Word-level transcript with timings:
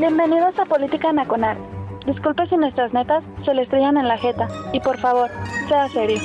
Bienvenidos 0.00 0.58
a 0.58 0.64
Política 0.64 1.12
Nacional. 1.12 1.58
Disculpe 2.06 2.46
si 2.46 2.56
nuestras 2.56 2.90
netas 2.94 3.22
se 3.44 3.52
le 3.52 3.64
estrellan 3.64 3.98
en 3.98 4.08
la 4.08 4.16
jeta. 4.16 4.48
Y 4.72 4.80
por 4.80 4.98
favor, 4.98 5.30
sea 5.68 5.90
serio. 5.90 6.18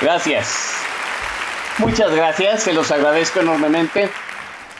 Gracias. 0.00 0.82
Muchas 1.76 2.10
gracias, 2.14 2.62
se 2.62 2.72
los 2.72 2.90
agradezco 2.90 3.40
enormemente. 3.40 4.10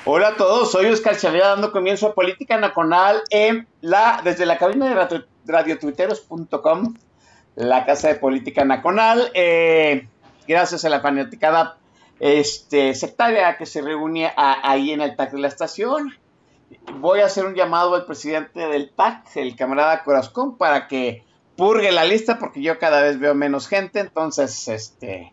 Hola 0.07 0.29
a 0.29 0.37
todos, 0.37 0.71
soy 0.71 0.85
Oscar 0.85 1.17
Chavira 1.17 1.49
dando 1.49 1.73
comienzo 1.73 2.09
a 2.09 2.15
Política 2.15 2.59
Nacional 2.59 3.23
en 3.31 3.67
la, 3.81 4.21
desde 4.23 4.45
la 4.45 4.59
cabina 4.59 4.87
de 4.87 4.95
radio, 4.95 5.25
radiotuiteros.com, 5.47 6.95
la 7.55 7.87
casa 7.87 8.09
de 8.09 8.17
Política 8.17 8.67
Nacional. 8.67 9.31
Eh, 9.33 10.07
gracias 10.47 10.85
a 10.85 10.91
la 10.91 11.01
fanaticada 11.01 11.79
este, 12.21 12.95
sectaria 12.95 13.57
que 13.57 13.65
se 13.65 13.81
reúne 13.81 14.31
ahí 14.37 14.91
en 14.91 15.01
el 15.01 15.17
TAC 15.17 15.33
de 15.33 15.39
la 15.39 15.49
estación. 15.49 16.13
Voy 16.99 17.21
a 17.21 17.25
hacer 17.25 17.47
un 17.47 17.55
llamado 17.55 17.95
al 17.95 18.05
presidente 18.05 18.61
del 18.61 18.91
TAC, 18.91 19.35
el 19.37 19.57
camarada 19.57 20.05
Corazón, 20.05 20.59
para 20.59 20.87
que 20.87 21.25
purgue 21.57 21.93
la 21.93 22.05
lista 22.05 22.39
porque 22.39 22.61
yo 22.61 22.79
cada 22.79 23.01
vez 23.01 23.19
veo 23.19 23.35
menos 23.35 23.69
gente, 23.69 24.01
entonces, 24.01 24.69
este, 24.69 25.33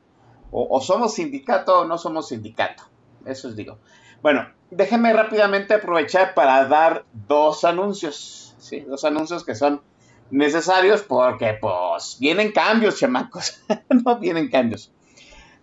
o, 0.49 0.65
o 0.71 0.79
somos 0.79 1.15
sindicato 1.15 1.81
o 1.81 1.85
no 1.85 1.97
somos 1.97 2.29
sindicato, 2.29 2.83
eso 3.25 3.49
os 3.49 3.57
digo. 3.57 3.77
Bueno, 4.21 4.47
déjenme 4.71 5.13
rápidamente 5.13 5.75
aprovechar 5.75 6.33
para 6.33 6.65
dar 6.67 7.05
dos 7.27 7.63
anuncios. 7.63 8.55
Dos 8.87 9.03
anuncios 9.03 9.43
que 9.43 9.53
son 9.53 9.81
necesarios 10.29 11.01
porque, 11.01 11.57
pues, 11.59 12.17
vienen 12.19 12.51
cambios, 12.53 12.97
chamacos, 12.97 13.61
no 13.89 14.17
vienen 14.17 14.49
cambios. 14.49 14.91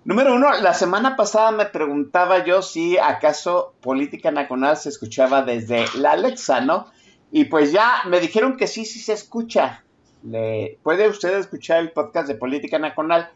Número 0.04 0.34
uno, 0.34 0.52
la 0.60 0.74
semana 0.74 1.16
pasada 1.16 1.50
me 1.50 1.66
preguntaba 1.66 2.44
yo 2.44 2.62
si 2.62 2.96
acaso 2.98 3.74
Política 3.80 4.30
Nacional 4.30 4.76
se 4.76 4.90
escuchaba 4.90 5.42
desde 5.42 5.84
la 5.96 6.12
Alexa, 6.12 6.60
¿no? 6.60 6.86
Y 7.30 7.46
pues 7.46 7.72
ya 7.72 8.02
me 8.06 8.20
dijeron 8.20 8.56
que 8.56 8.66
sí, 8.66 8.84
sí 8.84 9.00
se 9.00 9.12
escucha. 9.12 9.84
Le, 10.22 10.78
puede 10.82 11.08
usted 11.08 11.36
escuchar 11.38 11.80
el 11.80 11.92
podcast 11.92 12.26
de 12.28 12.34
Política 12.34 12.78
Nacional 12.78 13.30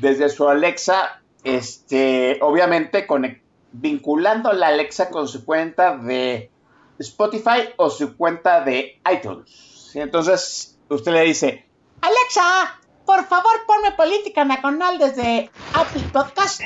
desde 0.00 0.28
su 0.28 0.48
Alexa, 0.48 1.22
este, 1.44 2.38
obviamente 2.42 3.06
conec- 3.06 3.40
vinculando 3.72 4.52
la 4.52 4.68
Alexa 4.68 5.10
con 5.10 5.28
su 5.28 5.44
cuenta 5.44 5.96
de 5.96 6.50
Spotify 6.98 7.70
o 7.76 7.90
su 7.90 8.16
cuenta 8.16 8.62
de 8.62 9.00
iTunes. 9.12 9.50
¿sí? 9.92 10.00
Entonces, 10.00 10.78
usted 10.88 11.12
le 11.12 11.22
dice, 11.22 11.66
Alexa, 12.00 12.80
por 13.04 13.24
favor 13.26 13.52
ponme 13.66 13.92
Política 13.92 14.44
Nacional 14.44 14.98
desde 14.98 15.50
Apple 15.74 16.02
Podcast. 16.12 16.60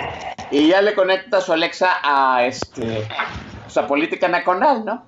Y 0.50 0.68
ya 0.68 0.82
le 0.82 0.94
conecta 0.94 1.40
su 1.40 1.52
Alexa 1.52 2.00
a 2.02 2.44
este, 2.44 3.08
pues, 3.62 3.76
a 3.76 3.86
Política 3.86 4.28
Nacional, 4.28 4.84
¿no? 4.84 5.06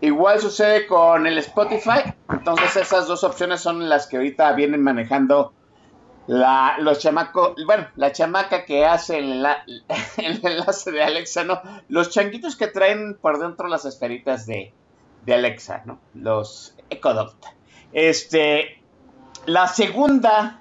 Igual 0.00 0.40
sucede 0.40 0.86
con 0.86 1.26
el 1.26 1.38
Spotify. 1.38 2.14
Entonces 2.30 2.76
esas 2.76 3.06
dos 3.06 3.24
opciones 3.24 3.60
son 3.60 3.88
las 3.88 4.06
que 4.06 4.16
ahorita 4.16 4.52
vienen 4.52 4.82
manejando 4.82 5.52
la, 6.26 6.76
los 6.80 6.98
chamacos, 6.98 7.54
bueno, 7.66 7.86
la 7.96 8.12
chamaca 8.12 8.64
que 8.64 8.84
hace 8.84 9.18
el, 9.18 9.46
el 10.16 10.40
enlace 10.44 10.90
de 10.90 11.02
Alexa, 11.02 11.44
¿no? 11.44 11.60
Los 11.88 12.10
changuitos 12.10 12.56
que 12.56 12.66
traen 12.66 13.14
por 13.20 13.38
dentro 13.38 13.68
las 13.68 13.84
esferitas 13.84 14.46
de, 14.46 14.72
de 15.24 15.34
Alexa, 15.34 15.82
¿no? 15.84 15.98
Los 16.14 16.74
Echo 16.90 17.14
Dot. 17.14 17.36
Este, 17.92 18.82
la 19.46 19.68
segunda, 19.68 20.60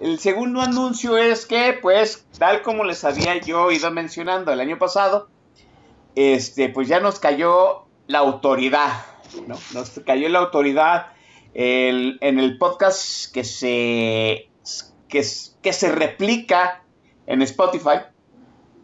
el 0.00 0.18
segundo 0.18 0.60
anuncio 0.62 1.16
es 1.18 1.44
que, 1.46 1.78
pues, 1.80 2.26
tal 2.38 2.62
como 2.62 2.84
les 2.84 3.04
había 3.04 3.36
yo 3.40 3.70
ido 3.70 3.90
mencionando 3.90 4.52
el 4.52 4.60
año 4.60 4.78
pasado, 4.78 5.28
este, 6.14 6.68
pues 6.70 6.88
ya 6.88 7.00
nos 7.00 7.18
cayó 7.20 7.84
la 8.06 8.18
autoridad, 8.20 9.04
¿no? 9.46 9.56
Nos 9.74 9.90
cayó 10.06 10.28
la 10.30 10.38
autoridad 10.40 11.08
el- 11.54 12.18
en 12.22 12.38
el 12.38 12.56
podcast 12.58 13.32
que 13.32 13.44
se, 13.44 14.48
que, 15.08 15.22
se 15.22 15.92
replica 15.92 16.82
en 17.26 17.42
Spotify. 17.42 18.00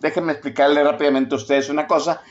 Déjenme 0.01 0.33
explicarle 0.33 0.83
rápidamente 0.83 1.35
a 1.35 1.39
ustedes 1.39 1.69
una 1.69 1.87
cosa. 1.87 2.23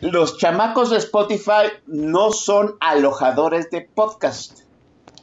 Los 0.00 0.38
chamacos 0.38 0.90
de 0.90 0.98
Spotify 0.98 1.70
no 1.86 2.32
son 2.32 2.76
alojadores 2.80 3.70
de 3.70 3.82
podcast. 3.82 4.60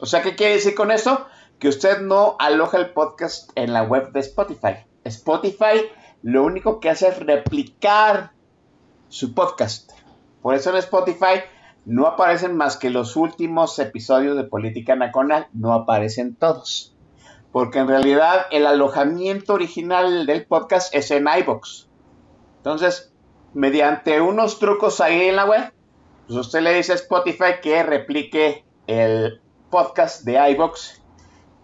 O 0.00 0.06
sea, 0.06 0.22
¿qué 0.22 0.34
quiere 0.34 0.54
decir 0.54 0.74
con 0.74 0.90
eso? 0.90 1.26
Que 1.58 1.68
usted 1.68 2.00
no 2.00 2.36
aloja 2.38 2.78
el 2.78 2.90
podcast 2.90 3.50
en 3.54 3.72
la 3.72 3.82
web 3.82 4.12
de 4.12 4.20
Spotify. 4.20 4.76
Spotify 5.04 5.90
lo 6.22 6.44
único 6.44 6.80
que 6.80 6.90
hace 6.90 7.08
es 7.08 7.18
replicar 7.18 8.32
su 9.08 9.34
podcast. 9.34 9.90
Por 10.42 10.54
eso 10.54 10.70
en 10.70 10.76
Spotify 10.76 11.42
no 11.84 12.06
aparecen 12.06 12.56
más 12.56 12.76
que 12.76 12.90
los 12.90 13.16
últimos 13.16 13.78
episodios 13.78 14.36
de 14.36 14.44
Política 14.44 14.96
Nacional, 14.96 15.48
no 15.52 15.72
aparecen 15.72 16.34
todos. 16.34 16.94
Porque 17.52 17.80
en 17.80 17.88
realidad 17.88 18.46
el 18.50 18.66
alojamiento 18.66 19.54
original 19.54 20.26
del 20.26 20.46
podcast 20.46 20.94
es 20.94 21.10
en 21.10 21.26
iBox. 21.26 21.88
Entonces, 22.58 23.12
mediante 23.54 24.20
unos 24.20 24.58
trucos 24.58 25.00
ahí 25.00 25.28
en 25.28 25.36
la 25.36 25.46
web, 25.46 25.72
pues 26.26 26.38
usted 26.38 26.60
le 26.60 26.74
dice 26.74 26.92
a 26.92 26.96
Spotify 26.96 27.60
que 27.62 27.82
replique 27.82 28.64
el 28.86 29.40
podcast 29.70 30.24
de 30.24 30.50
iBox. 30.52 31.02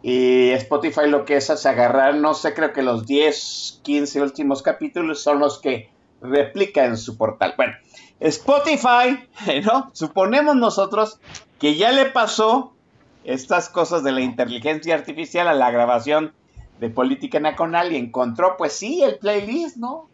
Y 0.02 0.50
Spotify 0.50 1.08
lo 1.08 1.24
que 1.24 1.36
es 1.36 1.50
es 1.50 1.66
agarrar, 1.66 2.14
no 2.16 2.34
sé, 2.34 2.54
creo 2.54 2.72
que 2.72 2.82
los 2.82 3.06
10, 3.06 3.80
15 3.82 4.22
últimos 4.22 4.62
capítulos 4.62 5.22
son 5.22 5.40
los 5.40 5.58
que 5.58 5.90
replica 6.20 6.84
en 6.84 6.96
su 6.96 7.16
portal. 7.16 7.54
Bueno, 7.56 7.74
Spotify, 8.20 9.28
¿no? 9.64 9.90
Suponemos 9.92 10.56
nosotros 10.56 11.18
que 11.58 11.76
ya 11.76 11.92
le 11.92 12.06
pasó 12.06 12.75
estas 13.26 13.68
cosas 13.68 14.04
de 14.04 14.12
la 14.12 14.20
inteligencia 14.20 14.94
artificial 14.94 15.48
a 15.48 15.54
la 15.54 15.70
grabación 15.72 16.32
de 16.78 16.90
Política 16.90 17.40
Nacional 17.40 17.92
y 17.92 17.96
encontró, 17.96 18.56
pues 18.56 18.74
sí, 18.74 19.02
el 19.02 19.18
playlist, 19.18 19.76
¿no? 19.78 20.08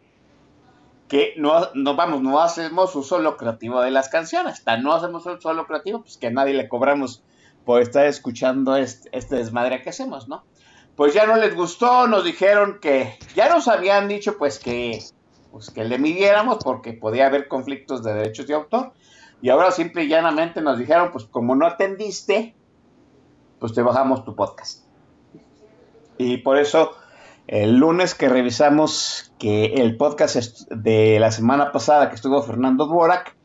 Que 1.07 1.35
no, 1.37 1.69
no 1.75 1.95
vamos, 1.95 2.21
no 2.21 2.39
hacemos 2.39 2.95
uso 2.95 3.19
lucrativo 3.19 3.81
de 3.81 3.91
las 3.91 4.09
canciones. 4.09 4.53
Hasta 4.53 4.77
no 4.77 4.93
hacemos 4.93 5.25
uso 5.27 5.53
lucrativo, 5.53 6.01
pues 6.01 6.17
que 6.17 6.31
nadie 6.31 6.55
le 6.55 6.67
cobramos 6.67 7.21
por 7.65 7.81
estar 7.81 8.07
escuchando 8.07 8.75
este, 8.75 9.09
este 9.11 9.35
desmadre 9.35 9.81
que 9.83 9.91
hacemos, 9.91 10.27
¿no? 10.27 10.43
Pues 10.95 11.13
ya 11.13 11.27
no 11.27 11.35
les 11.35 11.55
gustó, 11.55 12.07
nos 12.07 12.23
dijeron 12.23 12.79
que, 12.81 13.17
ya 13.35 13.49
nos 13.49 13.67
habían 13.67 14.07
dicho 14.07 14.37
pues 14.37 14.59
que, 14.59 15.03
pues 15.51 15.69
que 15.69 15.83
le 15.83 15.99
midiéramos 15.99 16.57
porque 16.63 16.93
podía 16.93 17.27
haber 17.27 17.47
conflictos 17.47 18.03
de 18.03 18.13
derechos 18.13 18.47
de 18.47 18.55
autor. 18.55 18.93
Y 19.41 19.49
ahora 19.49 19.71
simple 19.71 20.03
y 20.03 20.07
llanamente 20.07 20.61
nos 20.61 20.79
dijeron, 20.79 21.11
pues 21.11 21.25
como 21.25 21.55
no 21.55 21.67
atendiste, 21.67 22.55
pues 23.63 23.73
te 23.73 23.81
bajamos 23.81 24.25
tu 24.25 24.35
podcast. 24.35 24.83
Y 26.17 26.35
por 26.39 26.57
eso 26.57 26.97
el 27.47 27.77
lunes 27.77 28.13
que 28.13 28.27
revisamos 28.27 29.31
que 29.39 29.75
el 29.75 29.95
podcast 29.95 30.69
de 30.69 31.17
la 31.17 31.31
semana 31.31 31.71
pasada 31.71 32.09
que 32.09 32.15
estuvo 32.15 32.43
Fernando 32.43 32.87
Dvorak, 32.87 33.37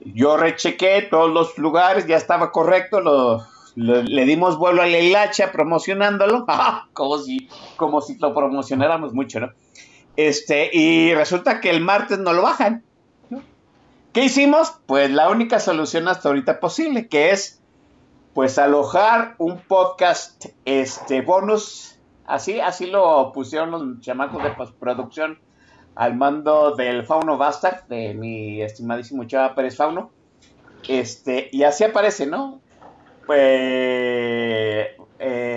yo 0.00 0.36
rechequé 0.36 1.06
todos 1.08 1.30
los 1.30 1.58
lugares, 1.58 2.08
ya 2.08 2.16
estaba 2.16 2.50
correcto, 2.50 3.00
lo, 3.02 3.46
le 3.76 4.24
dimos 4.24 4.58
vuelo 4.58 4.82
a 4.82 4.86
la 4.86 4.98
hilacha 4.98 5.52
promocionándolo, 5.52 6.44
como 6.92 7.18
si, 7.18 7.48
como 7.76 8.00
si 8.00 8.18
lo 8.18 8.34
promocionáramos 8.34 9.14
mucho, 9.14 9.38
¿no? 9.38 9.52
Este, 10.16 10.76
y 10.76 11.14
resulta 11.14 11.60
que 11.60 11.70
el 11.70 11.82
martes 11.82 12.18
no 12.18 12.32
lo 12.32 12.42
bajan. 12.42 12.82
¿Qué 14.12 14.24
hicimos? 14.24 14.72
Pues 14.86 15.12
la 15.12 15.30
única 15.30 15.60
solución 15.60 16.08
hasta 16.08 16.30
ahorita 16.30 16.58
posible, 16.58 17.06
que 17.06 17.30
es 17.30 17.61
pues 18.34 18.58
alojar 18.58 19.34
un 19.38 19.58
podcast 19.58 20.46
este 20.64 21.20
bonus, 21.20 21.98
así, 22.26 22.60
así 22.60 22.86
lo 22.86 23.32
pusieron 23.32 23.70
los 23.70 24.00
chamacos 24.00 24.42
de 24.42 24.50
postproducción 24.50 25.38
al 25.94 26.16
mando 26.16 26.74
del 26.74 27.04
Fauno 27.04 27.36
Bastard, 27.36 27.86
de 27.88 28.14
mi 28.14 28.62
estimadísimo 28.62 29.24
Chava 29.24 29.54
Pérez 29.54 29.76
Fauno. 29.76 30.10
Este, 30.88 31.48
y 31.52 31.64
así 31.64 31.84
aparece, 31.84 32.26
¿no? 32.26 32.60
Pues, 33.26 33.38
eh, 33.38 34.96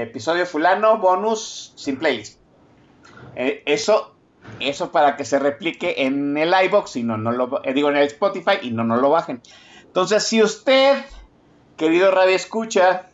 episodio 0.08 0.46
fulano, 0.46 0.98
bonus, 0.98 1.74
sin 1.76 1.98
playlist. 1.98 2.40
Eh, 3.36 3.64
eso, 3.66 4.16
eso 4.60 4.92
para 4.92 5.16
que 5.16 5.26
se 5.26 5.40
replique 5.40 6.04
en 6.04 6.38
el 6.38 6.54
iBox 6.66 6.98
y 6.98 7.04
no, 7.04 7.18
no 7.18 7.32
lo, 7.32 7.64
eh, 7.64 7.74
digo 7.74 7.90
en 7.90 7.98
el 7.98 8.08
Spotify 8.08 8.58
y 8.62 8.72
no, 8.72 8.84
no 8.84 8.98
lo 8.98 9.10
bajen. 9.10 9.42
Entonces, 9.86 10.24
si 10.24 10.44
usted, 10.44 11.06
querido 11.78 12.10
Radio 12.12 12.36
Escucha, 12.36 13.10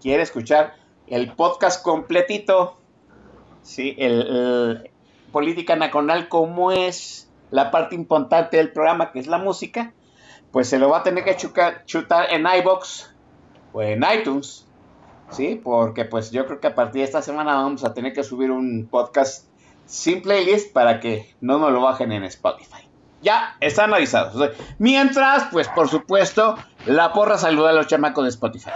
quiere 0.00 0.22
escuchar 0.22 0.74
el 1.06 1.32
podcast 1.32 1.82
completito, 1.82 2.78
sí, 3.62 3.94
el, 3.98 4.90
Política 5.32 5.76
Nacional, 5.76 6.28
como 6.28 6.72
es 6.72 7.30
la 7.50 7.70
parte 7.70 7.94
importante 7.94 8.56
del 8.56 8.72
programa, 8.72 9.12
que 9.12 9.18
es 9.18 9.26
la 9.26 9.38
música, 9.38 9.92
pues 10.50 10.68
se 10.68 10.78
lo 10.78 10.88
va 10.88 10.98
a 10.98 11.02
tener 11.02 11.24
que 11.24 11.36
chutar 11.36 12.26
en 12.30 12.46
iBox 12.46 13.14
o 13.74 13.82
en 13.82 14.02
iTunes, 14.18 14.66
¿sí? 15.30 15.60
Porque 15.62 16.06
pues 16.06 16.30
yo 16.30 16.46
creo 16.46 16.60
que 16.60 16.68
a 16.68 16.74
partir 16.74 17.00
de 17.00 17.04
esta 17.04 17.20
semana 17.20 17.54
vamos 17.54 17.84
a 17.84 17.92
tener 17.92 18.14
que 18.14 18.24
subir 18.24 18.50
un 18.50 18.88
podcast 18.90 19.46
sin 19.84 20.22
playlist 20.22 20.72
para 20.72 21.00
que 21.00 21.34
no 21.42 21.58
nos 21.58 21.70
lo 21.70 21.82
bajen 21.82 22.12
en 22.12 22.24
Spotify. 22.24 22.85
Ya 23.22 23.56
están 23.60 23.92
avisados. 23.92 24.50
mientras, 24.78 25.44
pues 25.50 25.68
por 25.68 25.88
supuesto, 25.88 26.56
la 26.86 27.12
porra 27.12 27.38
saluda 27.38 27.70
a 27.70 27.72
los 27.72 27.86
chamacos 27.86 28.24
de 28.24 28.30
Spotify. 28.30 28.70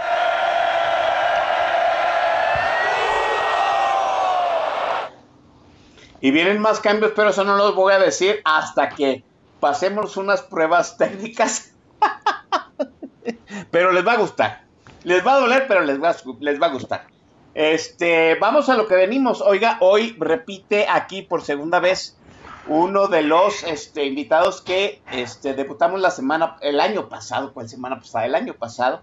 Y 6.21 6.29
vienen 6.29 6.59
más 6.59 6.79
cambios, 6.79 7.13
pero 7.15 7.29
eso 7.31 7.43
no 7.43 7.57
los 7.57 7.73
voy 7.73 7.93
a 7.93 7.99
decir 7.99 8.41
hasta 8.45 8.89
que 8.89 9.23
pasemos 9.59 10.17
unas 10.17 10.43
pruebas 10.43 10.97
técnicas. 10.97 11.73
pero 13.71 13.91
les 13.91 14.05
va 14.05 14.13
a 14.13 14.17
gustar. 14.17 14.63
Les 15.03 15.25
va 15.25 15.33
a 15.33 15.39
doler, 15.39 15.65
pero 15.67 15.81
les 15.81 16.01
va, 16.01 16.15
les 16.39 16.61
va 16.61 16.67
a 16.67 16.71
gustar. 16.71 17.07
Este, 17.55 18.35
vamos 18.35 18.69
a 18.69 18.77
lo 18.77 18.87
que 18.87 18.95
venimos. 18.95 19.41
Oiga, 19.41 19.77
hoy 19.81 20.15
repite 20.19 20.87
aquí 20.87 21.23
por 21.23 21.41
segunda 21.41 21.79
vez 21.79 22.17
uno 22.67 23.07
de 23.07 23.23
los 23.23 23.63
este, 23.63 24.05
invitados 24.05 24.61
que 24.61 25.01
este, 25.11 25.53
debutamos 25.53 25.99
la 25.99 26.11
semana, 26.11 26.57
el 26.61 26.79
año 26.79 27.09
pasado, 27.09 27.53
¿cuál 27.53 27.67
semana 27.67 27.99
pasada? 27.99 28.25
El 28.25 28.35
año 28.35 28.53
pasado. 28.53 29.01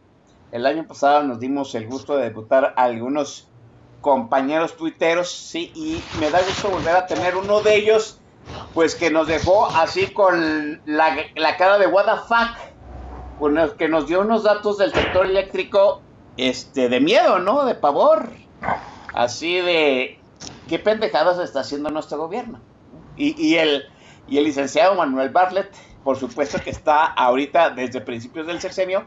El 0.50 0.64
año 0.64 0.87
pasado 0.87 1.22
nos 1.25 1.40
dimos 1.40 1.75
el 1.75 1.87
gusto 1.87 2.16
de 2.16 2.25
debutar 2.25 2.72
a 2.76 2.84
algunos 2.84 3.49
compañeros 4.00 4.76
tuiteros, 4.76 5.31
sí, 5.31 5.72
y 5.75 6.02
me 6.20 6.31
da 6.31 6.40
gusto 6.40 6.70
volver 6.70 6.96
a 6.96 7.06
tener 7.06 7.37
uno 7.37 7.60
de 7.60 7.75
ellos, 7.75 8.19
pues 8.72 8.94
que 8.94 9.10
nos 9.10 9.26
dejó 9.26 9.66
así 9.66 10.06
con 10.06 10.81
la, 10.87 11.16
la 11.34 11.56
cara 11.58 11.78
de 11.78 11.87
what 11.87 12.06
the 12.06 12.12
fuck, 12.26 13.76
que 13.76 13.88
nos 13.88 14.06
dio 14.06 14.20
unos 14.22 14.44
datos 14.44 14.78
del 14.78 14.93
sector 14.93 15.26
eléctrico, 15.26 16.00
este, 16.38 16.88
de 16.88 17.00
miedo, 17.00 17.40
¿no? 17.40 17.66
De 17.66 17.75
pavor, 17.75 18.31
así 19.12 19.56
de 19.56 20.19
qué 20.69 20.78
pendejadas 20.78 21.38
está 21.38 21.60
haciendo 21.60 21.90
nuestro 21.90 22.19
gobierno. 22.19 22.60
Y, 23.19 23.35
y, 23.37 23.56
el, 23.56 23.85
y 24.29 24.38
el 24.38 24.44
licenciado 24.44 24.94
Manuel 24.94 25.31
Bartlett, 25.31 25.70
por 26.05 26.17
supuesto 26.17 26.59
que 26.62 26.70
está 26.70 27.05
ahorita 27.05 27.70
desde 27.70 28.00
principios 28.00 28.47
del 28.47 28.61
sexenio, 28.61 29.06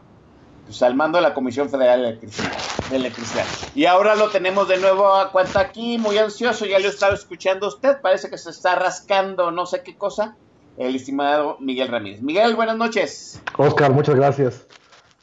pues 0.64 0.82
al 0.82 0.94
mando 0.94 1.18
de 1.18 1.22
la 1.22 1.34
Comisión 1.34 1.68
Federal 1.68 2.02
de 2.02 2.08
Electricidad, 2.08 2.52
de 2.90 2.96
Electricidad. 2.96 3.44
Y 3.74 3.86
ahora 3.86 4.14
lo 4.14 4.30
tenemos 4.30 4.68
de 4.68 4.78
nuevo 4.78 5.14
a 5.14 5.32
cuenta 5.32 5.60
aquí, 5.60 5.98
muy 5.98 6.18
ansioso, 6.18 6.66
ya 6.66 6.78
lo 6.78 6.88
estaba 6.88 7.14
escuchando 7.14 7.68
usted, 7.68 8.00
parece 8.00 8.30
que 8.30 8.38
se 8.38 8.50
está 8.50 8.74
rascando 8.74 9.50
no 9.50 9.66
sé 9.66 9.82
qué 9.82 9.96
cosa, 9.96 10.36
el 10.76 10.94
estimado 10.96 11.56
Miguel 11.60 11.88
Ramírez. 11.88 12.22
Miguel, 12.22 12.54
buenas 12.54 12.76
noches. 12.76 13.42
Oscar, 13.56 13.92
muchas 13.92 14.14
gracias. 14.14 14.66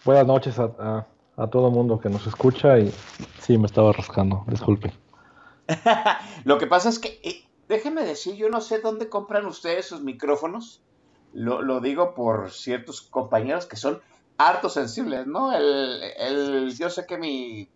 Buenas 0.05 0.27
noches 0.27 0.59
a, 0.59 1.05
a, 1.37 1.47
todo 1.47 1.67
el 1.67 1.73
mundo 1.73 1.99
que 1.99 2.09
nos 2.09 2.25
escucha 2.25 2.79
y 2.79 2.93
sí, 3.39 3.57
me 3.57 3.65
estaba 3.65 3.91
rascando, 3.91 4.43
disculpe. 4.47 4.93
lo 6.45 6.57
que 6.57 6.67
pasa 6.67 6.89
es 6.89 6.99
que, 6.99 7.19
eh, 7.23 7.48
déjeme 7.69 8.03
decir, 8.03 8.35
yo 8.35 8.49
no 8.49 8.59
sé 8.59 8.79
dónde 8.79 9.07
compran 9.07 9.45
ustedes 9.45 9.85
sus 9.85 10.01
micrófonos, 10.01 10.81
lo, 11.31 11.79
digo 11.79 12.15
por 12.15 12.51
ciertos 12.51 13.01
compañeros 13.01 13.67
que 13.67 13.77
son 13.77 14.01
harto 14.37 14.69
sensibles, 14.69 15.27
¿no? 15.27 15.55
El, 15.55 16.01
el, 16.17 16.75
yo 16.75 16.89
sé 16.89 17.05
que 17.05 17.17
mi, 17.17 17.69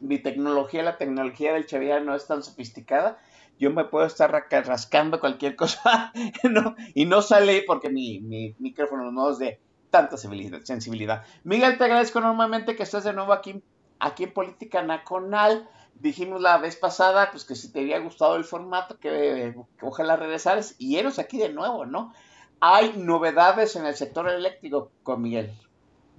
mi 0.00 0.20
tecnología, 0.20 0.84
la 0.84 0.96
tecnología 0.96 1.52
del 1.52 1.66
Xavier 1.66 2.02
no 2.02 2.14
es 2.14 2.26
tan 2.26 2.42
sofisticada. 2.42 3.18
Yo 3.58 3.70
me 3.72 3.84
puedo 3.84 4.06
estar 4.06 4.30
rascando 4.30 5.20
cualquier 5.20 5.56
cosa, 5.56 6.12
¿no? 6.44 6.76
Y 6.94 7.06
no 7.06 7.20
sale 7.20 7.64
porque 7.66 7.90
mi, 7.90 8.20
mi 8.20 8.54
micrófono 8.60 9.10
no 9.10 9.30
es 9.30 9.38
de 9.38 9.60
tanta 9.90 10.16
sensibilidad. 10.16 11.24
Miguel, 11.44 11.76
te 11.76 11.84
agradezco 11.84 12.20
enormemente 12.20 12.76
que 12.76 12.84
estés 12.84 13.04
de 13.04 13.12
nuevo 13.12 13.32
aquí, 13.32 13.62
aquí 13.98 14.24
en 14.24 14.32
Política 14.32 14.82
Nacional. 14.82 15.68
Dijimos 16.02 16.40
la 16.40 16.58
vez 16.58 16.74
pasada, 16.74 17.28
pues 17.30 17.44
que 17.44 17.54
si 17.54 17.70
te 17.70 17.78
había 17.78 18.00
gustado 18.00 18.34
el 18.34 18.42
formato, 18.42 18.98
que, 18.98 19.54
ojalá 19.80 20.16
regresaras. 20.16 20.74
Y 20.76 20.96
eres 20.96 21.20
aquí 21.20 21.38
de 21.38 21.52
nuevo, 21.52 21.86
¿no? 21.86 22.12
Hay 22.58 22.94
novedades 22.96 23.76
en 23.76 23.86
el 23.86 23.94
sector 23.94 24.28
eléctrico 24.28 24.90
con 25.04 25.22
Miguel. 25.22 25.52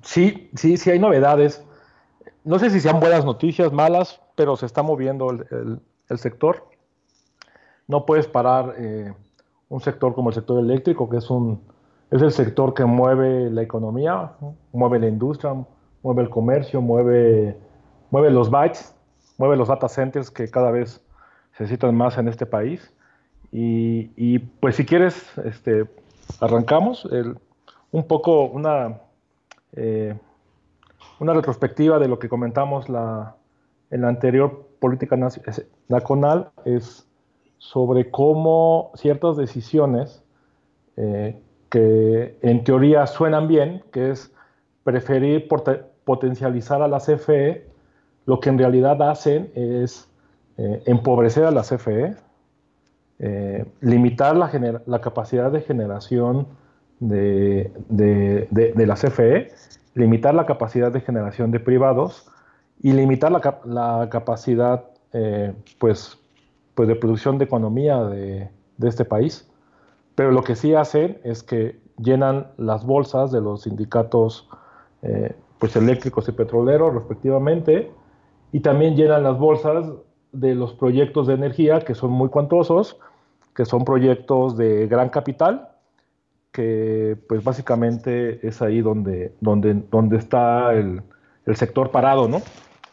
Sí, 0.02 0.50
sí, 0.56 0.78
sí 0.78 0.90
hay 0.90 1.00
novedades. 1.00 1.62
No 2.46 2.60
sé 2.60 2.70
si 2.70 2.80
sean 2.80 3.02
buenas 3.02 3.26
noticias, 3.26 3.74
malas, 3.74 4.22
pero 4.36 4.56
se 4.56 4.68
está 4.68 4.84
moviendo 4.84 5.32
el, 5.32 5.82
sector. 6.18 6.66
No 7.88 8.06
puedes 8.06 8.28
parar 8.28 8.76
eh, 8.78 9.14
un 9.68 9.82
sector 9.82 10.16
como 10.16 10.30
el 10.30 10.36
sector 10.36 10.60
eléctrico, 10.60 11.10
que 11.10 11.18
es, 11.18 11.30
un, 11.30 11.62
es 12.10 12.22
el 12.22 12.32
sector 12.32 12.74
que 12.74 12.86
mueve 12.86 13.50
la 13.50 13.64
economía, 13.64 14.32
mueve 14.72 15.00
la 15.00 15.10
industria, 15.10 15.54
mueve 16.04 16.22
el 16.22 16.30
comercio, 16.30 16.80
mueve, 16.80 17.58
mueve 18.12 18.32
los 18.32 18.50
bytes, 18.50 18.93
mueve 19.38 19.58
los 19.58 19.68
data 19.68 19.88
centers 19.88 20.32
que 20.32 20.50
cada 20.50 20.72
vez 20.72 21.02
se 21.58 21.64
necesitan 21.64 21.96
más 21.96 22.18
en 22.18 22.28
este 22.28 22.46
país. 22.46 22.94
Y, 23.52 24.40
pues 24.40 24.76
si 24.76 24.86
quieres, 24.86 25.32
este, 25.46 25.86
arrancamos. 26.40 27.08
un 27.92 28.08
poco 28.08 28.46
una 28.46 29.00
eh, 29.74 30.16
una 31.20 31.34
retrospectiva 31.34 32.00
de 32.00 32.08
lo 32.08 32.20
que 32.20 32.30
comentamos 32.30 32.90
la, 32.90 33.36
en 33.90 34.02
la 34.02 34.10
anterior 34.10 34.68
política 34.80 35.16
nacional 35.16 36.52
es 36.66 37.08
sobre 37.58 38.12
cómo 38.12 38.92
ciertas 38.96 39.38
decisiones 39.38 40.22
eh, 40.98 41.42
que 41.70 42.38
en 42.42 42.64
teoría 42.64 43.08
suenan 43.08 43.48
bien, 43.48 43.84
que 43.92 44.12
es 44.12 44.32
preferir 44.84 45.48
potencializar 46.04 46.82
a 46.82 46.88
la 46.88 47.00
CFE, 47.00 47.66
lo 48.26 48.40
que 48.40 48.50
en 48.50 48.58
realidad 48.58 49.02
hacen 49.02 49.52
es 49.56 50.10
eh, 50.58 50.82
empobrecer 50.86 51.46
a 51.46 51.52
la 51.52 51.62
CFE, 51.62 52.16
limitar 53.80 54.36
la, 54.36 55.00
capacidad 55.00 55.50
de 55.50 55.62
generación 55.62 56.48
de, 57.00 57.72
la 58.76 58.96
CFE, 58.96 59.52
limitar 59.94 60.36
la 60.36 60.46
capacidad 60.46 60.92
de 60.92 61.00
generación 61.02 61.52
de 61.52 61.60
privados 61.60 62.30
y 62.82 62.92
limitar 62.92 63.32
la, 63.66 64.10
capacidad 64.10 64.84
eh, 65.14 65.54
pues, 65.80 66.20
pues 66.76 66.88
de 66.88 66.96
producción 66.96 67.38
de 67.38 67.46
economía 67.46 68.04
de, 68.04 68.50
este 68.82 69.06
país. 69.06 69.50
Pero 70.16 70.32
lo 70.32 70.44
que 70.44 70.56
sí 70.56 70.74
hacen 70.74 71.18
es 71.24 71.42
que 71.42 71.80
llenan 71.98 72.48
las 72.58 72.86
bolsas 72.86 73.32
de 73.32 73.40
los 73.40 73.62
sindicatos 73.62 74.50
eh, 75.02 75.34
pues 75.60 75.76
eléctricos 75.78 76.28
y 76.28 76.34
petroleros 76.34 76.94
respectivamente 76.94 77.90
y 78.54 78.62
también 78.62 78.96
llenan 78.96 79.24
las 79.24 79.38
bolsas 79.38 79.92
de 80.32 80.56
los 80.56 80.74
proyectos 80.74 81.28
de 81.28 81.34
energía 81.34 81.82
que 81.82 81.96
son 81.96 82.12
muy 82.12 82.30
cuantosos, 82.30 82.98
que 83.54 83.66
son 83.66 83.84
proyectos 83.84 84.56
de 84.56 84.88
gran 84.88 85.10
capital 85.10 85.74
que 86.54 87.18
pues 87.28 87.44
básicamente 87.44 88.48
es 88.48 88.62
ahí 88.62 88.82
donde, 88.82 89.34
donde, 89.42 89.74
donde 89.92 90.18
está 90.18 90.74
el, 90.74 91.02
sector 91.56 91.90
parado, 91.90 92.30
¿no? 92.30 92.42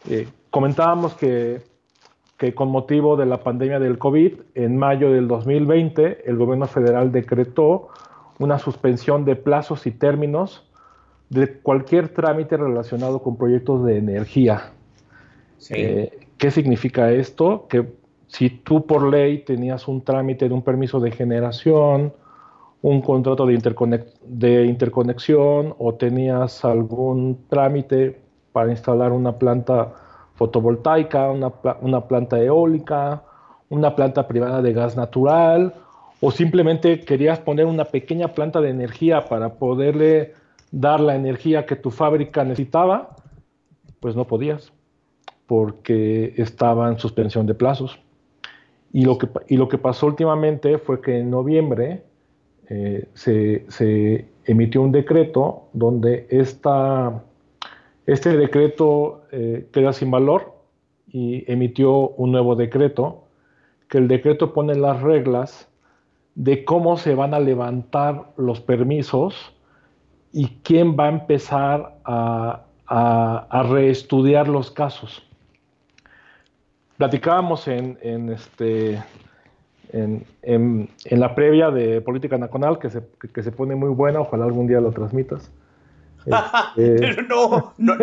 Eh, 0.09 0.27
comentábamos 0.49 1.13
que, 1.13 1.61
que, 2.37 2.53
con 2.53 2.69
motivo 2.69 3.15
de 3.15 3.27
la 3.27 3.37
pandemia 3.37 3.79
del 3.79 3.97
COVID, 3.97 4.33
en 4.55 4.77
mayo 4.77 5.11
del 5.11 5.29
2020, 5.29 6.29
el 6.29 6.37
gobierno 6.37 6.65
federal 6.65 7.13
decretó 7.13 7.89
una 8.39 8.57
suspensión 8.57 9.23
de 9.23 9.37
plazos 9.37 9.85
y 9.85 9.91
términos 9.91 10.69
de 11.29 11.59
cualquier 11.59 12.09
trámite 12.09 12.57
relacionado 12.57 13.21
con 13.21 13.37
proyectos 13.37 13.85
de 13.85 13.97
energía. 13.97 14.73
Eh, 15.69 16.27
¿Qué 16.37 16.51
significa 16.51 17.11
esto? 17.11 17.67
Que 17.67 17.85
si 18.27 18.49
tú 18.49 18.85
por 18.85 19.07
ley 19.07 19.39
tenías 19.39 19.87
un 19.87 20.01
trámite 20.01 20.47
de 20.47 20.53
un 20.53 20.61
permiso 20.61 20.99
de 20.99 21.11
generación, 21.11 22.13
un 22.81 23.01
contrato 23.01 23.45
de, 23.45 24.05
de 24.25 24.65
interconexión 24.65 25.75
o 25.77 25.93
tenías 25.93 26.65
algún 26.65 27.45
trámite 27.47 28.19
para 28.51 28.71
instalar 28.71 29.11
una 29.11 29.37
planta 29.37 29.93
fotovoltaica, 30.35 31.29
una, 31.29 32.07
planta 32.07 32.39
eólica, 32.39 33.23
una 33.69 33.95
planta 33.95 34.27
privada 34.27 34.61
de 34.61 34.73
gas 34.73 34.95
natural 34.95 35.75
o 36.19 36.31
simplemente 36.31 37.01
querías 37.01 37.39
poner 37.39 37.65
una 37.65 37.85
pequeña 37.85 38.29
planta 38.29 38.61
de 38.61 38.69
energía 38.69 39.25
para 39.25 39.55
poderle 39.55 40.33
dar 40.71 40.99
la 40.99 41.15
energía 41.15 41.65
que 41.65 41.75
tu 41.75 41.91
fábrica 41.91 42.43
necesitaba, 42.43 43.15
pues 43.99 44.15
no 44.15 44.25
podías, 44.25 44.73
porque 45.51 46.33
estaba 46.37 46.87
en 46.87 46.97
suspensión 46.97 47.45
de 47.45 47.53
plazos. 47.53 47.99
Y 48.93 49.03
lo 49.03 49.17
que, 49.17 49.27
y 49.49 49.57
lo 49.57 49.67
que 49.67 49.77
pasó 49.77 50.07
últimamente 50.07 50.77
fue 50.77 51.01
que 51.01 51.19
en 51.19 51.29
noviembre 51.29 52.03
eh, 52.69 53.09
se, 53.15 54.29
emitió 54.45 54.81
un 54.81 54.93
decreto 54.93 55.67
donde 55.73 56.25
esta, 56.29 57.21
este 58.05 58.37
decreto 58.37 59.23
eh, 59.33 59.67
queda 59.73 59.91
sin 59.91 60.09
valor 60.09 60.53
y 61.09 61.43
emitió 61.51 61.91
un 62.11 62.31
nuevo 62.31 62.55
decreto, 62.55 63.25
que 63.89 63.97
el 63.97 64.07
decreto 64.07 64.53
pone 64.53 64.75
las 64.75 65.01
reglas 65.01 65.67
de 66.33 66.63
cómo 66.63 66.95
se 66.95 67.13
van 67.13 67.33
a 67.33 67.41
levantar 67.41 68.31
los 68.37 68.61
permisos 68.61 69.53
y 70.31 70.47
quién 70.63 70.95
va 70.97 71.07
a 71.07 71.09
empezar 71.09 71.97
a, 72.05 72.67
reestudiar 73.69 74.47
los 74.47 74.71
casos. 74.71 75.21
Platicábamos 77.01 77.67
en, 77.67 78.29
este, 78.29 79.01
en, 79.91 80.87
la 81.09 81.33
previa 81.33 81.71
de 81.71 81.99
Política 81.99 82.37
Nacional, 82.37 82.77
que 82.77 82.91
se, 82.91 83.01
se 83.41 83.51
pone 83.51 83.73
muy 83.73 83.89
buena, 83.89 84.19
ojalá 84.19 84.45
algún 84.45 84.67
día 84.67 84.79
lo 84.79 84.91
transmitas. 84.91 85.51
Este, 86.77 87.23
no, 87.23 87.73
no, 87.79 87.97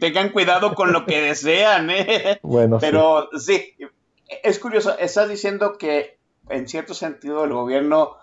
tengan 0.00 0.30
cuidado 0.30 0.74
con 0.74 0.94
lo 0.94 1.04
que 1.04 1.20
desean, 1.20 1.90
¿eh? 1.90 2.40
Bueno, 2.42 2.78
Pero 2.80 3.28
sí, 3.38 3.74
es 4.42 4.58
curioso, 4.58 4.96
estás 4.98 5.28
diciendo 5.28 5.76
que 5.78 6.16
en 6.48 6.66
cierto 6.66 6.94
sentido 6.94 7.44
el 7.44 7.52
gobierno 7.52 8.16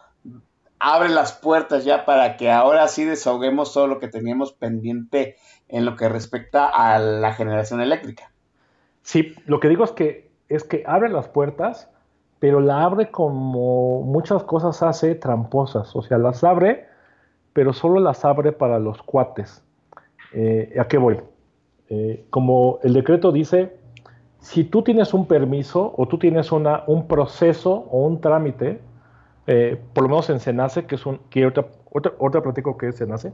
abre 0.79 1.09
las 1.09 1.33
puertas 1.33 1.85
ya 1.85 2.05
para 2.05 2.37
que 2.37 2.49
ahora 2.49 2.87
sí 2.87 3.05
desahoguemos 3.05 3.71
todo 3.71 3.85
lo 3.85 3.99
que 3.99 4.07
teníamos 4.07 4.53
pendiente 4.53 5.35
en 5.67 5.85
lo 5.85 5.95
que 5.95 6.09
respecta 6.09 6.67
a 6.67 6.97
la 6.97 7.35
generación 7.35 7.81
eléctrica. 7.81 8.31
Sí, 9.07 9.35
lo 9.45 9.61
que 9.61 9.69
digo 9.69 9.85
es 9.85 9.93
que 9.93 10.27
es 10.49 10.65
que 10.65 10.83
abre 10.85 11.07
las 11.07 11.29
puertas, 11.29 11.89
pero 12.39 12.59
la 12.59 12.83
abre 12.83 13.09
como 13.09 14.01
muchas 14.01 14.43
cosas 14.43 14.83
hace 14.83 15.15
tramposas, 15.15 15.95
o 15.95 16.01
sea, 16.01 16.17
las 16.17 16.43
abre, 16.43 16.87
pero 17.53 17.71
solo 17.71 18.01
las 18.01 18.25
abre 18.25 18.51
para 18.51 18.79
los 18.79 19.01
cuates. 19.01 19.63
Eh, 20.33 20.75
¿A 20.77 20.89
qué 20.89 20.97
voy? 20.97 21.21
Eh, 21.89 22.25
como 22.29 22.79
el 22.83 22.91
decreto 22.91 23.31
dice, 23.31 23.77
si 24.41 24.65
tú 24.65 24.81
tienes 24.81 25.13
un 25.13 25.25
permiso 25.25 25.93
o 25.95 26.05
tú 26.09 26.17
tienes 26.19 26.51
una, 26.51 26.83
un 26.87 27.07
proceso 27.07 27.87
o 27.89 28.05
un 28.05 28.19
trámite, 28.19 28.81
eh, 29.47 29.81
por 29.93 30.03
lo 30.03 30.09
menos 30.09 30.29
en 30.29 30.41
Senace, 30.41 30.85
que 30.85 30.95
es 30.95 31.05
un, 31.05 31.19
que 31.29 31.45
otra, 31.45 31.67
otra, 31.93 32.43
platico 32.43 32.77
que 32.77 32.89
es 32.89 32.97
Senace, 32.97 33.31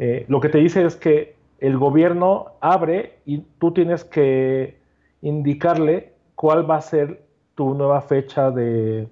eh, 0.00 0.24
lo 0.26 0.40
que 0.40 0.48
te 0.48 0.58
dice 0.58 0.84
es 0.84 0.96
que 0.96 1.36
el 1.60 1.78
gobierno 1.78 2.46
abre 2.60 3.20
y 3.24 3.42
tú 3.60 3.72
tienes 3.72 4.04
que 4.04 4.77
indicarle 5.22 6.12
cuál 6.34 6.68
va 6.68 6.76
a 6.76 6.80
ser 6.80 7.24
tu 7.54 7.74
nueva 7.74 8.00
fecha 8.00 8.50
de, 8.50 9.08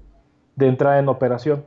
de 0.56 0.66
entrada 0.66 0.98
en 0.98 1.08
operación. 1.08 1.64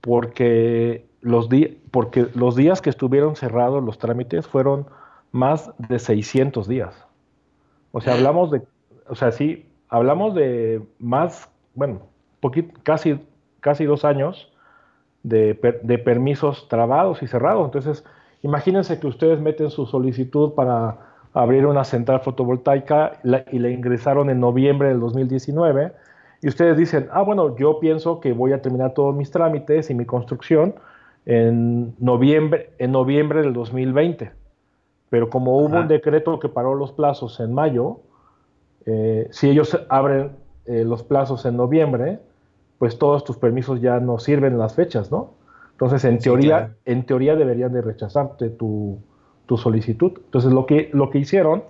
Porque 0.00 1.06
los, 1.20 1.48
porque 1.90 2.28
los 2.34 2.56
días 2.56 2.82
que 2.82 2.90
estuvieron 2.90 3.36
cerrados 3.36 3.82
los 3.82 3.98
trámites 3.98 4.46
fueron 4.46 4.86
más 5.32 5.72
de 5.78 5.98
600 5.98 6.68
días. 6.68 7.06
O 7.92 8.00
sea, 8.00 8.14
hablamos 8.14 8.50
de, 8.50 8.62
o 9.08 9.14
sea, 9.14 9.32
sí, 9.32 9.66
hablamos 9.88 10.34
de 10.34 10.82
más, 10.98 11.50
bueno, 11.74 12.02
casi, 12.82 13.20
casi 13.60 13.84
dos 13.84 14.04
años 14.04 14.52
de, 15.22 15.54
permisos 16.04 16.68
trabados 16.68 17.22
y 17.22 17.26
cerrados. 17.26 17.64
Entonces, 17.64 18.04
imagínense 18.42 19.00
que 19.00 19.06
ustedes 19.06 19.40
meten 19.40 19.70
su 19.70 19.86
solicitud 19.86 20.52
para 20.52 21.13
abrir 21.34 21.66
una 21.66 21.84
central 21.84 22.20
fotovoltaica 22.20 23.20
y 23.50 23.58
la 23.58 23.70
ingresaron 23.70 24.30
en 24.30 24.40
noviembre 24.40 24.88
del 24.88 25.00
2019 25.00 25.92
y 26.40 26.48
ustedes 26.48 26.76
dicen, 26.76 27.08
ah, 27.12 27.22
bueno, 27.22 27.56
yo 27.56 27.80
pienso 27.80 28.20
que 28.20 28.32
voy 28.32 28.52
a 28.52 28.62
terminar 28.62 28.94
todos 28.94 29.14
mis 29.14 29.30
trámites 29.30 29.90
y 29.90 29.94
mi 29.94 30.06
construcción 30.06 30.74
en 31.26 31.94
noviembre, 31.98 32.70
en 32.78 32.92
noviembre 32.92 33.42
del 33.42 33.52
2020 33.52 34.44
pero 35.14 35.30
como 35.30 35.58
hubo 35.58 35.76
un 35.76 35.86
decreto 35.86 36.40
que 36.40 36.48
paró 36.48 36.74
los 36.74 36.90
plazos 36.90 37.38
en 37.38 37.54
mayo, 37.54 38.00
eh, 38.84 39.28
si 39.30 39.48
ellos 39.48 39.78
abren 39.88 40.32
eh, 40.66 40.82
los 40.84 41.04
plazos 41.04 41.46
en 41.46 41.56
noviembre, 41.56 42.18
pues 42.80 42.98
todos 42.98 43.22
tus 43.22 43.36
permisos 43.36 43.80
ya 43.80 44.00
no 44.00 44.18
sirven 44.18 44.58
las 44.58 44.74
fechas, 44.74 45.12
¿no? 45.12 45.34
Entonces, 45.70 46.04
en 46.04 46.18
teoría, 46.18 46.74
en 46.84 47.06
teoría 47.06 47.36
deberían 47.36 47.72
de 47.72 47.82
rechazarte 47.82 48.50
tu, 48.50 48.98
solicitud. 49.48 50.12
Entonces, 50.16 50.52
lo 50.52 50.66
que, 50.66 50.90
lo 50.92 51.10
que 51.10 51.18
hicieron, 51.18 51.64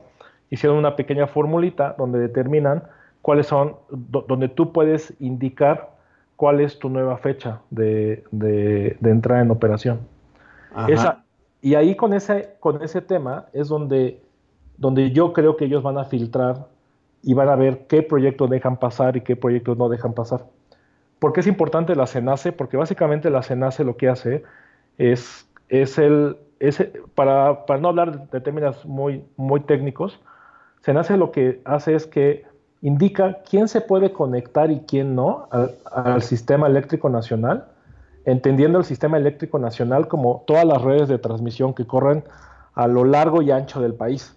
hicieron 0.50 0.78
una 0.78 0.96
pequeña 0.96 1.26
formulita 1.26 1.94
donde 1.98 2.18
determinan 2.18 2.84
cuáles 3.22 3.46
son, 3.46 3.76
donde 3.90 4.48
tú 4.48 4.72
puedes 4.72 5.14
indicar 5.20 5.90
cuál 6.36 6.60
es 6.60 6.78
tu 6.78 6.88
nueva 6.88 7.16
fecha 7.18 7.60
de, 7.70 8.24
de, 8.30 8.96
entrada 9.02 9.42
en 9.42 9.50
operación. 9.50 10.00
Esa, 10.88 11.24
y 11.62 11.76
ahí 11.76 11.94
con 11.94 12.12
ese, 12.12 12.56
con 12.60 12.82
ese 12.82 13.00
tema 13.00 13.46
es 13.52 13.68
donde, 13.68 14.20
donde 14.76 15.12
yo 15.12 15.32
creo 15.32 15.56
que 15.56 15.64
ellos 15.64 15.82
van 15.82 15.96
a 15.96 16.04
filtrar 16.04 16.66
y 17.22 17.32
van 17.32 17.48
a 17.48 17.56
ver 17.56 17.86
qué 17.86 18.02
proyectos 18.02 18.50
dejan 18.50 18.76
pasar 18.76 19.16
y 19.16 19.22
qué 19.22 19.36
proyectos 19.36 19.78
no 19.78 19.88
dejan 19.88 20.12
pasar. 20.12 20.44
¿Por 21.18 21.32
qué 21.32 21.40
es 21.40 21.46
importante 21.46 21.96
la 21.96 22.06
CENACE? 22.06 22.52
Porque 22.52 22.76
básicamente 22.76 23.30
la 23.30 23.42
CENACE 23.42 23.84
lo 23.84 23.96
que 23.96 24.10
hace 24.10 24.42
es, 24.98 25.48
es 25.70 25.96
el, 25.96 26.36
para, 27.14 27.66
para, 27.66 27.80
no 27.80 27.88
hablar 27.88 28.28
de 28.30 28.40
términos 28.40 28.84
muy, 28.84 29.24
muy 29.36 29.60
técnicos, 29.60 30.20
CENACE 30.82 31.16
lo 31.16 31.32
que 31.32 31.60
hace 31.64 31.94
es 31.94 32.06
que 32.06 32.44
indica 32.82 33.38
quién 33.48 33.68
se 33.68 33.80
puede 33.80 34.12
conectar 34.12 34.70
y 34.70 34.80
quién 34.80 35.14
no 35.14 35.48
al 35.50 36.22
sistema 36.22 36.66
eléctrico 36.66 37.08
nacional 37.08 37.66
entendiendo 38.24 38.78
el 38.78 38.84
sistema 38.84 39.16
eléctrico 39.16 39.58
nacional 39.58 40.08
como 40.08 40.44
todas 40.46 40.64
las 40.64 40.82
redes 40.82 41.08
de 41.08 41.18
transmisión 41.18 41.74
que 41.74 41.86
corren 41.86 42.24
a 42.74 42.86
lo 42.86 43.04
largo 43.04 43.42
y 43.42 43.50
ancho 43.50 43.80
del 43.80 43.94
país. 43.94 44.34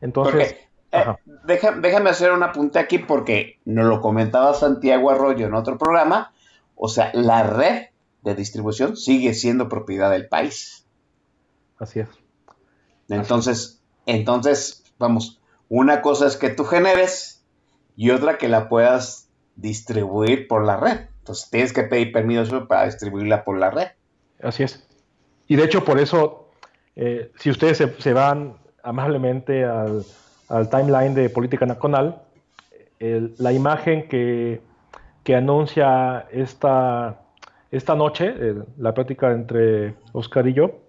Entonces, 0.00 0.56
eh, 0.90 1.04
déjame 1.44 2.10
hacer 2.10 2.32
un 2.32 2.42
apunte 2.42 2.78
aquí 2.78 2.98
porque 2.98 3.58
nos 3.64 3.86
lo 3.86 4.00
comentaba 4.00 4.54
Santiago 4.54 5.10
Arroyo 5.10 5.46
en 5.46 5.54
otro 5.54 5.78
programa. 5.78 6.32
O 6.74 6.88
sea, 6.88 7.10
la 7.14 7.44
red 7.44 7.86
de 8.22 8.34
distribución 8.34 8.96
sigue 8.96 9.34
siendo 9.34 9.68
propiedad 9.68 10.10
del 10.10 10.28
país. 10.28 10.81
Así 11.82 11.98
es. 11.98 12.08
Entonces, 13.08 13.82
entonces, 14.06 14.84
vamos, 14.98 15.40
una 15.68 16.00
cosa 16.00 16.28
es 16.28 16.36
que 16.36 16.48
tú 16.48 16.64
generes 16.64 17.44
y 17.96 18.10
otra 18.10 18.38
que 18.38 18.48
la 18.48 18.68
puedas 18.68 19.28
distribuir 19.56 20.46
por 20.46 20.64
la 20.64 20.76
red. 20.76 21.00
Entonces 21.18 21.50
tienes 21.50 21.72
que 21.72 21.82
pedir 21.82 22.12
permiso 22.12 22.68
para 22.68 22.84
distribuirla 22.84 23.42
por 23.42 23.58
la 23.58 23.70
red. 23.70 23.88
Así 24.40 24.62
es. 24.62 24.86
Y 25.48 25.56
de 25.56 25.64
hecho, 25.64 25.84
por 25.84 25.98
eso, 25.98 26.50
eh, 26.94 27.32
si 27.36 27.50
ustedes 27.50 27.82
se, 27.98 28.12
van 28.12 28.54
amablemente 28.84 29.64
al, 29.64 30.04
timeline 30.70 31.14
de 31.14 31.30
Política 31.30 31.66
Nacional, 31.66 32.22
la 33.00 33.52
imagen 33.52 34.08
que, 34.08 34.60
anuncia 35.34 36.28
esta, 36.30 37.22
esta 37.72 37.96
noche, 37.96 38.34
la 38.78 38.94
práctica 38.94 39.32
entre 39.32 39.96
Oscar 40.12 40.46
y 40.46 40.52
yo, 40.52 40.81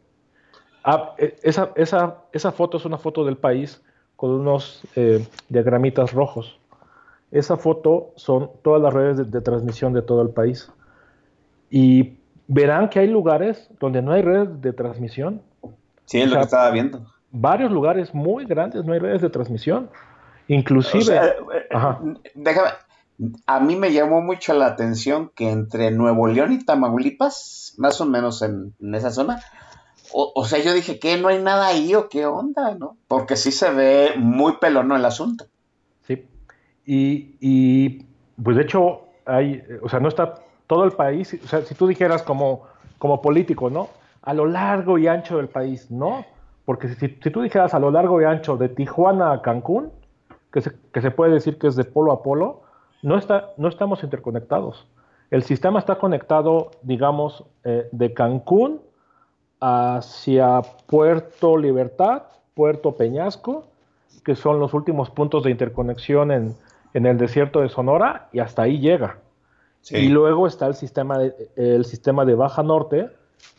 ah, 0.83 1.15
e, 1.17 1.35
esa, 1.43 1.71
esa, 1.75 2.51
foto 2.51 2.77
es 2.77 2.85
una 2.85 2.97
foto 2.97 3.25
del 3.25 3.37
país 3.37 3.81
con 4.15 4.31
unos 4.31 4.83
eh, 4.95 5.25
diagramitas 5.49 6.13
rojos. 6.13 6.59
Esa 7.31 7.57
foto 7.57 8.11
son 8.15 8.51
todas 8.61 8.81
las 8.81 8.93
redes 8.93 9.31
de, 9.31 9.41
transmisión 9.41 9.93
de 9.93 10.01
todo 10.01 10.21
el 10.21 10.29
país. 10.29 10.71
Y 11.69 12.17
verán 12.47 12.89
que 12.89 12.99
hay 12.99 13.07
lugares 13.07 13.69
donde 13.79 14.01
no 14.01 14.11
hay 14.11 14.21
redes 14.21 14.61
de 14.61 14.73
transmisión. 14.73 15.41
Sí, 16.05 16.21
es 16.21 16.29
lo 16.29 16.37
que 16.37 16.43
estaba 16.43 16.69
viendo. 16.69 17.05
Varios 17.31 17.71
lugares 17.71 18.13
muy 18.13 18.45
grandes 18.45 18.85
no 18.85 18.93
hay 18.93 18.99
redes 18.99 19.21
de 19.21 19.29
transmisión. 19.29 19.89
Inclusive... 20.47 21.15
Eh, 21.15 21.33
déjame, 22.35 22.69
a 23.45 23.59
mí 23.59 23.75
me 23.75 23.91
llamó 23.91 24.21
mucho 24.21 24.53
la 24.53 24.67
atención 24.67 25.31
que 25.35 25.51
entre 25.51 25.91
Nuevo 25.91 26.27
León 26.27 26.53
y 26.53 26.63
Tamaulipas, 26.63 27.75
más 27.77 28.01
o 28.01 28.05
menos 28.05 28.41
en, 28.41 28.73
esa 28.93 29.11
zona, 29.11 29.41
o, 30.13 30.45
sea, 30.45 30.59
yo 30.59 30.73
dije 30.73 30.99
que 30.99 31.17
no 31.17 31.27
hay 31.27 31.41
nada 31.41 31.67
ahí 31.67 31.95
o 31.95 32.07
qué 32.07 32.25
onda, 32.25 32.75
¿no? 32.75 32.97
Porque 33.07 33.35
sí 33.35 33.51
se 33.51 33.71
ve 33.71 34.13
muy 34.17 34.53
pelono 34.57 34.95
el 34.95 35.05
asunto. 35.05 35.45
Y, 36.85 38.05
pues 38.43 38.57
de 38.57 38.63
hecho, 38.63 39.03
hay, 39.25 39.63
o 39.81 39.89
sea, 39.89 39.99
no 39.99 40.09
está 40.09 40.35
todo 40.67 40.83
el 40.83 40.91
país, 40.91 41.39
o 41.43 41.47
sea, 41.47 41.61
si 41.61 41.75
tú 41.75 41.87
dijeras 41.87 42.23
como, 42.23 42.63
como 42.97 43.21
político, 43.21 43.69
¿no? 43.69 43.89
A 44.21 44.33
lo 44.33 44.45
largo 44.45 44.97
y 44.97 45.07
ancho 45.07 45.37
del 45.37 45.47
país, 45.47 45.89
no, 45.91 46.25
porque 46.65 46.89
si, 46.89 47.07
si 47.07 47.29
tú 47.29 47.41
dijeras 47.41 47.73
a 47.73 47.79
lo 47.79 47.91
largo 47.91 48.21
y 48.21 48.25
ancho 48.25 48.57
de 48.57 48.69
Tijuana 48.69 49.31
a 49.31 49.41
Cancún, 49.41 49.91
que 50.51 50.61
se, 50.61 50.71
que 50.91 51.01
se 51.01 51.11
puede 51.11 51.33
decir 51.33 51.57
que 51.57 51.67
es 51.67 51.75
de 51.75 51.83
polo 51.83 52.11
a 52.11 52.21
polo, 52.21 52.61
no, 53.01 53.17
está, 53.17 53.51
no 53.57 53.67
estamos 53.67 54.03
interconectados. 54.03 54.87
El 55.31 55.43
sistema 55.43 55.79
está 55.79 55.95
conectado, 55.95 56.71
digamos, 56.83 57.43
eh, 57.63 57.87
de 57.91 58.13
Cancún 58.13 58.81
hacia 59.65 60.61
Puerto 60.87 61.57
Libertad, 61.57 62.23
Puerto 62.53 62.95
Peñasco, 62.95 63.65
que 64.25 64.35
son 64.35 64.59
los 64.59 64.73
últimos 64.73 65.09
puntos 65.09 65.43
de 65.43 65.51
interconexión 65.51 66.31
en, 66.31 66.55
en 66.93 67.05
el 67.05 67.17
desierto 67.17 67.61
de 67.61 67.69
Sonora, 67.69 68.27
y 68.33 68.39
hasta 68.39 68.63
ahí 68.63 68.79
llega. 68.79 69.19
Y 69.89 70.09
luego 70.09 70.47
está 70.47 70.67
el 70.67 70.75
sistema 70.75 71.17
de, 71.17 71.33
el 71.55 71.85
sistema 71.85 72.25
de 72.25 72.35
Baja 72.35 72.63
Norte, 72.63 73.09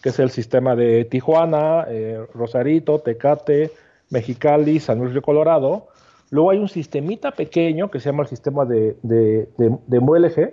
que 0.02 0.10
es 0.10 0.18
el 0.18 0.30
sistema 0.30 0.76
de 0.76 1.04
Tijuana, 1.06 1.86
eh, 1.88 2.22
Rosarito, 2.34 2.98
Tecate, 3.00 3.70
Mexicali, 4.10 4.80
San 4.80 4.98
Luis 4.98 5.14
de 5.14 5.22
Colorado. 5.22 5.88
Luego 6.30 6.50
hay 6.50 6.58
un 6.58 6.68
sistemita 6.68 7.30
pequeño 7.30 7.90
que 7.90 8.00
se 8.00 8.10
llama 8.10 8.22
el 8.22 8.28
sistema 8.28 8.64
de, 8.64 8.96
de, 9.02 9.48
de, 9.56 10.46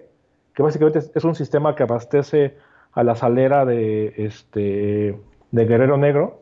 que 0.54 0.64
básicamente 0.64 1.00
es, 1.14 1.24
un 1.24 1.36
sistema 1.36 1.76
que 1.76 1.84
abastece 1.84 2.56
a 2.92 3.04
la 3.04 3.16
salera 3.16 3.66
de, 3.66 4.14
este, 4.18 5.18
de 5.52 5.66
Guerrero 5.66 5.98
Negro. 5.98 6.42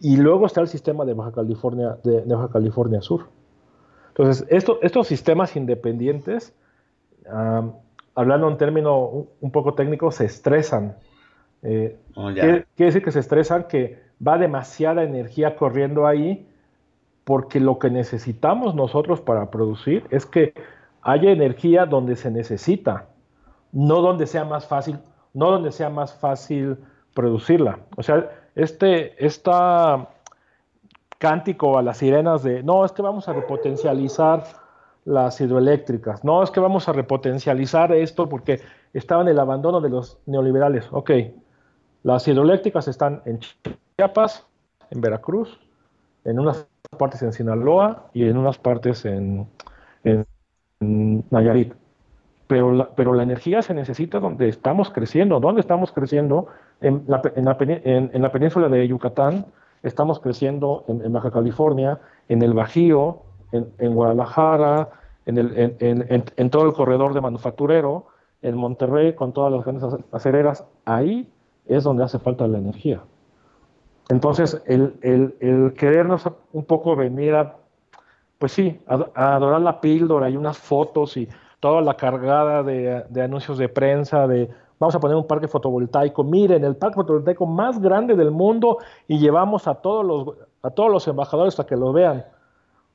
Y 0.00 0.16
luego 0.16 0.46
está 0.46 0.60
el 0.60 0.68
sistema 0.68 1.04
de 1.04 1.14
Baja 1.14 1.32
California, 1.32 1.98
de, 2.02 2.22
Baja 2.22 2.48
California 2.48 3.00
Sur. 3.02 3.28
Entonces, 4.08 4.46
esto, 4.48 4.78
estos 4.82 5.06
sistemas 5.06 5.56
independientes, 5.56 6.54
hablando 8.14 8.48
en 8.48 8.56
término 8.56 9.26
un, 9.40 9.50
poco 9.50 9.74
técnico, 9.74 10.10
se 10.10 10.24
estresan. 10.24 10.96
Eh, 11.62 11.98
oh, 12.14 12.30
quiere, 12.32 12.66
decir 12.76 13.02
que 13.02 13.12
se 13.12 13.20
estresan, 13.20 13.64
que 13.64 14.02
va 14.26 14.38
demasiada 14.38 15.04
energía 15.04 15.56
corriendo 15.56 16.06
ahí, 16.06 16.46
porque 17.24 17.60
lo 17.60 17.78
que 17.78 17.90
necesitamos 17.90 18.74
nosotros 18.74 19.20
para 19.20 19.50
producir 19.50 20.04
es 20.10 20.26
que 20.26 20.54
haya 21.02 21.30
energía 21.30 21.86
donde 21.86 22.16
se 22.16 22.30
necesita, 22.30 23.06
no 23.72 24.00
donde 24.00 24.26
sea 24.26 24.44
más 24.44 24.66
fácil, 24.66 24.98
no 25.34 25.50
donde 25.50 25.72
sea 25.72 25.90
más 25.90 26.14
fácil 26.14 26.78
producirla. 27.14 27.80
O 27.96 28.02
sea, 28.02 28.30
este 28.54 29.24
esta 29.24 30.08
cántico 31.18 31.78
a 31.78 31.82
las 31.82 31.98
sirenas 31.98 32.42
de 32.42 32.62
no, 32.62 32.84
es 32.84 32.92
que 32.92 33.02
vamos 33.02 33.28
a 33.28 33.32
repotencializar 33.32 34.44
las 35.04 35.40
hidroeléctricas, 35.40 36.24
no, 36.24 36.42
es 36.42 36.50
que 36.50 36.60
vamos 36.60 36.88
a 36.88 36.92
repotencializar 36.92 37.92
esto 37.92 38.28
porque 38.28 38.60
estaba 38.92 39.22
en 39.22 39.28
el 39.28 39.38
abandono 39.38 39.80
de 39.80 39.88
los 39.88 40.18
neoliberales. 40.26 40.86
Ok, 40.90 41.10
las 42.02 42.26
hidroeléctricas 42.26 42.88
están 42.88 43.22
en 43.24 43.40
Chiapas, 43.96 44.46
en 44.90 45.00
Veracruz, 45.00 45.60
en 46.24 46.38
unas 46.38 46.66
partes 46.98 47.22
en 47.22 47.32
Sinaloa 47.32 48.10
y 48.12 48.24
en 48.24 48.36
unas 48.36 48.58
partes 48.58 49.04
en, 49.04 49.46
Nayarit. 50.80 51.74
Pero 52.50 52.72
la, 52.72 52.88
pero 52.96 53.14
la 53.14 53.22
energía 53.22 53.62
se 53.62 53.74
necesita 53.74 54.18
donde 54.18 54.48
estamos 54.48 54.90
creciendo. 54.90 55.38
¿Dónde 55.38 55.60
estamos 55.60 55.92
creciendo? 55.92 56.48
En 56.80 57.04
la, 57.06 57.22
en 57.36 57.44
la, 57.44 58.32
península 58.32 58.68
de 58.68 58.88
Yucatán, 58.88 59.46
estamos 59.84 60.18
creciendo 60.18 60.84
en, 60.88 61.12
Baja 61.12 61.30
California, 61.30 62.00
en 62.28 62.42
el 62.42 62.52
Bajío, 62.52 63.22
en, 63.52 63.94
Guadalajara, 63.94 64.88
en, 65.26 65.38
el, 65.38 65.76
en, 65.78 66.50
todo 66.50 66.66
el 66.66 66.72
corredor 66.72 67.14
de 67.14 67.20
manufacturero, 67.20 68.06
en 68.42 68.56
Monterrey, 68.56 69.14
con 69.14 69.32
todas 69.32 69.52
las 69.52 69.64
grandes 69.64 69.84
acereras. 70.10 70.64
Ahí 70.86 71.30
es 71.66 71.84
donde 71.84 72.02
hace 72.02 72.18
falta 72.18 72.48
la 72.48 72.58
energía. 72.58 73.00
Entonces, 74.08 74.60
el, 74.66 74.98
el, 75.02 75.74
querernos 75.74 76.28
un 76.52 76.64
poco 76.64 76.96
venir 76.96 77.32
a, 77.36 77.58
pues 78.38 78.50
sí, 78.50 78.80
a, 78.88 79.36
adorar 79.36 79.60
la 79.60 79.80
píldora 79.80 80.28
y 80.28 80.36
unas 80.36 80.58
fotos 80.58 81.16
y 81.16 81.28
toda 81.60 81.82
la 81.82 81.94
cargada 81.94 82.62
de, 82.62 83.22
anuncios 83.22 83.58
de 83.58 83.68
prensa, 83.68 84.26
de 84.26 84.50
vamos 84.78 84.94
a 84.94 85.00
poner 85.00 85.16
un 85.16 85.26
parque 85.26 85.46
fotovoltaico, 85.46 86.24
miren, 86.24 86.64
el 86.64 86.76
parque 86.76 86.96
fotovoltaico 86.96 87.46
más 87.46 87.80
grande 87.80 88.16
del 88.16 88.30
mundo 88.30 88.78
y 89.06 89.18
llevamos 89.18 89.68
a 89.68 89.74
todos 89.74 90.04
los, 90.04 90.36
a 90.62 90.70
todos 90.70 90.90
los 90.90 91.06
embajadores 91.06 91.54
para 91.54 91.68
que 91.68 91.76
lo 91.76 91.92
vean. 91.92 92.24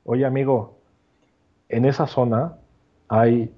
Oye, 0.04 0.26
amigo, 0.26 0.78
en 1.70 1.86
esa 1.86 2.08
zona 2.08 2.58
hay 3.08 3.54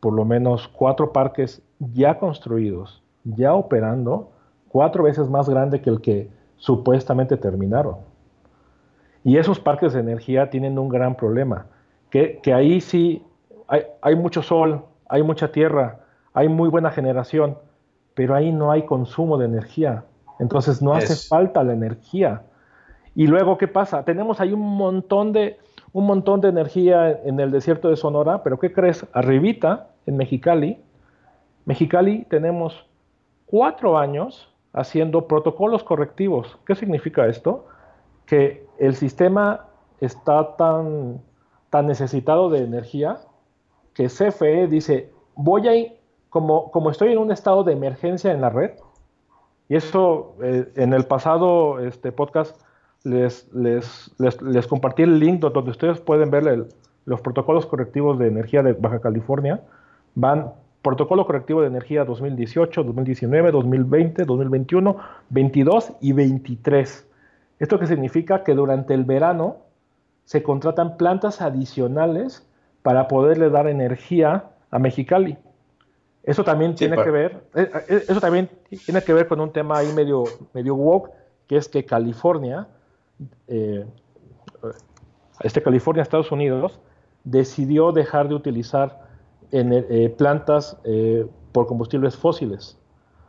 por 0.00 0.14
lo 0.14 0.24
menos 0.24 0.68
cuatro 0.68 1.12
parques 1.12 1.62
ya 1.78 2.18
construidos, 2.18 3.02
ya 3.24 3.54
operando, 3.54 4.30
cuatro 4.68 5.04
veces 5.04 5.28
más 5.28 5.48
grande 5.48 5.80
que 5.80 5.90
el 5.90 6.00
que 6.00 6.30
supuestamente 6.56 7.36
terminaron. 7.36 7.96
Y 9.24 9.36
esos 9.36 9.60
parques 9.60 9.92
de 9.92 10.00
energía 10.00 10.48
tienen 10.48 10.78
un 10.78 10.88
gran 10.88 11.14
problema, 11.16 11.66
que, 12.10 12.40
ahí 12.52 12.80
sí 12.80 13.22
hay, 14.02 14.16
mucho 14.16 14.42
sol, 14.42 14.84
hay 15.08 15.22
mucha 15.22 15.52
tierra, 15.52 16.00
hay 16.34 16.48
muy 16.48 16.68
buena 16.68 16.90
generación, 16.90 17.56
pero 18.14 18.34
ahí 18.34 18.52
no 18.52 18.70
hay 18.70 18.84
consumo 18.84 19.38
de 19.38 19.46
energía. 19.46 20.04
Entonces 20.38 20.82
no 20.82 20.94
hace 20.94 21.28
falta 21.28 21.62
la 21.62 21.72
energía. 21.72 22.42
Y 23.14 23.26
luego, 23.26 23.58
¿qué 23.58 23.68
pasa? 23.68 24.04
Tenemos 24.04 24.40
ahí 24.40 24.52
un 24.52 24.76
montón 24.76 25.32
de, 25.32 25.58
un 25.92 26.06
montón 26.06 26.40
de 26.40 26.48
energía 26.48 27.10
en 27.10 27.38
el 27.38 27.50
desierto 27.50 27.88
de 27.88 27.96
Sonora, 27.96 28.42
pero 28.42 28.58
¿qué 28.58 28.72
crees? 28.72 29.06
Arribita, 29.12 29.88
en 30.06 30.16
Mexicali, 30.16 30.78
Mexicali 31.66 32.24
tenemos 32.28 32.86
cuatro 33.46 33.98
años 33.98 34.52
haciendo 34.72 35.26
protocolos 35.28 35.84
correctivos. 35.84 36.58
¿Qué 36.66 36.74
significa 36.74 37.26
esto? 37.26 37.66
Que 38.26 38.66
el 38.78 38.94
sistema 38.94 39.66
está 40.00 40.56
tan, 40.56 41.20
tan 41.68 41.86
necesitado 41.86 42.48
de 42.50 42.64
energía 42.64 43.18
que 43.94 44.06
CFE 44.06 44.66
dice, 44.66 45.10
voy 45.34 45.68
a, 45.68 45.72
como, 46.28 46.70
como 46.70 46.90
estoy 46.90 47.12
en 47.12 47.18
un 47.18 47.32
estado 47.32 47.64
de 47.64 47.72
emergencia 47.72 48.32
en 48.32 48.40
la 48.40 48.50
red, 48.50 48.72
y 49.68 49.76
eso 49.76 50.34
eh, 50.42 50.70
en 50.76 50.92
el 50.92 51.04
pasado 51.04 51.78
este 51.80 52.12
podcast 52.12 52.60
les, 53.04 53.52
les, 53.54 54.10
les, 54.18 54.66
compartí 54.66 55.02
el 55.02 55.18
link 55.18 55.40
donde 55.40 55.70
ustedes 55.70 56.00
pueden 56.00 56.30
ver 56.30 56.68
los 57.04 57.20
protocolos 57.20 57.66
correctivos 57.66 58.18
de 58.18 58.28
energía 58.28 58.62
de 58.62 58.72
Baja 58.72 59.00
California, 59.00 59.62
van 60.14 60.52
Protocolo 60.82 61.26
correctivo 61.26 61.60
de 61.60 61.66
energía 61.66 62.06
2018, 62.06 62.84
2019, 62.84 63.52
2020, 63.52 64.24
2021, 64.24 64.96
22 65.28 65.92
y 66.00 66.12
23. 66.14 67.06
¿Esto 67.58 67.78
qué 67.78 67.86
significa? 67.86 68.42
Que 68.44 68.54
durante 68.54 68.94
el 68.94 69.04
verano 69.04 69.58
se 70.24 70.42
contratan 70.42 70.96
plantas 70.96 71.42
adicionales 71.42 72.48
para 72.82 73.08
poderle 73.08 73.50
dar 73.50 73.66
energía 73.66 74.44
a 74.70 74.78
Mexicali. 74.78 75.36
Eso 76.22 76.44
también 76.44 76.74
tiene 76.74 77.02
que 77.02 77.10
ver, 77.10 77.44
eh, 77.54 77.70
eh, 77.88 78.04
eso 78.08 78.20
también 78.20 78.50
tiene 78.84 79.02
que 79.02 79.12
ver 79.12 79.26
con 79.26 79.40
un 79.40 79.50
tema 79.52 79.78
ahí 79.78 79.92
medio, 79.92 80.24
medio 80.52 80.74
woke, 80.74 81.10
que 81.46 81.56
es 81.56 81.68
que 81.68 81.84
California, 81.84 82.68
eh, 83.48 83.86
este 85.40 85.62
California, 85.62 86.02
Estados 86.02 86.30
Unidos, 86.30 86.78
decidió 87.24 87.92
dejar 87.92 88.28
de 88.28 88.34
utilizar 88.34 89.08
en 89.50 89.72
eh, 89.72 90.14
plantas 90.16 90.76
eh, 90.84 91.26
por 91.52 91.66
combustibles 91.66 92.16
fósiles. 92.16 92.78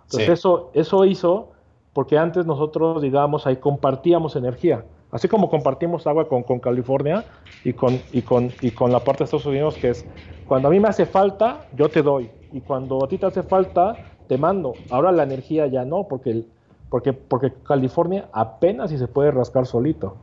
Entonces 0.04 0.30
eso, 0.30 0.72
eso 0.74 1.06
hizo 1.06 1.52
porque 1.94 2.18
antes 2.18 2.46
nosotros, 2.46 3.02
digamos, 3.02 3.48
ahí 3.48 3.58
compartíamos 3.58 4.36
energía. 4.36 4.86
Así 5.12 5.28
como 5.28 5.50
compartimos 5.50 6.08
agua 6.08 6.28
con, 6.28 6.44
con 6.44 6.60
California 6.60 7.26
y 7.64 7.74
con, 7.74 8.00
y, 8.12 8.22
con, 8.22 8.52
y 8.62 8.72
con 8.72 8.92
la 8.92 9.00
parte 9.00 9.20
de 9.20 9.26
Estados 9.26 9.46
Unidos, 9.46 9.76
que 9.76 9.90
es 9.90 10.06
cuando 10.48 10.68
a 10.68 10.72
mí 10.72 10.80
me 10.80 10.88
hace 10.88 11.06
falta, 11.06 11.66
yo 11.76 11.90
te 11.90 12.02
doy. 12.02 12.30
Y 12.52 12.62
cuando 12.62 13.04
a 13.04 13.08
ti 13.08 13.18
te 13.18 13.26
hace 13.26 13.44
falta, 13.44 13.98
te 14.28 14.38
mando. 14.38 14.74
Ahora 14.90 15.12
la 15.12 15.24
energía 15.24 15.68
ya 15.68 15.86
no, 15.86 16.08
porque, 16.08 16.44
porque, 16.90 17.14
porque 17.14 17.54
California 17.64 18.30
apenas 18.34 18.90
si 18.90 18.98
se 18.98 19.08
puede 19.08 19.32
rascar 19.32 19.66
solito 19.66 20.18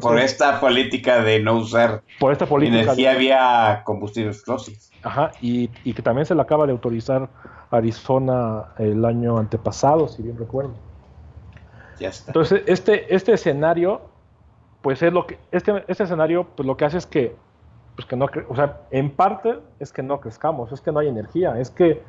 por, 0.00 0.18
esta 0.18 0.60
política 0.60 1.22
de 1.22 1.40
no 1.40 1.56
usar 1.56 2.02
por 2.18 2.32
esta 2.32 2.46
política 2.46 2.82
energía 2.82 3.14
vía 3.14 3.82
combustibles 3.84 4.44
fósiles. 4.44 4.92
Ajá, 5.02 5.32
y, 5.40 5.68
que 5.68 6.02
también 6.02 6.26
se 6.26 6.34
le 6.34 6.42
acaba 6.42 6.66
de 6.66 6.72
autorizar 6.72 7.28
Arizona 7.70 8.64
el 8.78 9.04
año 9.04 9.38
antepasado, 9.38 10.08
si 10.08 10.22
bien 10.22 10.38
recuerdo. 10.38 10.74
Ya 11.98 12.08
está. 12.08 12.30
Entonces, 12.30 12.62
este, 12.66 13.14
este 13.14 13.32
escenario, 13.32 14.02
pues 14.82 15.02
es 15.02 15.12
lo 15.12 15.26
que, 15.26 15.38
este, 15.52 15.84
este 15.88 16.04
escenario, 16.04 16.46
pues 16.56 16.66
lo 16.66 16.76
que 16.76 16.84
hace 16.84 16.98
es 16.98 17.06
que, 17.06 17.36
pues 17.96 18.06
que 18.06 18.16
no, 18.16 18.26
o 18.48 18.56
sea, 18.56 18.80
en 18.90 19.10
parte 19.10 19.58
es 19.78 19.92
que 19.92 20.02
no 20.02 20.20
crezcamos, 20.20 20.72
es 20.72 20.80
que 20.80 20.92
no 20.92 20.98
hay 21.00 21.08
energía, 21.08 21.58
es 21.60 21.70
que 21.70 22.02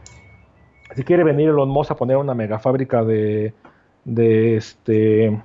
si 0.95 1.03
quiere 1.03 1.23
venir 1.23 1.49
Elon 1.49 1.69
Musk 1.69 1.91
a 1.91 1.95
poner 1.95 2.17
una 2.17 2.33
mega 2.33 2.59
fábrica 2.59 3.03
de, 3.03 3.53
de 4.03 4.57
este 4.57 5.41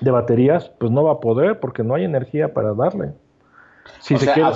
de 0.00 0.10
baterías, 0.10 0.70
pues 0.80 0.90
no 0.90 1.04
va 1.04 1.12
a 1.12 1.20
poder 1.20 1.60
porque 1.60 1.82
no 1.82 1.94
hay 1.94 2.04
energía 2.04 2.52
para 2.52 2.74
darle. 2.74 3.12
Si 4.00 4.16
se 4.16 4.32
quiere, 4.32 4.50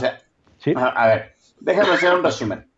¿sí? 0.59 0.75
a 0.77 1.07
ver, 1.07 1.35
déjame 1.61 1.93
hacer 1.93 2.15
un 2.15 2.25
resumen. 2.25 2.69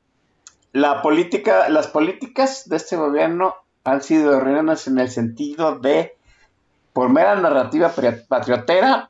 La 0.73 1.01
política, 1.01 1.69
las 1.69 1.89
políticas 1.89 2.69
de 2.69 2.77
este 2.77 2.97
gobierno 2.97 3.55
han 3.91 4.03
sido 4.03 4.37
erróneas 4.37 4.87
en 4.87 4.99
el 4.99 5.11
sentido 5.11 5.79
de, 5.79 6.17
por 6.93 7.09
mera 7.09 7.37
narrativa 7.37 7.93
patriotera, 8.29 9.09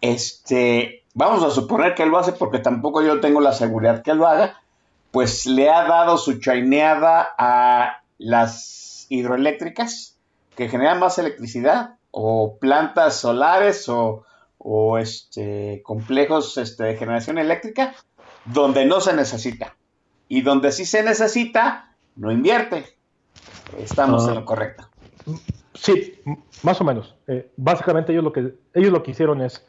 este, 0.00 1.04
vamos 1.14 1.42
a 1.42 1.50
suponer 1.50 1.94
que 1.94 2.02
él 2.02 2.10
lo 2.10 2.18
hace 2.18 2.32
porque 2.32 2.58
tampoco 2.58 3.02
yo 3.02 3.20
tengo 3.20 3.40
la 3.40 3.52
seguridad 3.52 4.02
que 4.02 4.14
lo 4.14 4.26
haga, 4.26 4.60
pues 5.10 5.46
le 5.46 5.70
ha 5.70 5.84
dado 5.84 6.18
su 6.18 6.38
chaineada 6.40 7.28
a 7.38 8.02
las 8.18 9.06
hidroeléctricas 9.08 10.16
que 10.56 10.68
generan 10.68 10.98
más 10.98 11.18
electricidad 11.18 11.96
o 12.10 12.56
plantas 12.58 13.16
solares 13.16 13.88
o, 13.88 14.24
este, 14.98 15.82
complejos 15.84 16.56
este, 16.56 16.84
de 16.84 16.96
generación 16.96 17.38
eléctrica 17.38 17.94
donde 18.46 18.84
no 18.86 19.00
se 19.00 19.14
necesita. 19.14 19.76
Y 20.28 20.42
donde 20.42 20.72
sí 20.72 20.86
se 20.86 21.02
necesita, 21.02 21.94
no 22.16 22.32
invierte. 22.32 22.95
Estamos 23.78 24.26
en 24.28 24.34
lo 24.34 24.40
ah. 24.40 24.44
correcto. 24.44 24.84
Sí, 25.74 26.14
más 26.62 26.80
o 26.80 26.84
menos. 26.84 27.14
Eh, 27.26 27.50
básicamente 27.56 28.12
ellos 28.12 28.24
lo 28.24 28.32
que 28.32 28.54
ellos 28.74 28.92
lo 28.92 29.02
que 29.02 29.10
hicieron 29.10 29.42
es, 29.42 29.66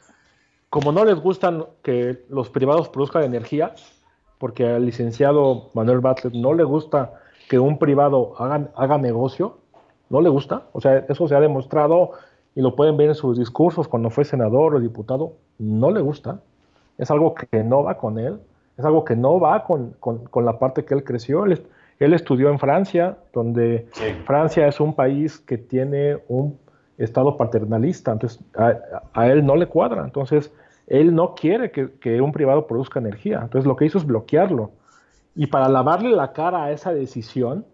como 0.70 0.92
no 0.92 1.04
les 1.04 1.20
gustan 1.20 1.64
que 1.82 2.24
los 2.28 2.48
privados 2.50 2.88
produzcan 2.88 3.24
energía, 3.24 3.74
porque 4.38 4.66
al 4.66 4.86
licenciado 4.86 5.70
Manuel 5.74 6.00
Bartlett 6.00 6.34
no 6.34 6.54
le 6.54 6.64
gusta 6.64 7.14
que 7.48 7.58
un 7.58 7.78
privado 7.78 8.34
haga, 8.38 8.70
haga 8.76 8.98
negocio, 8.98 9.58
no 10.10 10.20
le 10.20 10.28
gusta, 10.28 10.66
o 10.72 10.80
sea, 10.80 11.04
eso 11.08 11.28
se 11.28 11.34
ha 11.34 11.40
demostrado 11.40 12.12
y 12.54 12.60
lo 12.60 12.74
pueden 12.74 12.96
ver 12.96 13.08
en 13.08 13.14
sus 13.14 13.38
discursos 13.38 13.88
cuando 13.88 14.10
fue 14.10 14.24
senador 14.24 14.74
o 14.74 14.80
diputado, 14.80 15.34
no 15.58 15.90
le 15.90 16.00
gusta, 16.00 16.40
es 16.98 17.10
algo 17.10 17.34
que 17.34 17.62
no 17.64 17.84
va 17.84 17.96
con 17.96 18.18
él, 18.18 18.40
es 18.76 18.84
algo 18.84 19.04
que 19.04 19.16
no 19.16 19.40
va 19.40 19.64
con, 19.64 19.94
la 20.44 20.58
parte 20.58 20.84
que 20.84 20.94
él 20.94 21.04
creció. 21.04 21.44
Él, 21.44 21.66
estudió 21.98 22.48
en 22.50 22.58
Francia, 22.58 23.18
donde 23.32 23.88
Francia 24.24 24.66
es 24.66 24.80
un 24.80 24.94
país 24.94 25.38
que 25.38 25.58
tiene 25.58 26.18
un 26.28 26.58
estado 26.96 27.36
paternalista, 27.36 28.12
entonces 28.12 28.40
a, 28.56 29.26
él 29.28 29.44
no 29.46 29.56
le 29.56 29.66
cuadra, 29.66 30.04
entonces 30.04 30.52
él 30.86 31.14
no 31.14 31.34
quiere 31.34 31.70
que, 31.70 32.20
un 32.20 32.32
privado 32.32 32.66
produzca 32.66 32.98
energía, 32.98 33.40
entonces 33.42 33.66
lo 33.66 33.76
que 33.76 33.86
hizo 33.86 33.98
es 33.98 34.06
bloquearlo. 34.06 34.70
Y 35.34 35.46
para 35.46 35.68
lavarle 35.68 36.10
la 36.10 36.32
cara 36.32 36.64
a 36.64 36.72
esa 36.72 36.92
decisión, 36.92 37.64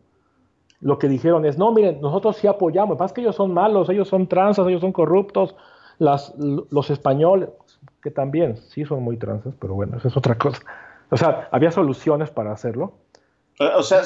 lo 0.81 0.99
que 0.99 1.09
dijeron 1.09 1.47
es, 1.47 1.57
no, 1.57 1.73
miren, 1.73 2.01
nosotros 2.03 2.37
sí 2.37 2.47
apoyamos, 2.47 2.99
pasa 2.99 3.15
que 3.15 3.23
ellos 3.23 3.37
son 3.37 3.55
malos, 3.55 3.89
ellos 3.89 4.09
son 4.09 4.27
transas, 4.27 4.67
ellos 4.69 4.83
son 4.83 4.93
corruptos, 4.93 5.57
las, 5.99 6.35
los 6.39 6.91
españoles, 6.91 7.49
que 8.03 8.11
también 8.11 8.57
sí 8.57 8.85
son 8.85 9.03
muy 9.03 9.17
transas, 9.17 9.55
pero 9.59 9.75
bueno, 9.75 9.97
eso 9.97 10.09
es 10.09 10.17
otra 10.17 10.37
cosa. 10.37 10.61
O 11.11 11.17
sea, 11.17 11.49
había 11.53 11.71
soluciones 11.71 12.31
para 12.31 12.53
hacerlo. 12.53 12.95
O 13.59 13.83
sea, 13.83 14.03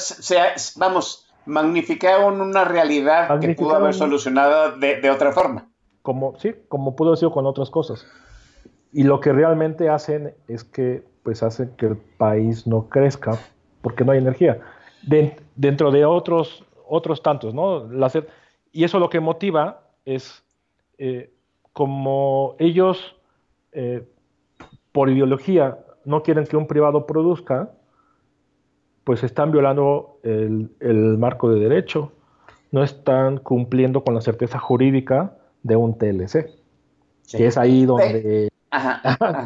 vamos, 0.76 1.28
magnificaron 1.46 2.40
una 2.40 2.64
realidad 2.64 3.40
que 3.40 3.54
pudo 3.54 3.76
haber 3.76 3.94
solucionado 3.94 4.76
de, 4.76 5.10
otra 5.10 5.32
forma. 5.32 5.68
Como, 6.02 6.38
sí, 6.38 6.54
como 6.68 6.94
pudo 6.94 7.10
haber 7.10 7.18
sido 7.18 7.32
con 7.32 7.46
otras 7.46 7.70
cosas. 7.70 8.06
Y 8.92 9.04
lo 9.04 9.20
que 9.20 9.32
realmente 9.32 9.88
hacen 9.88 10.34
es 10.48 10.64
que, 10.64 11.02
pues, 11.22 11.42
hacen 11.42 11.74
que 11.76 11.86
el 11.86 11.96
país 11.96 12.66
no 12.66 12.88
crezca 12.88 13.38
porque 13.82 14.04
no 14.04 14.12
hay 14.12 14.18
energía. 14.18 14.60
dentro 15.56 15.90
de 15.90 16.04
otros, 16.04 16.64
otros 16.86 17.22
tantos, 17.22 17.54
¿no? 17.54 17.88
y 18.72 18.84
eso 18.84 18.98
lo 18.98 19.08
que 19.08 19.20
motiva 19.20 19.82
es, 20.04 20.42
eh, 20.98 21.32
como 21.72 22.54
ellos, 22.58 23.16
eh, 23.72 24.06
por 24.92 25.08
ideología, 25.08 25.78
no 26.04 26.22
quieren 26.22 26.46
que 26.46 26.56
un 26.56 26.66
privado 26.66 27.06
produzca, 27.06 27.70
pues 29.08 29.24
están 29.24 29.50
violando 29.52 30.20
el, 30.22 30.68
marco 31.16 31.50
de 31.50 31.58
derecho, 31.60 32.12
no 32.72 32.84
están 32.84 33.38
cumpliendo 33.38 34.04
con 34.04 34.14
la 34.14 34.20
certeza 34.20 34.58
jurídica 34.58 35.32
de 35.62 35.76
un 35.76 35.96
TLC, 35.96 36.50
que 37.32 37.46
es 37.46 37.56
ahí 37.56 37.86
donde, 37.86 38.50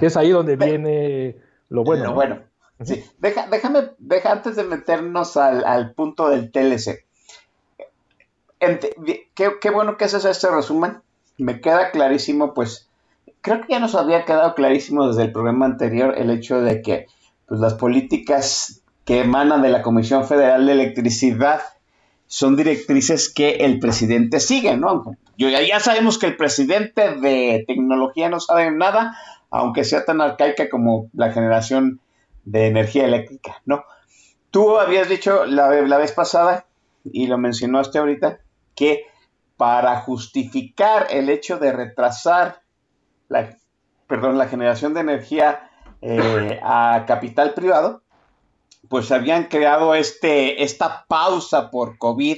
que 0.01 0.07
es 0.07 0.16
ahí 0.16 0.31
donde 0.31 0.57
viene 0.57 1.37
lo 1.68 1.85
bueno. 1.85 2.07
Lo 2.07 2.14
bueno. 2.14 2.40
Sí. 2.83 3.05
déjame, 3.20 3.90
deja, 3.98 4.33
antes 4.33 4.57
de 4.57 4.64
meternos 4.64 5.37
al, 5.37 5.94
punto 5.94 6.29
del 6.29 6.51
TLC. 6.51 7.07
Qué, 8.59 9.53
qué, 9.61 9.70
bueno 9.70 9.96
que 9.96 10.07
haces 10.07 10.25
este 10.25 10.51
resumen. 10.51 11.03
Me 11.38 11.61
queda 11.61 11.92
clarísimo, 11.92 12.53
pues, 12.53 12.90
creo 13.42 13.61
que 13.61 13.75
ya 13.75 13.79
nos 13.79 13.94
había 13.94 14.25
quedado 14.25 14.57
clarísimo 14.57 15.07
desde 15.07 15.22
el 15.22 15.31
programa 15.31 15.66
anterior 15.66 16.14
el 16.18 16.31
hecho 16.31 16.61
de 16.61 16.83
que 16.83 17.07
pues, 17.46 17.61
las 17.61 17.75
políticas 17.75 18.82
que 19.05 19.21
emanan 19.21 19.62
de 19.62 19.69
la 19.69 19.83
Comisión 19.83 20.27
Federal 20.27 20.67
de 20.67 20.73
Electricidad 20.73 21.61
son 22.27 22.57
directrices 22.57 23.33
que 23.33 23.57
el 23.57 23.79
presidente 23.79 24.41
sigue, 24.41 24.77
¿no? 24.77 25.17
Yo, 25.37 25.49
ya 25.49 25.81
sabemos 25.81 26.19
que 26.19 26.27
el 26.27 26.37
presidente 26.37 27.15
de 27.17 27.65
tecnología 27.67 28.29
no 28.29 28.41
sabe 28.41 28.71
nada, 28.71 29.17
aunque 29.51 29.85
sea 29.85 30.05
tan 30.05 30.21
arcaica 30.21 30.71
como 30.71 31.11
la 31.12 31.33
generación 31.33 32.01
de 32.45 32.69
energía 32.69 33.05
eléctrica, 33.05 33.61
¿no? 33.67 33.85
Tú 34.51 34.79
habías 34.79 35.09
dicho 35.09 35.45
la, 35.47 35.71
la 35.71 35.99
vez 35.99 36.12
pasada, 36.12 36.67
y 37.05 37.27
lo 37.27 37.38
mencionaste 37.38 37.99
ahorita, 37.99 38.38
que 38.75 39.07
para 39.57 40.01
justificar 40.01 41.07
el 41.11 41.29
hecho 41.29 41.59
de 41.59 41.73
retrasar 41.73 42.62
la, 43.29 43.57
perdón, 44.07 44.38
la 44.38 44.49
generación 44.49 44.95
de 44.95 45.01
energía 45.01 45.71
eh, 46.01 46.59
a 46.62 47.05
capital 47.07 47.55
privado, 47.55 48.03
pues 48.92 49.11
habían 49.11 49.44
creado 49.44 49.94
este, 49.94 50.62
esta 50.62 51.07
pausa 51.09 51.70
por 51.70 51.96
COVID 51.96 52.37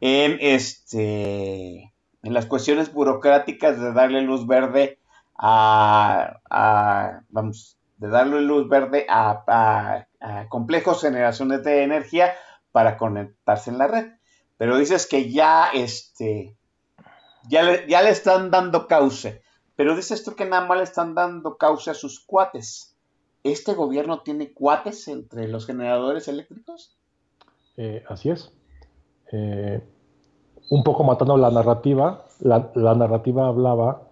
en, 0.00 0.38
este, 0.40 1.92
en 2.22 2.32
las 2.32 2.46
cuestiones 2.46 2.92
burocráticas 2.92 3.80
de 3.80 3.92
darle 3.92 4.22
luz 4.22 4.46
verde 4.46 5.00
a, 5.36 6.42
vamos, 7.28 7.76
de 7.96 8.08
darle 8.08 8.40
luz 8.42 8.68
verde 8.68 9.04
a, 9.08 10.06
complejos 10.48 11.00
generaciones 11.00 11.64
de 11.64 11.82
energía 11.82 12.34
para 12.70 12.96
conectarse 12.96 13.70
en 13.70 13.78
la 13.78 13.88
red. 13.88 14.12
Pero 14.58 14.76
dices 14.76 15.08
que 15.08 15.32
ya, 15.32 15.70
este, 15.74 16.56
ya, 17.48 17.84
ya 17.88 18.02
le 18.02 18.10
están 18.10 18.52
dando 18.52 18.86
cauce. 18.86 19.42
Pero 19.74 19.96
dices 19.96 20.22
tú 20.22 20.36
que 20.36 20.44
nada 20.44 20.68
más 20.68 20.78
le 20.78 20.84
están 20.84 21.16
dando 21.16 21.56
causa 21.56 21.90
a 21.90 21.94
sus 21.94 22.20
cuates. 22.20 22.89
¿Este 23.42 23.74
gobierno 23.74 24.20
tiene 24.20 24.52
cuates 24.52 25.08
entre 25.08 25.48
los 25.48 25.66
generadores 25.66 26.28
eléctricos? 26.28 26.96
Eh, 27.76 28.04
así 28.08 28.30
es. 28.30 28.52
Eh, 29.32 29.80
un 30.70 30.84
poco 30.84 31.04
matando 31.04 31.36
la 31.36 31.50
narrativa, 31.50 32.26
la, 32.40 32.94
narrativa 32.94 33.48
hablaba 33.48 34.02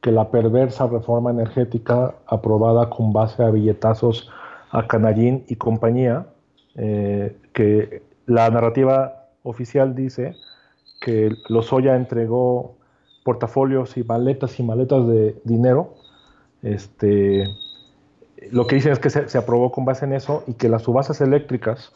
que 0.00 0.10
la 0.10 0.30
perversa 0.30 0.86
reforma 0.86 1.30
energética 1.30 2.14
aprobada 2.26 2.88
con 2.88 3.12
base 3.12 3.42
a 3.42 3.50
billetazos 3.50 4.30
a 4.70 4.86
Canallín 4.86 5.44
y 5.48 5.56
compañía, 5.56 6.26
eh, 6.76 7.36
que 7.52 8.02
la 8.26 8.48
narrativa 8.48 9.26
oficial 9.42 9.94
dice 9.94 10.34
que 11.00 11.30
Lozoya 11.48 11.96
entregó 11.96 12.76
portafolios 13.24 13.96
y 13.96 14.04
maletas 14.04 14.58
y 14.58 14.62
maletas 14.62 15.06
de 15.06 15.40
dinero. 15.44 15.94
Este, 16.62 17.44
lo 18.50 18.66
que 18.66 18.76
dicen 18.76 18.92
es 18.92 18.98
que 18.98 19.10
se, 19.10 19.38
aprobó 19.38 19.70
con 19.72 19.84
base 19.84 20.04
en 20.04 20.12
eso 20.12 20.44
y 20.46 20.54
que 20.54 20.68
las 20.68 20.82
subastas 20.82 21.20
eléctricas 21.20 21.92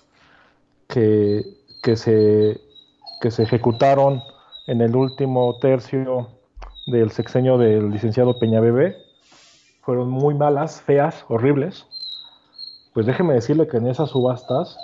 que, 0.89 1.43
que, 1.83 1.97
se, 1.97 2.61
que 3.21 3.31
se 3.31 3.43
ejecutaron 3.43 4.23
en 4.67 4.81
el 4.81 4.95
último 4.95 5.59
tercio 5.59 6.29
del 6.87 7.11
sexenio 7.11 7.57
del 7.59 7.91
licenciado 7.91 8.39
Peñabebé 8.39 8.97
fueron 9.83 10.09
muy 10.09 10.35
malas, 10.35 10.81
feas, 10.81 11.25
horribles. 11.29 11.87
Pues 12.93 13.07
déjeme 13.07 13.35
decirle 13.35 13.67
que 13.67 13.79
en 13.79 13.87
esas 13.87 14.11
subastas 14.11 14.79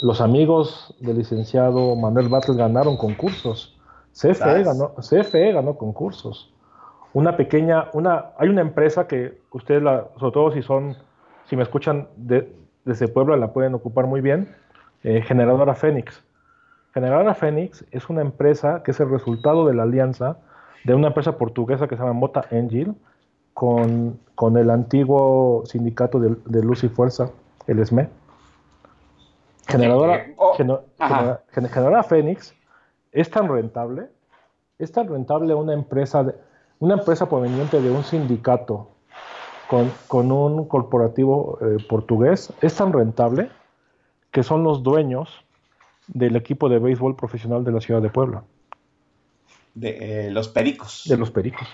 los 0.00 0.20
amigos 0.20 0.94
del 1.00 1.18
licenciado 1.18 1.94
Manuel 1.96 2.28
Bartlett 2.28 2.58
ganaron 2.58 2.96
concursos 2.96 3.76
CFE 4.12 4.62
ganó, 4.64 4.94
CFE 4.96 5.52
ganó 5.52 5.76
concursos. 5.76 6.52
Una 7.12 7.36
pequeña, 7.36 7.88
una, 7.92 8.26
hay 8.38 8.48
una 8.48 8.60
empresa 8.60 9.06
que 9.06 9.40
ustedes, 9.50 9.82
la, 9.82 10.06
sobre 10.18 10.32
todo 10.32 10.52
si 10.52 10.62
son, 10.62 10.96
si 11.46 11.56
me 11.56 11.62
escuchan 11.62 12.08
de, 12.16 12.52
desde 12.84 13.08
Puebla, 13.08 13.36
la 13.36 13.52
pueden 13.52 13.74
ocupar 13.74 14.06
muy 14.06 14.20
bien, 14.20 14.54
eh, 15.02 15.22
Generadora 15.22 15.74
Fénix. 15.74 16.22
Generadora 16.94 17.34
Fénix 17.34 17.84
es 17.90 18.08
una 18.08 18.20
empresa 18.20 18.82
que 18.82 18.90
es 18.92 19.00
el 19.00 19.10
resultado 19.10 19.66
de 19.66 19.74
la 19.74 19.84
alianza 19.84 20.38
de 20.84 20.94
una 20.94 21.08
empresa 21.08 21.36
portuguesa 21.36 21.86
que 21.86 21.96
se 21.96 22.02
llama 22.02 22.14
Mota 22.14 22.44
Engil 22.50 22.94
con, 23.54 24.18
con 24.34 24.56
el 24.56 24.70
antiguo 24.70 25.62
sindicato 25.66 26.18
de, 26.18 26.62
Luz 26.62 26.84
y 26.84 26.88
Fuerza, 26.88 27.30
el 27.66 27.84
SME. 27.84 28.08
Generadora, 29.66 30.26
oh, 30.36 30.56
generadora 30.56 32.02
Fénix 32.02 32.54
es 33.12 33.30
tan 33.30 33.48
rentable, 33.48 34.08
es 34.78 34.90
tan 34.90 35.08
rentable 35.08 35.54
una 35.54 35.74
empresa, 35.74 36.34
una 36.80 36.94
empresa 36.94 37.28
proveniente 37.28 37.80
de 37.80 37.90
un 37.90 38.02
sindicato 38.02 38.88
con, 40.08 40.32
un 40.32 40.66
corporativo 40.66 41.58
eh, 41.60 41.76
portugués, 41.88 42.52
es 42.60 42.74
tan 42.74 42.92
rentable 42.92 43.50
que 44.32 44.42
son 44.42 44.64
los 44.64 44.82
dueños 44.82 45.44
del 46.08 46.34
equipo 46.34 46.68
de 46.68 46.80
béisbol 46.80 47.14
profesional 47.14 47.62
de 47.64 47.70
la 47.70 47.80
ciudad 47.80 48.02
de 48.02 48.10
Puebla. 48.10 48.42
De 49.74 50.26
eh, 50.26 50.30
los 50.32 50.48
Pericos. 50.48 51.04
De 51.06 51.16
los 51.16 51.30
Pericos. 51.30 51.68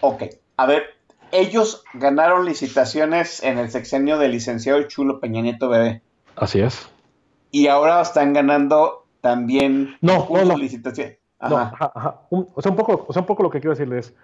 Ok, 0.00 0.24
a 0.56 0.66
ver, 0.66 0.82
ellos 1.30 1.84
ganaron 1.94 2.46
licitaciones 2.46 3.42
en 3.44 3.58
el 3.58 3.70
sexenio 3.70 4.18
del 4.18 4.32
licenciado 4.32 4.82
Chulo 4.84 5.20
Peña 5.20 5.42
Nieto 5.42 5.68
Bebé. 5.68 6.02
Así 6.34 6.60
es. 6.60 6.88
Y 7.52 7.68
ahora 7.68 8.00
están 8.00 8.32
ganando 8.32 9.06
también 9.20 9.96
no, 10.00 10.26
no, 10.30 10.44
no. 10.44 10.56
licitaciones. 10.56 11.18
No, 11.40 11.56
ajá, 11.58 11.92
ajá. 11.94 12.20
Un, 12.30 12.48
o, 12.54 12.62
sea, 12.62 12.70
un 12.70 12.76
poco, 12.76 13.04
o 13.08 13.12
sea, 13.12 13.20
un 13.20 13.26
poco 13.26 13.42
lo 13.42 13.50
que 13.50 13.60
quiero 13.60 13.72
decirles 13.72 14.08
es, 14.08 14.16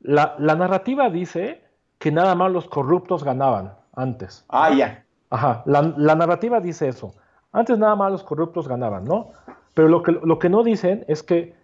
la, 0.00 0.34
la, 0.38 0.54
narrativa 0.54 1.08
dice 1.08 1.64
que 1.98 2.12
nada 2.12 2.34
más 2.34 2.52
los 2.52 2.68
corruptos 2.68 3.24
ganaban 3.24 3.74
antes. 3.94 4.44
Ah, 4.48 4.70
ya. 4.70 5.04
Ajá, 5.30 5.62
la, 5.66 5.82
la, 5.96 6.14
narrativa 6.14 6.60
dice 6.60 6.88
eso. 6.88 7.14
Antes 7.52 7.78
nada 7.78 7.96
más 7.96 8.12
los 8.12 8.22
corruptos 8.22 8.68
ganaban, 8.68 9.04
¿no? 9.04 9.32
Pero 9.74 9.88
lo 9.88 10.02
que, 10.02 10.12
lo 10.12 10.38
que 10.38 10.48
no 10.48 10.62
dicen 10.62 11.04
es 11.08 11.22
que 11.22 11.54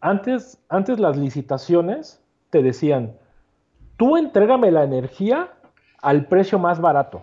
antes, 0.00 0.62
antes 0.68 0.98
las 0.98 1.16
licitaciones 1.16 2.22
te 2.50 2.62
decían, 2.62 3.16
tú 3.96 4.16
entrégame 4.16 4.70
la 4.70 4.84
energía 4.84 5.52
al 6.02 6.26
precio 6.26 6.58
más 6.58 6.80
barato. 6.80 7.22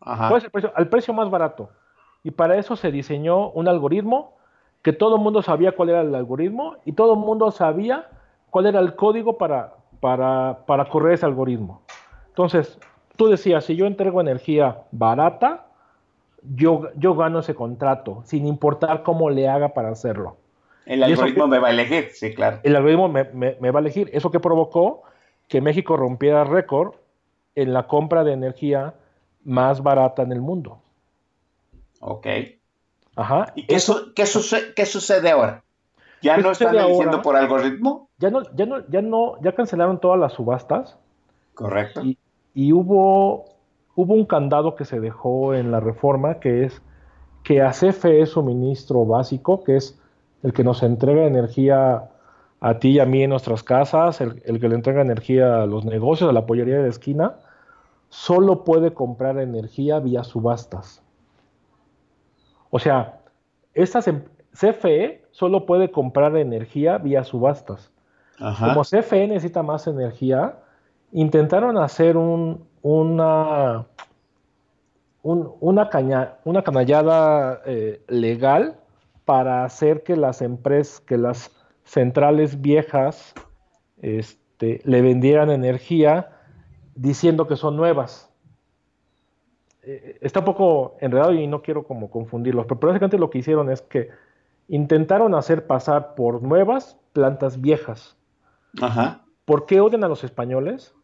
Ajá. 0.00 0.28
¿Cuál 0.28 0.38
es 0.38 0.44
el 0.44 0.50
precio? 0.50 0.72
Al 0.74 0.88
precio 0.88 1.14
más 1.14 1.30
barato. 1.30 1.70
Y 2.22 2.30
para 2.30 2.56
eso 2.56 2.76
se 2.76 2.90
diseñó 2.90 3.50
un 3.50 3.68
algoritmo 3.68 4.37
que 4.82 4.92
todo 4.92 5.16
el 5.16 5.22
mundo 5.22 5.42
sabía 5.42 5.72
cuál 5.72 5.90
era 5.90 6.00
el 6.02 6.14
algoritmo 6.14 6.76
y 6.84 6.92
todo 6.92 7.14
el 7.14 7.18
mundo 7.18 7.50
sabía 7.50 8.08
cuál 8.50 8.66
era 8.66 8.80
el 8.80 8.94
código 8.94 9.38
para, 9.38 9.74
para, 10.00 10.60
para 10.66 10.88
correr 10.88 11.14
ese 11.14 11.26
algoritmo. 11.26 11.82
Entonces, 12.28 12.78
tú 13.16 13.28
decías, 13.28 13.64
si 13.64 13.76
yo 13.76 13.86
entrego 13.86 14.20
energía 14.20 14.82
barata, 14.92 15.66
yo, 16.42 16.88
yo 16.96 17.14
gano 17.14 17.40
ese 17.40 17.54
contrato, 17.54 18.22
sin 18.24 18.46
importar 18.46 19.02
cómo 19.02 19.30
le 19.30 19.48
haga 19.48 19.74
para 19.74 19.90
hacerlo. 19.90 20.36
El 20.86 21.02
algoritmo 21.02 21.44
que, 21.44 21.50
me 21.50 21.58
va 21.58 21.68
a 21.68 21.70
elegir, 21.72 22.08
sí, 22.12 22.34
claro. 22.34 22.60
El 22.62 22.74
algoritmo 22.74 23.08
me, 23.08 23.24
me, 23.24 23.56
me, 23.60 23.70
va 23.70 23.80
a 23.80 23.82
elegir. 23.82 24.08
Eso 24.12 24.30
que 24.30 24.40
provocó 24.40 25.02
que 25.46 25.60
México 25.60 25.96
rompiera 25.96 26.44
récord 26.44 26.94
en 27.54 27.74
la 27.74 27.86
compra 27.86 28.24
de 28.24 28.32
energía 28.32 28.94
más 29.44 29.82
barata 29.82 30.22
en 30.22 30.32
el 30.32 30.40
mundo. 30.40 30.80
Ok. 32.00 32.26
Ajá. 33.18 33.52
¿Y 33.56 33.66
qué, 33.66 33.80
su 33.80 34.14
qué, 34.14 34.26
sucede, 34.26 34.74
qué 34.74 34.86
sucede 34.86 35.28
ahora? 35.32 35.64
¿Ya 36.22 36.36
no 36.36 36.52
están 36.52 36.72
eligiendo 36.76 37.10
ahora? 37.10 37.22
por 37.22 37.36
algoritmo? 37.36 38.08
Ya 38.18 38.30
no, 38.30 38.42
ya 38.54 38.64
no, 38.64 38.88
ya 38.88 39.02
no, 39.02 39.40
ya 39.42 39.52
cancelaron 39.56 39.98
todas 39.98 40.20
las 40.20 40.34
subastas. 40.34 40.96
Correcto. 41.54 42.02
Y, 42.04 42.16
y 42.54 42.72
hubo, 42.72 43.46
hubo 43.96 44.14
un 44.14 44.24
candado 44.24 44.76
que 44.76 44.84
se 44.84 45.00
dejó 45.00 45.52
en 45.52 45.72
la 45.72 45.80
reforma 45.80 46.38
que 46.38 46.64
es 46.64 46.80
que 47.42 47.60
a 47.60 47.70
CFE 47.70 48.24
suministro 48.26 49.04
básico, 49.04 49.64
que 49.64 49.76
es 49.76 50.00
el 50.44 50.52
que 50.52 50.62
nos 50.62 50.84
entrega 50.84 51.26
energía 51.26 52.10
a 52.60 52.78
ti 52.78 52.90
y 52.90 52.98
a 53.00 53.04
mí 53.04 53.24
en 53.24 53.30
nuestras 53.30 53.64
casas, 53.64 54.20
el, 54.20 54.40
el, 54.44 54.60
que 54.60 54.68
le 54.68 54.76
entrega 54.76 55.02
energía 55.02 55.62
a 55.62 55.66
los 55.66 55.84
negocios, 55.84 56.30
a 56.30 56.32
la 56.32 56.46
pollería 56.46 56.78
de 56.78 56.88
esquina, 56.88 57.34
solo 58.10 58.62
puede 58.62 58.94
comprar 58.94 59.38
energía 59.38 59.98
vía 59.98 60.22
subastas. 60.22 61.02
O 62.70 62.78
sea, 62.78 63.20
estas 63.74 64.08
CFE 64.52 65.22
solo 65.30 65.66
puede 65.66 65.90
comprar 65.90 66.36
energía 66.36 66.98
vía 66.98 67.24
subastas. 67.24 67.90
Ajá. 68.38 68.68
Como 68.68 68.82
CFE 68.82 69.28
necesita 69.28 69.62
más 69.62 69.86
energía, 69.86 70.58
intentaron 71.12 71.78
hacer 71.78 72.16
un, 72.16 72.66
una, 72.82 73.86
un, 75.22 75.52
una, 75.60 75.88
caña, 75.88 76.34
una 76.44 76.62
canallada 76.62 77.60
eh, 77.66 78.02
legal 78.08 78.76
para 79.24 79.64
hacer 79.64 80.02
que 80.02 80.16
las 80.16 80.42
empresas, 80.42 81.00
que 81.00 81.18
las 81.18 81.50
centrales 81.84 82.60
viejas 82.60 83.34
este, 84.00 84.80
le 84.84 85.02
vendieran 85.02 85.50
energía 85.50 86.30
diciendo 86.94 87.46
que 87.46 87.56
son 87.56 87.76
nuevas. 87.76 88.27
Eh, 89.90 90.18
está 90.20 90.40
un 90.40 90.44
poco 90.44 90.98
enredado 91.00 91.32
y 91.32 91.46
no 91.46 91.62
quiero 91.62 91.84
como 91.84 92.10
confundirlos, 92.10 92.66
pero 92.66 92.78
básicamente 92.78 93.16
lo 93.16 93.30
que 93.30 93.38
hicieron 93.38 93.70
es 93.70 93.80
que 93.80 94.10
intentaron 94.68 95.34
hacer 95.34 95.66
pasar 95.66 96.14
por 96.14 96.42
nuevas 96.42 96.98
plantas 97.14 97.62
viejas. 97.62 98.14
Ajá. 98.82 99.24
¿Por 99.46 99.64
qué 99.64 99.80
odian 99.80 100.04
a 100.04 100.08
los 100.08 100.24
españoles? 100.24 100.94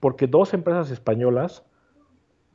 Porque 0.00 0.26
dos 0.26 0.52
empresas 0.52 0.90
españolas 0.90 1.62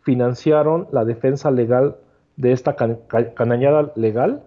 financiaron 0.02 0.90
la 0.92 1.06
defensa 1.06 1.50
legal 1.50 1.96
de 2.36 2.52
esta 2.52 2.76
can 2.76 3.00
canañada 3.34 3.94
legal 3.96 4.44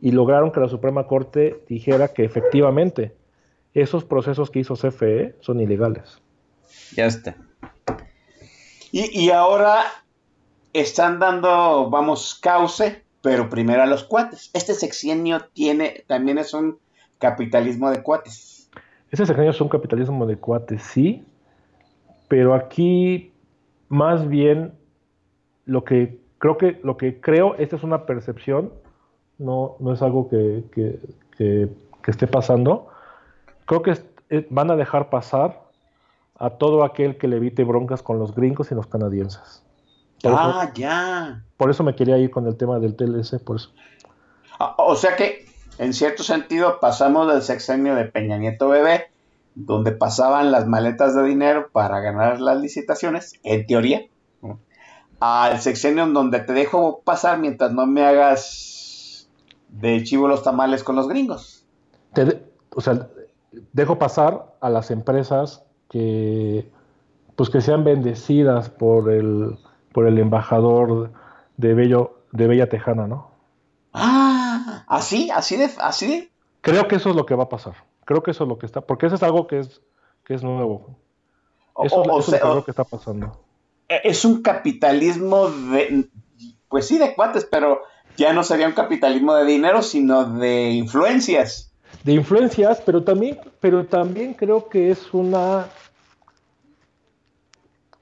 y 0.00 0.10
lograron 0.10 0.50
que 0.50 0.58
la 0.58 0.68
Suprema 0.68 1.06
Corte 1.06 1.62
dijera 1.68 2.08
que 2.08 2.24
efectivamente 2.24 3.14
esos 3.74 4.04
procesos 4.04 4.50
que 4.50 4.58
hizo 4.58 4.74
CFE 4.74 5.36
son 5.38 5.60
ilegales. 5.60 6.20
Ya 6.96 7.06
está. 7.06 7.36
Y, 8.90 9.24
y 9.24 9.30
ahora 9.30 9.84
están 10.74 11.18
dando, 11.18 11.88
vamos, 11.88 12.34
cauce, 12.34 13.02
pero 13.22 13.48
primero 13.48 13.82
a 13.82 13.86
los 13.86 14.04
cuates. 14.04 14.50
Este 14.52 14.74
sexenio 14.74 15.40
tiene, 15.54 16.04
también 16.06 16.36
es 16.36 16.52
un 16.52 16.78
capitalismo 17.18 17.90
de 17.90 18.02
cuates. 18.02 18.68
Ese 19.10 19.24
sexenio 19.24 19.52
es 19.52 19.60
un 19.60 19.68
capitalismo 19.68 20.26
de 20.26 20.36
cuates, 20.36 20.82
sí, 20.82 21.24
pero 22.28 22.54
aquí 22.54 23.32
más 23.88 24.28
bien 24.28 24.74
lo 25.64 25.84
que 25.84 26.18
creo 26.38 26.58
que 26.58 26.80
lo 26.82 26.96
que 26.96 27.20
creo, 27.20 27.54
esta 27.56 27.76
es 27.76 27.84
una 27.84 28.04
percepción, 28.06 28.72
no, 29.38 29.76
no 29.78 29.92
es 29.92 30.02
algo 30.02 30.28
que, 30.28 30.64
que, 31.36 31.68
esté 32.06 32.26
pasando. 32.26 32.88
Creo 33.64 33.82
que 33.82 33.92
es, 33.92 34.04
van 34.50 34.70
a 34.70 34.76
dejar 34.76 35.08
pasar 35.08 35.62
a 36.36 36.50
todo 36.50 36.84
aquel 36.84 37.16
que 37.16 37.28
le 37.28 37.36
evite 37.36 37.64
broncas 37.64 38.02
con 38.02 38.18
los 38.18 38.34
gringos 38.34 38.70
y 38.72 38.74
los 38.74 38.86
canadienses. 38.86 39.63
Por 40.24 40.32
ah, 40.38 40.62
eso, 40.62 40.72
ya. 40.74 41.44
Por 41.58 41.70
eso 41.70 41.84
me 41.84 41.94
quería 41.94 42.16
ir 42.16 42.30
con 42.30 42.46
el 42.46 42.56
tema 42.56 42.78
del 42.78 42.96
TLC, 42.96 43.44
por 43.44 43.56
eso. 43.56 43.70
O 44.78 44.96
sea 44.96 45.16
que, 45.16 45.44
en 45.76 45.92
cierto 45.92 46.22
sentido, 46.22 46.80
pasamos 46.80 47.30
del 47.30 47.42
sexenio 47.42 47.94
de 47.94 48.06
Peña 48.06 48.38
Nieto 48.38 48.70
Bebé, 48.70 49.08
donde 49.54 49.92
pasaban 49.92 50.50
las 50.50 50.66
maletas 50.66 51.14
de 51.14 51.24
dinero 51.24 51.68
para 51.72 52.00
ganar 52.00 52.40
las 52.40 52.58
licitaciones, 52.58 53.34
en 53.42 53.66
teoría, 53.66 54.06
al 55.20 55.60
sexenio 55.60 56.04
en 56.04 56.14
donde 56.14 56.40
te 56.40 56.54
dejo 56.54 57.02
pasar 57.04 57.38
mientras 57.38 57.72
no 57.72 57.86
me 57.86 58.06
hagas 58.06 59.28
de 59.68 60.02
chivo 60.04 60.26
los 60.26 60.42
tamales 60.42 60.82
con 60.82 60.96
los 60.96 61.06
gringos. 61.06 61.66
Te 62.14 62.24
de, 62.24 62.42
o 62.70 62.80
sea, 62.80 63.08
dejo 63.74 63.98
pasar 63.98 64.54
a 64.62 64.70
las 64.70 64.90
empresas 64.90 65.62
que 65.90 66.70
pues 67.36 67.50
que 67.50 67.60
sean 67.60 67.84
bendecidas 67.84 68.70
por 68.70 69.10
el 69.10 69.58
por 69.94 70.06
el 70.06 70.18
embajador 70.18 71.10
de 71.56 71.72
Bello 71.72 72.18
de 72.32 72.46
Bella 72.46 72.68
Tejana, 72.68 73.06
¿no? 73.06 73.30
Ah, 73.94 74.84
así, 74.88 75.30
así 75.30 75.56
de 75.56 75.70
así 75.78 76.06
de 76.06 76.30
Creo 76.60 76.86
que 76.88 76.96
eso 76.96 77.10
es 77.10 77.16
lo 77.16 77.24
que 77.24 77.34
va 77.34 77.44
a 77.44 77.48
pasar. 77.48 77.74
Creo 78.04 78.22
que 78.22 78.32
eso 78.32 78.44
es 78.44 78.48
lo 78.48 78.58
que 78.58 78.66
está, 78.66 78.82
porque 78.82 79.06
eso 79.06 79.14
es 79.14 79.22
algo 79.22 79.46
que 79.46 79.60
es 79.60 79.80
que 80.24 80.34
es 80.34 80.42
nuevo. 80.42 80.96
Eso, 81.82 81.96
o, 81.96 82.02
o 82.02 82.20
eso 82.20 82.30
sea, 82.32 82.40
es 82.40 82.54
lo 82.54 82.64
que 82.64 82.72
está 82.72 82.84
pasando. 82.84 83.40
Es 83.88 84.26
un 84.26 84.42
capitalismo 84.42 85.48
de 85.48 86.08
pues 86.68 86.86
sí 86.88 86.98
de 86.98 87.14
cuates, 87.14 87.46
pero 87.50 87.82
ya 88.16 88.34
no 88.34 88.42
sería 88.42 88.66
un 88.66 88.74
capitalismo 88.74 89.34
de 89.34 89.44
dinero, 89.46 89.80
sino 89.80 90.24
de 90.24 90.72
influencias 90.72 91.74
de 92.02 92.12
influencias, 92.12 92.82
pero 92.84 93.02
también, 93.02 93.38
pero 93.60 93.86
también 93.86 94.34
creo 94.34 94.68
que 94.68 94.90
es 94.90 95.12
una, 95.14 95.68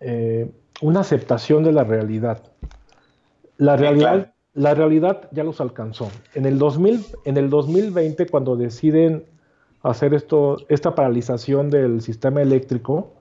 eh, 0.01 0.51
una 0.83 1.01
aceptación 1.01 1.65
de 1.65 1.73
la 1.73 1.85
realidad. 1.85 2.43
La 3.57 3.77
realidad, 3.77 4.13
claro. 4.13 4.33
la 4.55 4.75
realidad 4.75 5.29
ya 5.31 5.45
los 5.45 5.61
alcanzó. 5.61 6.11
En 6.35 6.45
el, 6.45 6.59
2000, 6.59 7.07
en 7.25 7.37
el 7.39 7.49
2020, 7.49 8.27
cuando 8.27 8.57
deciden 8.57 9.25
hacer 9.83 10.13
esto, 10.13 10.59
esta 10.69 10.95
paralización 10.95 11.71
del 11.71 12.03
sistema 12.03 12.43
eléctrico, 12.43 13.15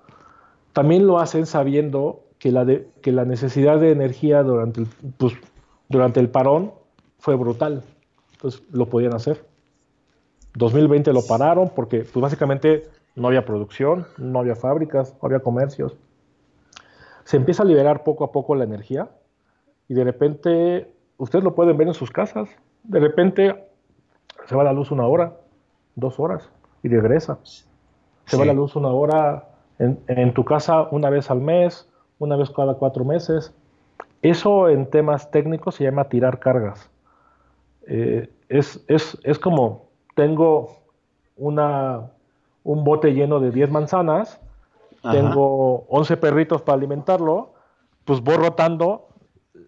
también 0.74 1.08
lo 1.08 1.20
hacen 1.20 1.46
sabiendo 1.46 2.24
que 2.40 2.52
la, 2.52 2.66
de, 2.66 2.88
que 3.02 3.12
la 3.12 3.26
necesidad 3.26 3.80
de 3.80 3.92
energía 3.92 4.42
durante 4.42 4.82
el, 4.82 4.88
pues, 5.18 5.34
durante 5.88 6.20
el 6.20 6.30
parón 6.30 6.72
fue 7.20 7.36
brutal. 7.36 7.84
Entonces 8.34 8.64
lo 8.72 8.88
podían 8.88 9.14
hacer. 9.14 9.46
2020 10.56 11.14
lo 11.14 11.22
pararon 11.26 11.72
porque 11.76 12.00
pues 12.00 12.22
básicamente 12.22 12.90
no 13.16 13.28
había 13.28 13.46
producción, 13.46 14.08
no 14.18 14.40
había 14.40 14.56
fábricas, 14.56 15.14
no 15.22 15.28
había 15.28 15.40
comercios. 15.40 15.96
Se 17.24 17.38
empieza 17.38 17.64
a 17.64 17.66
liberar 17.66 18.04
poco 18.04 18.24
a 18.24 18.32
poco 18.32 18.56
la 18.56 18.64
energía 18.64 19.10
y 19.88 19.94
de 19.94 20.04
repente 20.04 20.94
ustedes 21.18 21.44
lo 21.44 21.56
pueden 21.56 21.78
ver 21.78 21.88
en 21.88 21.94
sus 21.94 22.12
casas. 22.12 22.50
De 22.84 23.00
repente 23.00 23.68
se 24.46 24.56
va 24.56 24.64
la 24.64 24.74
luz 24.74 24.92
una 24.92 25.06
hora, 25.06 25.38
dos 25.96 26.20
horas 26.20 26.50
y 26.84 26.90
regresa. 26.90 27.40
Se 27.44 27.66
sí. 28.26 28.38
va 28.38 28.46
la 28.46 28.54
luz 28.54 28.76
una 28.76 28.90
hora 28.90 29.50
en, 29.80 30.00
en, 30.08 30.34
tu 30.34 30.46
casa 30.46 30.88
una 30.92 31.10
vez 31.10 31.30
al 31.30 31.42
mes, 31.42 31.90
una 32.20 32.36
vez 32.36 32.50
cada 32.50 32.76
cuatro 32.76 33.06
meses. 33.06 33.54
Eso 34.22 34.70
en 34.70 34.90
temas 34.90 35.32
técnicos 35.32 35.76
se 35.76 35.84
llama 35.84 36.06
tirar 36.06 36.40
cargas. 36.40 36.90
Eh, 37.88 38.30
es, 38.50 38.84
es, 38.88 39.18
es 39.24 39.40
como 39.40 39.90
tengo 40.16 40.82
una, 41.38 42.12
un 42.64 42.84
bote 42.84 43.14
lleno 43.14 43.40
de 43.40 43.52
10 43.52 43.72
manzanas 43.72 44.40
tengo 45.02 45.86
11 45.90 46.18
perritos 46.18 46.62
para 46.62 46.78
alimentarlo, 46.78 47.54
pues 48.06 48.22
voy 48.22 48.36
rotando, 48.38 49.08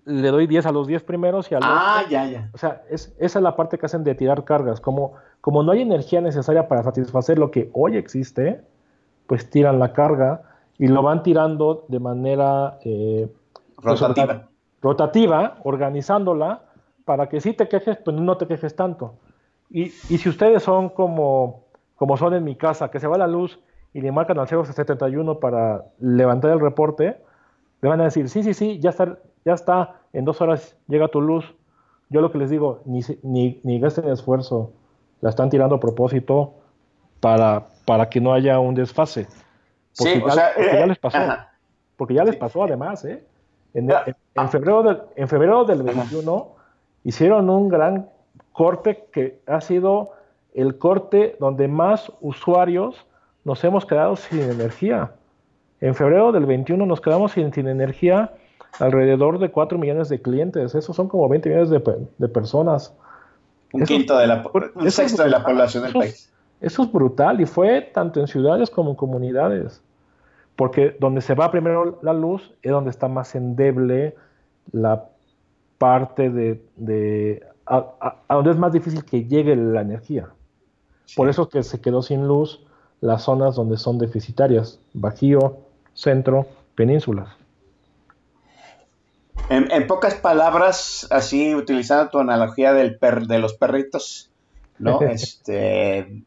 le 0.05 0.29
doy 0.29 0.47
10 0.47 0.65
a 0.65 0.71
los 0.71 0.87
10 0.87 1.03
primeros 1.03 1.51
y 1.51 1.55
al 1.55 1.61
Ah, 1.63 2.03
ya, 2.09 2.25
ya. 2.25 2.49
O 2.53 2.57
sea, 2.57 2.83
es, 2.89 3.15
esa 3.19 3.39
es 3.39 3.43
la 3.43 3.55
parte 3.55 3.77
que 3.77 3.85
hacen 3.85 4.03
de 4.03 4.15
tirar 4.15 4.43
cargas. 4.43 4.79
Como, 4.81 5.13
como 5.41 5.63
no 5.63 5.71
hay 5.71 5.81
energía 5.81 6.21
necesaria 6.21 6.67
para 6.67 6.83
satisfacer 6.83 7.39
lo 7.39 7.51
que 7.51 7.69
hoy 7.73 7.97
existe, 7.97 8.61
pues 9.27 9.49
tiran 9.49 9.79
la 9.79 9.93
carga 9.93 10.41
y 10.77 10.87
lo 10.87 11.01
van 11.01 11.23
tirando 11.23 11.85
de 11.87 11.99
manera 11.99 12.77
eh, 12.83 13.31
pues, 13.81 13.99
Rotativa. 13.99 14.47
rotativa, 14.81 15.57
organizándola, 15.63 16.61
para 17.05 17.29
que 17.29 17.39
si 17.41 17.53
te 17.53 17.67
quejes, 17.67 17.97
pues 17.97 18.15
no 18.17 18.37
te 18.37 18.47
quejes 18.47 18.75
tanto. 18.75 19.15
Y, 19.69 19.83
y 19.85 20.17
si 20.17 20.29
ustedes 20.29 20.63
son 20.63 20.89
como, 20.89 21.63
como 21.95 22.17
son 22.17 22.33
en 22.33 22.43
mi 22.43 22.55
casa, 22.55 22.91
que 22.91 22.99
se 22.99 23.07
va 23.07 23.17
la 23.17 23.27
luz 23.27 23.59
y 23.93 24.01
le 24.01 24.11
marcan 24.11 24.39
al 24.39 24.47
071 24.47 25.39
para 25.39 25.83
levantar 25.99 26.51
el 26.51 26.59
reporte, 26.59 27.17
le 27.81 27.89
van 27.89 28.01
a 28.01 28.05
decir, 28.05 28.29
sí, 28.29 28.43
sí, 28.43 28.53
sí, 28.53 28.79
ya 28.79 28.89
está, 28.91 29.17
ya 29.45 29.53
está, 29.53 29.95
en 30.13 30.25
dos 30.25 30.41
horas 30.41 30.75
llega 30.87 31.07
tu 31.09 31.21
luz. 31.21 31.53
Yo 32.09 32.21
lo 32.21 32.31
que 32.31 32.37
les 32.37 32.49
digo, 32.49 32.81
ni, 32.85 33.01
ni, 33.23 33.59
ni 33.63 33.79
gasten 33.79 34.07
esfuerzo, 34.09 34.71
la 35.21 35.29
están 35.29 35.49
tirando 35.49 35.75
a 35.75 35.79
propósito 35.79 36.53
para, 37.19 37.67
para 37.85 38.09
que 38.09 38.19
no 38.21 38.33
haya 38.33 38.59
un 38.59 38.75
desfase. 38.75 39.27
Porque, 39.97 40.13
Sí, 40.15 40.21
o 40.23 40.27
ya, 40.27 40.33
sea, 40.33 40.49
porque 40.55 40.69
eh, 40.75 40.79
ya 40.79 40.85
les 40.87 40.99
pasó. 40.99 41.17
ajá. 41.17 41.49
Porque 41.97 42.13
ya 42.15 42.23
les 42.23 42.35
pasó 42.35 42.63
además, 42.63 43.05
¿eh? 43.05 43.23
En, 43.75 43.89
en- 43.89 44.15
en 44.35 44.49
febrero 44.49 44.83
del, 44.83 45.01
en 45.15 45.27
febrero 45.27 45.63
del 45.65 45.81
Ajá. 45.87 45.99
21 46.01 46.47
hicieron 47.03 47.49
un 47.49 47.69
gran 47.69 48.09
corte 48.51 49.05
que 49.11 49.39
ha 49.47 49.61
sido 49.61 50.11
el 50.53 50.77
corte 50.77 51.35
donde 51.39 51.67
más 51.67 52.11
usuarios 52.21 53.05
nos 53.43 53.63
hemos 53.63 53.85
quedado 53.85 54.15
sin 54.15 54.41
energía. 54.41 55.11
En 55.81 55.95
febrero 55.95 56.31
del 56.31 56.45
21 56.45 56.85
nos 56.85 57.01
quedamos 57.01 57.33
sin, 57.33 57.53
sin 57.53 57.67
energía 57.67 58.31
alrededor 58.79 59.39
de 59.39 59.51
4 59.51 59.77
millones 59.77 60.09
de 60.09 60.21
clientes. 60.21 60.73
Esos 60.75 60.95
son 60.95 61.07
como 61.07 61.27
20 61.29 61.49
millones 61.49 61.69
de, 61.69 61.79
pe- 61.79 62.07
de 62.17 62.27
personas. 62.29 62.93
Un 63.73 63.83
Eso- 63.83 63.93
quinto 63.93 64.17
de 64.17 64.27
la, 64.27 64.43
un 64.75 64.91
sexto 64.91 65.23
de 65.23 65.29
la 65.29 65.43
población 65.43 65.83
del 65.83 65.89
Eso 65.91 65.99
país. 65.99 66.33
Eso 66.61 66.83
es 66.83 66.91
brutal 66.91 67.41
y 67.41 67.45
fue 67.45 67.81
tanto 67.81 68.19
en 68.21 68.27
ciudades 68.27 68.69
como 68.69 68.91
en 68.91 68.95
comunidades. 68.95 69.81
Porque 70.55 70.95
donde 70.99 71.19
se 71.21 71.33
va 71.33 71.51
primero 71.51 71.99
la 72.01 72.13
luz 72.13 72.53
es 72.61 72.71
donde 72.71 72.91
está 72.91 73.07
más 73.07 73.35
endeble 73.35 74.15
la 74.71 75.05
parte 75.77 76.29
de... 76.29 76.63
de- 76.77 77.45
a, 77.65 77.77
a- 77.99 78.15
a 78.27 78.35
donde 78.35 78.51
es 78.51 78.57
más 78.57 78.71
difícil 78.73 79.03
que 79.03 79.25
llegue 79.25 79.55
la 79.55 79.81
energía. 79.81 80.29
Por 81.15 81.27
eso 81.29 81.49
que 81.49 81.63
se 81.63 81.81
quedó 81.81 82.01
sin 82.01 82.27
luz 82.27 82.65
las 83.03 83.23
zonas 83.23 83.55
donde 83.55 83.77
son 83.77 83.97
deficitarias. 83.99 84.79
Bajío, 84.93 85.57
centro, 85.93 86.47
penínsulas. 86.75 87.29
En, 89.49 89.69
en 89.71 89.87
pocas 89.87 90.15
palabras, 90.15 91.05
así 91.11 91.53
utilizando 91.53 92.09
tu 92.09 92.19
analogía 92.19 92.73
del 92.73 92.97
per- 92.97 93.27
de 93.27 93.39
los 93.39 93.53
perritos, 93.55 94.31
¿no? 94.79 95.01
Este, 95.11 96.23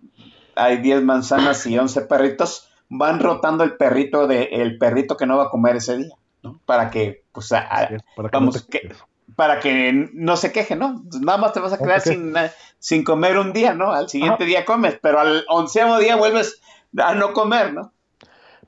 hay 0.55 0.77
10 0.79 1.03
manzanas 1.03 1.67
y 1.67 1.79
11 1.79 2.03
perritos, 2.03 2.69
van 2.91 3.21
rotando 3.21 3.65
el 3.65 3.77
perrito 3.77 4.27
de 4.27 4.45
el 4.53 4.77
perrito 4.79 5.17
que 5.17 5.27
no 5.27 5.39
va 5.39 5.45
a 5.45 5.51
comer 5.51 5.77
ese 5.77 5.97
día, 5.97 6.15
¿no? 6.43 6.61
Para 6.67 6.91
que, 6.91 7.25
pues, 7.33 7.53
a- 7.53 7.61
a- 7.61 7.89
Para 8.15 8.29
que 8.29 8.37
vamos, 8.37 8.55
no 8.57 8.69
que-. 8.69 8.93
Para 9.37 9.61
que 9.61 10.11
no 10.15 10.37
se 10.37 10.51
queje, 10.51 10.75
¿no? 10.77 11.03
Nada 11.21 11.39
más 11.39 11.53
te 11.53 11.61
vas 11.61 11.73
a 11.75 11.79
quedar 11.79 12.01
sin, 12.01 12.33
sin 12.79 13.05
comer 13.05 13.39
un 13.39 13.53
día, 13.53 13.75
¿no? 13.75 13.93
Al 13.93 14.09
siguiente 14.09 14.45
Ajá. 14.45 14.47
día 14.47 14.65
comes, 14.65 14.99
pero 15.01 15.21
al 15.21 15.45
onceavo 15.49 15.99
día 15.99 16.17
vuelves 16.17 16.61
a 16.97 17.15
no 17.15 17.33
comer, 17.35 17.75
¿no? 17.75 17.93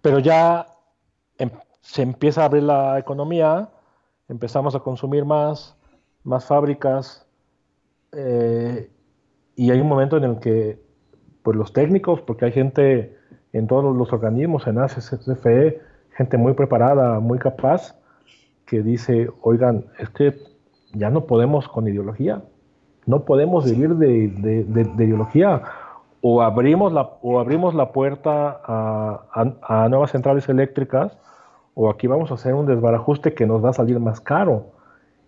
Pero 0.02 0.18
ya 0.18 0.66
em- 1.38 1.50
se 1.80 2.02
empieza 2.02 2.42
a 2.42 2.44
abrir 2.44 2.64
la 2.64 2.98
economía, 2.98 3.70
empezamos 4.28 4.74
a 4.74 4.80
consumir 4.80 5.24
más, 5.24 5.74
más 6.22 6.44
fábricas, 6.44 7.26
eh, 8.12 8.90
y 9.56 9.70
hay 9.70 9.80
un 9.80 9.88
momento 9.88 10.18
en 10.18 10.24
el 10.24 10.38
que 10.38 10.78
pues 11.42 11.56
los 11.56 11.72
técnicos, 11.72 12.20
porque 12.20 12.44
hay 12.44 12.52
gente 12.52 13.16
en 13.54 13.66
todos 13.66 13.96
los 13.96 14.12
organismos, 14.12 14.66
en 14.66 14.78
ACFE, 14.78 15.80
gente 16.14 16.36
muy 16.36 16.52
preparada, 16.52 17.20
muy 17.20 17.38
capaz, 17.38 17.96
que 18.66 18.82
dice, 18.82 19.30
oigan, 19.40 19.86
es 19.98 20.10
que 20.10 20.47
ya 20.94 21.10
no 21.10 21.24
podemos 21.26 21.68
con 21.68 21.86
ideología, 21.88 22.42
no 23.06 23.24
podemos 23.24 23.64
vivir 23.64 23.94
de, 23.96 24.28
de- 24.28 24.64
de- 24.64 24.84
de 24.84 25.04
ideología. 25.04 25.62
O 26.20 26.42
abrimos 26.42 26.92
la, 26.92 27.02
o 27.22 27.38
abrimos 27.38 27.74
la 27.74 27.92
puerta 27.92 28.60
a, 28.64 29.22
a- 29.32 29.84
a 29.84 29.88
nuevas 29.88 30.10
centrales 30.10 30.48
eléctricas, 30.48 31.16
o 31.74 31.88
aquí 31.90 32.06
vamos 32.08 32.30
a 32.32 32.34
hacer 32.34 32.54
un 32.54 32.66
desbarajuste 32.66 33.34
que 33.34 33.46
nos 33.46 33.64
va 33.64 33.70
a 33.70 33.72
salir 33.72 34.00
más 34.00 34.20
caro. 34.20 34.66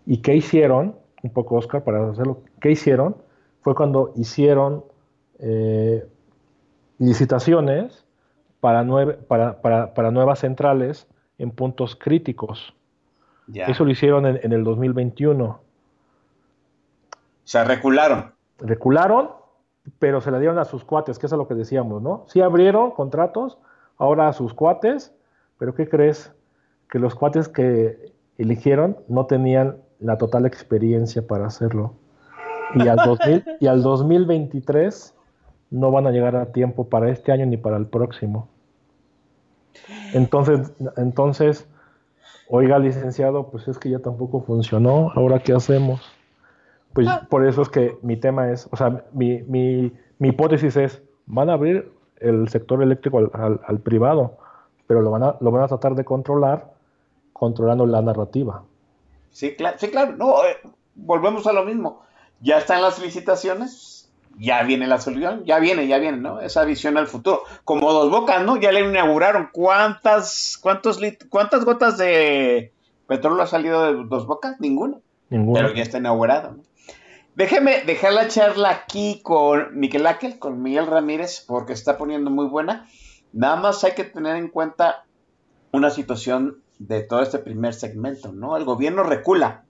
¿Y 0.05 0.19
qué 0.19 0.35
hicieron? 0.35 0.97
Un 1.23 1.31
poco, 1.31 1.55
Oscar, 1.57 1.85
para 1.85 2.11
hacerlo. 2.11 2.39
¿Qué 2.61 2.71
hicieron? 2.73 3.15
Fue 3.61 3.75
cuando 3.75 4.13
hicieron 4.17 4.85
eh, 5.39 6.05
licitaciones 6.99 8.05
para, 8.61 8.85
nueve- 8.85 9.15
para, 9.29 9.61
para- 9.63 9.95
para 9.95 10.11
nuevas 10.11 10.41
centrales 10.41 11.07
en 11.39 11.51
puntos 11.51 11.97
críticos. 11.97 12.75
Ya. 13.53 13.67
Eso 13.67 13.85
lo 13.85 13.91
hicieron 13.91 14.27
en, 14.27 14.41
en 14.43 14.53
el 14.53 14.65
2021. 14.65 15.45
O 15.45 15.61
sea, 17.45 17.65
recularon. 17.65 18.33
Recularon, 18.59 19.31
pero 19.99 20.21
se 20.21 20.31
la 20.31 20.39
dieron 20.39 20.59
a 20.59 20.65
sus 20.65 20.85
cuates, 20.85 21.19
que 21.19 21.27
eso 21.27 21.37
es 21.37 21.39
lo 21.39 21.49
que 21.49 21.55
decíamos, 21.55 22.03
¿no? 22.03 22.25
Sí 22.29 22.41
abrieron 22.41 22.93
contratos, 22.93 23.59
ahora 23.99 24.29
a 24.29 24.33
sus 24.33 24.55
cuates, 24.55 25.13
pero 25.59 25.75
¿qué 25.75 25.89
crees? 25.89 26.33
Que 26.89 26.99
los 26.99 27.15
cuates 27.15 27.49
que 27.49 28.13
eligieron 28.39 28.97
no 29.09 29.27
tenían 29.27 29.77
la 30.01 30.17
total 30.17 30.47
experiencia 30.47 31.27
para 31.27 31.47
hacerlo. 31.47 31.95
Y 32.75 32.89
al, 32.89 32.97
2000 32.97 33.45
y 33.61 33.67
al 33.67 33.83
2023 33.83 35.15
no 35.71 35.91
van 35.91 36.07
a 36.07 36.11
llegar 36.11 36.37
a 36.37 36.53
tiempo 36.53 36.89
para 36.89 37.11
este 37.11 37.33
año 37.33 37.47
ni 37.47 37.57
para 37.57 37.77
el 37.77 37.87
próximo. 37.87 38.49
Entonces, 40.13 40.73
entonces, 40.97 41.69
oiga, 42.51 42.79
licenciado, 42.79 43.49
pues 43.51 43.69
es 43.69 43.79
que 43.79 43.91
ya 43.91 44.01
tampoco 44.01 44.41
funcionó, 44.43 45.11
¿ahora 45.15 45.39
qué 45.39 45.53
hacemos? 45.53 46.01
Pues 46.93 47.09
por 47.29 47.47
eso 47.47 47.63
es 47.63 47.69
que 47.69 47.97
mi 48.03 48.17
tema 48.17 48.51
es, 48.51 48.69
o 48.73 48.77
sea, 48.77 49.05
mi, 49.13 49.43
mi, 49.45 49.93
mi 50.19 50.29
hipótesis 50.31 50.77
es, 50.77 51.03
van 51.27 51.49
a 51.49 51.53
abrir 51.53 51.93
el 52.17 52.49
sector 52.49 52.83
eléctrico 52.83 53.19
al, 53.19 53.31
al- 53.33 53.61
al 53.65 53.79
privado, 53.79 54.37
pero 54.89 55.01
lo 55.01 55.11
van, 55.13 55.23
a, 55.23 55.37
lo 55.41 55.51
van 55.53 55.63
a 55.63 55.69
tratar 55.69 55.95
de 55.95 56.05
controlar 56.05 56.73
controlando 57.33 57.87
la 57.87 58.03
narrativa. 58.03 58.65
Sí, 59.31 59.55
claro, 59.55 59.79
sí, 59.79 59.89
claro. 59.89 60.17
No, 60.17 60.45
eh, 60.45 60.57
volvemos 60.97 61.47
a 61.47 61.53
lo 61.53 61.65
mismo. 61.65 62.03
Ya 62.41 62.59
están 62.59 62.83
las 62.83 63.01
licitaciones, 63.01 63.71
ya 64.41 64.63
viene 64.63 64.87
la 64.87 64.99
solución, 64.99 65.45
ya 65.45 65.59
viene, 65.59 65.87
ya 65.87 65.99
viene, 65.99 66.17
¿no? 66.17 66.41
Esa 66.41 66.65
visión 66.65 66.97
al 66.97 67.07
futuro. 67.07 67.43
Como 67.65 67.93
dos 67.93 68.11
bocas, 68.11 68.43
¿no? 68.43 68.57
Ya 68.57 68.73
le 68.73 68.81
inauguraron. 68.81 69.51
¿Cuántas, 69.53 70.59
cuántos 70.61 71.01
lit- 71.01 71.29
cuántas 71.29 71.65
gotas 71.67 71.99
de 71.99 72.73
petróleo 73.07 73.43
ha 73.43 73.47
salido 73.47 73.85
de 73.85 74.05
dos 74.09 74.27
bocas? 74.27 74.59
Ninguna. 74.59 74.97
Ninguno. 75.29 75.61
Pero 75.61 75.75
ya 75.75 75.83
está 75.83 75.99
inaugurado. 75.99 76.53
¿no? 76.53 76.63
Déjeme 77.35 77.83
dejar 77.85 78.15
la 78.15 78.29
charla 78.29 78.71
aquí 78.71 79.21
con 79.23 79.79
Miguel 79.79 80.07
Ángel, 80.07 80.39
con 80.39 80.63
Miguel 80.63 80.87
Ramírez, 80.87 81.45
porque 81.47 81.75
está 81.75 81.99
poniendo 81.99 82.31
muy 82.31 82.47
buena. 82.47 82.89
Nada 83.33 83.57
más 83.57 83.85
hay 83.85 83.93
que 83.93 84.05
tener 84.05 84.37
en 84.37 84.49
cuenta 84.49 85.05
una 85.73 85.91
situación 85.91 86.59
de 86.79 87.03
todo 87.03 87.21
este 87.23 87.39
primer 87.39 87.75
segmento, 87.75 88.33
¿no? 88.33 88.57
El 88.57 88.65
gobierno 88.65 89.03
recula, 89.03 89.65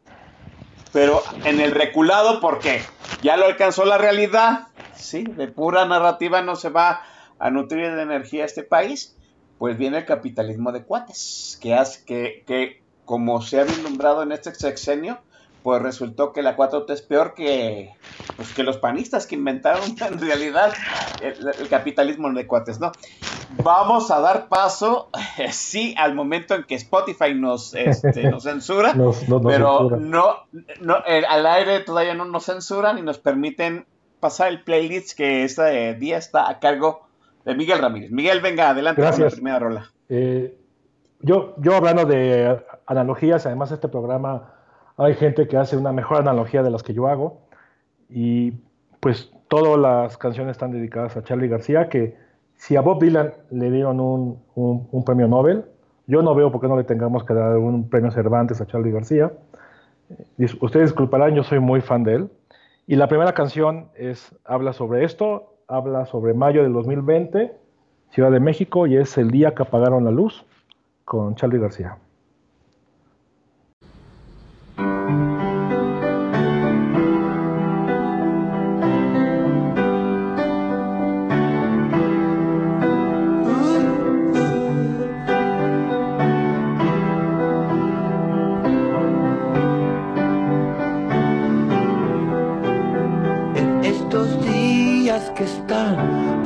pero 0.92 1.22
en 1.44 1.60
el 1.60 1.72
reculado, 1.72 2.40
¿por 2.40 2.58
qué? 2.58 2.82
Ya 3.22 3.36
lo 3.36 3.46
alcanzó 3.46 3.84
la 3.84 3.98
realidad, 3.98 4.68
¿sí? 4.96 5.24
De 5.24 5.48
pura 5.48 5.84
narrativa 5.84 6.42
no 6.42 6.56
se 6.56 6.70
va 6.70 7.02
a 7.38 7.50
nutrir 7.50 7.94
de 7.94 8.02
energía 8.02 8.44
este 8.44 8.62
país, 8.62 9.16
pues 9.58 9.76
viene 9.78 9.98
el 9.98 10.04
capitalismo 10.04 10.72
de 10.72 10.82
cuates, 10.82 11.58
que 11.60 11.74
hace 11.74 12.04
que, 12.04 12.44
que 12.46 12.82
como 13.04 13.42
se 13.42 13.60
ha 13.60 13.64
vislumbrado 13.64 14.22
en 14.22 14.32
este 14.32 14.54
sexenio, 14.54 15.20
pues 15.62 15.82
resultó 15.82 16.32
que 16.32 16.42
la 16.42 16.56
4T 16.56 16.90
es 16.90 17.02
peor 17.02 17.34
que, 17.34 17.90
pues, 18.36 18.52
que 18.54 18.62
los 18.62 18.78
panistas 18.78 19.26
que 19.26 19.34
inventaron 19.34 19.82
en 20.08 20.18
realidad 20.20 20.72
el, 21.22 21.34
el 21.60 21.68
capitalismo 21.68 22.30
de 22.32 22.46
cuates, 22.46 22.80
¿no? 22.80 22.92
Vamos 23.62 24.10
a 24.10 24.20
dar 24.20 24.48
paso, 24.48 25.10
sí, 25.50 25.94
al 25.98 26.14
momento 26.14 26.54
en 26.54 26.62
que 26.64 26.76
Spotify 26.76 27.34
nos, 27.34 27.74
este, 27.74 28.30
nos 28.30 28.44
censura, 28.44 28.92
Nos- 28.94 29.28
nos 29.28 29.42
pero 29.44 29.78
censura. 29.90 29.96
no, 29.98 30.36
no 30.80 30.96
eh, 31.06 31.24
al 31.28 31.44
aire 31.46 31.80
todavía 31.80 32.14
no 32.14 32.24
nos 32.24 32.44
censuran 32.46 32.98
y 32.98 33.02
nos 33.02 33.18
permiten 33.18 33.86
pasar 34.20 34.48
el 34.48 34.62
playlist 34.62 35.16
que 35.16 35.44
este 35.44 35.94
día 35.94 36.16
está 36.18 36.48
a 36.48 36.58
cargo 36.60 37.06
de 37.44 37.54
Miguel 37.54 37.78
Ramírez. 37.80 38.10
Miguel, 38.12 38.40
venga, 38.40 38.68
adelante 38.70 39.00
con 39.02 39.20
la 39.20 39.30
primera 39.30 39.58
rola. 39.58 39.90
Eh, 40.08 40.56
yo, 41.22 41.54
yo 41.58 41.74
hablando 41.74 42.04
de 42.04 42.60
analogías, 42.86 43.46
además 43.46 43.72
este 43.72 43.88
programa 43.88 44.54
hay 45.04 45.14
gente 45.14 45.48
que 45.48 45.56
hace 45.56 45.76
una 45.76 45.92
mejor 45.92 46.18
analogía 46.18 46.62
de 46.62 46.70
las 46.70 46.82
que 46.82 46.92
yo 46.92 47.08
hago 47.08 47.40
y 48.10 48.52
pues 49.00 49.32
todas 49.48 49.78
las 49.78 50.18
canciones 50.18 50.52
están 50.52 50.72
dedicadas 50.72 51.16
a 51.16 51.22
Charlie 51.22 51.48
García 51.48 51.88
que 51.88 52.16
si 52.56 52.76
a 52.76 52.82
Bob 52.82 53.00
Dylan 53.00 53.32
le 53.50 53.70
dieron 53.70 53.98
un, 53.98 54.38
un, 54.54 55.04
premio 55.04 55.26
Nobel, 55.26 55.64
yo 56.06 56.20
no 56.20 56.34
veo 56.34 56.52
por 56.52 56.60
qué 56.60 56.68
no 56.68 56.76
le 56.76 56.84
tengamos 56.84 57.24
que 57.24 57.32
dar 57.32 57.56
un 57.56 57.88
premio 57.88 58.10
Cervantes 58.10 58.60
a 58.60 58.66
Charlie 58.66 58.92
García. 58.92 59.32
Ustedes 60.60 60.90
disculparán, 60.90 61.34
yo 61.34 61.42
soy 61.42 61.60
muy 61.60 61.80
fan 61.80 62.04
de 62.04 62.16
él. 62.16 62.30
Y 62.86 62.96
la 62.96 63.08
primera 63.08 63.32
canción 63.32 63.86
es, 63.94 64.36
habla 64.44 64.74
sobre 64.74 65.04
esto, 65.04 65.54
habla 65.68 66.04
sobre 66.04 66.34
mayo 66.34 66.62
del 66.62 66.74
2020, 66.74 67.50
Ciudad 68.10 68.30
de 68.30 68.40
México, 68.40 68.86
y 68.86 68.98
es 68.98 69.16
el 69.16 69.30
día 69.30 69.54
que 69.54 69.62
apagaron 69.62 70.04
la 70.04 70.10
luz 70.10 70.44
con 71.06 71.36
Charlie 71.36 71.60
García. 71.60 71.96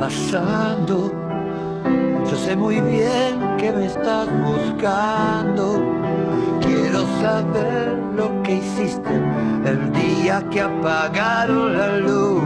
Pasando. 0.05 1.11
Yo 2.29 2.35
sé 2.35 2.55
muy 2.55 2.79
bien 2.79 3.57
que 3.57 3.71
me 3.71 3.85
estás 3.87 4.27
buscando. 4.43 5.81
Quiero 6.61 7.01
saber 7.21 7.97
lo 8.15 8.27
que 8.43 8.57
hiciste 8.57 9.15
el 9.65 9.91
día 9.93 10.43
que 10.51 10.61
apagaron 10.61 11.77
la 11.77 11.97
luz. 11.97 12.43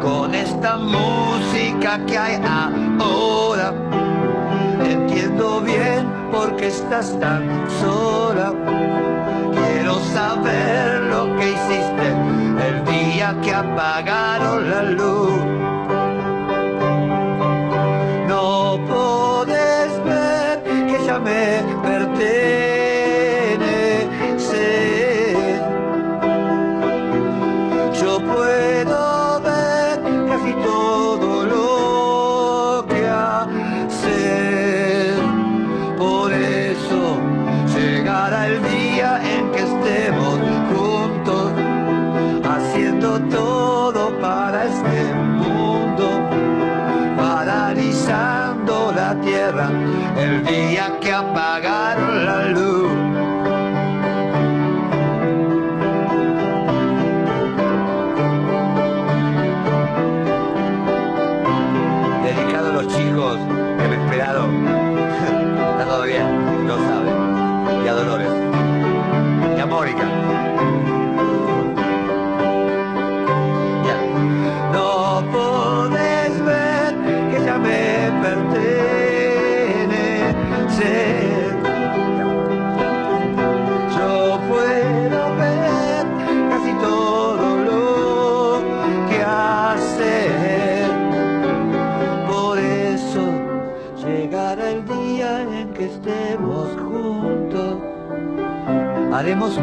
Con 0.00 0.34
esta 0.34 0.78
música 0.78 2.00
que 2.06 2.16
hay 2.16 2.40
ahora, 2.98 3.74
entiendo 4.84 5.60
bien 5.60 6.06
por 6.32 6.56
qué 6.56 6.68
estás 6.68 7.18
tan 7.20 7.42
sola. 7.80 8.54
Quiero 9.52 9.94
saber 10.14 11.02
lo 11.12 11.36
que 11.36 11.50
hiciste 11.50 12.35
que 13.34 13.52
apagaron 13.52 14.70
la 14.70 14.82
luz. 14.82 15.65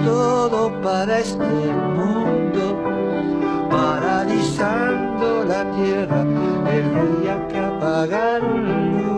Todo 0.02 0.82
para 0.82 1.20
este 1.20 1.46
mundo, 1.96 2.78
paralizando 3.70 5.46
la 5.46 5.72
tierra 5.72 6.22
el 6.68 7.22
día 7.22 7.48
que 7.48 7.60
apagaron 7.60 8.68
la 8.68 8.80
luz. 8.98 9.14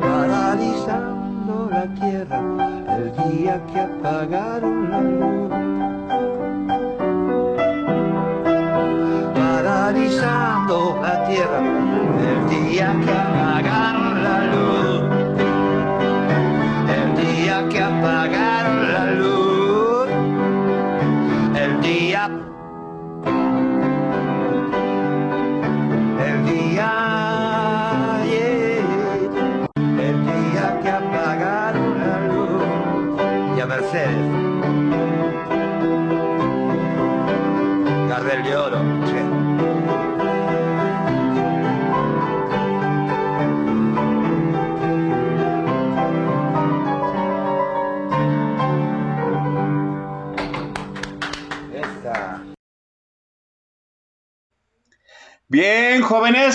Paralizando 0.00 1.68
la 1.70 1.86
tierra 1.94 2.40
el 2.96 3.12
día 3.28 3.60
que 3.72 3.80
apagaron 3.80 4.90
la 4.90 5.00
luz. 5.00 5.50
Paralizando 9.34 10.98
la 11.02 11.26
tierra 11.26 11.58
el 11.58 12.38
día 12.48 12.86
que 13.04 13.10
apagaron 13.10 13.33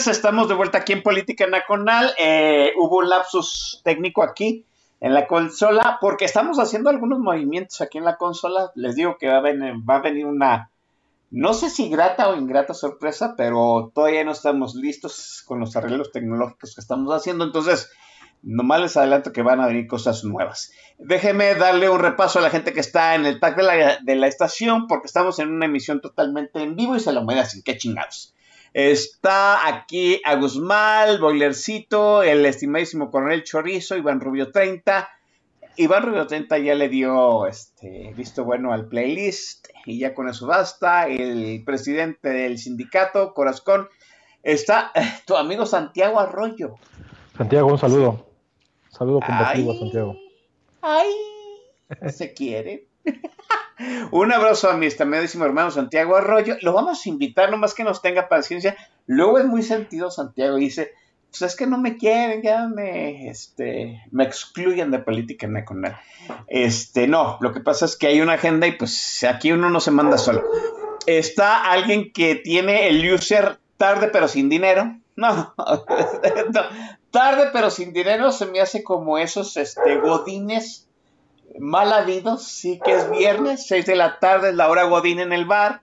estamos 0.07 0.47
de 0.47 0.55
vuelta 0.55 0.79
aquí 0.79 0.93
en 0.93 1.03
Política 1.03 1.47
Nacional. 1.47 2.13
Eh, 2.17 2.73
hubo 2.77 2.97
un 2.97 3.09
lapsus 3.09 3.81
técnico 3.83 4.23
aquí 4.23 4.65
en 4.99 5.13
la 5.13 5.27
consola 5.27 5.97
porque 6.01 6.25
estamos 6.25 6.59
haciendo 6.59 6.89
algunos 6.89 7.19
movimientos 7.19 7.81
aquí 7.81 7.97
en 7.97 8.05
la 8.05 8.17
consola. 8.17 8.71
Les 8.75 8.95
digo 8.95 9.17
que 9.17 9.27
va 9.27 9.37
a 9.37 9.41
venir, 9.41 9.73
va 9.87 9.97
a 9.97 10.01
venir 10.01 10.25
una, 10.25 10.71
no 11.31 11.53
sé 11.53 11.69
si 11.69 11.89
grata 11.89 12.29
o 12.29 12.35
ingrata 12.35 12.73
sorpresa, 12.73 13.35
pero 13.37 13.91
todavía 13.93 14.23
no 14.23 14.31
estamos 14.31 14.75
listos 14.75 15.43
con 15.45 15.59
los 15.59 15.75
arreglos 15.75 16.11
tecnológicos 16.11 16.75
que 16.75 16.81
estamos 16.81 17.13
haciendo. 17.13 17.43
Entonces, 17.43 17.89
nomás 18.41 18.81
les 18.81 18.97
adelanto 18.97 19.33
que 19.33 19.41
van 19.41 19.59
a 19.59 19.67
venir 19.67 19.87
cosas 19.87 20.23
nuevas. 20.23 20.71
Déjenme 20.97 21.55
darle 21.55 21.89
un 21.89 21.99
repaso 21.99 22.39
a 22.39 22.41
la 22.41 22.49
gente 22.49 22.73
que 22.73 22.79
está 22.79 23.15
en 23.15 23.25
el 23.25 23.39
tag 23.39 23.55
de 23.55 24.15
la, 24.15 24.27
estación 24.27 24.87
porque 24.87 25.07
estamos 25.07 25.39
en 25.39 25.51
una 25.51 25.65
emisión 25.65 26.01
totalmente 26.01 26.61
en 26.61 26.75
vivo 26.75 26.95
y 26.95 26.99
se 26.99 27.11
lo 27.11 27.23
mueve 27.23 27.41
así, 27.41 27.61
qué 27.63 27.77
chingados. 27.77 28.33
Está 28.87 29.67
aquí 29.67 30.21
a 30.23 30.35
Guzmán, 30.35 31.19
Boilercito, 31.19 32.23
el 32.23 32.45
estimadísimo 32.45 33.11
Coronel 33.11 33.43
Chorizo, 33.43 33.97
Iván 33.97 34.21
Rubio 34.21 34.53
30. 34.53 35.09
Iván 35.75 36.03
Rubio 36.03 36.25
30 36.25 36.57
ya 36.59 36.75
le 36.75 36.87
dio 36.87 37.45
este, 37.45 38.13
visto 38.15 38.45
bueno 38.45 38.71
al 38.71 38.87
playlist 38.87 39.67
y 39.85 39.99
ya 39.99 40.15
con 40.15 40.29
eso 40.29 40.47
basta. 40.47 41.09
El 41.09 41.61
presidente 41.65 42.29
del 42.29 42.57
sindicato, 42.57 43.33
Corazón, 43.33 43.89
está 44.43 44.93
tu 45.27 45.35
amigo 45.35 45.65
Santiago 45.65 46.17
Arroyo. 46.17 46.75
Santiago, 47.37 47.67
un 47.67 47.77
saludo. 47.77 48.27
Saludo 48.91 49.19
combativo 49.19 49.73
a 49.73 49.75
Santiago. 49.77 50.15
Ay, 50.81 51.09
se 52.11 52.33
quiere. 52.33 52.87
Un 54.11 54.31
abrazo 54.33 54.69
a 54.69 54.77
mi 54.77 54.85
estimadísimo 54.85 55.45
hermano 55.45 55.71
Santiago 55.71 56.15
Arroyo. 56.15 56.57
Lo 56.61 56.73
vamos 56.73 57.05
a 57.05 57.09
invitar, 57.09 57.49
nomás 57.49 57.73
que 57.73 57.83
nos 57.83 58.01
tenga 58.01 58.27
paciencia. 58.27 58.75
Luego 59.07 59.39
es 59.39 59.45
muy 59.45 59.63
sentido 59.63 60.11
Santiago. 60.11 60.57
Dice, 60.57 60.93
pues 61.29 61.41
es 61.43 61.55
que 61.55 61.67
no 61.67 61.77
me 61.77 61.97
quieren, 61.97 62.41
ya 62.41 62.67
me, 62.67 63.29
este, 63.29 64.03
excluyen 64.17 64.91
de 64.91 64.99
política 64.99 65.47
nacional. 65.47 65.97
Este, 66.47 67.07
no, 67.07 67.37
lo 67.41 67.53
que 67.53 67.61
pasa 67.61 67.85
es 67.85 67.95
que 67.95 68.07
hay 68.07 68.21
una 68.21 68.33
agenda 68.33 68.67
y 68.67 68.73
pues 68.73 69.23
aquí 69.23 69.51
uno 69.51 69.69
no 69.69 69.79
se 69.79 69.91
manda 69.91 70.17
solo. 70.17 70.43
Está 71.05 71.71
alguien 71.71 72.11
que 72.11 72.35
tiene 72.35 72.89
el 72.89 73.13
user 73.13 73.59
tarde 73.77 74.09
pero 74.11 74.27
sin 74.27 74.49
dinero. 74.49 74.97
No, 75.15 75.53
no, 75.57 76.61
tarde 77.11 77.49
pero 77.53 77.69
sin 77.69 77.93
dinero 77.93 78.31
se 78.31 78.45
me 78.47 78.59
hace 78.59 78.83
como 78.83 79.17
esos 79.17 79.55
este, 79.57 79.97
godines 79.97 80.88
mal 81.59 81.91
habidos, 81.93 82.43
sí 82.43 82.79
que 82.83 82.93
es 82.95 83.09
viernes, 83.09 83.67
6 83.67 83.85
de 83.85 83.95
la 83.95 84.19
tarde 84.19 84.49
es 84.49 84.55
la 84.55 84.69
hora 84.69 84.83
godín 84.83 85.19
en 85.19 85.33
el 85.33 85.45
bar, 85.45 85.81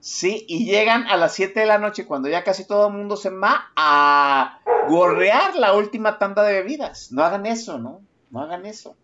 sí, 0.00 0.44
y 0.48 0.64
llegan 0.64 1.06
a 1.06 1.16
las 1.16 1.34
7 1.34 1.60
de 1.60 1.66
la 1.66 1.78
noche 1.78 2.06
cuando 2.06 2.28
ya 2.28 2.44
casi 2.44 2.66
todo 2.66 2.88
el 2.88 2.94
mundo 2.94 3.16
se 3.16 3.30
va 3.30 3.70
a 3.76 4.60
gorrear 4.88 5.56
la 5.56 5.74
última 5.74 6.18
tanda 6.18 6.42
de 6.42 6.54
bebidas. 6.54 7.12
No 7.12 7.24
hagan 7.24 7.46
eso, 7.46 7.78
¿no? 7.78 8.00
No 8.30 8.40
hagan 8.40 8.66
eso. 8.66 8.96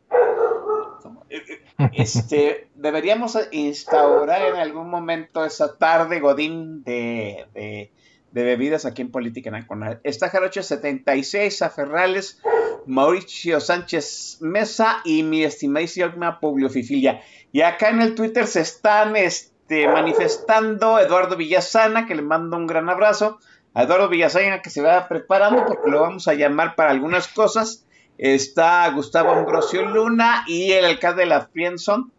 Este, 1.93 2.69
deberíamos 2.75 3.39
instaurar 3.53 4.43
en 4.43 4.57
algún 4.57 4.91
momento 4.91 5.45
esa 5.45 5.77
tarde 5.77 6.21
godín 6.21 6.85
de, 6.85 7.47
de, 7.55 7.91
bebidas 8.33 8.85
aquí 8.85 9.03
en 9.03 9.11
Política 9.11 9.51
Nacional. 9.51 10.01
Está 10.05 10.29
Jarocho 10.29 10.63
76, 10.63 11.65
Ferrales, 11.75 12.41
Mauricio 12.87 13.61
Sánchez 13.61 14.39
Mesa 14.41 15.01
y 15.05 15.23
mi 15.23 15.45
estimadísima 15.45 16.41
Publio 16.41 16.71
Fifilia. 16.71 17.23
Y 17.53 17.63
acá 17.63 17.91
en 17.91 18.01
el 18.01 18.15
Twitter 18.15 18.47
se 18.47 18.61
están 18.61 19.17
este, 19.17 19.87
manifestando 19.89 20.99
Eduardo 20.99 21.37
Villasana, 21.37 22.07
que 22.07 22.15
le 22.15 22.23
mando 22.23 22.57
un 22.57 22.67
gran 22.67 22.89
abrazo. 22.89 23.39
A 23.75 23.85
Eduardo 23.85 24.09
Villasana 24.09 24.63
que 24.63 24.71
se 24.71 24.83
va 24.83 25.09
preparando 25.09 25.65
porque 25.67 25.91
lo 25.91 26.01
vamos 26.01 26.27
a 26.29 26.35
llamar 26.35 26.75
para 26.75 26.91
algunas 26.91 27.29
cosas 27.29 27.87
está 28.21 28.87
Gustavo 28.91 29.31
Ambrosio 29.31 29.83
Luna 29.83 30.45
y 30.47 30.73
el 30.73 30.85
alcalde 30.85 31.23
de 31.23 31.29
la 31.29 31.47
Frienson, 31.47 32.13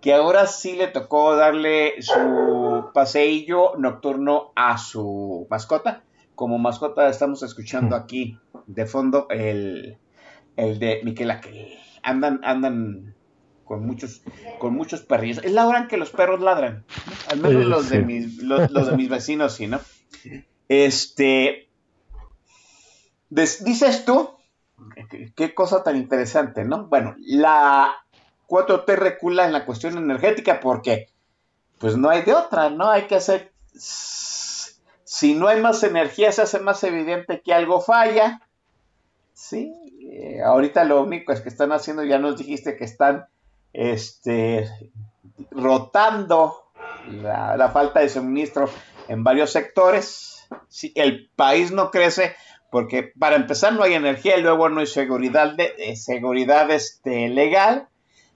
que 0.00 0.14
ahora 0.14 0.46
sí 0.46 0.76
le 0.76 0.88
tocó 0.88 1.36
darle 1.36 2.00
su 2.00 2.90
paseillo 2.92 3.76
nocturno 3.76 4.52
a 4.54 4.78
su 4.78 5.46
mascota. 5.50 6.02
Como 6.34 6.58
mascota 6.58 7.08
estamos 7.08 7.42
escuchando 7.42 7.96
mm. 7.96 8.00
aquí 8.00 8.38
de 8.66 8.86
fondo 8.86 9.26
el, 9.30 9.98
de 10.56 11.00
Miquel 11.04 11.30
Aquel. 11.30 11.78
Andan, 12.02 12.40
andan 12.44 13.14
con 13.64 13.84
muchos, 13.84 14.22
con 14.58 14.74
muchos 14.74 15.00
perrillos. 15.00 15.42
Es 15.42 15.52
la 15.52 15.66
hora 15.66 15.80
en 15.80 15.88
que 15.88 15.96
los 15.96 16.10
perros 16.10 16.40
ladran. 16.40 16.84
Al 17.30 17.40
menos 17.40 17.64
los, 17.64 17.88
de 17.90 18.02
mis, 18.02 18.42
los, 18.42 18.70
de 18.70 18.96
mis 18.96 19.08
vecinos, 19.08 19.54
sí, 19.54 19.66
¿no? 19.66 19.80
Este. 20.68 21.68
dices 23.30 24.04
tú 24.04 24.36
Qué 25.34 25.54
cosa 25.54 25.82
tan 25.82 25.96
interesante, 25.96 26.64
¿no? 26.64 26.86
Bueno, 26.86 27.14
la 27.18 28.05
4T 28.48 28.96
recula 28.96 29.44
en 29.46 29.52
la 29.52 29.64
cuestión 29.64 29.96
energética 29.98 30.60
porque, 30.60 31.08
pues 31.78 31.96
no 31.96 32.10
hay 32.10 32.22
de 32.22 32.34
otra, 32.34 32.70
¿no? 32.70 32.90
Hay 32.90 33.02
que 33.02 33.16
hacer, 33.16 33.52
si 33.74 35.34
no 35.34 35.48
hay 35.48 35.60
más 35.60 35.82
energía, 35.82 36.32
se 36.32 36.42
hace 36.42 36.60
más 36.60 36.82
evidente 36.84 37.40
que 37.40 37.52
algo 37.52 37.80
falla, 37.80 38.40
¿sí? 39.32 39.72
Eh, 40.00 40.42
ahorita 40.42 40.84
lo 40.84 41.02
único 41.02 41.32
es 41.32 41.40
que 41.40 41.48
están 41.48 41.72
haciendo, 41.72 42.04
ya 42.04 42.18
nos 42.18 42.38
dijiste 42.38 42.76
que 42.76 42.84
están, 42.84 43.26
este, 43.72 44.68
rotando 45.50 46.70
la, 47.10 47.70
falta 47.72 48.00
de 48.00 48.08
suministro 48.08 48.70
en 49.08 49.24
varios 49.24 49.50
sectores. 49.50 50.48
Si 50.68 50.92
el 50.94 51.30
país 51.34 51.72
no 51.72 51.90
crece, 51.90 52.34
porque 52.70 53.12
para 53.18 53.36
empezar 53.36 53.72
no 53.72 53.82
hay 53.82 53.94
energía 53.94 54.36
y 54.36 54.42
luego 54.42 54.68
no 54.68 54.80
hay 54.80 54.86
seguridad, 54.86 55.54
de, 55.54 55.96
seguridad 55.96 56.70
este, 56.70 57.28
legal 57.28 57.88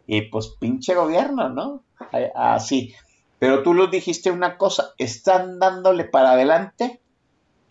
y 0.07 0.23
pues 0.23 0.49
pinche 0.59 0.95
gobierno, 0.95 1.49
¿no? 1.49 1.85
Así. 2.35 2.95
Pero 3.39 3.63
tú 3.63 3.75
lo 3.75 3.87
dijiste 3.87 4.31
una 4.31 4.59
cosa, 4.59 4.93
están 4.99 5.59
dándole 5.59 6.05
para 6.05 6.33
adelante, 6.33 7.01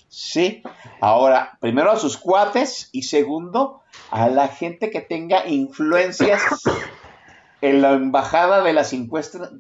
sí. 0.08 0.64
Ahora, 1.00 1.58
primero 1.60 1.92
a 1.92 2.00
sus 2.00 2.18
cuates 2.18 2.90
y 2.92 3.04
segundo 3.04 3.82
a 4.10 4.30
la 4.30 4.48
gente 4.48 4.90
que 4.90 5.02
tenga 5.02 5.48
influencias 5.48 6.42
en 7.62 7.82
la 7.82 7.92
embajada 7.92 8.64
de 8.64 8.74
las 8.74 8.94
encuestas, 8.94 9.52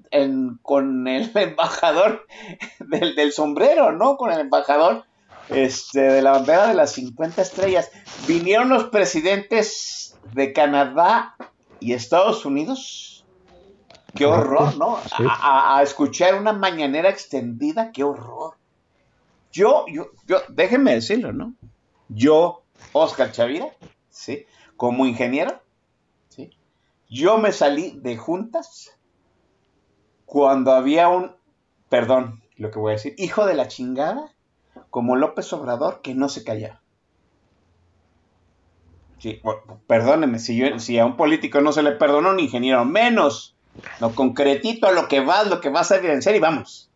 con 0.61 1.07
el 1.07 1.31
embajador 1.35 2.25
del, 2.79 3.15
del 3.15 3.31
sombrero, 3.31 3.91
¿no? 3.91 4.17
Con 4.17 4.31
el 4.31 4.39
embajador 4.39 5.05
este, 5.49 6.01
de 6.01 6.21
la 6.21 6.31
bandera 6.31 6.67
de 6.67 6.75
las 6.75 6.91
50 6.93 7.41
estrellas. 7.41 7.91
Vinieron 8.27 8.69
los 8.69 8.85
presidentes 8.85 10.17
de 10.33 10.53
Canadá 10.53 11.35
y 11.79 11.93
Estados 11.93 12.45
Unidos. 12.45 13.25
Qué 14.15 14.25
horror, 14.25 14.75
¿no? 14.77 14.97
A, 15.19 15.81
escuchar 15.83 16.35
una 16.35 16.51
mañanera 16.51 17.09
extendida, 17.09 17.91
qué 17.91 18.03
horror. 18.03 18.55
Yo, 19.51 19.85
yo, 19.87 20.07
yo, 20.25 20.37
déjenme 20.49 20.93
decirlo, 20.93 21.31
¿no? 21.31 21.53
Yo, 22.07 22.63
Oscar 22.91 23.31
Chavira, 23.31 23.69
¿sí? 24.09 24.45
Como 24.77 25.05
ingeniero, 25.05 25.61
¿sí? 26.29 26.51
Yo 27.07 27.37
me 27.37 27.51
salí 27.51 27.91
de 27.91 28.17
juntas 28.17 28.97
cuando 30.25 30.73
había 30.73 31.09
un, 31.09 31.35
perdón, 31.89 32.43
lo 32.55 32.71
que 32.71 32.79
voy 32.79 32.91
a 32.91 32.95
decir, 32.95 33.15
hijo 33.17 33.45
de 33.45 33.53
la 33.53 33.67
chingada 33.67 34.33
como 34.89 35.15
López 35.15 35.51
Obrador 35.53 36.01
que 36.01 36.13
no 36.15 36.29
se 36.29 36.43
calla. 36.43 36.81
Sí, 39.19 39.41
perdóneme, 39.85 40.39
si, 40.39 40.55
yo, 40.55 40.67
a 41.01 41.05
un 41.05 41.17
político 41.17 41.59
no 41.59 41.73
se 41.73 41.83
le 41.83 41.91
perdonó, 41.91 42.29
un 42.29 42.39
ingeniero 42.39 42.85
menos. 42.85 43.55
Lo 43.99 44.15
concretito 44.15 44.87
a 44.87 44.91
lo 44.91 45.07
que 45.07 45.19
vas, 45.19 45.47
lo 45.47 45.61
que 45.61 45.69
vas 45.69 45.91
a 45.91 45.97
evidenciar 45.97 46.35
y 46.35 46.39
vamos. 46.39 46.89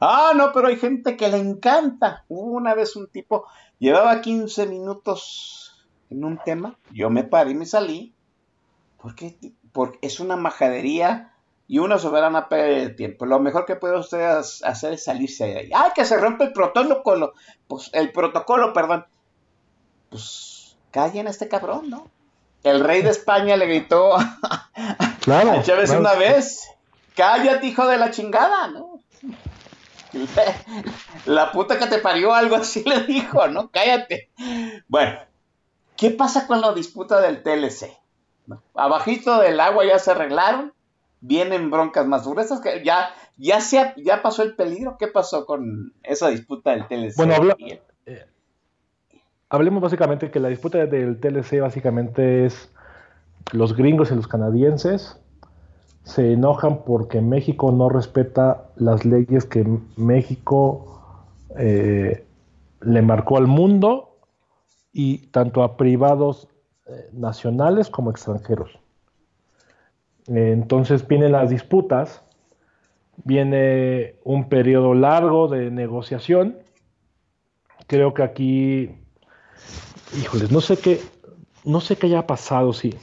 Ah, 0.00 0.32
no, 0.34 0.52
pero 0.52 0.68
hay 0.68 0.76
gente 0.76 1.16
que 1.16 1.28
le 1.28 1.38
encanta. 1.38 2.24
Una 2.28 2.74
vez 2.74 2.96
un 2.96 3.08
tipo, 3.08 3.46
llevaba 3.78 4.20
15 4.20 4.66
minutos 4.66 5.86
en 6.10 6.24
un 6.24 6.38
tema, 6.38 6.78
yo 6.90 7.10
me 7.10 7.24
paré 7.24 7.50
y 7.50 7.54
me 7.54 7.66
salí, 7.66 8.14
porque, 9.00 9.36
porque 9.72 9.98
es 10.02 10.20
una 10.20 10.36
majadería 10.36 11.34
y 11.66 11.80
una 11.80 11.98
soberana 11.98 12.48
pérdida 12.48 12.78
de 12.78 12.94
tiempo. 12.94 13.26
Lo 13.26 13.40
mejor 13.40 13.66
que 13.66 13.76
puede 13.76 13.98
usted 13.98 14.22
hacer 14.22 14.94
es 14.94 15.04
salirse 15.04 15.44
de 15.44 15.58
ahí. 15.58 15.70
¡Ay, 15.74 15.90
que 15.94 16.06
se 16.06 16.16
rompe 16.16 16.44
el 16.44 16.52
protocolo! 16.52 17.34
Pues 17.66 17.90
el 17.92 18.10
protocolo, 18.10 18.72
perdón. 18.72 19.04
Pues 20.08 20.57
callen 20.90 21.26
a 21.26 21.30
este 21.30 21.48
cabrón, 21.48 21.90
¿no? 21.90 22.08
El 22.64 22.80
rey 22.80 23.02
de 23.02 23.10
España 23.10 23.56
le 23.56 23.66
gritó 23.66 24.16
a, 24.16 24.38
Chávez 25.62 25.90
una 25.90 26.14
vez: 26.14 26.68
¡Cállate, 27.14 27.66
hijo 27.66 27.86
de 27.86 27.98
la 27.98 28.10
chingada! 28.10 28.68
¿no? 28.68 29.00
La 31.26 31.52
puta 31.52 31.78
que 31.78 31.86
te 31.86 31.98
parió, 31.98 32.34
algo 32.34 32.56
así 32.56 32.82
le 32.84 33.02
dijo, 33.02 33.46
¿no? 33.48 33.70
Cállate. 33.70 34.30
Bueno, 34.88 35.18
¿qué 35.96 36.10
pasa 36.10 36.46
con 36.46 36.60
la 36.60 36.72
disputa 36.72 37.20
del 37.20 37.42
TLC? 37.42 37.96
Abajito 38.74 39.38
del 39.38 39.60
agua 39.60 39.84
ya 39.84 39.98
se 39.98 40.10
arreglaron 40.10 40.72
vienen 41.20 41.70
broncas 41.70 42.06
más 42.06 42.24
duras. 42.24 42.48
que 42.60 42.84
ya, 42.84 43.14
ya, 43.36 43.60
se, 43.60 43.94
ya 43.96 44.22
pasó 44.22 44.42
el 44.42 44.54
peligro. 44.54 44.96
¿Qué 44.98 45.08
pasó 45.08 45.46
con 45.46 45.94
esa 46.02 46.28
disputa 46.28 46.70
del 46.72 46.86
TLC? 46.86 47.16
Bueno, 47.16 47.56
hablemos 49.50 49.82
básicamente 49.82 50.30
que 50.30 50.40
la 50.40 50.48
disputa 50.48 50.86
del 50.86 51.20
TLC 51.20 51.60
básicamente 51.60 52.46
es 52.46 52.72
los 53.52 53.76
gringos 53.76 54.10
y 54.10 54.14
los 54.14 54.28
canadienses 54.28 55.18
se 56.04 56.32
enojan 56.32 56.84
porque 56.84 57.20
México 57.20 57.70
no 57.70 57.88
respeta 57.88 58.64
las 58.76 59.04
leyes 59.04 59.44
que 59.44 59.66
México 59.96 60.88
eh, 61.56 62.24
le 62.80 63.02
marcó 63.02 63.36
al 63.36 63.46
mundo 63.46 64.16
y 64.92 65.18
tanto 65.28 65.62
a 65.62 65.76
privados 65.76 66.48
eh, 66.86 67.10
nacionales 67.12 67.90
como 67.90 68.10
extranjeros. 68.10 68.78
Entonces 70.26 71.06
vienen 71.06 71.32
las 71.32 71.50
disputas, 71.50 72.22
viene 73.24 74.16
un 74.24 74.48
periodo 74.48 74.94
largo 74.94 75.48
de 75.48 75.70
negociación. 75.70 76.58
Creo 77.86 78.12
que 78.12 78.22
aquí, 78.22 78.97
híjoles, 80.16 80.50
no 80.50 80.60
sé 80.60 80.76
qué, 80.76 81.00
no 81.64 81.80
sé 81.80 81.96
qué 81.96 82.06
haya 82.06 82.26
pasado, 82.26 82.72
si 82.72 82.94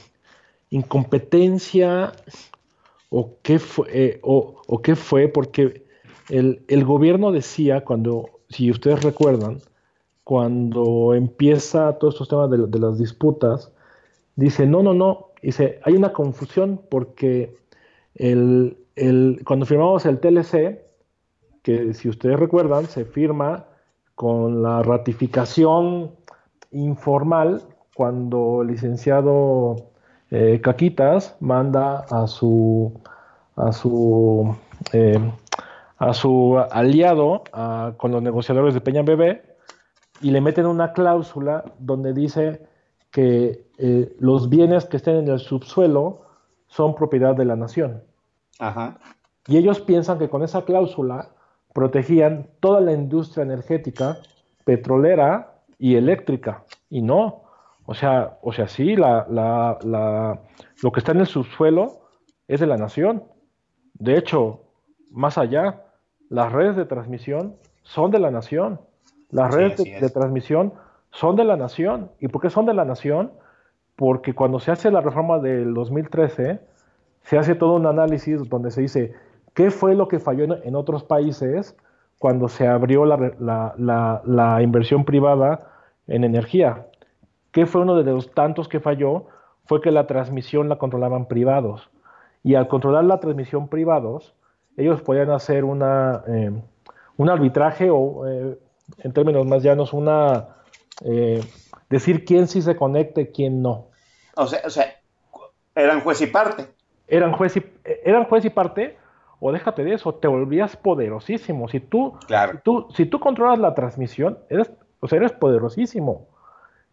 incompetencia 0.70 2.12
o 3.10 3.36
qué 3.42 3.58
fue, 3.58 3.86
eh, 3.92 4.20
o, 4.22 4.80
qué 4.82 4.96
fue 4.96 5.28
porque 5.28 5.84
el, 6.28 6.84
gobierno 6.84 7.32
decía 7.32 7.84
cuando, 7.84 8.40
si 8.48 8.70
ustedes 8.70 9.02
recuerdan, 9.02 9.60
cuando 10.24 11.14
empieza 11.14 11.98
todos 11.98 12.14
estos 12.14 12.28
temas 12.28 12.50
de, 12.50 12.66
de 12.66 12.78
las 12.78 12.98
disputas, 12.98 13.70
dice, 14.34 14.66
no, 14.66 14.82
no, 14.82 14.92
no, 14.92 15.26
Dice, 15.46 15.78
hay 15.84 15.94
una 15.94 16.12
confusión 16.12 16.80
porque 16.90 17.56
el, 18.16 18.76
cuando 19.46 19.64
firmamos 19.64 20.04
el 20.04 20.18
TLC, 20.18 20.80
que 21.62 21.94
si 21.94 22.08
ustedes 22.08 22.40
recuerdan, 22.40 22.86
se 22.86 23.04
firma 23.04 23.66
con 24.16 24.60
la 24.60 24.82
ratificación 24.82 26.10
informal 26.70 27.62
cuando 27.94 28.62
el 28.62 28.68
licenciado 28.68 29.76
eh, 30.30 30.60
Caquitas 30.62 31.36
manda 31.40 32.04
a 32.10 32.26
su 32.26 33.00
a 33.56 33.72
su 33.72 34.54
eh, 34.92 35.18
a 35.98 36.12
su 36.12 36.58
aliado 36.70 37.44
con 37.96 38.12
los 38.12 38.22
negociadores 38.22 38.74
de 38.74 38.80
Peña 38.80 39.02
Bebé 39.02 39.56
y 40.20 40.30
le 40.30 40.40
meten 40.40 40.66
una 40.66 40.92
cláusula 40.92 41.64
donde 41.78 42.12
dice 42.12 42.66
que 43.10 43.66
eh, 43.78 44.14
los 44.18 44.48
bienes 44.48 44.84
que 44.84 44.98
estén 44.98 45.16
en 45.16 45.28
el 45.28 45.38
subsuelo 45.38 46.22
son 46.66 46.94
propiedad 46.94 47.34
de 47.34 47.44
la 47.44 47.56
nación. 47.56 48.02
Y 49.46 49.56
ellos 49.56 49.80
piensan 49.80 50.18
que 50.18 50.28
con 50.28 50.42
esa 50.42 50.64
cláusula 50.64 51.30
protegían 51.72 52.48
toda 52.60 52.80
la 52.80 52.92
industria 52.92 53.44
energética, 53.44 54.18
petrolera 54.64 55.55
y 55.78 55.96
eléctrica. 55.96 56.64
Y 56.90 57.02
no. 57.02 57.42
O 57.84 57.94
sea, 57.94 58.38
o 58.42 58.52
sea 58.52 58.68
sí, 58.68 58.96
la, 58.96 59.26
lo 60.82 60.92
que 60.92 61.00
está 61.00 61.12
en 61.12 61.20
el 61.20 61.26
subsuelo 61.26 62.00
es 62.48 62.60
de 62.60 62.66
la 62.66 62.76
nación. 62.76 63.24
De 63.94 64.18
hecho, 64.18 64.60
más 65.10 65.38
allá, 65.38 65.84
las 66.28 66.52
redes 66.52 66.76
de 66.76 66.84
transmisión 66.84 67.56
son 67.82 68.10
de 68.10 68.18
la 68.18 68.30
nación. 68.30 68.80
Las 69.30 69.54
redes 69.54 69.76
de, 69.78 70.10
transmisión 70.10 70.72
son 71.10 71.36
de 71.36 71.44
la 71.44 71.56
nación. 71.56 72.10
¿Y 72.20 72.28
por 72.28 72.42
qué 72.42 72.50
son 72.50 72.66
de 72.66 72.74
la 72.74 72.84
nación? 72.84 73.32
Porque 73.96 74.34
cuando 74.34 74.60
se 74.60 74.70
hace 74.70 74.90
la 74.90 75.00
reforma 75.00 75.38
del 75.38 75.74
2013, 75.74 76.60
se 77.22 77.38
hace 77.38 77.54
todo 77.54 77.74
un 77.74 77.86
análisis 77.86 78.48
donde 78.48 78.70
se 78.70 78.82
dice 78.82 79.14
qué 79.54 79.70
fue 79.70 79.94
lo 79.94 80.06
que 80.08 80.18
falló 80.18 80.44
en, 80.62 80.74
otros 80.76 81.02
países 81.04 81.76
cuando 82.18 82.48
se 82.48 82.66
abrió 82.66 83.04
la, 83.04 84.58
inversión 84.62 85.04
privada 85.04 85.70
en 86.06 86.24
energía. 86.24 86.86
¿Qué 87.52 87.66
fue 87.66 87.82
uno 87.82 87.96
de 87.96 88.10
los 88.10 88.32
tantos 88.32 88.68
que 88.68 88.80
falló? 88.80 89.26
Fue 89.64 89.80
que 89.80 89.90
la 89.90 90.06
transmisión 90.06 90.68
la 90.68 90.78
controlaban 90.78 91.26
privados. 91.26 91.90
Y 92.42 92.54
al 92.54 92.68
controlar 92.68 93.04
la 93.04 93.20
transmisión 93.20 93.68
privados, 93.68 94.34
ellos 94.76 95.02
podían 95.02 95.30
hacer 95.30 95.64
una, 95.64 96.22
eh, 96.28 96.52
un 97.16 97.30
arbitraje 97.30 97.90
o, 97.90 98.26
eh, 98.28 98.58
en 98.98 99.12
términos 99.12 99.46
más 99.46 99.62
llanos, 99.62 99.92
una 99.92 100.48
eh, 101.04 101.42
decir 101.90 102.24
quién 102.24 102.46
sí 102.46 102.62
se 102.62 102.76
conecta 102.76 103.20
y 103.20 103.26
quién 103.26 103.62
no. 103.62 103.88
O 104.36 104.46
sea, 104.46 104.60
o 104.64 104.70
sea, 104.70 104.94
eran 105.74 106.00
juez 106.00 106.20
y 106.20 106.26
parte. 106.26 106.68
Eran 107.08 107.32
juez 107.32 107.56
y, 107.56 107.64
eran 108.04 108.24
juez 108.24 108.44
y 108.44 108.50
parte, 108.50 108.96
o 109.40 109.52
déjate 109.52 109.84
de 109.84 109.94
eso, 109.94 110.14
te 110.14 110.28
volvías 110.28 110.76
poderosísimo. 110.76 111.68
Si 111.68 111.80
tú, 111.80 112.14
si 112.28 112.58
tú, 112.62 112.86
si 112.94 113.06
tú 113.06 113.20
controlas 113.20 113.58
la 113.58 113.74
transmisión, 113.74 114.38
eres, 114.48 114.70
o 115.00 115.08
sea, 115.08 115.18
eres 115.18 115.32
poderosísimo. 115.32 116.26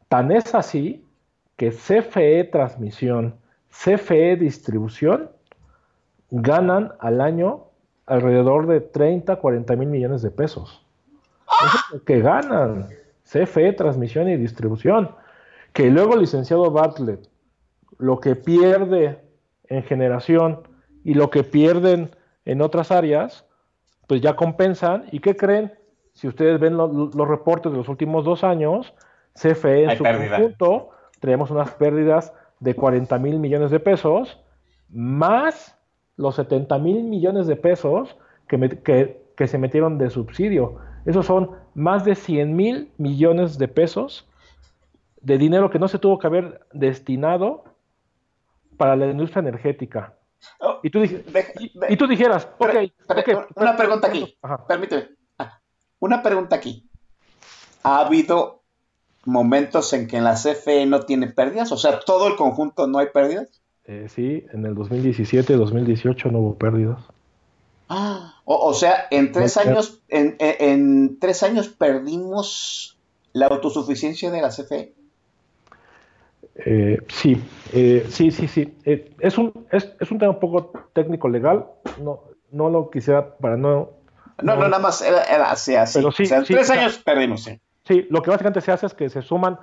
Tan 0.10 0.32
es 0.32 0.54
así 0.54 1.06
que 1.56 1.72
CFE 1.72 2.44
Transmisión, 2.46 3.36
CFE 3.70 4.36
Distribución, 4.36 5.30
ganan 6.30 6.94
al 7.00 7.22
año 7.22 7.66
alrededor 8.06 8.68
de 8.68 8.82
30, 8.82 9.38
40 9.38 9.76
mil 9.76 9.88
millones 9.88 10.22
de 10.22 10.32
pesos. 10.32 10.84
Eso 11.46 11.78
es 11.78 11.94
lo 11.94 12.04
que 12.04 12.22
ganan. 12.22 12.90
CFE, 13.24 13.74
transmisión 13.74 14.28
y 14.28 14.38
distribución. 14.38 15.12
Que 15.72 15.90
luego 15.90 16.14
el 16.14 16.22
licenciado 16.22 16.70
Bartlett, 16.72 17.28
lo 17.98 18.20
que 18.20 18.36
pierde 18.36 19.20
en 19.68 19.84
generación 19.84 20.68
y 21.04 21.14
lo 21.14 21.30
que 21.30 21.44
pierden 21.44 22.12
en 22.46 22.62
otras 22.62 22.92
áreas, 22.92 23.46
pues 24.08 24.22
ya 24.22 24.36
compensan. 24.36 25.06
¿Y 25.12 25.20
qué 25.20 25.36
creen? 25.36 25.74
Si 26.14 26.28
ustedes 26.28 26.60
ven 26.60 26.78
los 26.78 27.28
reportes 27.28 27.72
de 27.72 27.78
los 27.78 27.90
últimos 27.90 28.24
dos 28.24 28.44
años, 28.44 28.94
CFE 29.34 29.86
en 29.86 29.98
su 29.98 30.04
conjunto, 30.04 30.90
tenemos 31.20 31.50
unas 31.50 31.72
pérdidas 31.72 32.34
de 32.60 32.76
40 32.76 33.18
mil 33.20 33.40
millones 33.40 33.72
de 33.72 33.80
pesos, 33.80 34.40
más 34.90 35.78
los 36.16 36.36
70 36.36 36.78
mil 36.78 37.04
millones 37.04 37.48
de 37.48 37.56
pesos 37.56 38.16
que, 38.48 39.18
que, 39.36 39.48
se 39.48 39.58
metieron 39.58 39.98
de 39.98 40.10
subsidio. 40.10 40.78
Esos 41.06 41.26
son 41.26 41.52
más 41.74 42.06
de 42.06 42.16
100 42.16 42.56
mil 42.56 42.92
millones 42.98 43.58
de 43.58 43.68
pesos 43.68 44.30
de 45.22 45.38
dinero 45.38 45.70
que 45.70 45.80
no 45.80 45.88
se 45.88 46.00
tuvo 46.00 46.20
que 46.20 46.28
haber 46.28 46.62
destinado 46.74 47.64
para 48.78 48.96
la 48.96 49.08
industria 49.08 49.40
energética. 49.40 50.14
Oh, 50.60 50.80
y, 50.84 50.90
tú 50.90 51.04
y, 51.04 51.98
tú 51.98 52.08
dijeras, 52.08 52.48
una 53.56 53.76
pregunta 53.76 54.08
aquí, 54.08 54.38
permíteme. 54.68 55.10
Ah, 55.38 55.60
una 56.00 56.22
pregunta 56.22 56.56
aquí. 56.56 56.90
¿Ha 57.84 58.06
habido 58.06 58.64
momentos 59.26 59.94
en 59.94 60.08
que 60.08 60.18
en 60.18 60.24
la 60.24 60.36
CFE 60.36 60.86
no 60.86 61.02
tiene 61.02 61.28
pérdidas? 61.28 61.72
O 61.72 61.78
sea, 61.78 62.00
¿todo 62.00 62.28
el 62.28 62.36
conjunto 62.36 62.88
no 62.88 63.00
hay 63.00 63.08
pérdidas? 63.08 63.62
Eh, 63.86 64.08
sí, 64.10 64.46
en 64.54 64.66
el 64.66 64.76
2017, 64.76 65.54
2018 65.56 66.32
no 66.32 66.40
hubo 66.40 66.58
pérdidas. 66.58 67.00
Ah, 67.90 68.36
o, 68.46 68.74
sea, 68.74 69.08
en 69.12 69.32
tres 69.32 69.58
años, 69.58 70.02
en, 70.08 71.20
tres 71.20 71.44
años 71.44 71.68
perdimos 71.68 72.98
la 73.34 73.48
autosuficiencia 73.48 74.32
de 74.32 74.42
la 74.42 74.50
CFE. 74.50 74.94
Eh, 76.56 76.98
sí, 77.10 77.42
eh, 77.74 78.06
sí, 78.10 78.32
sí, 78.32 78.48
sí. 78.48 78.78
es, 78.86 79.38
un, 79.38 79.68
es, 79.72 80.12
un 80.12 80.20
tema 80.20 80.32
un 80.32 80.40
poco 80.40 80.72
técnico 80.94 81.28
legal. 81.28 81.66
No, 82.02 82.24
no 82.52 82.70
lo 82.70 82.90
quisiera 82.92 83.36
para 83.38 83.58
no. 83.58 83.90
No, 84.42 84.56
no, 84.56 84.68
nada 84.68 84.80
más 84.80 85.02
era, 85.02 85.52
así. 85.52 85.74
Pero 85.94 86.12
sí, 86.12 86.24
tres 86.48 86.70
años 86.70 87.00
perdimos, 87.00 87.44
sí. 87.44 87.60
Sí, 87.86 88.08
lo 88.10 88.22
que 88.22 88.30
básicamente 88.30 88.62
se 88.62 88.72
hace 88.72 88.86
es 88.86 88.94
que 88.94 89.10
se 89.10 89.22
suman, 89.22 89.60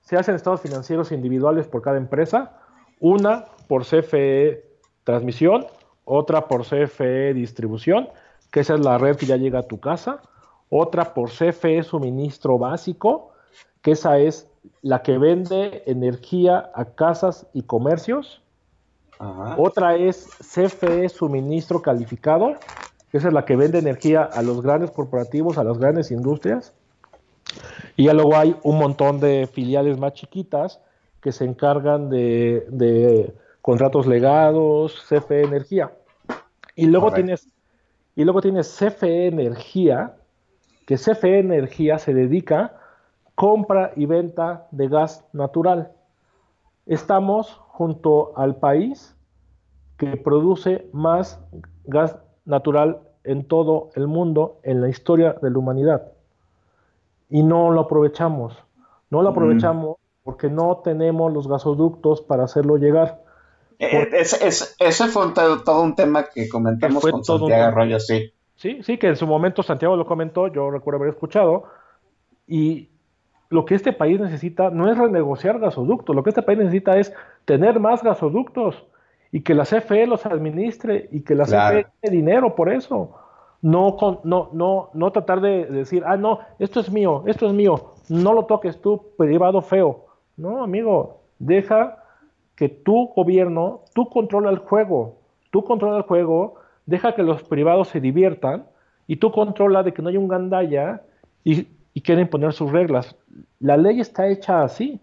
se 0.00 0.16
hacen 0.16 0.34
estados 0.34 0.60
financieros 0.60 1.10
individuales 1.12 1.66
por 1.68 1.82
cada 1.82 1.96
empresa 1.96 2.60
una 3.00 3.46
por 3.68 3.84
CFE 3.84 4.64
transmisión, 5.04 5.66
otra 6.04 6.48
por 6.48 6.64
CFE 6.64 7.34
distribución, 7.34 8.08
que 8.50 8.60
esa 8.60 8.74
es 8.74 8.80
la 8.80 8.98
red 8.98 9.16
que 9.16 9.26
ya 9.26 9.36
llega 9.36 9.60
a 9.60 9.62
tu 9.62 9.80
casa, 9.80 10.20
otra 10.68 11.14
por 11.14 11.30
CFE 11.30 11.82
suministro 11.82 12.58
básico, 12.58 13.32
que 13.82 13.92
esa 13.92 14.18
es 14.18 14.48
la 14.82 15.02
que 15.02 15.18
vende 15.18 15.82
energía 15.86 16.70
a 16.74 16.84
casas 16.86 17.46
y 17.52 17.62
comercios. 17.62 18.42
Otra 19.56 19.96
es 19.96 20.28
CFE 20.40 21.08
suministro 21.08 21.80
calificado, 21.80 22.54
que 23.10 23.18
esa 23.18 23.28
es 23.28 23.34
la 23.34 23.44
que 23.44 23.56
vende 23.56 23.78
energía 23.78 24.22
a 24.22 24.42
los 24.42 24.60
grandes 24.60 24.90
corporativos, 24.90 25.56
a 25.56 25.64
las 25.64 25.78
grandes 25.78 26.10
industrias. 26.10 26.74
Y 27.96 28.04
ya 28.04 28.12
luego 28.12 28.36
hay 28.36 28.56
un 28.62 28.78
montón 28.78 29.20
de 29.20 29.48
filiales 29.50 29.98
más 29.98 30.12
chiquitas 30.12 30.80
que 31.20 31.32
se 31.32 31.44
encargan 31.44 32.10
de, 32.10 33.34
contratos 33.62 34.06
legados, 34.06 35.02
CFE 35.08 35.44
Energía. 35.44 35.92
Y 36.74 36.86
luego 36.86 37.10
tienes 37.12 37.48
y 38.16 38.24
luego 38.24 38.40
tienes 38.40 38.74
CFE 38.78 39.26
Energía, 39.26 40.16
que 40.86 40.96
CFE 40.96 41.38
Energía 41.38 41.98
se 41.98 42.14
dedica 42.14 42.80
compra 43.36 43.92
y 43.94 44.06
venta 44.06 44.66
de 44.72 44.88
gas 44.88 45.24
natural. 45.32 45.92
Estamos 46.86 47.60
junto 47.68 48.32
al 48.36 48.56
país 48.56 49.14
que 49.98 50.16
produce 50.16 50.88
más 50.92 51.38
gas 51.84 52.16
natural 52.44 53.00
en 53.24 53.46
todo 53.46 53.90
el 53.94 54.06
mundo 54.06 54.58
en 54.62 54.80
la 54.80 54.88
historia 54.88 55.36
de 55.40 55.50
la 55.50 55.58
humanidad. 55.58 56.12
Y 57.28 57.42
no 57.42 57.70
lo 57.70 57.82
aprovechamos. 57.82 58.56
No 59.10 59.22
lo 59.22 59.30
mm. 59.30 59.32
aprovechamos 59.32 59.96
porque 60.24 60.48
no 60.48 60.80
tenemos 60.82 61.32
los 61.32 61.46
gasoductos 61.46 62.22
para 62.22 62.44
hacerlo 62.44 62.78
llegar. 62.78 63.22
Eh, 63.78 64.08
ese 64.12 65.08
fue 65.08 65.32
todo 65.34 65.82
un 65.82 65.94
tema 65.94 66.24
que 66.24 66.48
comentamos 66.48 67.02
con 67.02 67.22
Santiago 67.22 67.64
Arroyo, 67.64 68.00
sí. 68.00 68.32
Sí, 68.56 68.78
sí, 68.82 68.96
que 68.96 69.08
en 69.08 69.16
su 69.16 69.26
momento 69.26 69.62
Santiago 69.62 69.96
lo 69.96 70.06
comentó, 70.06 70.48
yo 70.48 70.70
recuerdo 70.70 70.96
haber 70.96 71.10
escuchado, 71.10 71.64
y 72.46 72.88
lo 73.48 73.64
que 73.64 73.74
este 73.74 73.92
país 73.92 74.20
necesita 74.20 74.70
no 74.70 74.90
es 74.90 74.98
renegociar 74.98 75.58
gasoductos, 75.58 76.14
lo 76.14 76.22
que 76.22 76.30
este 76.30 76.42
país 76.42 76.58
necesita 76.58 76.98
es 76.98 77.12
tener 77.44 77.80
más 77.80 78.02
gasoductos 78.02 78.84
y 79.32 79.42
que 79.42 79.54
la 79.54 79.64
CFE 79.64 80.06
los 80.06 80.26
administre 80.26 81.08
y 81.12 81.20
que 81.20 81.34
la 81.34 81.44
CFE 81.44 81.86
tiene 82.00 82.16
dinero 82.16 82.54
por 82.54 82.72
eso. 82.72 83.16
No, 83.62 83.96
no, 84.24 84.50
no, 84.52 84.90
no 84.92 85.12
tratar 85.12 85.40
de 85.40 85.66
decir, 85.66 86.02
ah, 86.06 86.16
no, 86.16 86.40
esto 86.58 86.80
es 86.80 86.90
mío, 86.90 87.24
esto 87.26 87.46
es 87.46 87.52
mío, 87.52 87.94
no 88.08 88.32
lo 88.32 88.44
toques 88.44 88.80
tú, 88.80 89.12
privado 89.16 89.62
feo. 89.62 90.06
No, 90.36 90.62
amigo, 90.62 91.22
deja 91.38 92.02
que 92.54 92.68
tu 92.68 93.08
gobierno, 93.14 93.82
tú 93.94 94.08
controla 94.08 94.50
el 94.50 94.58
juego, 94.58 95.16
tú 95.50 95.64
controla 95.64 95.98
el 95.98 96.02
juego, 96.02 96.54
deja 96.86 97.14
que 97.14 97.22
los 97.22 97.42
privados 97.42 97.88
se 97.88 98.00
diviertan 98.00 98.66
y 99.06 99.16
tú 99.16 99.30
controla 99.30 99.82
de 99.82 99.92
que 99.92 100.02
no 100.02 100.08
haya 100.08 100.18
un 100.18 100.28
gandalla 100.28 101.02
y, 101.44 101.68
quieren 102.02 102.28
poner 102.28 102.52
sus 102.52 102.70
reglas. 102.70 103.16
La 103.60 103.76
ley 103.76 104.00
está 104.00 104.28
hecha 104.28 104.62
así. 104.62 105.00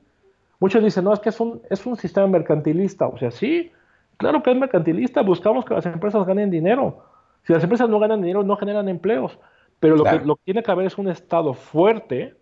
Muchos 0.60 0.84
dicen, 0.84 1.04
no, 1.04 1.14
es 1.14 1.20
que 1.20 1.30
es 1.30 1.40
un, 1.40 1.62
es 1.70 1.86
un 1.86 1.98
sistema 1.98 2.28
mercantilista. 2.28 3.08
O 3.08 3.18
sea, 3.18 3.32
sí, 3.32 3.72
claro 4.18 4.42
que 4.44 4.52
es 4.52 4.58
mercantilista, 4.58 5.22
buscamos 5.22 5.66
que 5.66 5.74
las 5.74 5.86
empresas 5.86 6.26
ganen 6.26 6.50
dinero. 6.50 7.06
Si 7.46 7.52
las 7.54 7.64
empresas 7.64 7.90
no 7.90 8.00
ganan 8.00 8.22
dinero, 8.22 8.44
no 8.44 8.56
generan 8.56 8.88
empleos. 8.88 9.38
Pero 9.80 9.98
lo, 9.98 10.04
que, 10.06 10.20
lo 10.26 10.36
que 10.38 10.44
tiene 10.46 10.64
que 10.64 10.72
haber 10.72 10.86
es 10.88 10.98
un 10.98 11.10
Estado 11.10 11.54
fuerte 11.54 12.36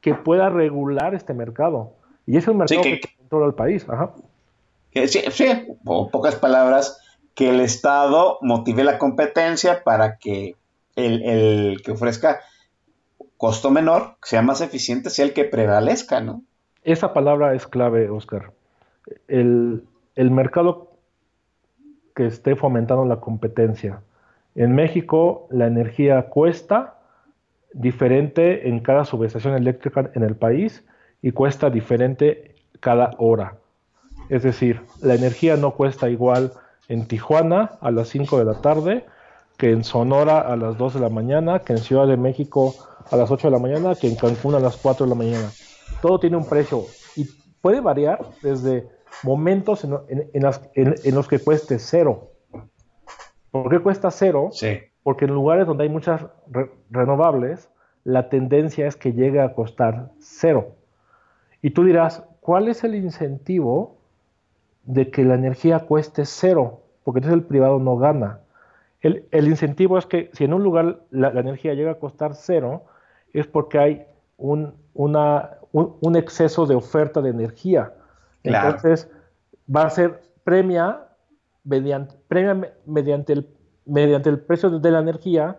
que 0.00 0.14
pueda 0.14 0.48
regular 0.50 1.14
este 1.14 1.32
mercado. 1.32 1.92
Y 2.26 2.36
es 2.36 2.48
un 2.48 2.58
mercado 2.58 2.82
Sí, 2.82 2.90
que- 2.90 3.00
que, 3.00 3.16
controla 3.16 3.46
el 3.46 3.54
país. 3.54 3.86
Ajá. 3.88 4.12
Que 4.90 5.06
sí, 5.08 5.20
sí, 5.30 5.46
o 5.84 6.08
pocas 6.10 6.36
palabras, 6.36 7.00
que 7.34 7.50
el 7.50 7.60
Estado 7.60 8.38
motive 8.42 8.84
la 8.84 8.98
competencia 8.98 9.82
para 9.84 10.18
que 10.18 10.56
el, 10.96 11.22
el 11.24 11.82
que 11.82 11.92
ofrezca 11.92 12.40
costo 13.36 13.70
menor, 13.70 14.16
que 14.22 14.28
sea 14.28 14.42
más 14.42 14.60
eficiente, 14.60 15.10
sea 15.10 15.24
el 15.24 15.32
que 15.32 15.44
prevalezca, 15.44 16.20
¿no? 16.20 16.42
Esa 16.82 17.12
palabra 17.12 17.54
es 17.54 17.66
clave, 17.66 18.10
Oscar. 18.10 18.52
El, 19.28 19.84
el 20.14 20.30
mercado 20.30 20.92
que 22.14 22.26
esté 22.26 22.56
fomentando 22.56 23.04
la 23.04 23.20
competencia. 23.20 24.00
En 24.54 24.74
México 24.74 25.48
la 25.50 25.66
energía 25.66 26.22
cuesta 26.28 26.98
diferente 27.72 28.68
en 28.68 28.80
cada 28.80 29.04
subestación 29.04 29.54
eléctrica 29.54 30.10
en 30.14 30.22
el 30.22 30.36
país 30.36 30.84
y 31.22 31.32
cuesta 31.32 31.70
diferente 31.70 32.54
cada 32.80 33.10
hora. 33.18 33.56
Es 34.28 34.42
decir, 34.42 34.80
la 35.02 35.14
energía 35.14 35.56
no 35.56 35.72
cuesta 35.72 36.08
igual 36.08 36.52
en 36.88 37.06
Tijuana 37.06 37.72
a 37.80 37.90
las 37.90 38.08
5 38.08 38.38
de 38.38 38.44
la 38.44 38.60
tarde 38.60 39.04
que 39.56 39.70
en 39.70 39.84
Sonora 39.84 40.40
a 40.40 40.56
las 40.56 40.76
2 40.78 40.94
de 40.94 41.00
la 41.00 41.08
mañana, 41.08 41.60
que 41.60 41.72
en 41.72 41.78
Ciudad 41.78 42.06
de 42.06 42.16
México 42.16 42.74
a 43.10 43.16
las 43.16 43.30
8 43.30 43.48
de 43.48 43.52
la 43.52 43.58
mañana, 43.58 43.94
que 43.94 44.08
en 44.08 44.16
Cancún 44.16 44.54
a 44.54 44.60
las 44.60 44.76
4 44.76 45.06
de 45.06 45.10
la 45.10 45.14
mañana. 45.16 45.50
Todo 46.02 46.18
tiene 46.18 46.36
un 46.36 46.46
precio 46.48 46.84
y 47.16 47.26
puede 47.60 47.80
variar 47.80 48.18
desde 48.42 48.88
momentos 49.22 49.84
en, 49.84 49.94
en- 50.08 50.30
en 50.32 50.42
las- 50.42 50.62
en- 50.74 50.94
en 51.02 51.14
los 51.14 51.28
que 51.28 51.38
cueste 51.38 51.78
cero. 51.78 52.30
¿Por 53.50 53.70
qué 53.70 53.78
cuesta 53.80 54.10
cero? 54.10 54.48
Sí. 54.52 54.78
Porque 55.02 55.26
en 55.26 55.32
lugares 55.34 55.66
donde 55.66 55.84
hay 55.84 55.88
muchas 55.90 56.26
re- 56.50 56.70
renovables, 56.90 57.68
la 58.04 58.28
tendencia 58.28 58.86
es 58.86 58.96
que 58.96 59.12
llegue 59.12 59.40
a 59.40 59.54
costar 59.54 60.10
cero. 60.18 60.72
Y 61.62 61.70
tú 61.70 61.84
dirás, 61.84 62.22
¿cuál 62.40 62.68
es 62.68 62.84
el 62.84 62.94
incentivo 62.94 63.96
de 64.82 65.10
que 65.10 65.24
la 65.24 65.34
energía 65.34 65.80
cueste 65.80 66.24
cero? 66.26 66.80
Porque 67.04 67.18
entonces 67.18 67.38
el 67.40 67.46
privado 67.46 67.78
no 67.78 67.96
gana. 67.96 68.40
El, 69.00 69.26
el 69.30 69.48
incentivo 69.48 69.98
es 69.98 70.06
que 70.06 70.30
si 70.32 70.44
en 70.44 70.54
un 70.54 70.62
lugar 70.62 71.00
la, 71.10 71.32
la 71.32 71.40
energía 71.40 71.74
llega 71.74 71.92
a 71.92 71.98
costar 71.98 72.34
cero, 72.34 72.84
es 73.40 73.46
porque 73.46 73.78
hay 73.78 74.06
un, 74.38 74.74
una- 74.94 75.50
un- 75.72 75.96
un 76.00 76.16
exceso 76.16 76.64
de 76.66 76.74
oferta 76.74 77.20
de 77.20 77.30
energía. 77.30 77.92
Claro. 78.42 78.68
Entonces, 78.68 79.10
va 79.74 79.82
a 79.82 79.90
ser 79.90 80.22
premia 80.44 81.08
mediante, 81.64 82.14
premia 82.28 82.54
me- 82.54 82.72
mediante, 82.86 83.32
el, 83.34 83.48
mediante 83.86 84.28
el 84.30 84.38
precio 84.40 84.70
de 84.70 84.90
la 84.90 85.00
energía, 85.00 85.58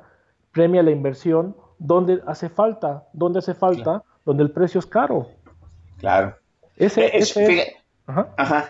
premia 0.52 0.82
la 0.84 0.92
inversión 0.92 1.56
donde 1.80 2.22
hace 2.26 2.48
falta, 2.50 3.04
donde 3.14 3.40
hace 3.40 3.54
falta, 3.54 4.04
donde 4.26 4.44
el 4.44 4.52
precio 4.52 4.80
es 4.80 4.86
caro. 4.86 5.28
Claro. 5.98 6.36
Ese, 6.78 7.06
Eh, 7.06 7.12
es- 7.14 7.32
ese 7.32 7.46
fíjate- 7.48 7.76
ajá. 8.08 8.28
Ajá. 8.38 8.66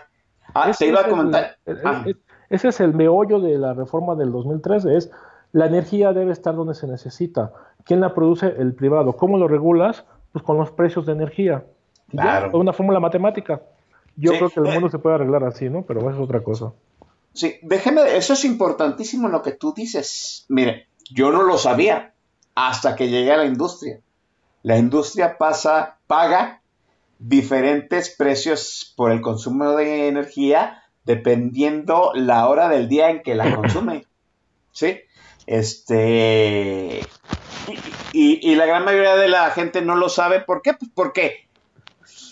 Ah, 0.54 0.70
Ese 0.70 0.84
te 0.86 0.90
iba 0.90 1.00
a 1.00 1.04
el- 1.04 1.10
comentar. 1.10 1.56
el- 1.66 1.80
Ah, 1.84 2.04
ese 2.50 2.68
es 2.68 2.80
el 2.80 2.94
meollo 2.94 3.40
de 3.40 3.58
la 3.58 3.74
reforma 3.74 4.14
del 4.14 4.32
2013, 4.32 4.96
es 4.96 5.10
la 5.52 5.66
energía 5.66 6.12
debe 6.12 6.32
estar 6.32 6.54
donde 6.54 6.74
se 6.74 6.86
necesita. 6.86 7.52
¿Quién 7.84 8.00
la 8.00 8.14
produce? 8.14 8.46
El 8.58 8.74
privado. 8.74 9.16
¿Cómo 9.16 9.38
lo 9.38 9.48
regulas? 9.48 10.04
Pues 10.32 10.44
con 10.44 10.58
los 10.58 10.70
precios 10.70 11.06
de 11.06 11.12
energía. 11.12 11.64
Ya, 12.12 12.22
Claro. 12.22 12.52
con 12.52 12.60
una 12.60 12.72
fórmula 12.72 13.00
matemática. 13.00 13.62
Yo 14.16 14.32
Sí. 14.32 14.38
creo 14.38 14.50
que 14.50 14.60
el 14.60 14.66
Eh. 14.66 14.72
mundo 14.74 14.88
se 14.90 14.98
puede 14.98 15.14
arreglar 15.16 15.44
así, 15.44 15.68
¿no? 15.70 15.82
Pero 15.82 16.00
eso 16.00 16.10
es 16.10 16.18
otra 16.18 16.42
cosa. 16.42 16.72
Sí, 17.32 17.56
déjeme, 17.62 18.16
eso 18.16 18.32
es 18.32 18.44
importantísimo 18.44 19.28
lo 19.28 19.42
que 19.42 19.52
tú 19.52 19.72
dices. 19.74 20.46
Mire, 20.48 20.86
yo 21.10 21.30
no 21.30 21.42
lo 21.42 21.58
sabía 21.58 22.12
hasta 22.54 22.96
que 22.96 23.08
llegué 23.08 23.32
a 23.32 23.36
la 23.36 23.44
industria. 23.44 24.00
La 24.62 24.78
industria 24.78 25.36
pasa, 25.38 25.98
paga 26.06 26.60
diferentes 27.18 28.14
precios 28.16 28.92
por 28.96 29.10
el 29.10 29.20
consumo 29.20 29.72
de 29.72 30.08
energía 30.08 30.82
dependiendo 31.04 32.12
la 32.14 32.48
hora 32.48 32.68
del 32.68 32.88
día 32.88 33.10
en 33.10 33.22
que 33.22 33.34
la 33.34 33.54
consume. 33.54 34.06
¿Sí? 34.72 34.98
Este. 35.46 37.06
Y, 38.12 38.52
y- 38.52 38.54
la 38.54 38.66
gran 38.66 38.84
mayoría 38.84 39.16
de 39.16 39.28
la 39.28 39.50
gente 39.50 39.82
no 39.82 39.96
lo 39.96 40.08
sabe. 40.08 40.40
¿Por 40.40 40.62
qué? 40.62 40.74
Pues 40.74 40.90
porque 40.94 41.48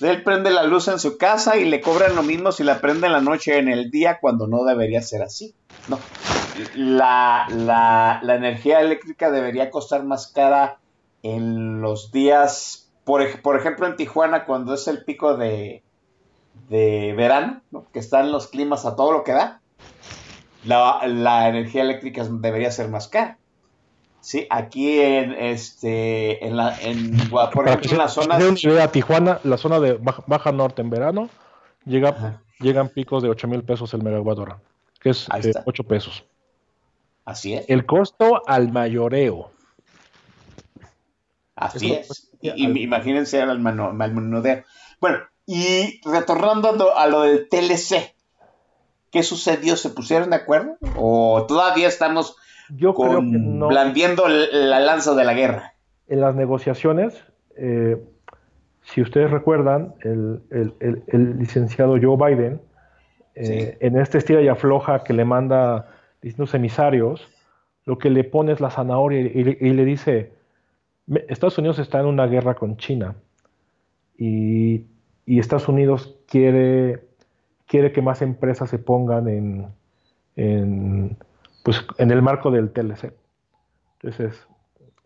él 0.00 0.22
prende 0.22 0.50
la 0.50 0.62
luz 0.64 0.88
en 0.88 0.98
su 0.98 1.16
casa 1.18 1.56
y 1.56 1.64
le 1.64 1.80
cobran 1.80 2.14
lo 2.16 2.22
mismo 2.22 2.52
si 2.52 2.64
la 2.64 2.80
prende 2.80 3.06
en 3.06 3.12
la 3.12 3.20
noche 3.20 3.58
en 3.58 3.68
el 3.68 3.90
día 3.90 4.18
cuando 4.20 4.46
no 4.46 4.64
debería 4.64 5.02
ser 5.02 5.22
así. 5.22 5.54
No. 5.88 5.98
La, 6.76 7.46
la- 7.50 8.20
la 8.22 8.34
energía 8.36 8.80
eléctrica 8.80 9.30
debería 9.30 9.70
costar 9.70 10.04
más 10.04 10.28
cara 10.28 10.78
en 11.22 11.80
los 11.80 12.12
días, 12.12 12.90
por, 13.04 13.40
por 13.42 13.56
ejemplo 13.58 13.86
en 13.86 13.96
Tijuana 13.96 14.44
cuando 14.44 14.74
es 14.74 14.86
el 14.88 15.04
pico 15.04 15.36
de, 15.36 15.82
de 16.68 17.12
verano, 17.16 17.62
¿no? 17.70 17.86
que 17.92 17.98
están 17.98 18.30
los 18.30 18.46
climas 18.48 18.84
a 18.86 18.94
todo 18.94 19.10
lo 19.12 19.24
que 19.24 19.32
da. 19.32 19.60
La, 20.64 21.00
la 21.06 21.48
energía 21.48 21.82
eléctrica 21.82 22.24
debería 22.24 22.70
ser 22.70 22.88
más 22.88 23.08
cara. 23.08 23.38
Sí, 24.20 24.46
aquí 24.48 24.98
en 25.00 25.32
este 25.32 26.46
en 26.46 26.56
la 26.56 26.80
en 26.80 27.14
por 27.28 27.68
ejemplo 27.68 27.90
en 27.92 27.98
las 27.98 28.14
zonas 28.14 28.64
idea, 28.64 28.90
Tijuana, 28.90 29.38
la 29.44 29.58
zona 29.58 29.80
de 29.80 29.92
baja, 29.94 30.24
Baja 30.26 30.50
Norte 30.50 30.80
en 30.80 30.88
verano, 30.88 31.28
llega, 31.84 32.08
Ajá. 32.10 32.40
llegan 32.58 32.88
picos 32.88 33.22
de 33.22 33.28
8 33.28 33.46
mil 33.48 33.62
pesos 33.64 33.92
el 33.92 34.02
megawatt 34.02 34.38
hora, 34.38 34.58
que 35.00 35.10
es 35.10 35.28
eh, 35.28 35.50
está. 35.50 35.62
8 35.66 35.84
pesos. 35.84 36.24
así 37.26 37.52
es. 37.52 37.68
El 37.68 37.84
costo 37.84 38.40
al 38.46 38.72
mayoreo. 38.72 39.50
Así 41.56 41.92
Eso- 41.92 42.12
es. 42.12 42.30
Y, 42.40 42.82
imagínense 42.82 43.40
al, 43.40 43.58
mano- 43.60 43.88
al 43.98 44.14
menudeo. 44.14 44.64
Bueno, 45.00 45.18
y 45.46 46.00
retornando 46.04 46.68
a 46.70 46.72
lo, 46.76 46.96
a 46.98 47.06
lo 47.06 47.22
del 47.22 47.48
TLC, 47.48 48.13
¿qué 49.14 49.22
sucedió? 49.22 49.76
¿Se 49.76 49.88
pusieron 49.90 50.28
de 50.30 50.36
acuerdo? 50.36 50.76
¿O 50.96 51.46
todavía 51.46 51.86
estamos 51.88 52.36
Yo 52.68 52.92
creo 52.94 53.14
con, 53.14 53.30
que 53.30 53.38
no. 53.38 53.68
blandiendo 53.68 54.26
la 54.28 54.80
lanza 54.80 55.14
de 55.14 55.24
la 55.24 55.32
guerra? 55.34 55.70
en 56.08 56.20
las 56.20 56.34
negociaciones, 56.34 57.14
eh, 57.56 57.96
si 58.82 59.00
ustedes 59.00 59.30
recuerdan, 59.30 59.94
el, 60.02 60.42
el- 60.50 60.74
el- 60.80 61.02
el 61.06 61.38
licenciado 61.38 61.96
Joe 62.02 62.16
Biden, 62.18 62.60
eh, 63.36 63.78
en 63.80 63.96
este 63.98 64.18
estira 64.18 64.42
y 64.42 64.48
afloja 64.48 65.02
que 65.04 65.14
le 65.14 65.24
manda 65.24 65.88
distintos 66.20 66.52
emisarios, 66.54 67.26
lo 67.86 67.96
que 67.98 68.10
le 68.10 68.22
pone 68.24 68.52
es 68.52 68.60
la 68.60 68.70
zanahoria 68.70 69.20
y, 69.20 69.44
le- 69.44 69.58
y 69.60 69.70
le 69.72 69.84
dice, 69.86 70.32
"Me- 71.06 71.24
Estados 71.28 71.56
Unidos 71.58 71.78
está 71.78 72.00
en 72.00 72.06
una 72.06 72.26
guerra 72.26 72.54
con 72.54 72.76
China 72.76 73.14
y, 74.18 74.84
y 75.26 75.38
Estados 75.38 75.68
Unidos 75.68 76.16
quiere, 76.28 77.00
quiere 77.66 77.92
que 77.92 78.02
más 78.02 78.22
empresas 78.22 78.70
se 78.70 78.78
pongan 78.78 79.28
en, 79.28 79.68
en, 80.36 81.16
pues, 81.62 81.84
en 81.98 82.10
el 82.10 82.22
marco 82.22 82.50
del 82.50 82.70
TLC. 82.72 83.14
Entonces, 84.00 84.46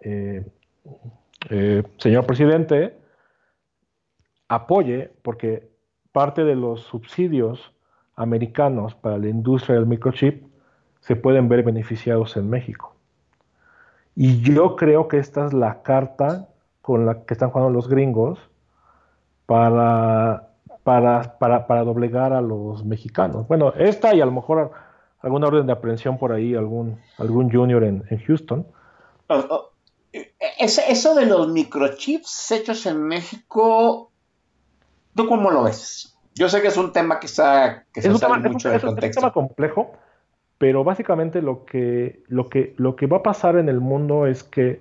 eh, 0.01 0.45
eh, 1.51 1.83
señor 1.99 2.27
presidente, 2.27 2.99
apoye, 4.49 5.13
porque 5.23 5.71
parte 6.13 6.45
de 6.45 6.57
los 6.57 6.83
subsidios 6.83 7.73
americanos 8.17 8.95
para 8.95 9.19
la 9.19 9.29
industria 9.29 9.77
del 9.77 9.87
microchip 9.87 10.45
se 11.01 11.15
pueden 11.15 11.49
ver 11.49 11.63
beneficiados 11.63 12.37
en 12.37 12.51
México. 12.51 12.97
Y 14.17 14.41
yo 14.41 14.75
creo 14.75 15.07
que 15.07 15.19
esta 15.19 15.47
es 15.47 15.53
la 15.53 15.83
carta 15.83 16.49
con 16.83 17.07
la 17.07 17.25
que 17.25 17.35
están 17.35 17.51
jugando 17.51 17.73
los 17.73 17.89
gringos 17.89 18.41
para, 19.47 20.48
para, 20.89 21.37
para, 21.39 21.67
para 21.67 21.85
doblegar 21.85 22.33
a 22.33 22.41
los 22.41 22.83
mexicanos. 22.83 23.47
Bueno, 23.47 23.75
esta 23.77 24.15
y 24.15 24.23
a 24.23 24.25
lo 24.25 24.33
mejor 24.33 24.71
alguna 25.21 25.47
orden 25.49 25.67
de 25.67 25.73
aprehensión 25.75 26.17
por 26.17 26.33
ahí, 26.33 26.55
algún, 26.55 26.99
algún 27.19 27.51
junior 27.53 27.85
en, 27.85 28.05
en 28.09 28.19
Houston. 28.25 28.67
O- 29.29 29.71
ese- 30.59 30.91
eso 30.91 31.15
de 31.15 31.27
los 31.27 31.47
microchips 31.49 32.53
hechos 32.53 32.87
en 32.87 33.03
México, 33.03 34.11
¿tú 35.15 35.29
cómo 35.29 35.51
lo 35.51 35.65
ves? 35.65 36.17
Yo 36.35 36.49
sé 36.49 36.63
que 36.63 36.69
es 36.69 36.77
un 36.79 36.91
tema 36.91 37.21
que, 37.21 37.27
está, 37.27 37.85
que 37.93 38.01
se 38.01 38.09
es 38.09 38.15
un, 38.15 38.19
sale 38.21 38.33
tema, 38.37 38.39
es 38.39 38.47
un- 38.47 38.53
mucho 38.55 38.69
es 38.69 38.73
del 38.73 38.73
un- 38.73 38.79
es 38.79 38.85
un 38.85 38.89
contexto. 38.95 39.21
tema 39.21 39.33
complejo, 39.35 39.93
pero 40.57 40.85
básicamente 40.85 41.43
lo 41.43 41.67
que, 41.67 42.23
lo, 42.29 42.49
que, 42.49 42.73
lo 42.79 42.97
que 42.97 43.07
va 43.07 43.19
a 43.19 43.23
pasar 43.23 43.59
en 43.59 43.69
el 43.69 43.81
mundo 43.81 44.27
es 44.27 44.43
que 44.43 44.81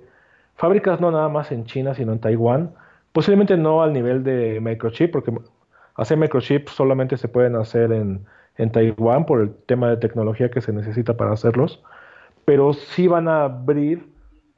fábricas 0.55 1.01
no 1.01 1.11
nada 1.11 1.27
más 1.27 1.51
en 1.51 1.65
China, 1.65 1.93
sino 1.95 2.13
en 2.13 2.19
Taiwán, 2.19 2.73
posiblemente 3.11 3.57
no 3.57 3.81
al 3.83 3.91
nivel 3.91 4.23
de 4.23 4.61
microchip, 4.61 5.11
porque 5.11 5.33
hacer 5.97 6.17
microchips 6.17 6.71
solamente 6.71 7.17
se 7.17 7.27
pueden 7.27 7.55
hacer 7.55 7.91
en, 7.91 8.25
en 8.57 8.71
Taiwán 8.71 9.25
por 9.25 9.41
el 9.41 9.53
tema 9.65 9.89
de 9.89 9.97
tecnología 9.97 10.49
que 10.51 10.61
se 10.61 10.71
necesita 10.73 11.15
para 11.17 11.33
hacerlos, 11.33 11.83
pero 12.45 12.73
sí 12.73 13.07
van 13.07 13.27
a 13.27 13.43
abrir 13.45 14.07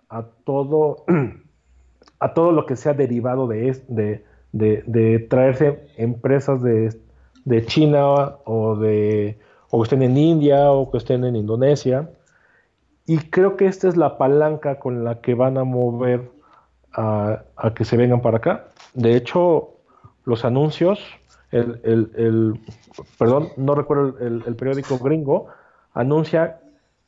a 0.10 0.24
todo, 0.46 1.06
a 2.20 2.34
todo 2.34 2.52
lo 2.52 2.66
que 2.66 2.76
sea 2.76 2.94
derivado 2.94 3.48
de, 3.48 3.82
de, 3.88 4.24
de- 4.52 4.84
de 4.86 5.20
traerse 5.20 5.88
empresas 5.98 6.62
de, 6.62 6.96
de 7.46 7.66
China 7.66 8.36
o 8.46 8.76
de 8.76 9.38
o 9.72 9.80
que 9.82 9.84
estén 9.84 10.02
en 10.02 10.18
India 10.18 10.72
o 10.72 10.90
que 10.92 10.98
estén 10.98 11.24
en 11.24 11.36
Indonesia. 11.36 12.10
Y 13.06 13.18
creo 13.18 13.56
que 13.58 13.66
esta 13.68 13.88
es 13.88 13.98
la 13.98 14.18
palanca 14.18 14.80
con 14.80 15.04
la 15.04 15.22
que 15.22 15.34
van 15.36 15.58
a 15.58 15.64
mover 15.64 16.30
a, 16.94 17.44
a 17.56 17.74
que 17.74 17.86
se 17.86 17.98
vengan 17.98 18.22
para 18.22 18.38
acá. 18.38 18.68
De 18.94 19.16
hecho, 19.16 19.70
los 20.26 20.46
anuncios, 20.46 21.00
el, 21.52 21.80
el- 21.84 22.12
el- 22.16 22.60
perdón, 23.18 23.50
no 23.58 23.76
recuerdo 23.76 24.18
el, 24.20 24.44
el 24.46 24.56
periódico 24.56 24.98
gringo, 25.00 25.48
anuncia, 25.94 26.60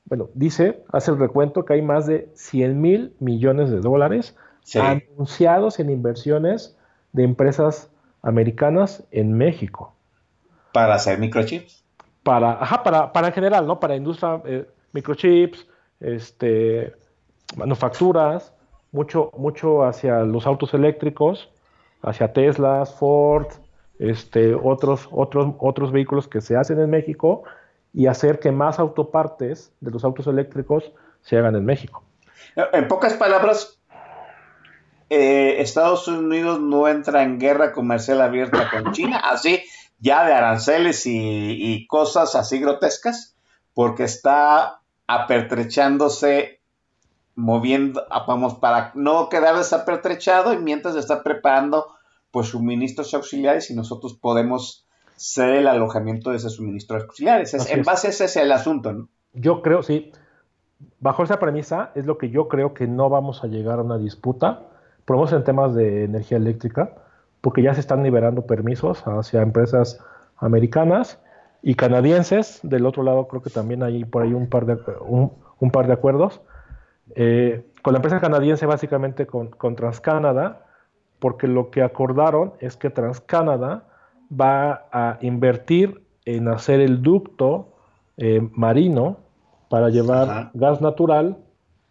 bueno, 0.06 0.30
dice, 0.34 0.84
hace 0.92 1.12
el 1.12 1.20
recuento 1.20 1.64
que 1.66 1.74
hay 1.74 1.82
más 1.82 2.08
de 2.08 2.30
100 2.36 2.80
mil 2.82 3.14
millones 3.20 3.70
de 3.70 3.80
dólares 3.80 4.36
Sí. 4.64 4.78
anunciados 4.80 5.80
en 5.80 5.90
inversiones 5.90 6.78
de 7.14 7.24
empresas 7.24 7.90
americanas 8.22 9.04
en 9.12 9.34
México. 9.34 9.94
Para 10.72 10.96
hacer 10.96 11.18
microchips. 11.20 11.84
Para, 12.24 12.52
ajá, 12.62 12.84
para, 12.84 13.12
para 13.12 13.28
en 13.28 13.34
general, 13.34 13.66
¿no? 13.66 13.80
Para 13.80 13.96
industria, 13.96 14.40
eh, 14.46 14.68
microchips, 14.94 15.68
este, 16.00 16.94
manufacturas, 17.58 18.54
mucho, 18.92 19.32
mucho 19.38 19.84
hacia 19.84 20.20
los 20.20 20.46
autos 20.46 20.74
eléctricos, 20.74 21.50
hacia 22.04 22.32
Teslas, 22.34 22.94
Ford, 22.96 23.48
este, 24.02 24.56
otros, 24.56 25.08
otros, 25.12 25.54
otros 25.60 25.92
vehículos 25.92 26.28
que 26.28 26.42
se 26.42 26.58
hacen 26.58 26.80
en 26.80 26.90
México 26.90 27.44
y 27.94 28.08
hacer 28.08 28.40
que 28.40 28.52
más 28.52 28.80
autopartes 28.80 29.72
de 29.80 29.92
los 29.92 30.04
autos 30.04 30.26
eléctricos 30.26 30.92
se 31.22 31.38
hagan 31.38 31.56
en 31.56 31.64
México. 31.64 32.04
En 32.74 32.88
pocas 32.88 33.14
palabras, 33.14 33.80
eh, 35.12 35.62
Estados 35.62 36.08
Unidos 36.08 36.60
no 36.60 36.88
entra 36.88 37.22
en 37.22 37.40
guerra 37.40 37.74
comercial 37.74 38.22
abierta 38.22 38.72
con 38.72 38.92
China, 38.92 39.22
así 39.24 39.62
ya 40.00 40.26
de 40.26 40.34
aranceles 40.34 41.06
y, 41.06 41.12
y 41.60 41.86
cosas 41.86 42.34
así 42.34 42.60
grotescas, 42.60 43.36
porque 43.76 44.04
está 44.04 44.80
apertrechándose, 45.06 46.60
moviendo, 47.36 48.04
vamos, 48.28 48.56
para 48.56 48.94
no 48.96 49.30
quedar 49.30 49.58
desapertrechado 49.58 50.54
y 50.54 50.58
mientras 50.58 50.96
está 50.96 51.22
preparando 51.22 52.01
pues 52.32 52.48
suministros 52.48 53.14
auxiliares 53.14 53.70
y 53.72 53.76
nosotros 53.76 54.14
podemos 54.14 54.86
ser 55.16 55.50
el 55.56 55.68
alojamiento 55.68 56.32
de 56.32 56.38
esos 56.38 56.56
suministros 56.56 57.04
auxiliares. 57.04 57.54
Es- 57.54 57.70
en 57.70 57.84
base 57.84 58.08
a 58.08 58.10
ese 58.10 58.26
es 58.26 58.36
el 58.38 58.52
asunto, 58.52 58.92
¿no? 58.94 59.08
Yo 59.34 59.62
creo, 59.62 59.84
sí, 59.84 60.12
bajo 61.00 61.24
esa 61.24 61.40
premisa 61.40 61.92
es 61.96 62.06
lo 62.06 62.18
que 62.18 62.30
yo 62.30 62.48
creo 62.48 62.74
que 62.74 62.88
no 62.88 63.10
vamos 63.10 63.44
a 63.44 63.48
llegar 63.48 63.80
a 63.80 63.84
una 63.84 63.98
disputa, 63.98 64.64
por 65.06 65.16
lo 65.16 65.22
menos 65.24 65.34
en 65.34 65.44
temas 65.44 65.76
de 65.76 66.06
energía 66.06 66.38
eléctrica, 66.38 66.96
porque 67.42 67.62
ya 67.62 67.74
se 67.74 67.80
están 67.82 68.04
liberando 68.04 68.46
permisos 68.46 69.04
hacia 69.06 69.42
empresas 69.42 70.00
americanas 70.38 71.20
y 71.62 71.76
canadienses. 71.76 72.60
Del 72.64 72.86
otro 72.86 73.04
lado 73.04 73.28
creo 73.28 73.42
que 73.42 73.50
también 73.50 73.84
hay 73.84 74.06
por 74.06 74.24
ahí 74.24 74.34
un 74.34 74.48
par 74.50 74.66
de, 74.66 74.78
un, 75.02 75.32
un 75.60 75.72
par 75.72 75.88
de 75.88 75.94
acuerdos. 75.94 76.42
Eh, 77.16 77.66
con 77.82 77.94
la 77.94 77.98
empresa 77.98 78.20
canadiense 78.20 78.66
básicamente 78.66 79.26
con, 79.28 79.50
con 79.50 79.76
TransCanada, 79.76 80.66
porque 81.22 81.48
lo 81.48 81.70
que 81.70 81.84
acordaron 81.84 82.54
es 82.60 82.76
que 82.76 82.90
TransCanada 82.90 83.86
va 84.30 84.88
a 84.92 85.20
invertir 85.22 86.02
en 86.26 86.48
hacer 86.48 86.82
el 86.82 87.04
ducto 87.04 87.68
eh, 88.18 88.42
marino 88.56 89.18
para 89.70 89.90
llevar 89.90 90.30
Ajá. 90.30 90.52
gas 90.56 90.82
natural. 90.82 91.38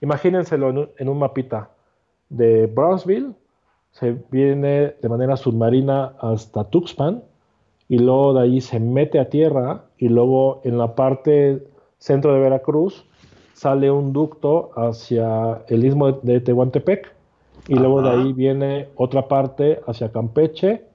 Imagínenselo 0.01 0.71
en 0.71 0.79
un, 0.79 0.89
en 0.99 1.09
un 1.09 1.19
mapita 1.21 1.71
de 2.29 2.67
Brownsville, 2.67 3.35
se 3.93 4.17
viene 4.33 4.97
de 5.01 5.09
manera 5.09 5.37
submarina 5.37 6.17
hasta 6.21 6.65
Tuxpan 6.65 7.23
y 7.89 7.99
luego 7.99 8.35
de 8.35 8.43
ahí 8.43 8.61
se 8.61 8.81
mete 8.81 9.21
a 9.21 9.31
tierra 9.31 9.85
y 9.97 10.09
luego 10.09 10.61
en 10.65 10.77
la 10.77 10.97
parte 10.97 11.65
centro 11.99 12.35
de 12.35 12.41
Veracruz 12.41 13.07
sale 13.53 13.93
un 13.93 14.13
ducto 14.13 14.73
hacia 14.75 15.63
el 15.69 15.85
istmo 15.85 16.11
de 16.11 16.19
de 16.35 16.41
Tehuantepec 16.41 17.20
y 17.71 17.77
luego 17.77 18.03
de 18.03 18.11
ahí 18.11 18.33
viene 18.33 18.89
otra 18.97 19.29
parte 19.29 19.81
hacia 19.87 20.11
Campeche, 20.11 20.87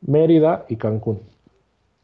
Mérida 0.00 0.64
y 0.68 0.76
Cancún. 0.76 1.20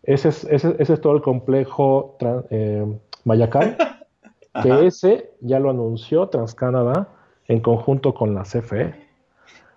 Ese 0.02 0.30
es, 0.30 0.42
ese, 0.50 0.74
ese 0.80 0.94
es 0.94 1.00
todo 1.00 1.14
el 1.14 1.22
complejo 1.22 2.16
eh, 2.50 2.84
Mayacán, 3.22 3.76
que 4.64 4.86
ese 4.88 5.30
ya 5.40 5.60
lo 5.60 5.70
anunció 5.70 6.28
TransCanada 6.28 7.08
en 7.46 7.60
conjunto 7.60 8.14
con 8.14 8.34
la 8.34 8.42
CFE 8.42 8.94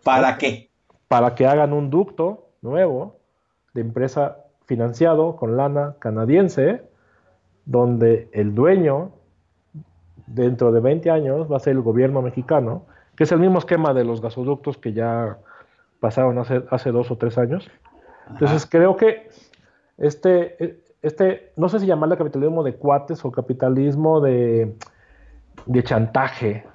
¿Para 0.03 0.39
qué? 0.39 0.69
para 1.07 1.35
que 1.35 1.45
hagan 1.45 1.71
un 1.71 1.91
ducto 1.91 2.47
nuevo 2.63 3.17
de 3.75 3.81
empresa 3.81 4.45
financiado 4.65 5.35
con 5.35 5.57
lana 5.57 5.95
canadiense, 5.99 6.81
donde 7.65 8.29
el 8.31 8.55
dueño 8.55 9.11
dentro 10.25 10.71
de 10.71 10.79
20 10.79 11.11
años 11.11 11.51
va 11.51 11.57
a 11.57 11.59
ser 11.59 11.73
el 11.73 11.81
gobierno 11.81 12.23
mexicano, 12.23 12.85
que 13.19 13.25
es 13.25 13.33
el 13.33 13.39
mismo 13.39 13.59
esquema 13.59 13.93
de 13.93 14.05
los 14.05 14.21
gasoductos 14.21 14.77
que 14.77 14.93
ya 14.93 15.39
pasaron 15.99 16.37
hace, 16.39 16.63
hace 16.69 16.89
dos 16.93 17.11
o 17.11 17.17
tres 17.17 17.37
años. 17.37 17.69
Entonces 18.29 18.65
creo 18.65 18.95
que 18.95 19.27
este, 19.97 20.79
este, 21.01 21.51
no 21.57 21.67
sé 21.67 21.81
si 21.81 21.85
llamarle 21.85 22.15
capitalismo 22.15 22.63
de 22.63 22.75
cuates 22.75 23.25
o 23.25 23.31
capitalismo 23.31 24.21
de, 24.21 24.73
de 25.65 25.83
chantaje, 25.83 26.65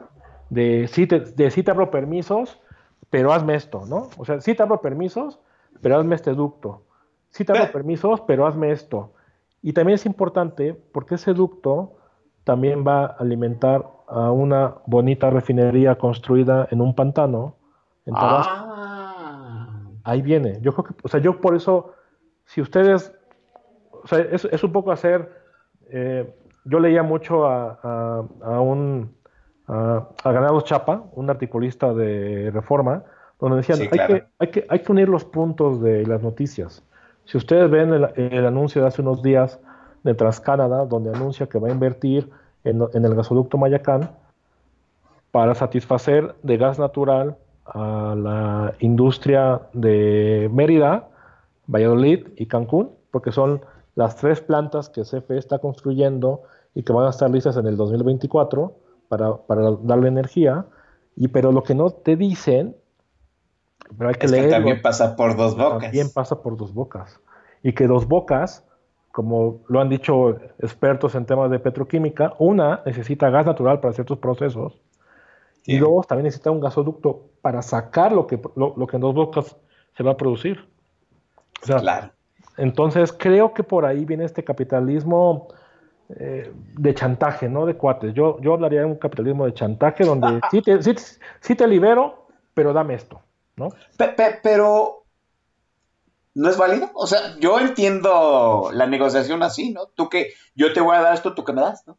de 0.50 0.86
sí, 0.86 1.06
te, 1.06 1.20
de 1.20 1.50
sí 1.50 1.62
te 1.62 1.70
abro 1.70 1.90
permisos, 1.90 2.60
pero 3.08 3.32
hazme 3.32 3.54
esto, 3.54 3.86
¿no? 3.86 4.10
O 4.18 4.26
sea, 4.26 4.42
sí 4.42 4.54
te 4.54 4.62
abro 4.62 4.82
permisos, 4.82 5.38
pero 5.80 5.98
hazme 5.98 6.14
este 6.14 6.34
ducto. 6.34 6.82
Sí 7.30 7.46
te 7.46 7.52
abro 7.52 7.72
permisos, 7.72 8.20
pero 8.20 8.46
hazme 8.46 8.70
esto. 8.70 9.14
Y 9.62 9.72
también 9.72 9.94
es 9.94 10.04
importante 10.04 10.78
porque 10.92 11.14
ese 11.14 11.32
ducto 11.32 11.94
también 12.44 12.86
va 12.86 13.06
a 13.06 13.16
alimentar 13.18 13.93
a 14.08 14.30
una 14.30 14.74
bonita 14.86 15.30
refinería 15.30 15.96
construida 15.96 16.68
en 16.70 16.80
un 16.80 16.94
pantano 16.94 17.56
en 18.06 18.14
Tabasco. 18.14 18.52
Ah. 18.54 19.80
Ahí 20.04 20.20
viene. 20.22 20.58
Yo 20.60 20.72
creo 20.74 20.84
que, 20.84 20.94
o 21.02 21.08
sea, 21.08 21.20
yo 21.20 21.40
por 21.40 21.54
eso, 21.54 21.92
si 22.44 22.60
ustedes, 22.60 23.12
o 23.90 24.06
sea, 24.06 24.18
es, 24.20 24.44
es 24.44 24.62
un 24.62 24.72
poco 24.72 24.92
hacer, 24.92 25.30
eh, 25.90 26.34
yo 26.64 26.78
leía 26.80 27.02
mucho 27.02 27.46
a, 27.46 27.78
a- 27.82 28.24
a 28.42 28.60
un, 28.60 29.14
a, 29.66 30.08
a 30.22 30.32
Granados 30.32 30.64
Chapa, 30.64 31.04
un 31.14 31.30
articulista 31.30 31.94
de 31.94 32.50
Reforma, 32.52 33.02
donde 33.40 33.56
decían, 33.58 33.78
Sí, 33.78 33.88
hay, 33.92 34.06
que, 34.06 34.24
hay, 34.38 34.48
que, 34.48 34.66
hay 34.68 34.78
que 34.80 34.92
unir 34.92 35.08
los 35.08 35.24
puntos 35.24 35.80
de 35.82 36.06
las 36.06 36.22
noticias. 36.22 36.82
Si 37.24 37.38
ustedes 37.38 37.70
ven 37.70 37.92
el, 37.94 38.04
el 38.32 38.46
anuncio 38.46 38.82
de 38.82 38.88
hace 38.88 39.00
unos 39.00 39.22
días 39.22 39.58
de 40.02 40.12
TransCanada, 40.14 40.84
donde 40.84 41.08
anuncia 41.10 41.46
que 41.46 41.58
va 41.58 41.68
a 41.68 41.72
invertir 41.72 42.28
en, 42.64 42.82
en 42.92 43.04
el 43.04 43.14
gasoducto 43.14 43.58
Mayacán 43.58 44.10
para 45.30 45.54
satisfacer 45.54 46.34
de 46.42 46.56
gas 46.56 46.78
natural 46.78 47.36
a 47.66 48.14
la 48.16 48.74
industria 48.80 49.62
de 49.72 50.50
Mérida, 50.52 51.08
Valladolid 51.66 52.28
y 52.36 52.46
Cancún, 52.46 52.90
porque 53.10 53.32
son 53.32 53.62
las 53.94 54.16
tres 54.16 54.40
plantas 54.40 54.88
que 54.88 55.02
CFE 55.02 55.38
está 55.38 55.58
construyendo 55.58 56.42
y 56.74 56.82
que 56.82 56.92
van 56.92 57.06
a 57.06 57.10
estar 57.10 57.30
listas 57.30 57.56
en 57.56 57.66
el 57.66 57.76
2024 57.76 58.76
para, 59.08 59.36
para 59.36 59.70
darle 59.82 60.08
energía. 60.08 60.66
Y 61.16 61.28
pero 61.28 61.52
lo 61.52 61.62
que 61.62 61.74
no 61.74 61.90
te 61.90 62.16
dicen, 62.16 62.76
pero 63.96 64.08
hay 64.08 64.16
que 64.16 64.26
Es 64.26 64.32
que 64.32 64.38
leerlo, 64.38 64.56
también 64.56 64.82
pasa 64.82 65.16
por 65.16 65.36
dos 65.36 65.56
bocas. 65.56 65.82
también 65.82 66.12
pasa 66.12 66.42
por 66.42 66.56
dos 66.56 66.74
bocas. 66.74 67.20
Y 67.62 67.72
que 67.72 67.86
dos 67.86 68.08
bocas, 68.08 68.64
como 69.14 69.62
lo 69.68 69.80
han 69.80 69.88
dicho 69.88 70.30
expertos 70.58 71.14
en 71.14 71.24
temas 71.24 71.48
de 71.48 71.60
petroquímica, 71.60 72.34
una 72.40 72.82
necesita 72.84 73.30
gas 73.30 73.46
natural 73.46 73.78
para 73.78 73.94
ciertos 73.94 74.18
procesos 74.18 74.82
y 75.66 75.74
Sí. 75.74 75.78
dos 75.78 76.04
también 76.08 76.24
necesita 76.24 76.50
un 76.50 76.58
gasoducto 76.58 77.30
para 77.40 77.62
sacar 77.62 78.10
lo 78.10 78.26
que, 78.26 78.40
lo, 78.56 78.74
lo 78.76 78.86
que 78.88 78.96
en 78.96 79.02
dos 79.02 79.14
bocas 79.14 79.56
se 79.96 80.02
va 80.02 80.10
a 80.10 80.16
producir. 80.16 80.68
O 81.62 81.64
sea, 81.66 81.78
Claro. 81.78 82.10
entonces 82.56 83.12
creo 83.12 83.54
que 83.54 83.62
por 83.62 83.84
ahí 83.84 84.04
viene 84.04 84.24
este 84.24 84.42
capitalismo 84.42 85.46
eh, 86.18 86.50
de 86.76 86.94
chantaje, 86.94 87.48
no 87.48 87.66
de 87.66 87.76
cuates. 87.76 88.14
Yo, 88.14 88.40
yo 88.40 88.54
hablaría 88.54 88.80
de 88.80 88.86
un 88.86 88.96
capitalismo 88.96 89.46
de 89.46 89.54
chantaje 89.54 90.04
donde 90.04 90.40
sí 90.50 90.60
te, 90.60 90.82
sí, 90.82 90.92
sí 91.40 91.54
te 91.54 91.68
libero, 91.68 92.26
pero 92.52 92.72
dame 92.72 92.94
esto, 92.94 93.22
¿no? 93.54 93.68
Pe- 93.96 94.08
pe- 94.08 94.40
pero 94.42 95.03
no 96.34 96.48
es 96.50 96.56
válido. 96.56 96.90
O 96.94 97.06
sea, 97.06 97.36
yo 97.40 97.58
entiendo 97.60 98.70
la 98.72 98.86
negociación 98.86 99.42
así, 99.42 99.72
¿no? 99.72 99.86
Tú 99.94 100.08
que 100.08 100.32
yo 100.54 100.72
te 100.72 100.80
voy 100.80 100.96
a 100.96 101.00
dar 101.00 101.14
esto, 101.14 101.34
tú 101.34 101.44
que 101.44 101.52
me 101.52 101.60
das, 101.62 101.86
¿no? 101.86 101.96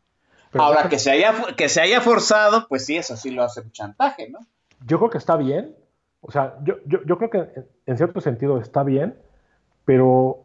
Pero 0.52 0.64
Ahora 0.64 0.88
que 0.90 1.00
se 1.00 1.12
haya 1.12 1.34
que 1.58 1.68
se 1.70 1.82
haya 1.82 2.00
forzado, 2.02 2.68
pues 2.70 2.86
sí, 2.86 2.96
eso 2.98 3.18
sí 3.18 3.32
lo 3.32 3.44
hace 3.44 3.62
un 3.62 3.72
chantaje, 3.72 4.30
¿no? 4.30 4.40
yo 4.86 4.98
creo 5.00 5.10
que 5.10 5.18
está 5.18 5.36
bien. 5.38 5.76
O 6.22 6.32
sea, 6.32 6.56
yo, 6.64 6.76
yo, 6.86 7.00
yo 7.06 7.18
creo 7.18 7.30
que 7.30 7.38
en, 7.38 7.68
en 7.86 7.98
cierto 7.98 8.20
sentido 8.22 8.60
está 8.60 8.84
bien, 8.84 9.18
pero. 9.86 10.42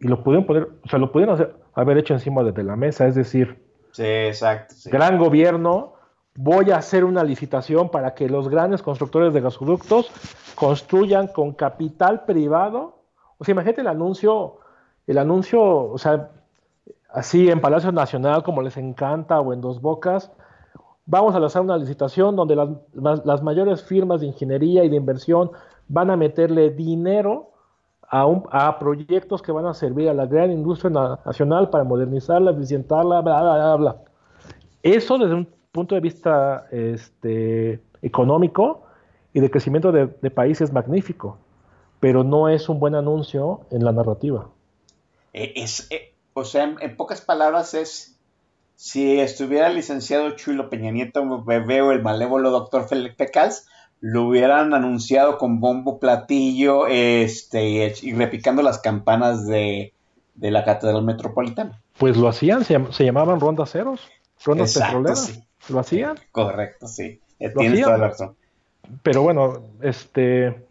Y 0.00 0.08
lo 0.08 0.22
pudieron 0.24 0.46
poner, 0.46 0.68
o 0.84 0.88
sea, 0.88 0.98
lo 0.98 1.12
pudieron 1.12 1.34
hacer- 1.34 1.54
haber 1.74 1.98
hecho 1.98 2.14
encima 2.14 2.42
de 2.42 2.62
la 2.62 2.76
mesa, 2.76 3.06
es 3.06 3.14
decir, 3.14 3.62
Sí, 3.92 4.04
exacto. 4.04 4.74
sí. 4.74 4.88
gran 4.90 5.18
gobierno, 5.18 5.94
voy 6.36 6.70
a 6.70 6.76
hacer 6.76 7.04
una 7.04 7.24
licitación 7.24 7.88
para 7.88 8.14
que 8.14 8.28
los 8.28 8.48
grandes 8.48 8.82
constructores 8.82 9.32
de 9.34 9.40
gasoductos 9.40 10.10
construyan 10.54 11.28
con 11.28 11.52
capital 11.52 12.24
privado. 12.24 12.98
O 13.38 13.44
sea, 13.44 13.52
imagínate 13.52 13.80
el 13.80 13.88
anuncio, 13.88 14.58
el 15.06 15.18
anuncio, 15.18 15.62
o 15.62 15.98
sea, 15.98 16.30
así 17.12 17.50
en 17.50 17.60
Palacio 17.60 17.92
Nacional, 17.92 18.42
como 18.42 18.62
les 18.62 18.76
encanta, 18.76 19.40
o 19.40 19.52
en 19.52 19.60
Dos 19.60 19.80
Bocas, 19.80 20.30
vamos 21.06 21.34
a 21.34 21.40
lanzar 21.40 21.62
una 21.62 21.76
licitación 21.76 22.36
donde 22.36 22.54
las, 22.56 23.24
las, 23.24 23.42
mayores 23.42 23.82
firmas 23.82 24.20
de 24.20 24.28
ingeniería 24.28 24.84
y 24.84 24.88
de 24.88 24.96
inversión 24.96 25.50
van 25.88 26.10
a 26.10 26.16
meterle 26.16 26.70
dinero 26.70 27.50
a, 28.08 28.26
un, 28.26 28.44
a, 28.50 28.78
proyectos 28.78 29.42
que 29.42 29.50
van 29.50 29.66
a 29.66 29.74
servir 29.74 30.08
a 30.08 30.14
la 30.14 30.26
gran 30.26 30.52
industria 30.52 31.18
nacional 31.24 31.70
para 31.70 31.84
modernizarla, 31.84 32.52
eficientarla, 32.52 33.20
bla, 33.22 33.42
bla, 33.42 33.54
bla, 33.56 33.76
bla. 33.76 33.96
Eso 34.82 35.18
desde 35.18 35.34
un 35.34 35.48
punto 35.72 35.94
de 35.94 36.00
vista 36.00 36.66
este, 36.70 37.80
económico 38.02 38.82
y 39.32 39.40
de 39.40 39.50
crecimiento 39.50 39.92
de, 39.92 40.08
de 40.20 40.30
país 40.30 40.60
es 40.60 40.72
magnífico, 40.72 41.38
pero 42.00 42.24
no 42.24 42.48
es 42.48 42.68
un 42.68 42.80
buen 42.80 42.94
anuncio 42.94 43.60
en 43.70 43.84
la 43.84 43.92
narrativa. 43.92 44.48
Es, 45.32 45.86
eh, 45.90 46.12
o 46.34 46.44
sea, 46.44 46.64
en, 46.64 46.76
en, 46.80 46.96
pocas 46.96 47.20
palabras 47.20 47.74
es, 47.74 48.16
si 48.74 49.20
estuviera 49.20 49.68
el 49.68 49.76
licenciado 49.76 50.30
Chulo 50.32 50.70
Peña 50.70 50.90
Nieto 50.90 51.44
Bebé 51.44 51.82
o 51.82 51.92
el 51.92 52.02
malévolo 52.02 52.50
doctor 52.50 52.88
Felipe 52.88 53.30
Calz, 53.30 53.66
lo 54.00 54.24
hubieran 54.24 54.74
anunciado 54.74 55.38
con 55.38 55.60
bombo 55.60 55.98
platillo 55.98 56.86
este, 56.86 57.94
y 58.02 58.12
repicando 58.14 58.62
las 58.62 58.78
campanas 58.78 59.46
de, 59.46 59.92
de 60.34 60.50
la 60.50 60.64
Catedral 60.64 61.04
Metropolitana. 61.04 61.80
Pues 61.98 62.16
lo 62.16 62.28
hacían, 62.28 62.64
se, 62.64 62.80
se 62.92 63.04
llamaban 63.04 63.38
rondas 63.38 63.70
ceros, 63.70 64.00
rondas 64.42 64.74
Exacto, 64.74 65.02
petroleras. 65.02 65.26
Sí. 65.26 65.44
¿Lo 65.68 65.80
hacían? 65.80 66.16
Correcto, 66.32 66.88
sí. 66.88 67.20
Eh, 67.38 67.50
Tienes 67.56 67.82
toda 67.82 67.98
la 67.98 68.08
razón. 68.08 68.36
Pero 69.02 69.22
bueno, 69.22 69.64
este. 69.82 70.66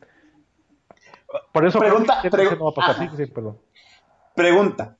Por 1.51 1.65
eso. 1.65 1.79
Pregunta. 1.79 2.19
¿qué 2.21 2.29
pregu 2.29 2.55
no 2.55 2.65
va 2.65 2.71
a 2.71 2.73
pasar? 2.73 3.09
Sí, 3.09 3.17
sí, 3.17 3.25
perdón. 3.27 3.57
Pregunta. 4.35 4.97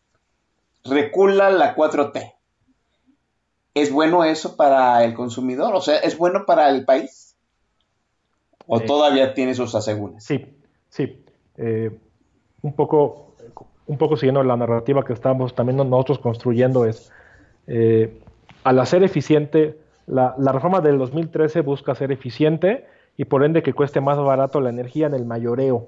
Recula 0.84 1.50
la 1.50 1.76
4T. 1.76 2.34
¿Es 3.74 3.92
bueno 3.92 4.24
eso 4.24 4.56
para 4.56 5.04
el 5.04 5.14
consumidor? 5.14 5.76
O 5.76 5.82
sea, 5.82 5.98
¿es 6.00 6.18
bueno 6.18 6.46
para 6.46 6.70
el 6.70 6.86
país? 6.86 7.36
¿O 8.68 8.80
eh, 8.80 8.86
todavía 8.86 9.34
tiene 9.34 9.54
sus 9.54 9.76
asegúnes? 9.76 10.24
Sí, 10.24 10.46
sí. 10.90 11.24
Eh, 11.58 11.98
un, 12.62 12.74
poco, 12.74 13.36
un 13.88 13.98
poco 13.98 14.16
siguiendo 14.16 14.44
la 14.44 14.58
narrativa 14.58 15.04
que 15.04 15.14
estamos 15.14 15.56
también 15.56 15.78
nosotros 15.78 16.20
construyendo 16.20 16.86
es, 16.86 17.12
eh, 17.68 18.22
al 18.64 18.80
hacer 18.80 19.03
eficiente, 19.03 19.80
la, 20.07 20.36
la, 20.38 20.51
reforma 20.51 20.82
del 20.82 20.97
2013 20.97 21.62
busca 21.62 21.95
ser 21.95 22.12
eficiente 22.12 22.86
y 23.18 23.26
por 23.26 23.43
ende 23.43 23.64
que 23.64 23.74
cueste 23.74 24.01
más 24.01 24.18
barato 24.18 24.62
la 24.62 24.70
energía 24.70 25.07
en 25.07 25.14
el 25.14 25.26
mayoreo. 25.26 25.88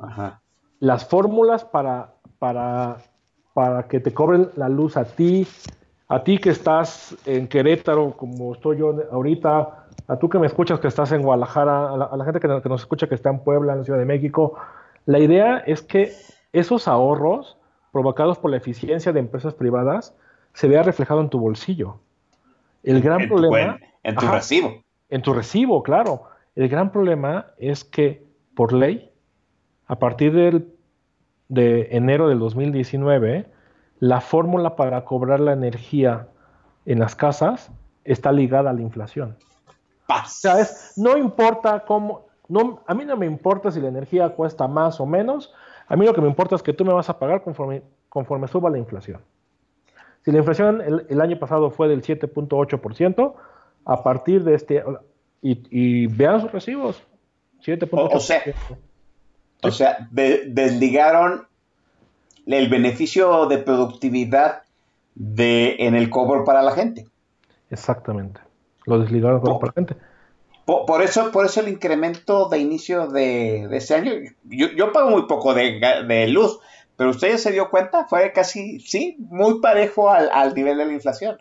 Ajá. 0.00 0.40
Las 0.80 1.06
fórmulas 1.06 1.64
para, 1.64 2.14
para, 2.38 2.98
para 3.54 3.84
que 3.84 4.00
te 4.00 4.12
cobren 4.12 4.50
la 4.56 4.68
luz 4.68 4.96
a 4.96 5.04
ti, 5.04 5.46
a 6.08 6.22
ti 6.22 6.38
que 6.38 6.50
estás 6.50 7.16
en 7.26 7.48
Querétaro, 7.48 8.16
como 8.16 8.54
estoy 8.54 8.78
yo 8.78 8.94
ahorita, 9.10 9.86
a 10.06 10.16
tú 10.16 10.28
que 10.28 10.38
me 10.38 10.46
escuchas 10.46 10.80
que 10.80 10.88
estás 10.88 11.12
en 11.12 11.22
Guadalajara, 11.22 11.92
a 11.92 11.96
la, 11.96 12.04
a 12.06 12.16
la 12.16 12.24
gente 12.24 12.40
que, 12.40 12.48
que, 12.62 12.68
nos 12.68 12.82
escucha 12.82 13.08
que 13.08 13.14
está 13.14 13.30
en 13.30 13.40
Puebla, 13.40 13.72
en 13.72 13.80
la 13.80 13.84
Ciudad 13.84 13.98
de 13.98 14.06
México, 14.06 14.54
la 15.06 15.18
idea 15.18 15.58
es 15.58 15.82
que 15.82 16.12
esos 16.52 16.88
ahorros 16.88 17.56
provocados 17.92 18.38
por 18.38 18.50
la 18.50 18.56
eficiencia 18.56 19.12
de 19.12 19.20
empresas 19.20 19.54
privadas 19.54 20.14
se 20.58 20.66
vea 20.66 20.82
reflejado 20.82 21.20
en 21.20 21.30
tu 21.30 21.38
bolsillo. 21.38 22.00
El 22.82 23.00
gran 23.00 23.20
en 23.20 23.28
problema... 23.28 23.78
Tu, 23.78 23.84
en 24.02 24.14
tu 24.16 24.26
ajá, 24.26 24.34
recibo. 24.34 24.82
En 25.08 25.22
tu 25.22 25.32
recibo, 25.32 25.84
claro. 25.84 26.24
El 26.56 26.68
gran 26.68 26.90
problema 26.90 27.46
es 27.58 27.84
que, 27.84 28.26
por 28.56 28.72
ley, 28.72 29.08
a 29.86 30.00
partir 30.00 30.32
del, 30.32 30.68
de 31.46 31.86
enero 31.92 32.28
del 32.28 32.40
2019, 32.40 33.46
la 34.00 34.20
fórmula 34.20 34.74
para 34.74 35.04
cobrar 35.04 35.38
la 35.38 35.52
energía 35.52 36.26
en 36.86 36.98
las 36.98 37.14
casas 37.14 37.70
está 38.02 38.32
ligada 38.32 38.70
a 38.70 38.72
la 38.72 38.82
inflación. 38.82 39.36
Paz. 40.08 40.40
¿Sabes? 40.40 40.94
No 40.96 41.16
importa 41.16 41.84
cómo, 41.86 42.26
no, 42.48 42.82
a 42.84 42.94
mí 42.94 43.04
no 43.04 43.16
me 43.16 43.26
importa 43.26 43.70
si 43.70 43.80
la 43.80 43.90
energía 43.90 44.30
cuesta 44.30 44.66
más 44.66 44.98
o 44.98 45.06
menos, 45.06 45.54
a 45.86 45.94
mí 45.94 46.04
lo 46.04 46.12
que 46.14 46.20
me 46.20 46.28
importa 46.28 46.56
es 46.56 46.64
que 46.64 46.72
tú 46.72 46.84
me 46.84 46.92
vas 46.92 47.08
a 47.08 47.16
pagar 47.16 47.44
conforme, 47.44 47.80
conforme 48.08 48.48
suba 48.48 48.70
la 48.70 48.78
inflación. 48.78 49.20
Si 50.24 50.32
la 50.32 50.38
inflación 50.38 50.80
el, 50.80 51.06
el 51.08 51.20
año 51.20 51.38
pasado 51.38 51.70
fue 51.70 51.88
del 51.88 52.02
7.8%, 52.02 53.34
a 53.84 54.02
partir 54.02 54.44
de 54.44 54.54
este, 54.54 54.84
y, 55.42 55.62
y 55.70 56.06
vean 56.06 56.40
sus 56.40 56.52
recibos, 56.52 57.02
7.8%. 57.64 57.88
O, 57.92 58.16
o 58.16 58.20
sea, 58.20 58.42
o 59.62 59.70
sea 59.70 60.08
de, 60.10 60.44
desligaron 60.46 61.46
el 62.46 62.68
beneficio 62.68 63.46
de 63.46 63.58
productividad 63.58 64.62
de, 65.14 65.76
en 65.80 65.94
el 65.94 66.10
cobro 66.10 66.44
para 66.44 66.62
la 66.62 66.72
gente. 66.72 67.06
Exactamente. 67.70 68.40
Lo 68.86 68.98
desligaron 68.98 69.40
por, 69.40 69.58
para 69.58 69.66
la 69.66 69.72
gente. 69.72 69.96
Por, 70.64 70.86
por, 70.86 71.02
eso, 71.02 71.30
por 71.30 71.44
eso 71.44 71.60
el 71.60 71.68
incremento 71.68 72.48
de 72.48 72.58
inicio 72.58 73.08
de, 73.08 73.68
de 73.68 73.76
este 73.76 73.94
año, 73.94 74.12
yo, 74.44 74.68
yo, 74.68 74.92
pago 74.92 75.10
muy 75.10 75.26
poco 75.26 75.54
de, 75.54 75.80
de, 76.06 76.28
luz, 76.28 76.58
pero 76.98 77.10
usted 77.10 77.28
ya 77.30 77.38
se 77.38 77.52
dio 77.52 77.70
cuenta, 77.70 78.06
fue 78.06 78.32
casi, 78.32 78.80
sí, 78.80 79.16
muy 79.20 79.60
parejo 79.60 80.10
al, 80.10 80.28
al 80.32 80.52
nivel 80.52 80.76
de 80.78 80.84
la 80.84 80.92
inflación. 80.92 81.38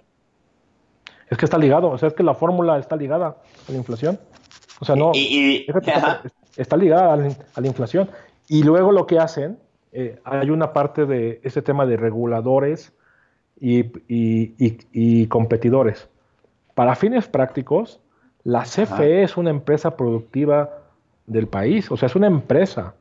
Es 1.31 1.37
que 1.37 1.45
está 1.45 1.57
ligado, 1.57 1.89
o 1.89 1.97
sea, 1.97 2.09
es 2.09 2.13
que 2.13 2.21
la 2.21 2.35
fórmula 2.35 2.77
está 2.77 2.95
ligada 2.95 3.37
a 3.67 3.71
la 3.71 3.77
inflación. 3.77 4.19
O 4.79 4.85
sea, 4.85 4.95
no, 4.95 5.11
y, 5.15 5.19
y, 5.19 5.65
está, 5.67 6.21
está, 6.55 6.77
ligada 6.77 7.11
a 7.11 7.17
la, 7.17 7.35
a 7.55 7.61
la 7.61 7.67
inflación. 7.67 8.07
Y 8.47 8.61
luego 8.61 8.91
lo 8.91 9.07
que 9.07 9.17
hacen 9.17 9.57
eh, 9.93 10.19
hay 10.25 10.51
una 10.51 10.73
parte 10.73 11.07
de 11.07 11.41
ese 11.43 11.63
tema 11.63 11.87
de 11.87 11.97
reguladores 11.97 12.93
y, 13.59 13.79
y, 14.07 14.53
y, 14.63 14.77
y 14.91 15.25
competidores. 15.25 16.07
Para 16.75 16.95
fines 16.95 17.27
prácticos, 17.27 17.99
la 18.43 18.61
CFE 18.61 19.23
es 19.23 19.37
una 19.37 19.49
empresa 19.49 19.97
productiva 19.97 20.69
del 21.25 21.47
país, 21.47 21.91
o 21.91 21.97
sea, 21.97 22.05
es 22.05 22.15
una 22.15 22.27
empresa 22.27 22.93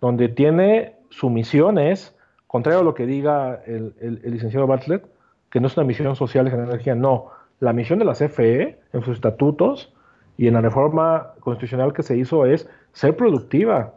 donde 0.00 0.30
tiene 0.30 0.99
su 1.10 1.30
misión 1.30 1.78
es, 1.78 2.16
contrario 2.46 2.80
a 2.80 2.84
lo 2.84 2.94
que 2.94 3.06
diga 3.06 3.62
el, 3.66 3.94
el, 4.00 4.20
el 4.24 4.32
licenciado 4.32 4.66
Bartlett, 4.66 5.04
que 5.50 5.60
no 5.60 5.66
es 5.66 5.76
una 5.76 5.86
misión 5.86 6.16
social 6.16 6.44
de 6.44 6.50
generar 6.50 6.72
energía, 6.72 6.94
no. 6.94 7.28
La 7.60 7.72
misión 7.72 7.98
de 7.98 8.04
la 8.06 8.14
CFE 8.14 8.78
en 8.92 9.02
sus 9.02 9.16
estatutos 9.16 9.92
y 10.38 10.46
en 10.46 10.54
la 10.54 10.60
reforma 10.62 11.34
constitucional 11.40 11.92
que 11.92 12.02
se 12.02 12.16
hizo 12.16 12.46
es 12.46 12.68
ser 12.92 13.16
productiva, 13.16 13.94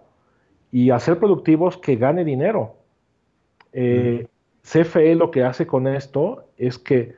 y 0.74 0.90
hacer 0.90 1.20
productivos 1.20 1.78
que 1.78 1.96
gane 1.98 2.26
dinero. 2.26 2.76
Eh, 3.74 4.28
CFE 4.64 5.14
lo 5.14 5.30
que 5.30 5.44
hace 5.44 5.68
con 5.68 5.88
esto 5.88 6.48
es 6.58 6.80
que 6.80 7.16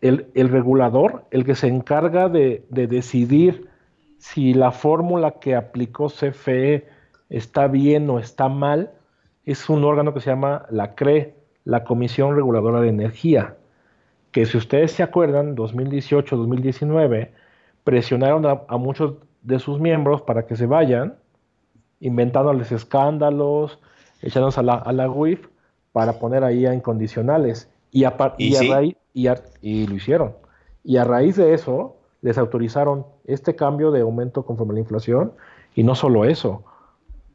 el, 0.00 0.28
el 0.34 0.48
regulador, 0.48 1.24
el 1.32 1.44
que 1.44 1.56
se 1.56 1.66
encarga 1.66 2.28
de, 2.28 2.64
de, 2.70 2.86
decidir 2.86 3.68
si 4.18 4.54
la 4.54 4.70
fórmula 4.70 5.40
que 5.40 5.56
aplicó 5.56 6.06
CFE 6.08 6.86
está 7.30 7.66
bien 7.66 8.08
o 8.10 8.20
está 8.20 8.48
mal, 8.48 8.92
es 9.46 9.68
un 9.68 9.84
órgano 9.84 10.14
que 10.14 10.20
se 10.20 10.30
llama 10.30 10.66
la 10.70 10.94
CRE, 10.94 11.34
la 11.64 11.84
Comisión 11.84 12.36
Reguladora 12.36 12.80
de 12.80 12.88
Energía, 12.88 13.56
que 14.32 14.46
si 14.46 14.56
ustedes 14.56 14.92
se 14.92 15.02
acuerdan, 15.02 15.56
2018-2019, 15.56 17.30
presionaron 17.84 18.46
a, 18.46 18.62
a 18.68 18.76
muchos 18.76 19.14
de 19.42 19.58
sus 19.58 19.78
miembros 19.78 20.22
para 20.22 20.46
que 20.46 20.56
se 20.56 20.66
vayan 20.66 21.14
inventándoles 22.00 22.72
escándalos, 22.72 23.78
echándonos 24.20 24.58
a 24.58 24.62
la, 24.62 24.74
a 24.74 24.92
la 24.92 25.08
WIF 25.08 25.46
para 25.92 26.18
poner 26.18 26.44
ahí 26.44 26.66
a 26.66 26.74
incondicionales. 26.74 27.70
Y, 27.92 28.04
a, 28.04 28.16
y, 28.36 28.48
y, 28.48 28.56
a 28.56 28.58
sí? 28.58 28.68
raíz, 28.68 28.96
y, 29.14 29.26
a, 29.28 29.42
y 29.62 29.86
lo 29.86 29.94
hicieron. 29.94 30.34
Y 30.82 30.96
a 30.96 31.04
raíz 31.04 31.36
de 31.36 31.54
eso, 31.54 31.96
les 32.20 32.36
autorizaron 32.36 33.06
este 33.24 33.54
cambio 33.54 33.90
de 33.90 34.00
aumento 34.00 34.44
conforme 34.44 34.72
a 34.72 34.74
la 34.74 34.80
inflación. 34.80 35.32
Y 35.74 35.82
no 35.82 35.94
solo 35.94 36.24
eso, 36.24 36.64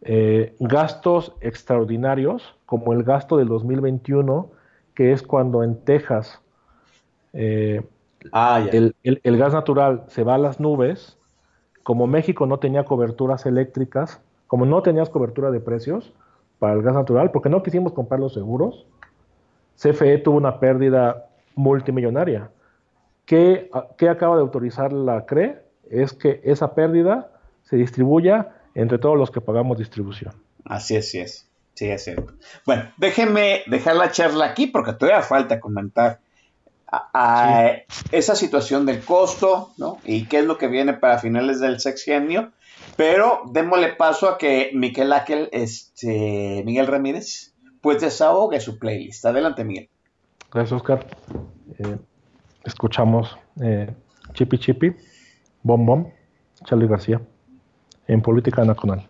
eh, 0.01 0.55
gastos 0.59 1.33
extraordinarios, 1.41 2.55
como 2.65 2.93
el 2.93 3.03
gasto 3.03 3.37
del 3.37 3.47
2021, 3.47 4.49
que 4.93 5.11
es 5.11 5.23
cuando 5.23 5.63
en 5.63 5.83
Texas 5.83 6.41
eh, 7.33 7.81
ah, 8.31 8.65
el, 8.71 8.95
el, 9.03 9.21
el 9.23 9.37
gas 9.37 9.53
natural 9.53 10.03
se 10.07 10.23
va 10.23 10.35
a 10.35 10.37
las 10.37 10.59
nubes. 10.59 11.17
Como 11.83 12.07
México 12.07 12.45
no 12.45 12.59
tenía 12.59 12.85
coberturas 12.85 13.45
eléctricas, 13.45 14.21
como 14.47 14.65
no 14.65 14.81
tenías 14.81 15.09
cobertura 15.09 15.51
de 15.51 15.59
precios 15.59 16.13
para 16.59 16.73
el 16.73 16.81
gas 16.81 16.93
natural, 16.93 17.31
porque 17.31 17.49
no 17.49 17.63
quisimos 17.63 17.93
comprar 17.93 18.19
los 18.19 18.33
seguros, 18.33 18.85
CFE 19.75 20.17
tuvo 20.19 20.37
una 20.37 20.59
pérdida 20.59 21.27
multimillonaria. 21.55 22.49
¿Qué, 23.25 23.69
¿Qué, 23.97 24.09
acaba 24.09 24.35
de 24.35 24.41
autorizar 24.41 24.91
la 24.91 25.25
CRE? 25.25 25.61
Es 25.89 26.13
que 26.13 26.41
esa 26.43 26.73
pérdida 26.73 27.31
se 27.63 27.77
distribuya 27.77 28.58
entre 28.75 28.97
todos 28.97 29.17
los 29.17 29.31
que 29.31 29.41
pagamos 29.41 29.77
distribución. 29.77 30.33
Así 30.65 30.95
es, 30.95 31.09
sí 31.09 31.19
es. 31.19 31.47
Sí, 31.73 31.89
es 31.89 32.03
cierto. 32.03 32.33
Bueno, 32.65 32.91
déjenme 32.97 33.63
dejar 33.67 33.95
la 33.95 34.11
charla 34.11 34.45
aquí 34.45 34.67
porque 34.67 34.93
todavía 34.93 35.21
falta 35.21 35.59
comentar 35.59 36.19
a, 36.87 37.09
a 37.13 37.75
sí. 37.87 38.05
esa 38.11 38.35
situación 38.35 38.85
del 38.85 39.01
costo, 39.01 39.71
¿no? 39.77 39.99
Y 40.03 40.25
qué 40.25 40.39
es 40.39 40.45
lo 40.45 40.57
que 40.57 40.67
viene 40.67 40.93
para 40.93 41.19
finales 41.19 41.59
del 41.59 41.79
sexenio 41.79 42.51
pero 42.95 43.43
démosle 43.51 43.93
paso 43.93 44.27
a 44.27 44.37
que 44.37 44.71
Miguel 44.73 45.13
Ángel, 45.13 45.49
este, 45.51 46.63
Miguel 46.65 46.87
Ramírez, 46.87 47.53
pues 47.81 48.01
desahogue 48.01 48.59
su 48.59 48.77
playlist. 48.77 49.25
Adelante, 49.25 49.63
Miguel. 49.63 49.89
Gracias, 50.51 50.73
Oscar. 50.73 51.07
Eh, 51.77 51.97
escuchamos 52.65 53.37
eh, 53.61 53.93
Chipi 54.33 54.57
Chipi, 54.57 54.91
Bom 55.63 55.85
Bom, 55.85 56.11
Charlie 56.65 56.87
García, 56.87 57.21
en 58.09 58.21
Política 58.23 58.65
Nacional. 58.65 59.07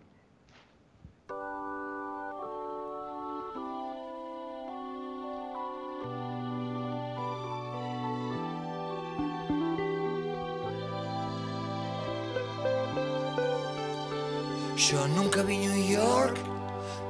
Yo 14.75 15.07
nunca 15.09 15.43
vi 15.43 15.57
New 15.57 15.87
York, 15.87 16.35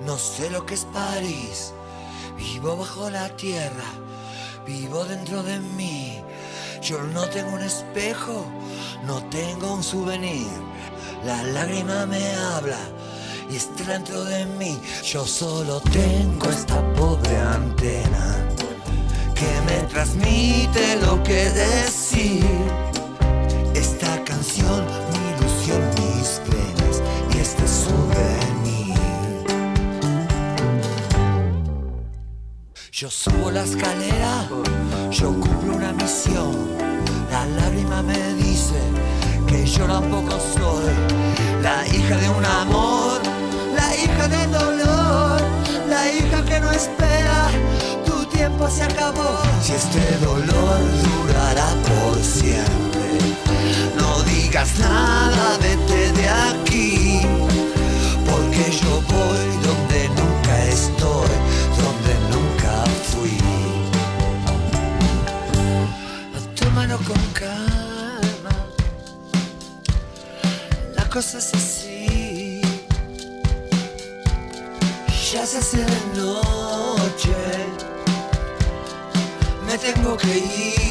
no 0.06 0.18
sé 0.18 0.50
lo 0.52 0.66
que 0.66 0.76
es 0.76 0.86
París. 0.86 1.74
Vivo 2.38 2.78
bajo 2.78 3.10
la 3.10 3.30
tierra, 3.36 3.90
vivo 4.66 5.06
dentro 5.06 5.42
de 5.42 5.60
mí. 5.60 6.22
Yo 6.82 7.02
no 7.14 7.26
tengo 7.30 7.56
un 7.56 7.62
espejo, 7.62 8.46
no 9.06 9.24
tengo 9.30 9.74
un 9.74 9.84
souvenir. 9.84 10.48
La 11.26 11.44
lágrima 11.44 12.06
me 12.06 12.34
habla 12.36 12.80
y 13.52 13.58
está 13.58 13.84
dentro 13.84 14.24
de 14.24 14.46
mí. 14.46 14.80
Yo 15.04 15.26
solo 15.26 15.82
tengo 15.82 16.50
esta 16.50 16.82
pobre 16.94 17.38
antena 17.38 18.38
que 19.36 19.62
me 19.66 19.82
transmite 19.90 20.96
lo 20.98 21.22
que 21.24 21.50
decir. 21.50 22.46
Esta 23.74 24.24
canción, 24.24 24.86
mi 25.12 25.20
ilusión, 25.36 25.82
mis 25.96 26.42
penas 26.50 27.02
y 27.34 27.38
este 27.40 27.68
souvenir. 27.68 28.96
Yo 32.92 33.10
subo 33.10 33.52
la 33.52 33.64
escalera, 33.64 34.50
yo 35.12 35.28
cumplo 35.40 35.76
una 35.76 35.92
misión. 35.94 36.70
La 37.32 37.46
lágrima 37.46 38.02
me 38.04 38.34
dice 38.34 38.76
que 39.50 39.66
yo 39.66 39.86
tampoco 39.86 40.38
soy 40.54 40.94
la 41.64 41.86
hija 41.88 42.16
de 42.18 42.30
un 42.30 42.46
amor, 42.46 43.20
la 43.76 43.96
hija 43.96 44.28
del 44.28 44.52
dolor, 44.52 45.42
la 45.90 46.12
hija 46.12 46.46
que 46.46 46.60
no 46.60 46.72
espera. 46.72 47.50
Tu 48.06 48.26
tiempo 48.26 48.70
se 48.70 48.84
acabó. 48.84 49.42
Si 49.62 49.74
este 49.74 50.06
dolor 50.24 50.80
durará 51.08 51.70
por 51.90 52.16
siempre, 52.24 53.08
no 53.98 54.22
digas 54.24 54.78
nada, 54.80 55.58
vete 55.62 56.12
de 56.20 56.30
aquí. 56.30 57.22
Porque 58.30 58.64
yo 58.82 59.02
voy 59.14 59.46
donde 59.68 60.10
nunca 60.20 60.66
estoy, 60.66 61.34
donde 61.82 62.14
nunca 62.34 62.74
fui. 63.12 63.38
Con 67.06 67.24
calma, 67.34 67.69
la 71.20 71.24
cosa 71.24 71.38
es 71.40 71.54
así. 71.54 72.62
Ya 75.34 75.46
se 75.46 75.58
hace 75.58 75.78
de 75.78 76.00
noche, 76.16 77.36
me 79.66 79.78
tengo 79.78 80.16
que 80.16 80.38
ir. 80.38 80.89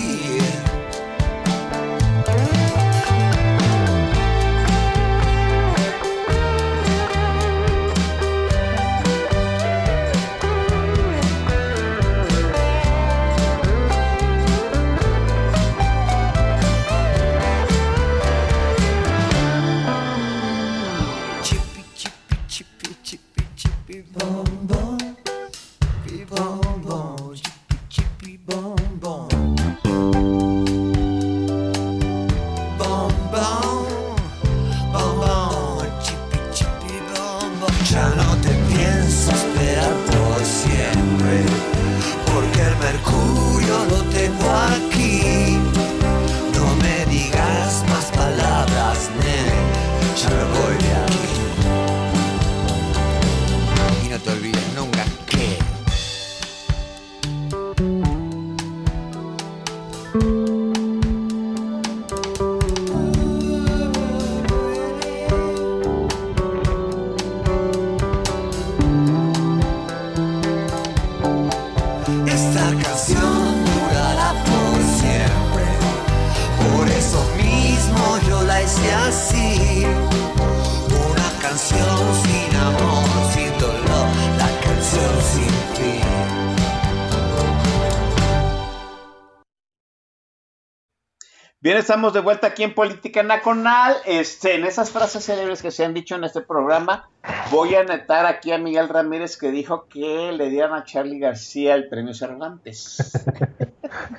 Bien, 91.68 91.76
estamos 91.76 92.14
de 92.14 92.20
vuelta 92.20 92.46
aquí 92.46 92.62
en 92.62 92.74
Política 92.74 93.22
Nacional. 93.22 93.94
Este, 94.06 94.54
en 94.54 94.64
esas 94.64 94.90
frases 94.90 95.22
célebres 95.26 95.60
que 95.60 95.70
se 95.70 95.84
han 95.84 95.92
dicho 95.92 96.14
en 96.14 96.24
este 96.24 96.40
programa, 96.40 97.10
voy 97.50 97.74
a 97.74 97.84
netar 97.84 98.24
aquí 98.24 98.52
a 98.52 98.56
Miguel 98.56 98.88
Ramírez 98.88 99.36
que 99.36 99.50
dijo 99.50 99.86
que 99.86 100.32
le 100.32 100.48
dieran 100.48 100.72
a 100.72 100.84
Charlie 100.84 101.18
García 101.18 101.74
el 101.74 101.90
premio 101.90 102.14
Cervantes. 102.14 103.22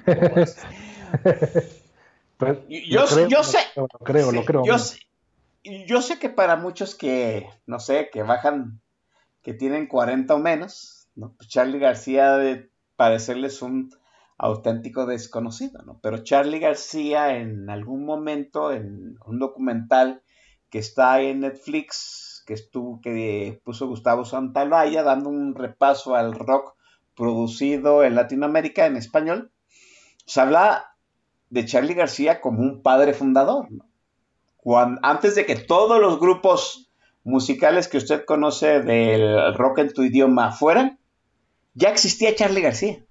Pues, 0.05 0.57
Yo- 2.69 3.05
creo, 3.07 3.27
yo 3.27 3.43
sé. 3.43 3.57
Lo 3.75 3.87
creo, 3.87 4.31
lo 4.31 4.45
creo. 4.45 4.63
Yo, 4.63 4.77
sé- 4.77 4.99
yo 5.87 6.03
sé 6.03 6.19
que 6.19 6.29
para 6.29 6.55
muchos 6.55 6.93
que, 6.93 7.49
no 7.65 7.79
sé, 7.79 8.11
que 8.13 8.21
bajan, 8.21 8.79
que 9.41 9.55
tienen 9.55 9.87
40 9.87 10.35
o 10.35 10.37
menos, 10.37 11.07
¿no? 11.15 11.33
Pues 11.35 11.49
Charlie 11.49 11.79
García 11.79 12.37
de 12.37 12.69
parecerles 12.95 13.63
un 13.63 13.91
auténtico 14.39 15.05
desconocido, 15.05 15.83
¿no? 15.83 15.99
Pero 16.01 16.23
Charlie 16.23 16.59
García 16.59 17.37
en 17.37 17.69
algún 17.69 18.05
momento, 18.05 18.71
en 18.71 19.19
un 19.25 19.37
documental 19.37 20.23
que 20.69 20.79
está 20.79 21.21
en 21.21 21.41
Netflix, 21.41 22.43
que 22.47 22.53
estuvo, 22.53 23.01
que 23.01 23.61
puso 23.63 23.87
Gustavo 23.87 24.23
Santaolalla, 24.23 25.03
dando 25.03 25.29
un 25.29 25.55
repaso 25.55 26.15
al 26.15 26.33
rock 26.33 26.73
producido 27.15 28.03
en 28.03 28.15
Latinoamérica 28.15 28.85
en 28.85 28.95
español, 28.95 29.51
se 30.25 30.39
habla 30.39 30.95
de 31.49 31.65
Charlie 31.65 31.95
García 31.95 32.39
como 32.39 32.61
un 32.61 32.81
padre 32.81 33.13
fundador, 33.13 33.67
antes 35.01 35.35
de 35.35 35.45
que 35.45 35.55
todos 35.55 35.99
los 35.99 36.19
grupos 36.19 36.89
musicales 37.23 37.89
que 37.89 37.97
usted 37.97 38.23
conoce 38.23 38.81
del 38.81 39.53
rock 39.55 39.79
en 39.79 39.93
tu 39.93 40.03
idioma 40.03 40.51
fueran, 40.51 40.99
ya 41.73 41.89
existía 41.89 42.35
Charlie 42.35 42.61
García. 42.61 43.03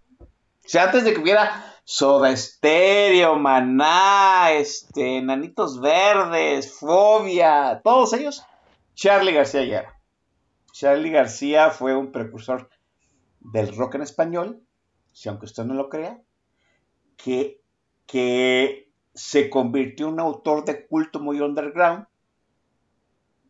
Sea, 0.69 0.85
antes 0.85 1.03
de 1.05 1.15
que 1.15 1.20
hubiera 1.20 1.65
Soda 1.85 2.36
Stereo, 2.36 3.36
Maná, 3.36 4.53
este, 4.53 5.23
Nanitos 5.23 5.81
Verdes, 5.81 6.74
Fobia, 6.78 7.81
todos 7.82 8.12
ellos, 8.12 8.45
Charlie 8.95 9.32
García 9.32 9.65
ya. 9.65 9.95
Charlie 10.73 11.11
García 11.11 11.70
fue 11.70 11.97
un 11.97 12.12
precursor 12.12 12.69
del 13.40 13.74
rock 13.74 13.95
en 13.95 14.03
español, 14.03 14.62
si 15.15 15.31
aunque 15.31 15.47
usted 15.47 15.65
no 15.65 15.73
lo 15.73 15.89
crea, 15.89 16.20
que, 17.16 17.62
que 18.05 18.93
se 19.15 19.49
convirtió 19.49 20.09
en 20.09 20.12
un 20.12 20.20
autor 20.20 20.66
de 20.66 20.86
culto 20.86 21.19
muy 21.19 21.40
underground, 21.40 22.07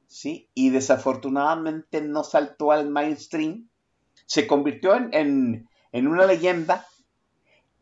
¿sí? 0.07 0.49
Y 0.55 0.70
desafortunadamente 0.70 2.01
no 2.01 2.23
saltó 2.23 2.70
al 2.70 2.89
mainstream, 2.89 3.69
se 4.27 4.47
convirtió 4.47 4.95
en, 4.95 5.12
en- 5.12 5.69
en 5.90 6.07
una 6.07 6.24
leyenda, 6.24 6.86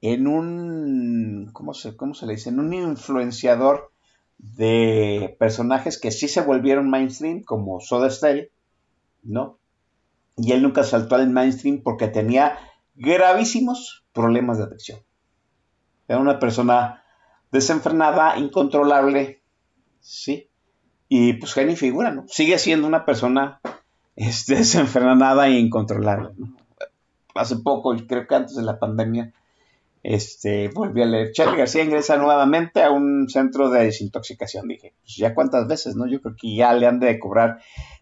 en 0.00 0.26
un, 0.26 1.50
¿cómo 1.52 1.74
se, 1.74 1.96
cómo 1.96 2.14
se 2.14 2.26
le 2.26 2.34
dice? 2.34 2.50
En 2.50 2.60
un 2.60 2.72
influenciador 2.72 3.92
de 4.38 5.36
personajes 5.38 5.98
que 5.98 6.10
sí 6.10 6.28
se 6.28 6.42
volvieron 6.42 6.90
mainstream, 6.90 7.42
como 7.42 7.80
Soda 7.80 8.10
Stereo, 8.10 8.48
¿no? 9.22 9.58
Y 10.36 10.52
él 10.52 10.62
nunca 10.62 10.84
saltó 10.84 11.14
al 11.14 11.30
mainstream 11.30 11.80
porque 11.82 12.08
tenía 12.08 12.58
gravísimos 12.94 14.04
problemas 14.12 14.58
de 14.58 14.64
adicción. 14.64 15.00
Era 16.08 16.18
una 16.18 16.38
persona 16.38 17.02
desenfrenada, 17.50 18.38
incontrolable, 18.38 19.40
¿sí? 20.00 20.48
Y 21.08 21.34
pues 21.34 21.54
genio 21.54 21.76
figura, 21.76 22.10
¿no? 22.10 22.24
Sigue 22.28 22.58
siendo 22.58 22.86
una 22.86 23.04
persona 23.04 23.60
este, 24.14 24.54
desenfrenada 24.56 25.48
e 25.48 25.58
incontrolable. 25.58 26.30
Hace 27.34 27.56
poco, 27.56 27.94
creo 28.06 28.26
que 28.26 28.34
antes 28.34 28.56
de 28.56 28.62
la 28.62 28.78
pandemia, 28.78 29.32
este, 30.08 30.68
volví 30.68 31.02
a 31.02 31.06
leer. 31.06 31.32
Charlie 31.32 31.58
García 31.58 31.82
ingresa 31.82 32.16
nuevamente 32.16 32.80
a 32.80 32.92
un 32.92 33.28
centro 33.28 33.70
de 33.70 33.86
desintoxicación. 33.86 34.68
Dije, 34.68 34.94
pues 35.00 35.16
ya 35.16 35.34
cuántas 35.34 35.66
veces, 35.66 35.96
¿no? 35.96 36.06
Yo 36.06 36.20
creo 36.20 36.36
que 36.40 36.54
ya 36.54 36.72
le 36.74 36.86
han 36.86 37.00
de 37.00 37.18
cobrar 37.18 37.58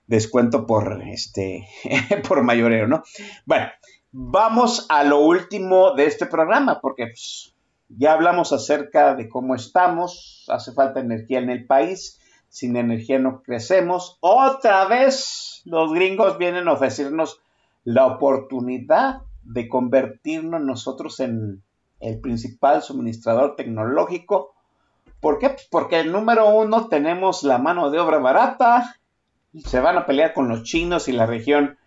descuento 0.06 0.66
por 0.66 1.02
este, 1.02 1.66
por 2.28 2.43
mayoreo, 2.43 2.86
¿no? 2.86 3.02
Bueno, 3.47 3.68
vamos 4.12 4.85
a 4.90 5.02
lo 5.02 5.20
último 5.20 5.94
de 5.94 6.05
este 6.05 6.26
programa, 6.26 6.78
porque 6.82 7.06
pues, 7.06 7.55
ya 7.89 8.12
hablamos 8.12 8.52
acerca 8.52 9.14
de 9.14 9.31
cómo 9.31 9.55
estamos, 9.55 10.44
hace 10.48 10.72
falta 10.72 11.01
energía 11.01 11.39
en 11.39 11.48
el 11.48 11.64
país, 11.64 12.20
sin 12.51 12.76
energía 12.76 13.18
no 13.18 13.40
crecemos. 13.43 14.18
Otra 14.20 14.85
vez 14.85 15.62
los 15.64 15.90
gringos 15.94 16.36
vienen 16.36 16.68
a 16.68 16.72
ofrecernos 16.72 17.40
la 17.82 18.05
oportunidad 18.05 19.22
de 19.43 19.70
convertirnos 19.70 20.60
nosotros 20.60 21.18
en 21.20 21.62
el 22.00 22.20
principal 22.20 22.82
suministrador 22.82 23.56
tecnológico. 23.56 24.54
¿Por 25.20 25.38
qué? 25.38 25.50
Pues 25.50 25.66
porque 25.70 26.04
número 26.04 26.48
uno 26.48 26.88
tenemos 26.88 27.42
la 27.42 27.58
mano 27.58 27.90
de 27.90 27.98
obra 27.98 28.18
barata, 28.18 28.96
se 29.64 29.80
van 29.80 29.96
a 29.96 30.06
pelear 30.06 30.34
con 30.34 30.48
los 30.48 30.64
chinos 30.64 31.08
y 31.08 31.12
la 31.12 31.26
región 31.26 31.78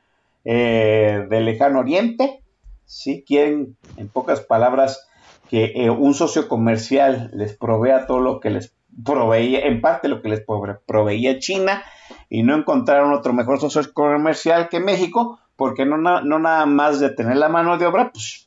eh, 0.46 1.26
del 1.30 1.46
lejano 1.46 1.80
oriente. 1.80 2.42
Si 2.86 3.24
quieren, 3.24 3.76
en 3.98 4.08
pocas 4.08 4.42
palabras, 4.42 5.08
que 5.50 5.74
eh, 5.76 5.90
un 5.90 6.14
socio 6.14 6.48
comercial 6.48 7.30
les 7.34 7.56
provea 7.56 8.08
todo 8.08 8.20
lo 8.20 8.40
que 8.40 8.50
les 8.50 8.74
proveía, 9.04 9.60
en 9.62 9.82
parte 9.82 10.08
lo 10.08 10.22
que 10.22 10.30
les 10.30 10.42
proveía 10.86 11.40
China, 11.40 11.84
y 12.30 12.44
no 12.44 12.56
encontraron 12.56 13.14
otro 13.14 13.34
mejor 13.34 13.60
socio 13.60 13.82
comercial 13.94 14.70
que 14.70 14.80
México, 14.80 15.40
porque 15.56 15.86
no, 15.86 15.98
no 15.98 16.40
nada 16.40 16.66
más 16.66 17.00
de 17.00 17.10
tener 17.10 17.38
la 17.38 17.50
mano 17.50 17.78
de 17.78 17.86
obra, 17.86 18.12
pues, 18.12 18.47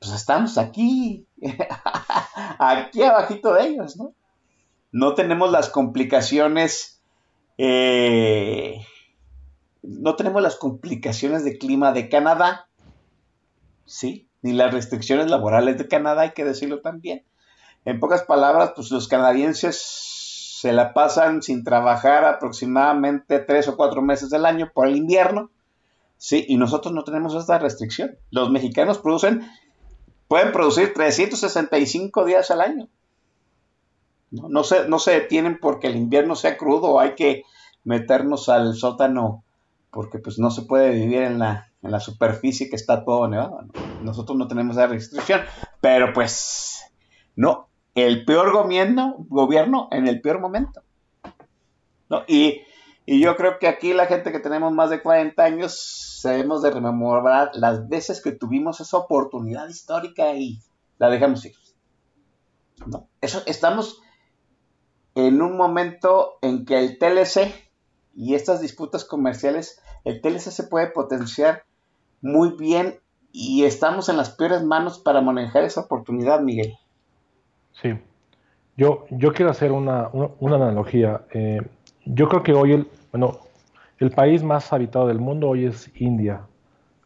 pues 0.00 0.12
estamos 0.12 0.58
aquí, 0.58 1.26
aquí 2.58 3.02
abajito 3.02 3.54
de 3.54 3.68
ellos, 3.68 3.96
¿no? 3.96 4.14
No 4.92 5.14
tenemos 5.14 5.52
las 5.52 5.68
complicaciones, 5.68 7.00
eh, 7.58 8.84
no 9.82 10.16
tenemos 10.16 10.42
las 10.42 10.56
complicaciones 10.56 11.44
de 11.44 11.58
clima 11.58 11.92
de 11.92 12.08
Canadá, 12.08 12.68
¿sí? 13.84 14.26
Ni 14.42 14.52
las 14.52 14.72
restricciones 14.72 15.30
laborales 15.30 15.76
de 15.76 15.86
Canadá, 15.86 16.22
hay 16.22 16.32
que 16.32 16.44
decirlo 16.44 16.80
también. 16.80 17.24
En 17.84 18.00
pocas 18.00 18.22
palabras, 18.22 18.72
pues 18.74 18.90
los 18.90 19.06
canadienses 19.06 19.76
se 20.60 20.72
la 20.72 20.94
pasan 20.94 21.42
sin 21.42 21.62
trabajar 21.62 22.24
aproximadamente 22.24 23.38
tres 23.38 23.68
o 23.68 23.76
cuatro 23.76 24.02
meses 24.02 24.30
del 24.30 24.46
año 24.46 24.70
por 24.74 24.88
el 24.88 24.96
invierno, 24.96 25.50
¿sí? 26.16 26.44
Y 26.48 26.56
nosotros 26.56 26.94
no 26.94 27.04
tenemos 27.04 27.34
esta 27.34 27.58
restricción. 27.58 28.18
Los 28.30 28.50
mexicanos 28.50 28.98
producen, 28.98 29.46
pueden 30.30 30.52
producir 30.52 30.94
365 30.94 32.24
días 32.24 32.52
al 32.52 32.60
año. 32.60 32.86
No, 34.30 34.62
se, 34.62 34.88
no 34.88 35.00
se 35.00 35.10
detienen 35.10 35.58
porque 35.60 35.88
el 35.88 35.96
invierno 35.96 36.36
sea 36.36 36.56
crudo 36.56 36.92
o 36.92 37.00
hay 37.00 37.16
que 37.16 37.42
meternos 37.82 38.48
al 38.48 38.76
sótano 38.76 39.42
porque 39.90 40.20
pues 40.20 40.38
no 40.38 40.52
se 40.52 40.62
puede 40.62 40.90
vivir 40.90 41.22
en 41.22 41.40
la, 41.40 41.72
en 41.82 41.90
la 41.90 41.98
superficie 41.98 42.70
que 42.70 42.76
está 42.76 43.04
todo 43.04 43.26
nevado. 43.26 43.62
Nosotros 44.04 44.38
no 44.38 44.46
tenemos 44.46 44.76
esa 44.76 44.86
restricción, 44.86 45.40
pero 45.80 46.12
pues 46.12 46.80
no, 47.34 47.66
el 47.96 48.24
peor 48.24 48.52
gobierno, 48.52 49.16
gobierno 49.30 49.88
en 49.90 50.06
el 50.06 50.20
peor 50.20 50.38
momento. 50.38 50.80
¿no? 52.08 52.22
Y, 52.28 52.60
y, 53.14 53.20
yo 53.20 53.36
creo 53.36 53.58
que 53.58 53.68
aquí 53.68 53.92
la 53.92 54.06
gente 54.06 54.32
que 54.32 54.40
tenemos 54.40 54.72
más 54.72 54.90
de 54.90 55.02
40 55.02 55.42
años 55.42 56.20
debemos 56.22 56.62
de 56.62 56.70
rememorar 56.70 57.50
las 57.54 57.88
veces 57.88 58.22
que 58.22 58.32
tuvimos 58.32 58.80
esa 58.80 58.98
oportunidad 58.98 59.68
histórica 59.68 60.32
y 60.34 60.60
la 60.98 61.10
dejamos 61.10 61.44
ir. 61.44 61.54
Eso, 63.20 63.42
estamos 63.46 64.00
en 65.14 65.42
un 65.42 65.56
momento 65.56 66.38
en 66.42 66.64
que 66.64 66.78
el 66.78 66.98
TLC 66.98 67.52
y 68.14 68.34
estas 68.34 68.60
disputas 68.60 69.04
comerciales, 69.04 69.80
el 70.04 70.20
TLC 70.20 70.50
se 70.50 70.64
puede 70.64 70.88
potenciar 70.88 71.64
muy 72.20 72.50
bien 72.56 73.00
y 73.32 73.64
estamos 73.64 74.08
en 74.08 74.16
las 74.16 74.30
peores 74.30 74.62
manos 74.62 74.98
para 74.98 75.20
manejar 75.20 75.64
esa 75.64 75.82
oportunidad, 75.82 76.40
Miguel. 76.40 76.74
Sí, 77.80 77.98
yo, 78.76 79.04
yo 79.10 79.32
quiero 79.32 79.50
hacer 79.50 79.72
una, 79.72 80.08
una, 80.12 80.56
analogía. 80.56 81.22
Eh, 81.32 81.60
yo 82.04 82.28
creo 82.28 82.42
que 82.42 82.52
hoy 82.52 82.72
el, 82.72 82.88
bueno, 83.12 83.38
el 83.98 84.10
país 84.10 84.42
más 84.42 84.72
habitado 84.72 85.08
del 85.08 85.18
mundo 85.18 85.48
hoy 85.48 85.66
es 85.66 85.90
India, 86.00 86.42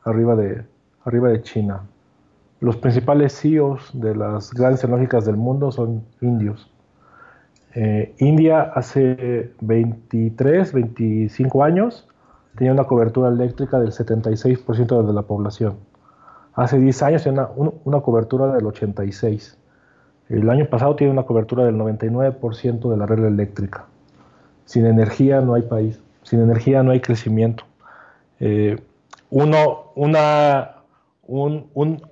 arriba 0.04 0.36
de, 0.36 0.64
arriba 1.04 1.30
de 1.30 1.42
China. 1.42 1.80
Los 2.60 2.76
principales 2.76 3.38
CEOs 3.40 3.90
de 3.94 4.14
las 4.14 4.52
grandes 4.52 4.80
tecnológicas 4.80 5.24
del 5.24 5.36
mundo 5.36 5.72
son 5.72 6.04
indios. 6.20 6.70
Eh, 7.74 8.14
India 8.18 8.62
hace 8.62 9.52
23, 9.60 10.72
25 10.72 11.64
años 11.64 12.06
tenía 12.56 12.72
una 12.72 12.84
cobertura 12.84 13.28
eléctrica 13.28 13.80
del 13.80 13.90
76% 13.90 15.06
de 15.06 15.12
la 15.12 15.22
población. 15.22 15.78
Hace 16.54 16.78
10 16.78 17.02
años 17.02 17.24
tenía 17.24 17.48
una, 17.56 17.72
una, 17.84 18.00
cobertura 18.00 18.52
del 18.52 18.64
86%. 18.64 19.56
El 20.28 20.48
año 20.48 20.66
pasado 20.66 20.94
tiene 20.96 21.12
una 21.12 21.24
cobertura 21.24 21.64
del 21.64 21.74
99% 21.76 22.90
de 22.90 22.96
la 22.96 23.06
red 23.06 23.24
eléctrica. 23.24 23.86
Sin 24.64 24.86
energía 24.86 25.40
no 25.40 25.54
hay 25.54 25.62
país, 25.62 26.00
sin 26.22 26.40
energía 26.40 26.82
no 26.82 26.92
hay 26.92 27.00
crecimiento. 27.00 27.64
Eh, 28.40 28.76
uno, 29.30 29.92
una, 29.94 30.76
un, 31.26 31.70
un, 31.74 32.02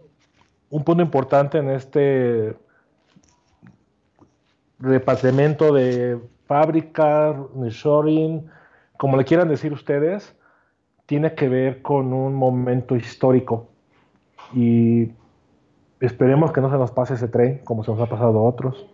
un 0.71 0.85
punto 0.85 1.03
importante 1.03 1.59
en 1.59 1.71
este 1.71 2.57
departamento 4.79 5.73
de 5.73 6.19
fábrica, 6.47 7.35
shoring, 7.55 8.47
como 8.97 9.17
le 9.17 9.25
quieran 9.25 9.49
decir 9.49 9.73
ustedes, 9.73 10.35
tiene 11.07 11.35
que 11.35 11.49
ver 11.49 11.83
con 11.83 12.13
un 12.13 12.35
momento 12.35 12.97
histórico. 12.97 13.69
Y 14.55 15.11
esperemos 16.01 16.53
que 16.53 16.61
no 16.61 16.71
se 16.71 16.77
nos 16.77 16.91
pase 16.91 17.15
ese 17.15 17.29
tren 17.29 17.61
como 17.65 17.85
se 17.85 17.91
nos 17.91 18.01
ha 18.01 18.07
pasado 18.07 18.39
a 18.39 18.43
otros. 18.43 18.87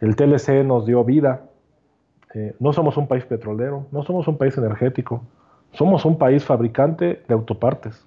El 0.00 0.16
TLC 0.16 0.64
nos 0.64 0.86
dio 0.86 1.04
vida. 1.04 1.49
Eh, 2.34 2.54
no 2.60 2.72
somos 2.72 2.96
un 2.96 3.08
país 3.08 3.24
petrolero, 3.24 3.86
no 3.90 4.02
somos 4.04 4.28
un 4.28 4.38
país 4.38 4.56
energético, 4.56 5.22
somos 5.72 6.04
un 6.04 6.18
país 6.18 6.44
fabricante 6.44 7.22
de 7.26 7.34
autopartes. 7.34 8.06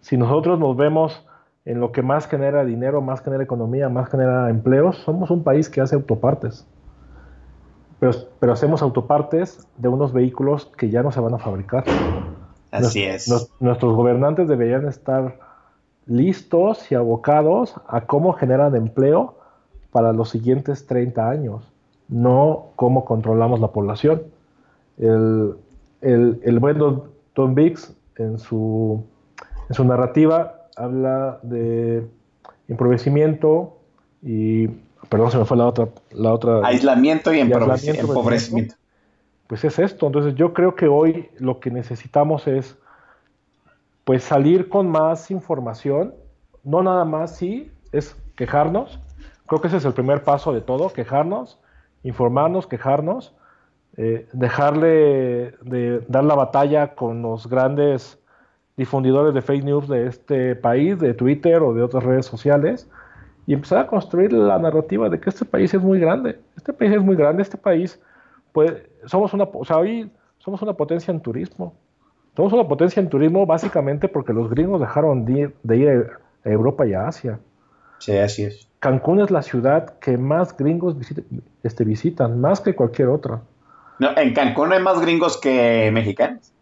Si 0.00 0.16
nosotros 0.16 0.58
nos 0.58 0.76
vemos 0.76 1.26
en 1.64 1.80
lo 1.80 1.92
que 1.92 2.02
más 2.02 2.26
genera 2.26 2.64
dinero, 2.64 3.00
más 3.00 3.22
genera 3.22 3.42
economía, 3.42 3.88
más 3.88 4.10
genera 4.10 4.50
empleos, 4.50 4.96
somos 4.98 5.30
un 5.30 5.44
país 5.44 5.68
que 5.68 5.80
hace 5.80 5.94
autopartes. 5.94 6.66
Pero, 8.40 8.52
hacemos 8.52 8.82
autopartes 8.82 9.64
de 9.76 9.86
unos 9.86 10.12
vehículos 10.12 10.66
que 10.76 10.90
ya 10.90 11.04
no 11.04 11.12
se 11.12 11.20
van 11.20 11.34
a 11.34 11.38
fabricar. 11.38 11.84
Así 12.72 13.04
es. 13.04 13.28
nuestros 13.60 13.94
gobernantes 13.94 14.48
deberían 14.48 14.88
estar 14.88 15.38
listos 16.06 16.90
y 16.90 16.96
abocados 16.96 17.76
a 17.86 18.00
cómo 18.00 18.32
generan 18.32 18.74
empleo 18.74 19.38
para 19.92 20.12
los 20.12 20.30
siguientes 20.30 20.86
30 20.86 21.28
años, 21.28 21.71
no 22.08 22.66
cómo 22.76 23.04
controlamos 23.04 23.60
la 23.60 23.68
población. 23.68 24.22
El, 24.98 25.54
el, 26.00 26.40
el 26.42 26.58
buen 26.58 26.78
Don, 26.78 27.54
Biggs 27.54 27.94
en 28.16 28.38
su, 28.38 29.04
en 29.68 29.74
su 29.74 29.84
narrativa 29.84 30.66
habla 30.76 31.38
de 31.42 32.06
empobrecimiento 32.68 33.76
y, 34.22 34.68
perdón, 35.08 35.30
se 35.30 35.38
me 35.38 35.44
fue 35.44 35.56
la 35.56 35.66
otra. 35.66 35.88
La 36.10 36.32
otra 36.32 36.60
aislamiento 36.64 37.32
y, 37.32 37.40
empobrecimiento. 37.40 38.74
Pues 39.46 39.64
es 39.64 39.78
esto, 39.78 40.06
entonces 40.06 40.34
yo 40.34 40.54
creo 40.54 40.74
que 40.74 40.88
hoy 40.88 41.28
lo 41.38 41.60
que 41.60 41.70
necesitamos 41.70 42.46
es 42.46 42.78
pues 44.04 44.24
salir 44.24 44.68
con 44.68 44.88
más 44.88 45.30
información, 45.30 46.14
no 46.64 46.82
nada 46.82 47.04
más, 47.04 47.36
sí, 47.36 47.70
es 47.92 48.16
quejarnos, 48.34 48.98
creo 49.46 49.60
que 49.60 49.68
ese 49.68 49.76
es 49.76 49.84
el 49.84 49.92
primer 49.92 50.22
paso 50.24 50.52
de 50.52 50.60
todo, 50.60 50.92
quejarnos, 50.92 51.58
informarnos, 52.02 52.66
quejarnos, 52.66 53.34
eh, 53.96 54.26
dejarle 54.32 55.54
de 55.62 56.04
dar 56.08 56.24
la 56.24 56.34
batalla 56.34 56.94
con 56.94 57.22
los 57.22 57.46
grandes 57.46 58.18
difundidores 58.76 59.34
de 59.34 59.42
fake 59.42 59.64
news 59.64 59.88
de 59.88 60.06
este 60.06 60.56
país, 60.56 60.98
de 60.98 61.14
Twitter 61.14 61.62
o 61.62 61.74
de 61.74 61.82
otras 61.82 62.02
redes 62.02 62.26
sociales, 62.26 62.88
y 63.46 63.54
empezar 63.54 63.78
a 63.78 63.86
construir 63.86 64.32
la 64.32 64.58
narrativa 64.58 65.08
de 65.08 65.20
que 65.20 65.30
este 65.30 65.44
país 65.44 65.74
es 65.74 65.82
muy 65.82 65.98
grande, 65.98 66.38
este 66.56 66.72
país 66.72 66.92
es 66.92 67.02
muy 67.02 67.16
grande, 67.16 67.42
este 67.42 67.58
país, 67.58 68.00
pues, 68.52 68.72
somos 69.04 69.34
una, 69.34 69.44
o 69.44 69.64
sea, 69.64 69.78
hoy 69.78 70.10
somos 70.38 70.62
una 70.62 70.72
potencia 70.74 71.12
en 71.12 71.20
turismo, 71.20 71.74
somos 72.36 72.52
una 72.52 72.66
potencia 72.66 73.00
en 73.00 73.08
turismo 73.08 73.44
básicamente 73.44 74.08
porque 74.08 74.32
los 74.32 74.48
gringos 74.48 74.80
dejaron 74.80 75.24
de 75.24 75.76
ir, 75.76 76.10
a 76.44 76.48
Europa 76.48 76.86
y 76.86 76.94
a 76.94 77.06
Asia. 77.06 77.38
Sí, 78.02 78.16
así 78.18 78.42
es. 78.42 78.68
Cancún 78.80 79.20
es 79.20 79.30
la 79.30 79.42
ciudad 79.42 79.98
que 80.00 80.18
más 80.18 80.56
gringos 80.56 80.96
este, 81.62 81.84
visitan, 81.84 82.40
más 82.40 82.60
que 82.60 82.74
cualquier 82.74 83.08
otra. 83.08 83.40
No, 84.00 84.08
en 84.16 84.34
Cancún 84.34 84.72
hay 84.72 84.82
más 84.82 85.00
gringos 85.00 85.36
que 85.40 85.88
mexicanos. 85.92 86.52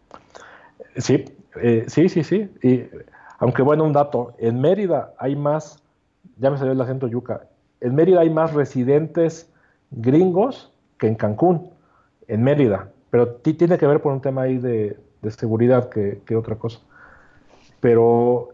Sí, 0.97 1.25
eh, 1.59 1.85
sí, 1.87 2.09
sí, 2.09 2.23
sí. 2.23 2.47
Y, 2.61 2.83
aunque 3.39 3.63
bueno, 3.63 3.85
un 3.85 3.93
dato, 3.93 4.35
en 4.37 4.61
Mérida 4.61 5.13
hay 5.17 5.35
más, 5.35 5.81
ya 6.37 6.51
me 6.51 6.59
salió 6.59 6.73
el 6.73 6.81
acento 6.81 7.07
yuca, 7.07 7.41
en 7.79 7.95
Mérida 7.95 8.19
hay 8.19 8.29
más 8.29 8.53
residentes 8.53 9.51
gringos 9.89 10.71
que 10.99 11.07
en 11.07 11.15
Cancún, 11.15 11.71
en 12.27 12.43
Mérida, 12.43 12.89
pero 13.09 13.27
ti- 13.29 13.55
tiene 13.55 13.79
que 13.79 13.87
ver 13.87 13.99
por 13.99 14.13
un 14.13 14.21
tema 14.21 14.43
ahí 14.43 14.59
de, 14.59 14.95
de 15.23 15.31
seguridad 15.31 15.89
que, 15.89 16.21
que 16.23 16.35
otra 16.35 16.55
cosa. 16.57 16.77
Pero 17.79 18.49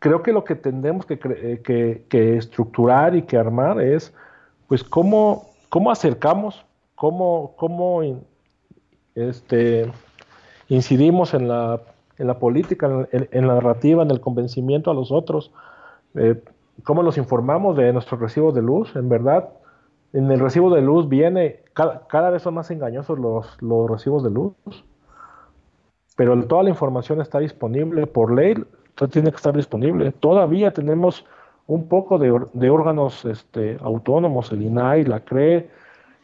creo 0.00 0.22
que 0.22 0.32
lo 0.32 0.42
que 0.42 0.56
tendremos 0.56 1.06
que, 1.06 1.14
eh, 1.14 1.60
que- 1.62 2.04
que 2.08 2.36
estructurar 2.36 3.14
y 3.14 3.22
que 3.22 3.36
armar 3.36 3.80
es, 3.80 4.12
pues, 4.66 4.82
cómo, 4.82 5.50
cómo 5.68 5.90
acercamos, 5.92 6.64
cómo, 6.96 7.54
cómo 7.56 8.02
in- 8.02 8.24
este, 9.14 9.90
incidimos 10.68 11.32
en 11.34 11.46
la, 11.48 11.80
en 12.18 12.26
la 12.26 12.38
política, 12.38 13.06
en, 13.12 13.28
en 13.30 13.46
la 13.46 13.54
narrativa, 13.54 14.02
en 14.02 14.10
el 14.10 14.20
convencimiento 14.20 14.90
a 14.90 14.94
los 14.94 15.12
otros, 15.12 15.52
eh, 16.14 16.42
cómo 16.84 17.02
los 17.02 17.16
informamos 17.18 17.76
de 17.76 17.92
nuestros 17.92 18.20
recibos 18.20 18.54
de 18.54 18.62
luz, 18.62 18.94
en 18.96 19.08
verdad. 19.08 19.50
En 20.12 20.30
el 20.30 20.40
recibo 20.40 20.74
de 20.74 20.80
luz 20.82 21.08
viene, 21.08 21.60
cada, 21.72 22.06
cada 22.08 22.30
vez 22.30 22.42
son 22.42 22.54
más 22.54 22.70
engañosos 22.70 23.18
los, 23.18 23.62
los 23.62 23.88
recibos 23.88 24.24
de 24.24 24.30
luz, 24.30 24.54
pero 26.16 26.42
toda 26.46 26.62
la 26.64 26.70
información 26.70 27.20
está 27.20 27.38
disponible 27.38 28.06
por 28.06 28.32
ley, 28.34 28.54
todo 28.94 29.08
tiene 29.08 29.30
que 29.30 29.36
estar 29.36 29.56
disponible. 29.56 30.12
Todavía 30.12 30.72
tenemos 30.72 31.24
un 31.66 31.88
poco 31.88 32.18
de, 32.18 32.70
órganos 32.70 33.24
este, 33.24 33.78
autónomos, 33.80 34.50
el 34.50 34.62
INAI, 34.62 35.04
la 35.04 35.20
CRE, 35.20 35.70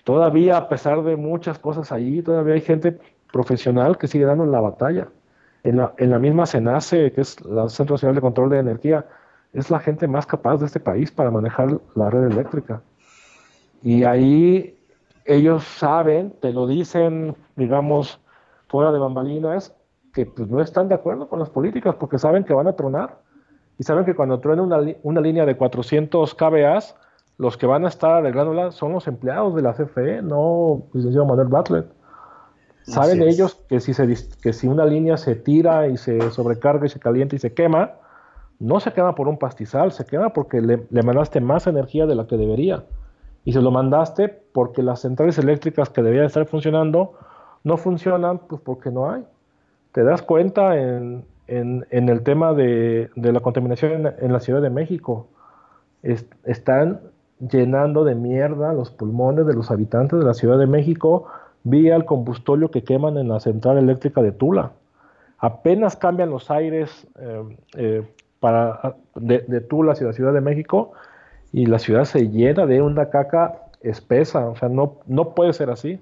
todavía 0.02 0.56
a 0.56 0.68
pesar 0.68 1.02
de 1.04 1.16
muchas 1.16 1.58
cosas 1.58 1.92
allí, 1.92 2.20
todavía 2.22 2.54
hay 2.54 2.60
gente 2.60 2.98
profesional 3.32 3.96
que 3.96 4.08
sigue 4.08 4.24
dando 4.24 4.44
la 4.46 4.60
batalla. 4.60 5.08
En 5.62 5.76
la, 5.78 5.94
en 5.98 6.10
la 6.10 6.18
misma 6.18 6.46
CENACE, 6.46 7.12
que 7.12 7.20
es 7.20 7.44
la 7.44 7.68
Centro 7.68 7.94
Nacional 7.94 8.14
de 8.16 8.20
Control 8.20 8.50
de 8.50 8.58
Energía, 8.58 9.06
es 9.52 9.70
la 9.70 9.78
gente 9.78 10.08
más 10.08 10.26
capaz 10.26 10.58
de 10.58 10.66
este 10.66 10.80
país 10.80 11.10
para 11.10 11.30
manejar 11.30 11.80
la 11.94 12.10
red 12.10 12.30
eléctrica. 12.30 12.82
Y 13.82 14.04
ahí 14.04 14.76
ellos 15.24 15.64
saben, 15.64 16.32
te 16.40 16.52
lo 16.52 16.66
dicen, 16.66 17.36
digamos, 17.54 18.20
fuera 18.68 18.90
de 18.90 18.98
bambalinas, 18.98 19.75
que 20.16 20.24
pues, 20.24 20.48
no 20.48 20.62
están 20.62 20.88
de 20.88 20.94
acuerdo 20.94 21.28
con 21.28 21.38
las 21.38 21.50
políticas 21.50 21.94
porque 21.96 22.18
saben 22.18 22.42
que 22.42 22.54
van 22.54 22.66
a 22.66 22.72
tronar. 22.72 23.18
Y 23.78 23.82
saben 23.82 24.06
que 24.06 24.14
cuando 24.14 24.40
truena 24.40 24.62
una, 24.62 24.80
una 25.02 25.20
línea 25.20 25.44
de 25.44 25.58
400 25.58 26.34
kVA, 26.34 26.78
los 27.36 27.58
que 27.58 27.66
van 27.66 27.84
a 27.84 27.88
estar 27.88 28.12
arreglándola 28.12 28.72
son 28.72 28.92
los 28.92 29.06
empleados 29.06 29.54
de 29.54 29.60
la 29.60 29.74
CFE, 29.74 30.22
no 30.22 30.84
el 30.94 31.00
licenciado 31.00 31.26
Manuel 31.26 31.48
Butler. 31.48 31.88
Saben 32.84 33.20
Así 33.20 33.28
es. 33.28 33.34
ellos 33.34 33.54
que 33.68 33.80
si, 33.80 33.92
se, 33.92 34.06
que 34.40 34.54
si 34.54 34.66
una 34.66 34.86
línea 34.86 35.18
se 35.18 35.34
tira 35.34 35.86
y 35.86 35.98
se 35.98 36.30
sobrecarga 36.30 36.86
y 36.86 36.88
se 36.88 36.98
calienta 36.98 37.36
y 37.36 37.38
se 37.38 37.52
quema, 37.52 37.96
no 38.58 38.80
se 38.80 38.94
quema 38.94 39.14
por 39.14 39.28
un 39.28 39.38
pastizal, 39.38 39.92
se 39.92 40.06
quema 40.06 40.30
porque 40.30 40.62
le, 40.62 40.86
le 40.88 41.02
mandaste 41.02 41.42
más 41.42 41.66
energía 41.66 42.06
de 42.06 42.14
la 42.14 42.26
que 42.26 42.38
debería. 42.38 42.84
Y 43.44 43.52
se 43.52 43.60
lo 43.60 43.70
mandaste 43.70 44.28
porque 44.30 44.82
las 44.82 45.00
centrales 45.00 45.36
eléctricas 45.36 45.90
que 45.90 46.00
deberían 46.00 46.24
estar 46.24 46.46
funcionando 46.46 47.12
no 47.64 47.76
funcionan 47.76 48.38
pues 48.38 48.62
porque 48.62 48.90
no 48.90 49.10
hay. 49.10 49.26
Te 49.96 50.04
das 50.04 50.20
cuenta 50.20 50.76
en, 50.76 51.24
el 51.46 52.22
tema 52.22 52.52
de, 52.52 53.08
la 53.14 53.40
contaminación 53.40 54.12
en, 54.20 54.30
la 54.30 54.40
Ciudad 54.40 54.60
de 54.60 54.68
México. 54.68 55.28
Es- 56.02 56.26
están 56.44 57.00
llenando 57.40 58.04
de 58.04 58.14
mierda 58.14 58.74
los 58.74 58.90
pulmones 58.90 59.46
de 59.46 59.54
los 59.54 59.70
habitantes 59.70 60.18
de 60.18 60.26
la 60.26 60.34
Ciudad 60.34 60.58
de 60.58 60.66
México 60.66 61.28
vía 61.64 61.96
el 61.96 62.04
combustorio 62.04 62.70
que 62.70 62.84
queman 62.84 63.16
en 63.16 63.28
la 63.28 63.40
central 63.40 63.78
eléctrica 63.78 64.20
de 64.20 64.32
Tula. 64.32 64.72
Apenas 65.38 65.96
cambian 65.96 66.28
los 66.28 66.50
aires 66.50 67.06
eh, 67.18 67.56
eh, 67.78 68.02
de 69.14 69.60
Tula 69.62 69.92
hacia 69.92 70.08
la 70.08 70.12
Ciudad 70.12 70.34
de 70.34 70.42
México 70.42 70.92
y 71.52 71.64
la 71.64 71.78
ciudad 71.78 72.04
se 72.04 72.28
llena 72.28 72.66
de 72.66 72.82
una 72.82 73.08
caca 73.08 73.62
espesa. 73.80 74.46
O 74.46 74.56
sea, 74.56 74.68
no, 74.68 74.96
no 75.06 75.34
puede 75.34 75.54
ser 75.54 75.70
así. 75.70 75.98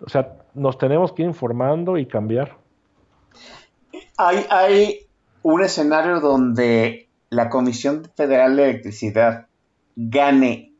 O 0.00 0.08
sea, 0.08 0.36
nos 0.54 0.78
tenemos 0.78 1.12
que 1.12 1.22
ir 1.22 1.28
informando 1.28 1.98
y 1.98 2.06
cambiar. 2.06 2.60
Hay, 4.16 5.06
un 5.42 5.62
escenario 5.64 6.20
donde 6.20 7.08
la 7.30 7.48
Comisión 7.48 8.02
Federal 8.14 8.56
de 8.56 8.70
Electricidad 8.70 9.46
gane 9.96 10.74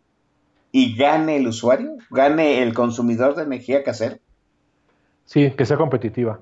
y 0.72 0.96
gane 0.96 1.36
el 1.36 1.46
usuario, 1.46 1.96
gane 2.10 2.62
el 2.62 2.74
consumidor 2.74 3.34
de 3.34 3.44
energía 3.44 3.82
casero. 3.82 4.16
Sí, 5.24 5.50
que 5.52 5.64
sea 5.64 5.78
competitiva. 5.78 6.40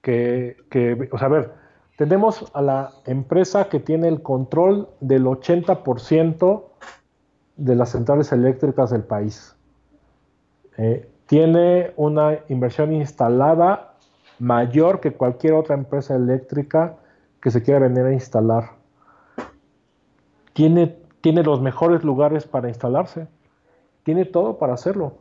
Que, 0.00 0.56
que, 0.70 1.08
o 1.12 1.18
sea, 1.18 1.26
a 1.26 1.30
ver, 1.30 1.52
tenemos 1.96 2.50
a 2.54 2.62
la 2.62 2.90
empresa 3.06 3.68
que 3.68 3.80
tiene 3.80 4.08
el 4.08 4.22
control 4.22 4.88
del 5.00 5.24
80% 5.24 6.64
de 7.56 7.76
las 7.76 7.90
centrales 7.90 8.32
eléctricas 8.32 8.90
del 8.90 9.04
país. 9.04 9.54
Eh, 10.76 11.08
tiene 11.26 11.92
una 11.96 12.40
inversión 12.48 12.92
instalada 12.92 13.93
mayor 14.44 15.00
que 15.00 15.12
cualquier 15.12 15.54
otra 15.54 15.74
empresa 15.74 16.14
eléctrica 16.14 16.96
que 17.40 17.50
se 17.50 17.62
quiera 17.62 17.80
venir 17.80 18.04
a 18.04 18.12
instalar. 18.12 18.72
Tiene, 20.52 20.98
tiene 21.22 21.42
los 21.42 21.62
mejores 21.62 22.04
lugares 22.04 22.46
para 22.46 22.68
instalarse. 22.68 23.26
Tiene 24.02 24.26
todo 24.26 24.58
para 24.58 24.74
hacerlo. 24.74 25.14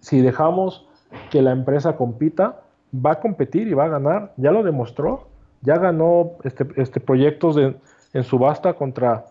Si 0.00 0.22
dejamos 0.22 0.88
que 1.30 1.42
la 1.42 1.52
empresa 1.52 1.96
compita, 1.96 2.62
va 2.94 3.12
a 3.12 3.20
competir 3.20 3.68
y 3.68 3.74
va 3.74 3.84
a 3.84 3.88
ganar. 3.88 4.32
Ya 4.38 4.50
lo 4.50 4.62
demostró. 4.62 5.28
Ya 5.60 5.76
ganó 5.76 6.32
este, 6.42 6.66
este 6.76 6.98
proyectos 6.98 7.54
de, 7.54 7.76
en 8.14 8.24
subasta 8.24 8.72
contra 8.72 9.26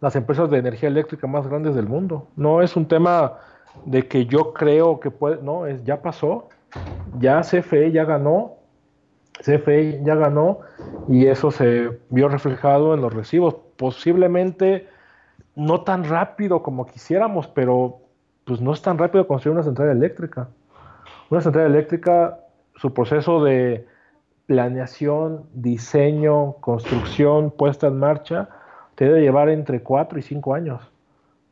las 0.00 0.14
empresas 0.14 0.50
de 0.50 0.58
energía 0.58 0.90
eléctrica 0.90 1.26
más 1.26 1.46
grandes 1.46 1.74
del 1.74 1.88
mundo. 1.88 2.28
No 2.36 2.60
es 2.60 2.76
un 2.76 2.86
tema 2.86 3.38
de 3.86 4.06
que 4.06 4.26
yo 4.26 4.52
creo 4.52 5.00
que 5.00 5.10
puede, 5.10 5.42
no, 5.42 5.66
es, 5.66 5.82
ya 5.84 6.02
pasó. 6.02 6.48
Ya 7.18 7.40
CFE 7.42 7.92
ya 7.92 8.04
ganó. 8.04 8.56
CFE 9.40 10.02
ya 10.04 10.14
ganó 10.14 10.60
y 11.08 11.26
eso 11.26 11.50
se 11.50 11.98
vio 12.10 12.28
reflejado 12.28 12.94
en 12.94 13.00
los 13.00 13.12
recibos. 13.12 13.56
Posiblemente 13.76 14.88
no 15.56 15.82
tan 15.82 16.04
rápido 16.04 16.62
como 16.62 16.86
quisiéramos, 16.86 17.46
pero 17.48 18.00
pues 18.44 18.60
no 18.60 18.72
es 18.72 18.82
tan 18.82 18.98
rápido 18.98 19.26
construir 19.26 19.54
una 19.54 19.64
central 19.64 19.88
eléctrica. 19.90 20.48
Una 21.30 21.40
central 21.40 21.66
eléctrica, 21.66 22.40
su 22.76 22.92
proceso 22.92 23.42
de 23.42 23.86
planeación, 24.46 25.44
diseño, 25.54 26.54
construcción, 26.54 27.52
puesta 27.52 27.86
en 27.86 27.98
marcha, 27.98 28.48
te 28.96 29.04
debe 29.04 29.20
llevar 29.20 29.48
entre 29.48 29.82
4 29.82 30.18
y 30.18 30.22
5 30.22 30.54
años. 30.54 30.82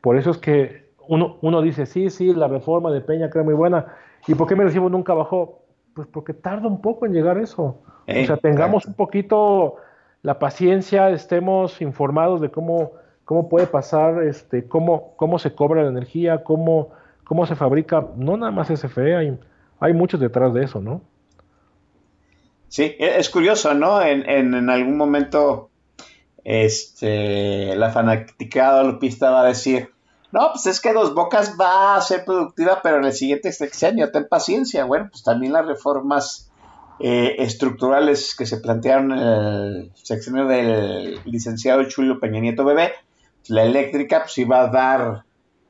Por 0.01 0.17
eso 0.17 0.31
es 0.31 0.37
que 0.37 0.89
uno, 1.07 1.61
dice, 1.61 1.85
sí, 1.85 2.09
sí, 2.09 2.33
la 2.33 2.47
reforma 2.47 2.91
de 2.91 3.01
Peña 3.01 3.29
que 3.29 3.39
era 3.39 3.45
muy 3.45 3.55
buena. 3.55 3.87
¿Y 4.27 4.35
por 4.35 4.47
qué 4.47 4.55
me 4.55 4.63
recibo 4.63 4.89
nunca 4.89 5.13
bajó? 5.13 5.63
Pues 5.93 6.07
porque 6.07 6.33
tarda 6.33 6.67
un 6.67 6.81
poco 6.81 7.05
en 7.05 7.13
llegar 7.13 7.37
eso. 7.37 7.81
Eh, 8.07 8.23
o 8.23 8.27
sea, 8.27 8.37
tengamos 8.37 8.85
un 8.85 8.93
poquito 8.93 9.75
la 10.21 10.39
paciencia, 10.39 11.09
estemos 11.09 11.81
informados 11.81 12.41
de 12.41 12.49
cómo, 12.49 12.91
cómo 13.25 13.49
puede 13.49 13.67
pasar, 13.67 14.23
este, 14.23 14.67
cómo, 14.67 15.13
cómo 15.15 15.39
se 15.39 15.53
cobra 15.53 15.83
la 15.83 15.89
energía, 15.89 16.43
cómo, 16.43 16.89
cómo 17.23 17.45
se 17.45 17.55
fabrica, 17.55 18.07
no 18.15 18.37
nada 18.37 18.51
más 18.51 18.69
SFE, 18.69 19.15
hay, 19.15 19.37
hay 19.79 19.93
muchos 19.93 20.19
detrás 20.19 20.53
de 20.53 20.63
eso, 20.63 20.81
¿no? 20.81 21.01
Sí, 22.67 22.95
e- 22.99 23.17
es 23.17 23.29
curioso, 23.29 23.73
¿no? 23.73 24.01
En, 24.01 24.27
en, 24.29 24.53
en 24.53 24.69
algún 24.69 24.97
momento, 24.97 25.69
este, 26.43 27.75
la 27.75 27.89
fanaticada 27.91 28.83
lupista 28.83 29.31
va 29.31 29.41
a 29.41 29.45
decir, 29.45 29.89
no, 30.31 30.49
pues 30.51 30.65
es 30.67 30.79
que 30.79 30.93
Dos 30.93 31.13
Bocas 31.13 31.55
va 31.59 31.95
a 31.95 32.01
ser 32.01 32.23
productiva, 32.25 32.81
pero 32.83 32.97
en 32.97 33.05
el 33.05 33.13
siguiente 33.13 33.51
sexenio, 33.51 34.11
ten 34.11 34.27
paciencia. 34.27 34.85
Bueno, 34.85 35.07
pues 35.09 35.23
también 35.23 35.53
las 35.53 35.65
reformas 35.65 36.51
eh, 36.99 37.35
estructurales 37.39 38.35
que 38.35 38.45
se 38.45 38.57
plantearon 38.57 39.11
en 39.11 39.19
el 39.19 39.91
sexenio 39.95 40.45
del 40.45 41.19
licenciado 41.25 41.83
Chulio 41.85 42.19
Peña 42.19 42.41
Nieto 42.41 42.65
Bebé, 42.65 42.91
la 43.47 43.63
eléctrica 43.63 44.19
pues 44.23 44.37
iba 44.37 44.61
a 44.61 44.67
dar 44.67 45.23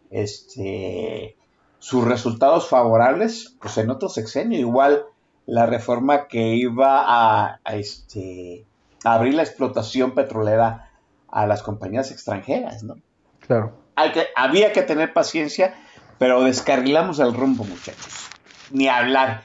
este 0.10 1.38
sus 1.78 2.04
resultados 2.04 2.68
favorables 2.68 3.56
pues 3.62 3.78
en 3.78 3.90
otro 3.90 4.10
sexenio. 4.10 4.60
Igual 4.60 5.06
la 5.46 5.66
reforma 5.66 6.28
que 6.28 6.56
iba 6.56 7.04
a, 7.08 7.60
a, 7.64 7.76
este, 7.76 8.66
a 9.04 9.14
abrir 9.14 9.34
la 9.34 9.44
explotación 9.44 10.14
petrolera 10.14 10.92
a 11.30 11.48
las 11.48 11.64
compañías 11.64 12.12
extranjeras, 12.12 12.84
¿no? 12.84 12.96
Claro. 13.40 13.79
Hay 14.00 14.14
que, 14.14 14.28
había 14.36 14.72
que 14.72 14.82
tener 14.82 15.12
paciencia, 15.12 15.76
pero 16.18 16.42
descarrilamos 16.44 17.20
el 17.20 17.34
rumbo, 17.34 17.66
muchachos. 17.66 18.30
Ni 18.72 18.88
hablar. 18.88 19.44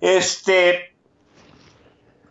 Este, 0.00 0.94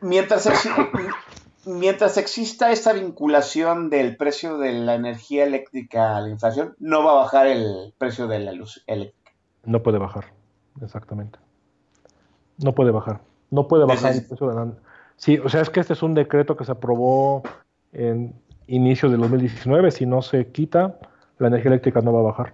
mientras 0.02 0.50
mientras 1.66 2.18
exista 2.18 2.72
esta 2.72 2.92
vinculación 2.92 3.90
del 3.90 4.18
precio 4.18 4.58
de 4.58 4.74
la 4.74 4.96
energía 4.96 5.46
eléctrica 5.46 6.18
a 6.18 6.22
la 6.22 6.30
inflación, 6.30 6.76
no 6.80 7.04
va 7.04 7.12
a 7.12 7.16
bajar 7.16 7.48
el 7.48 7.94
precio 7.98 8.28
de 8.28 8.40
la 8.40 8.52
luz 8.52 8.84
eléctrica. 8.86 9.32
No 9.64 9.82
puede 9.82 9.98
bajar, 9.98 10.26
exactamente. 10.82 11.40
No 12.58 12.74
puede 12.74 12.92
bajar. 12.92 13.22
No 13.52 13.70
puede 13.70 13.86
bajar 13.86 14.14
el 14.14 14.26
precio 14.26 14.50
de 14.50 14.56
la... 14.56 14.74
Sí, 15.16 15.38
o 15.38 15.48
sea, 15.48 15.62
es 15.62 15.70
que 15.70 15.80
este 15.80 15.94
es 15.94 16.04
un 16.04 16.14
decreto 16.14 16.58
que 16.58 16.66
se 16.66 16.72
aprobó 16.74 17.44
en 17.94 18.34
inicio 18.68 19.10
del 19.10 19.22
2019. 19.22 19.92
Si 19.92 20.06
no 20.06 20.22
se 20.22 20.48
quita, 20.48 20.98
la 21.40 21.48
energía 21.48 21.70
eléctrica 21.72 22.02
no 22.02 22.14
va 22.14 22.20
a 22.20 22.24
bajar. 22.24 22.54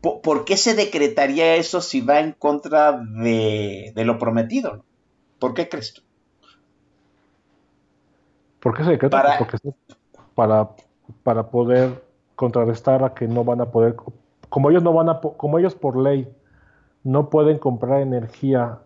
¿Por, 0.00 0.44
qué 0.44 0.56
se 0.56 0.74
decretaría 0.74 1.56
eso 1.56 1.80
si 1.80 2.00
va 2.00 2.20
en 2.20 2.32
contra 2.32 2.92
de, 2.92 3.92
de 3.94 4.04
lo 4.04 4.18
prometido? 4.18 4.84
¿Por 5.38 5.54
qué 5.54 5.68
crees 5.68 5.94
tú? 5.94 6.02
¿Por 8.60 8.76
qué 8.76 8.84
se 8.84 8.90
decreta? 8.90 9.16
Para... 9.16 9.38
Porque 9.38 9.58
para, 10.34 10.68
para 11.24 11.50
poder 11.50 12.02
contrarrestar 12.36 13.02
a 13.02 13.12
que 13.12 13.26
no 13.26 13.42
van 13.42 13.60
a 13.60 13.66
poder, 13.66 13.96
como 14.48 14.70
ellos 14.70 14.84
no 14.84 14.92
van 14.92 15.08
a, 15.08 15.20
como 15.20 15.58
ellos 15.58 15.74
por 15.74 15.96
ley 15.96 16.28
no 17.02 17.28
pueden 17.30 17.58
comprar 17.58 18.00
energía, 18.00 18.78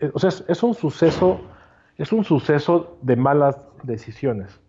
eh, 0.00 0.10
o 0.12 0.18
sea, 0.18 0.30
es, 0.30 0.62
un 0.62 0.74
suceso, 0.74 1.40
es 1.96 2.12
un 2.12 2.24
suceso 2.24 2.96
de 3.02 3.14
malas 3.14 3.56
decisiones. 3.82 4.60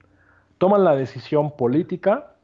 Toman 0.57 0.83
la 0.83 0.95
decisión 0.95 1.55
política 1.55 2.35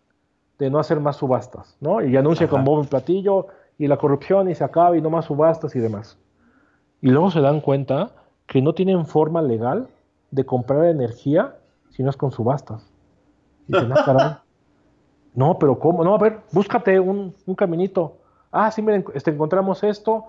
de 0.60 0.70
no 0.70 0.80
hacer 0.80 1.00
más 1.00 1.18
subastas, 1.18 1.78
¿no? 1.80 2.02
Y 2.02 2.18
anuncia 2.18 2.48
con 2.48 2.64
bombo 2.64 2.84
y 2.84 2.88
platillo 2.88 3.48
y 3.78 3.88
la 3.88 3.98
corrupción 3.98 4.50
y 4.50 4.56
se 4.56 4.64
acaba 4.64 4.98
y 4.98 5.02
no 5.02 5.10
más 5.10 5.26
subastas 5.26 5.76
y 5.76 5.80
demás. 5.80 6.18
Y 7.02 7.10
luego 7.10 7.30
se 7.30 7.42
dan 7.42 7.62
cuenta 7.62 8.12
que 8.48 8.62
no 8.62 8.74
tienen 8.74 9.06
forma 9.06 9.42
legal 9.42 9.88
de 10.32 10.46
comprar 10.46 10.86
energía 10.86 11.56
si 11.90 12.04
no 12.04 12.10
es 12.10 12.18
con 12.18 12.32
subastas. 12.32 12.90
Ah, 13.74 14.42
no, 15.36 15.60
pero 15.60 15.78
¿cómo? 15.78 16.04
No, 16.04 16.16
a 16.16 16.18
ver, 16.18 16.40
búscate 16.52 17.00
un, 17.00 17.36
caminito. 17.56 18.18
Ah, 18.52 18.72
sí, 18.72 18.82
miren, 18.82 19.06
este, 19.14 19.32
encontramos 19.32 19.84
esto. 19.84 20.26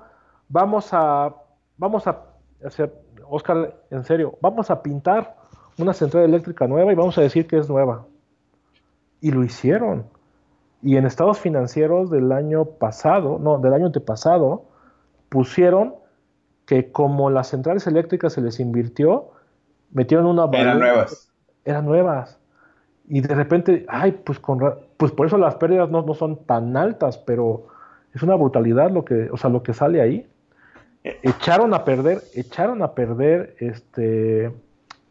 Vamos 0.49 0.89
a, 0.93 1.35
vamos 1.77 2.07
a, 2.07 2.23
hacer, 2.65 2.93
Oscar, 3.29 3.75
en 3.91 4.05
serio, 4.05 4.37
vamos 4.41 4.71
a 4.71 4.83
pintar 4.83 5.37
una 5.79 5.93
central 5.93 6.25
eléctrica 6.25 6.67
nueva 6.67 6.93
y 6.93 6.97
vamos 6.97 7.17
a 7.19 7.23
decir 7.23 7.47
que 7.47 7.59
es 7.59 7.69
nueva. 7.69 8.05
Y 9.21 9.31
lo 9.31 9.45
hicieron. 9.45 10.07
Y 10.83 10.97
en 10.97 11.07
estados 11.07 11.39
financieros 11.39 12.11
del 12.11 12.33
año 12.33 12.65
pasado, 12.65 13.39
no, 13.39 13.59
del 13.59 13.75
año 13.75 13.87
antepasado, 13.87 14.65
pusieron 15.29 15.95
que 16.67 16.93
como 16.93 17.31
las 17.31 17.49
centrales 17.49 17.87
eléctricas 17.87 18.35
se 18.35 18.41
les 18.41 18.61
invirtió, 18.61 19.31
metieron 19.91 20.27
una... 20.27 20.45
Eran 20.53 20.79
nuevas. 20.79 21.33
Eran 21.65 21.87
nuevas. 21.87 22.39
Y 23.09 23.23
de 23.23 23.35
repente, 23.35 23.87
ay, 23.89 24.13
pues, 24.13 24.39
con, 24.39 24.61
pues 24.99 25.13
por 25.13 25.27
eso 25.27 25.39
las 25.39 25.55
pérdidas 25.57 25.91
no, 25.91 26.07
son 26.15 26.45
tan 26.45 26.77
altas, 26.77 27.17
pero 27.17 27.69
es 28.15 28.23
una 28.23 28.35
brutalidad 28.35 28.91
lo 28.91 29.05
que, 29.05 29.31
o 29.33 29.37
sea, 29.39 29.49
lo 29.49 29.63
que 29.63 29.73
sale 29.73 30.03
ahí. 30.03 30.29
Echaron 31.03 31.73
a 31.73 31.85
perder, 31.85 32.21
echaron 32.35 32.83
a 32.83 32.93
perder, 32.93 33.57
este, 33.61 34.53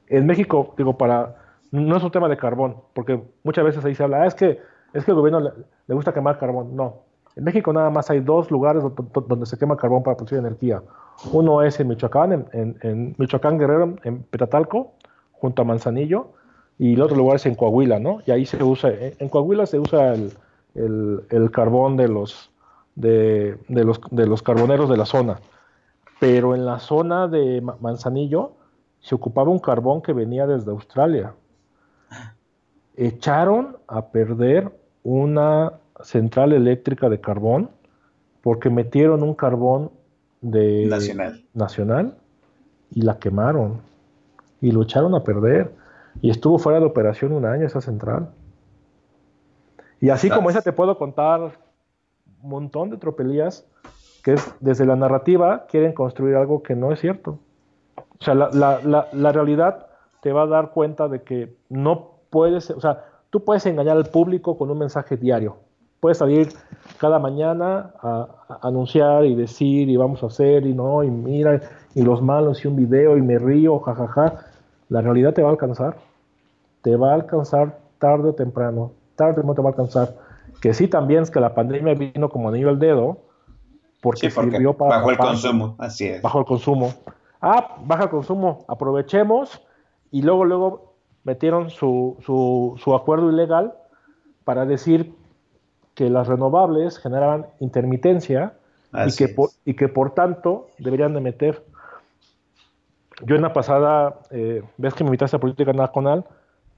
en 0.08 0.26
México, 0.28 0.76
digo, 0.78 0.98
para, 0.98 1.36
no 1.72 1.98
es 1.98 2.04
un 2.04 2.12
tema 2.12 2.30
de 2.30 2.38
carbón, 2.38 2.78
porque 2.94 3.20
muchas 3.44 3.66
veces 3.66 3.84
ahí 3.84 3.96
se 3.96 4.04
habla, 4.04 4.22
ah, 4.22 4.28
es 4.28 4.36
que, 4.36 4.60
es 4.94 5.06
que 5.06 5.12
el 5.12 5.18
gobierno 5.18 5.40
le, 5.40 5.96
gusta 5.96 6.14
quemar 6.14 6.38
carbón. 6.40 6.76
No, 6.76 7.04
en 7.36 7.44
México 7.44 7.72
nada 7.72 7.90
más 7.90 8.10
hay 8.10 8.20
dos 8.20 8.50
lugares 8.50 8.84
donde 8.84 9.46
se 9.46 9.58
quema 9.58 9.78
carbón 9.78 10.04
para 10.04 10.18
producir 10.18 10.40
energía. 10.40 10.82
Uno 11.32 11.62
es 11.62 11.80
en 11.80 11.88
Michoacán, 11.88 12.48
en, 12.52 13.16
Michoacán 13.18 13.58
Guerrero, 13.58 13.96
en 14.04 14.24
Petatalco, 14.24 14.94
junto 15.34 15.62
a 15.62 15.66
Manzanillo, 15.66 16.30
y 16.80 16.94
el 16.94 17.02
otro 17.02 17.16
lugar 17.16 17.38
es 17.38 17.46
en 17.46 17.56
Coahuila, 17.56 18.00
¿no? 18.00 18.20
Y 18.26 18.32
ahí 18.32 18.46
se 18.46 18.64
usa, 18.64 18.92
en 18.92 19.30
Coahuila 19.30 19.66
se 19.66 19.80
usa 19.80 20.16
el, 20.76 21.52
carbón 21.52 21.98
de 21.98 22.08
los, 22.08 22.52
de, 22.96 23.58
los, 23.68 24.00
de 24.12 24.28
los 24.28 24.42
carboneros 24.42 24.90
de 24.90 24.98
la 24.98 25.06
zona. 25.06 25.40
Pero 26.20 26.56
en 26.56 26.66
la 26.66 26.80
zona 26.80 27.28
de 27.28 27.62
Manzanillo 27.80 28.54
se 29.00 29.16
ocupaba 29.16 29.52
un 29.52 29.60
carbón 29.60 30.02
que 30.02 30.14
venía 30.14 30.48
desde 30.48 30.72
Australia. 30.72 31.34
Echaron 32.98 33.78
a 33.88 34.08
perder 34.08 34.72
una 35.04 35.74
central 36.04 36.52
eléctrica 36.52 37.10
de 37.10 37.22
carbón 37.22 37.70
porque 38.42 38.70
metieron 38.70 39.24
un 39.24 39.34
carbón 39.34 39.92
de 40.42 40.86
nacional. 40.88 41.46
nacional 41.54 42.18
y 42.92 43.02
la 43.02 43.18
quemaron 43.18 43.82
y 44.62 44.72
lo 44.72 44.84
echaron 44.84 45.16
a 45.16 45.24
perder 45.24 45.74
y 46.22 46.30
estuvo 46.30 46.58
fuera 46.58 46.80
de 46.80 46.86
operación 46.86 47.32
un 47.32 47.46
año 47.46 47.66
esa 47.66 47.82
central. 47.82 48.30
Y 50.00 50.10
así 50.10 50.30
como 50.30 50.50
esa 50.50 50.62
te 50.62 50.74
puedo 50.74 50.98
contar 50.98 51.60
un 52.42 52.50
montón 52.50 52.90
de 52.90 52.98
tropelías 52.98 53.66
que 54.24 54.34
es 54.34 54.54
desde 54.60 54.86
la 54.86 54.96
narrativa 54.96 55.66
quieren 55.68 55.94
construir 55.94 56.36
algo 56.36 56.64
que 56.64 56.76
no 56.76 56.92
es 56.92 57.00
cierto. 57.00 57.40
O 58.20 58.24
sea, 58.24 58.34
la, 58.34 58.50
la, 58.52 59.08
la, 59.12 59.32
realidad 59.32 59.88
te 60.22 60.32
va 60.32 60.44
a 60.44 60.48
dar 60.48 60.72
cuenta 60.72 61.08
de 61.08 61.22
que 61.22 61.56
no 61.70 62.17
puedes, 62.30 62.70
o 62.72 62.82
sea, 62.82 63.06
tú 63.30 63.44
puedes 63.44 63.66
engañar 63.66 63.98
al 63.98 64.06
público 64.06 64.58
con 64.58 64.70
un 64.70 64.80
mensaje 64.80 65.18
diario, 65.18 65.58
puedes 66.00 66.18
salir 66.18 66.50
cada 67.00 67.20
mañana 67.20 67.92
a, 68.02 68.28
anunciar 68.62 69.26
y 69.26 69.36
decir 69.36 69.90
y 69.90 69.98
vamos 69.98 70.24
a 70.24 70.28
hacer 70.28 70.66
y 70.66 70.74
no, 70.74 71.04
y 71.04 71.10
mira, 71.10 71.62
y 71.96 72.02
los 72.02 72.22
malos 72.22 72.64
y 72.64 72.68
un 72.68 72.76
video 72.76 73.18
y 73.18 73.22
me 73.22 73.40
río, 73.40 73.80
jajaja. 73.80 74.46
La 74.90 75.02
realidad 75.02 75.34
te 75.34 75.42
va 75.42 75.50
a 75.50 75.52
alcanzar. 75.52 75.98
Te 76.82 76.96
va 76.96 77.12
a 77.12 77.16
alcanzar 77.16 77.80
tarde 78.00 78.30
o 78.30 78.34
temprano. 78.34 78.92
Tarde 79.16 79.32
o 79.32 79.36
temprano 79.36 79.56
te 79.56 79.62
va 79.62 79.70
a 79.70 79.72
alcanzar. 79.72 80.16
Que 80.62 80.74
sí 80.74 80.88
también 80.88 81.24
es 81.24 81.32
que 81.32 81.40
la 81.40 81.54
pandemia 81.54 81.94
vino 81.94 82.30
como 82.30 82.50
anillo 82.50 82.70
al 82.70 82.80
dedo 82.80 83.18
porque, 84.02 84.30
sirvió 84.30 84.74
para... 84.74 84.98
Bajo 84.98 85.12
el 85.12 85.18
consumo, 85.18 85.76
así 85.78 86.08
es. 86.08 86.22
Bajo 86.22 86.40
el 86.40 86.46
consumo. 86.46 86.94
Ah, 87.42 87.78
baja 87.84 88.04
el 88.04 88.10
consumo, 88.10 88.66
aprovechemos 88.68 89.62
y 90.12 90.22
luego, 90.22 90.46
luego 90.46 90.87
metieron 91.28 91.70
su, 91.70 92.18
su, 92.26 92.74
su 92.82 92.96
acuerdo 92.96 93.30
ilegal 93.30 93.76
para 94.46 94.66
decir 94.66 95.14
que 95.94 96.10
las 96.10 96.28
renovables 96.28 96.98
generaban 97.00 97.48
intermitencia 97.60 98.54
y 99.06 99.14
que, 99.14 99.28
por, 99.28 99.50
y 99.66 99.74
que 99.74 99.90
por 99.90 100.12
tanto 100.12 100.70
deberían 100.78 101.14
de 101.14 101.20
meter. 101.20 101.66
Yo 103.24 103.36
en 103.36 103.42
la 103.42 103.52
pasada 103.52 104.22
eh, 104.32 104.64
vez 104.78 104.94
que 104.94 105.04
me 105.04 105.10
invitaste 105.10 105.36
a 105.36 105.42
Política 105.42 105.74
Nacional, 105.74 106.24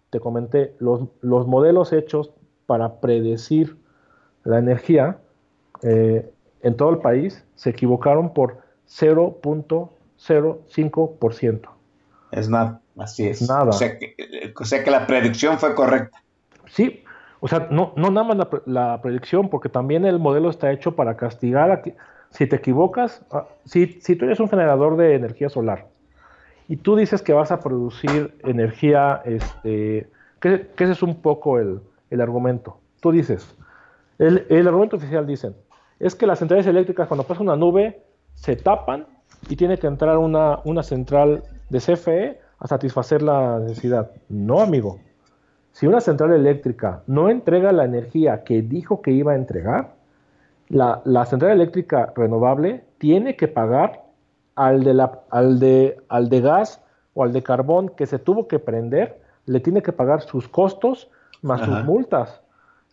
te 0.09 0.19
comenté 0.19 0.73
los, 0.79 1.03
los 1.21 1.45
modelos 1.45 1.93
hechos 1.93 2.31
para 2.65 3.01
predecir 3.01 3.77
la 4.45 4.57
energía 4.57 5.19
eh, 5.83 6.27
en 6.63 6.75
todo 6.75 6.89
el 6.89 6.97
país 6.97 7.45
se 7.53 7.69
equivocaron 7.69 8.33
por 8.33 8.57
0.05%. 8.87 11.69
Es 12.31 12.49
nada, 12.49 12.81
así 12.99 13.27
es. 13.27 13.47
Nada. 13.47 13.69
O 13.69 13.73
sea, 13.73 13.97
que, 13.97 14.15
o 14.55 14.65
sea 14.65 14.83
que 14.83 14.91
la 14.91 15.07
predicción 15.07 15.59
fue 15.59 15.75
correcta. 15.75 16.21
Sí, 16.67 17.03
o 17.39 17.47
sea, 17.47 17.67
no, 17.71 17.93
no 17.95 18.11
nada 18.11 18.27
más 18.27 18.47
la, 18.65 19.01
predicción, 19.01 19.49
porque 19.49 19.69
también 19.69 20.05
el 20.05 20.19
modelo 20.19 20.49
está 20.49 20.71
hecho 20.71 20.95
para 20.95 21.15
castigar 21.15 21.71
a 21.71 21.81
que, 21.81 21.95
si 22.31 22.47
te 22.47 22.57
equivocas, 22.57 23.23
ah, 23.31 23.45
si, 23.65 23.99
si 24.01 24.15
tú 24.15 24.25
eres 24.25 24.39
un 24.39 24.49
generador 24.49 24.97
de 24.97 25.15
energía 25.15 25.49
solar 25.49 25.87
y 26.67 26.77
tú 26.77 26.95
dices 26.95 27.21
que 27.21 27.33
vas 27.33 27.51
a 27.51 27.59
producir 27.59 28.37
energía, 28.43 29.21
este, 29.25 30.07
que, 30.39 30.69
ese 30.77 30.91
es 30.91 31.01
un 31.01 31.21
poco 31.21 31.59
el, 31.59 31.81
argumento. 32.19 32.79
Tú 32.99 33.11
dices, 33.11 33.55
el, 34.17 34.45
el, 34.49 34.67
argumento 34.67 34.97
oficial 34.97 35.25
dicen, 35.25 35.55
es 35.99 36.15
que 36.15 36.27
las 36.27 36.39
centrales 36.39 36.67
eléctricas 36.67 37.07
cuando 37.07 37.23
pasa 37.23 37.41
una 37.41 37.55
nube 37.55 38.03
se 38.35 38.55
tapan 38.55 39.07
y 39.49 39.55
tiene 39.55 39.77
que 39.77 39.87
entrar 39.87 40.17
una, 40.17 40.59
una 40.65 40.83
central 40.83 41.43
de 41.69 41.79
CFE 41.79 42.39
a 42.59 42.67
satisfacer 42.67 43.21
la 43.21 43.59
necesidad. 43.59 44.11
No, 44.27 44.61
amigo. 44.61 44.99
Si 45.71 45.87
una 45.87 46.01
central 46.01 46.33
eléctrica 46.33 47.03
no 47.07 47.29
entrega 47.29 47.71
la 47.71 47.85
energía 47.85 48.43
que 48.43 48.61
dijo 48.61 49.01
que 49.01 49.11
iba 49.11 49.33
a 49.33 49.35
entregar, 49.35 49.95
la, 50.67 51.25
central 51.25 51.51
eléctrica 51.51 52.13
renovable 52.15 52.83
tiene 52.97 53.35
que 53.35 53.47
pagar 53.47 54.03
al 54.55 54.83
de, 54.83 54.93
la, 54.93 55.21
al, 55.29 55.59
de, 55.59 55.97
al 56.09 56.29
de 56.29 56.41
gas 56.41 56.83
o 57.13 57.23
al 57.23 57.33
de 57.33 57.41
carbón 57.41 57.89
que 57.89 58.05
se 58.05 58.19
tuvo 58.19 58.47
que 58.47 58.59
prender, 58.59 59.19
le 59.45 59.59
tiene 59.59 59.81
que 59.81 59.93
pagar 59.93 60.21
sus 60.21 60.47
costos 60.47 61.09
más 61.41 61.61
sus 61.61 61.83
multas. 61.85 62.41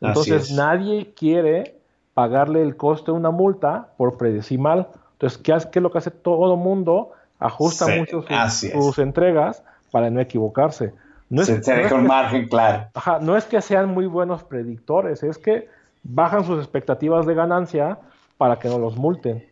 Entonces 0.01 0.52
nadie 0.52 1.12
quiere 1.14 1.80
pagarle 2.14 2.62
el 2.62 2.76
costo 2.76 3.12
de 3.12 3.18
una 3.18 3.30
multa 3.30 3.88
por 3.97 4.16
predecir 4.16 4.59
mal. 4.59 4.88
Entonces, 5.12 5.38
¿qué, 5.38 5.52
es 5.52 5.82
lo 5.82 5.90
que 5.90 5.98
hace 5.98 6.10
todo 6.10 6.56
mundo? 6.56 7.12
Ajusta 7.38 7.86
mucho 7.88 8.24
sus 8.48 8.98
entregas 8.98 9.62
para 9.90 10.10
no 10.10 10.20
equivocarse. 10.20 10.92
No 11.28 11.42
es, 11.42 11.48
se 11.48 11.94
margen 11.98 12.48
claro. 12.48 12.86
Ajá, 12.94 13.18
no 13.20 13.36
es 13.36 13.44
que 13.44 13.60
sean 13.60 13.88
muy 13.92 14.06
buenos 14.06 14.44
predictores, 14.44 15.22
es 15.22 15.38
que 15.38 15.68
bajan 16.04 16.44
sus 16.44 16.58
expectativas 16.58 17.26
de 17.26 17.34
ganancia 17.34 17.98
para 18.38 18.58
que 18.58 18.68
no 18.68 18.78
los 18.78 18.96
multen. 18.96 19.44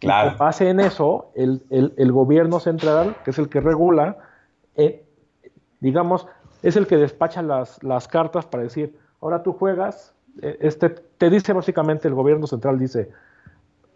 Claro. 0.00 0.32
Y 0.34 0.38
base 0.38 0.68
en 0.70 0.80
eso, 0.80 1.30
el, 1.34 2.12
gobierno 2.12 2.58
central, 2.58 3.16
que 3.24 3.30
es 3.30 3.38
el 3.38 3.48
que 3.48 3.60
regula, 3.60 4.16
eh, 4.76 5.04
digamos, 5.78 6.26
es 6.62 6.76
el 6.76 6.86
que 6.86 6.96
despacha 6.96 7.42
las, 7.42 7.82
las 7.82 8.08
cartas 8.08 8.46
para 8.46 8.62
decir, 8.62 8.98
ahora 9.20 9.42
tú 9.42 9.52
juegas, 9.52 10.14
eh, 10.42 10.56
este, 10.60 10.88
te 10.90 11.30
dice 11.30 11.52
básicamente 11.52 12.08
el 12.08 12.14
gobierno 12.14 12.46
central, 12.46 12.78
dice, 12.78 13.10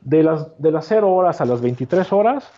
de 0.03 0.23
las, 0.23 0.61
de 0.61 0.71
las 0.71 0.87
0 0.87 1.11
horas 1.11 1.41
a 1.41 1.47
las 1.47 1.61
23 1.63 2.13
horas, 2.13 2.51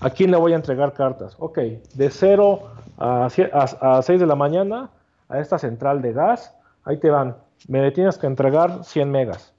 ¿a 0.00 0.10
quién 0.10 0.30
le 0.30 0.36
voy 0.36 0.52
a 0.52 0.56
entregar 0.56 0.92
cartas? 0.92 1.36
Ok, 1.38 1.58
de 1.58 2.10
0 2.10 2.60
a, 2.98 3.28
a, 3.52 3.98
a 3.98 4.02
6 4.02 4.20
de 4.20 4.26
la 4.26 4.36
mañana 4.36 4.90
a 5.28 5.38
esta 5.38 5.58
central 5.58 6.02
de 6.02 6.12
gas, 6.12 6.54
ahí 6.84 6.98
te 6.98 7.08
van, 7.10 7.36
me 7.68 7.90
tienes 7.92 8.18
que 8.18 8.26
entregar 8.26 8.84
100 8.84 9.10
megas. 9.10 9.52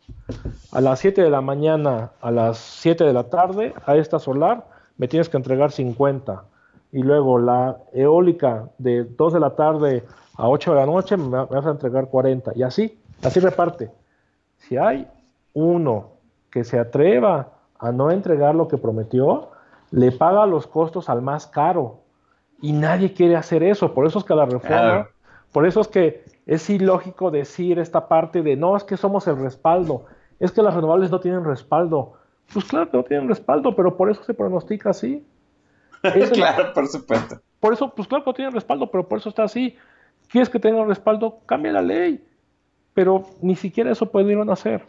A 0.72 0.82
las 0.82 1.00
7 1.00 1.22
de 1.22 1.30
la 1.30 1.42
mañana, 1.42 2.12
a 2.22 2.32
las 2.32 2.58
7 2.58 3.04
de 3.04 3.14
la 3.14 3.24
tarde, 3.24 3.74
a 3.86 3.96
esta 3.96 4.20
solar, 4.20 4.66
me 4.98 5.08
tienes 5.08 5.30
que 5.30 5.38
entregar 5.38 5.72
50. 5.72 6.44
Y 6.92 7.04
luego 7.04 7.40
la 7.40 7.78
eólica 7.94 8.68
de 8.78 9.06
2 9.06 9.34
de 9.34 9.40
la 9.40 9.56
tarde 9.56 10.04
a 10.36 10.50
8 10.50 10.72
de 10.72 10.76
la 10.78 10.86
noche, 10.86 11.18
me 11.18 11.46
vas 11.46 11.66
a 11.66 11.72
entregar 11.72 12.08
40. 12.08 12.52
Y 12.56 12.64
así, 12.64 13.00
así 13.24 13.40
reparte. 13.40 13.90
Si 14.58 14.78
hay 14.78 15.08
uno 15.54 16.10
que 16.50 16.64
se 16.64 16.80
atreva 16.80 17.50
a 17.80 17.92
no 17.92 18.12
entregar 18.12 18.56
lo 18.56 18.68
que 18.68 18.78
prometió, 18.78 19.51
le 19.92 20.12
paga 20.12 20.46
los 20.46 20.68
costos 20.68 21.10
al 21.10 21.22
más 21.22 21.48
caro. 21.48 22.00
Y 22.62 22.74
nadie 22.74 23.14
quiere 23.14 23.36
hacer 23.36 23.64
eso. 23.64 23.94
Por 23.94 24.08
eso 24.08 24.20
es 24.20 24.26
que 24.26 24.36
la 24.36 24.46
reforma, 24.46 25.10
por 25.52 25.66
eso 25.66 25.82
es 25.82 25.88
que 25.88 26.24
es 26.46 26.70
ilógico 26.70 27.32
decir 27.32 27.80
esta 27.80 28.08
parte 28.08 28.42
de 28.42 28.56
no, 28.56 28.76
es 28.78 28.84
que 28.84 28.98
somos 28.98 29.28
el 29.28 29.38
respaldo, 29.38 30.06
es 30.40 30.52
que 30.52 30.62
las 30.62 30.74
renovables 30.74 31.12
no 31.12 31.20
tienen 31.20 31.44
respaldo. 31.44 32.14
Pues 32.54 32.66
claro 32.66 32.90
que 32.90 32.98
no 32.98 33.04
tienen 33.04 33.28
respaldo, 33.28 33.76
pero 33.76 33.96
por 33.96 34.10
eso 34.10 34.24
se 34.24 34.34
pronostica 34.34 34.92
así. 34.92 35.26
claro, 36.34 36.74
por 36.74 36.88
supuesto. 36.88 37.40
Por 37.60 37.74
eso, 37.74 37.94
pues 37.94 38.08
claro 38.08 38.24
que 38.24 38.30
no 38.32 38.34
tienen 38.34 38.54
respaldo, 38.54 38.90
pero 38.90 39.08
por 39.08 39.20
eso 39.20 39.30
está 39.30 39.44
así. 39.44 39.78
¿Quieres 40.30 40.50
que 40.50 40.60
tenga 40.60 40.84
respaldo? 40.86 41.40
Cambia 41.46 41.74
la 41.74 41.82
ley. 41.82 42.26
Pero 42.94 43.26
ni 43.42 43.56
siquiera 43.56 43.92
eso 43.92 44.12
pudieron 44.12 44.50
hacer. 44.50 44.86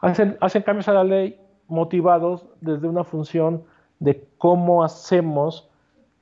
Hacen, 0.00 0.36
hacen 0.40 0.62
cambios 0.62 0.88
a 0.88 0.94
la 0.94 1.04
ley 1.04 1.38
motivados 1.68 2.46
desde 2.60 2.88
una 2.88 3.04
función 3.04 3.64
de 4.02 4.26
cómo 4.38 4.82
hacemos 4.82 5.68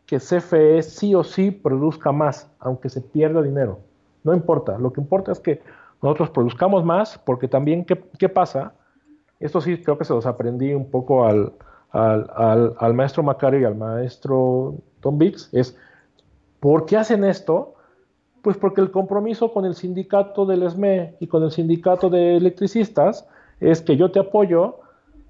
que 0.06 0.18
CFE 0.18 0.82
sí 0.82 1.14
o 1.14 1.24
sí 1.24 1.50
produzca 1.50 2.12
más, 2.12 2.50
aunque 2.58 2.88
se 2.88 3.00
pierda 3.00 3.42
dinero. 3.42 3.78
No 4.22 4.34
importa, 4.34 4.76
lo 4.76 4.92
que 4.92 5.00
importa 5.00 5.32
es 5.32 5.40
que 5.40 5.62
nosotros 6.02 6.30
produzcamos 6.30 6.84
más, 6.84 7.18
porque 7.18 7.48
también, 7.48 7.84
¿qué, 7.84 8.28
pasa? 8.28 8.72
Esto 9.38 9.60
sí 9.60 9.82
creo 9.82 9.96
que 9.96 10.04
se 10.04 10.12
los 10.12 10.26
aprendí 10.26 10.74
un 10.74 10.90
poco 10.90 11.24
al, 11.24 11.52
al, 11.92 12.94
maestro 12.94 13.22
Macario 13.22 13.60
y 13.60 13.64
al 13.64 13.76
maestro 13.76 14.74
Tom 15.00 15.18
Bix, 15.18 15.48
es, 15.52 15.76
¿por 16.60 16.86
qué 16.86 16.96
hacen 16.96 17.24
esto? 17.24 17.74
Pues 18.42 18.56
porque 18.56 18.80
el 18.80 18.90
compromiso 18.90 19.52
con 19.52 19.64
el 19.64 19.74
sindicato 19.74 20.44
del 20.44 20.62
ESME 20.62 21.16
y 21.20 21.26
con 21.28 21.42
el 21.42 21.50
sindicato 21.50 22.10
de 22.10 22.36
electricistas 22.36 23.26
es 23.60 23.80
que 23.80 23.96
yo 23.96 24.10
te 24.10 24.20
apoyo, 24.20 24.80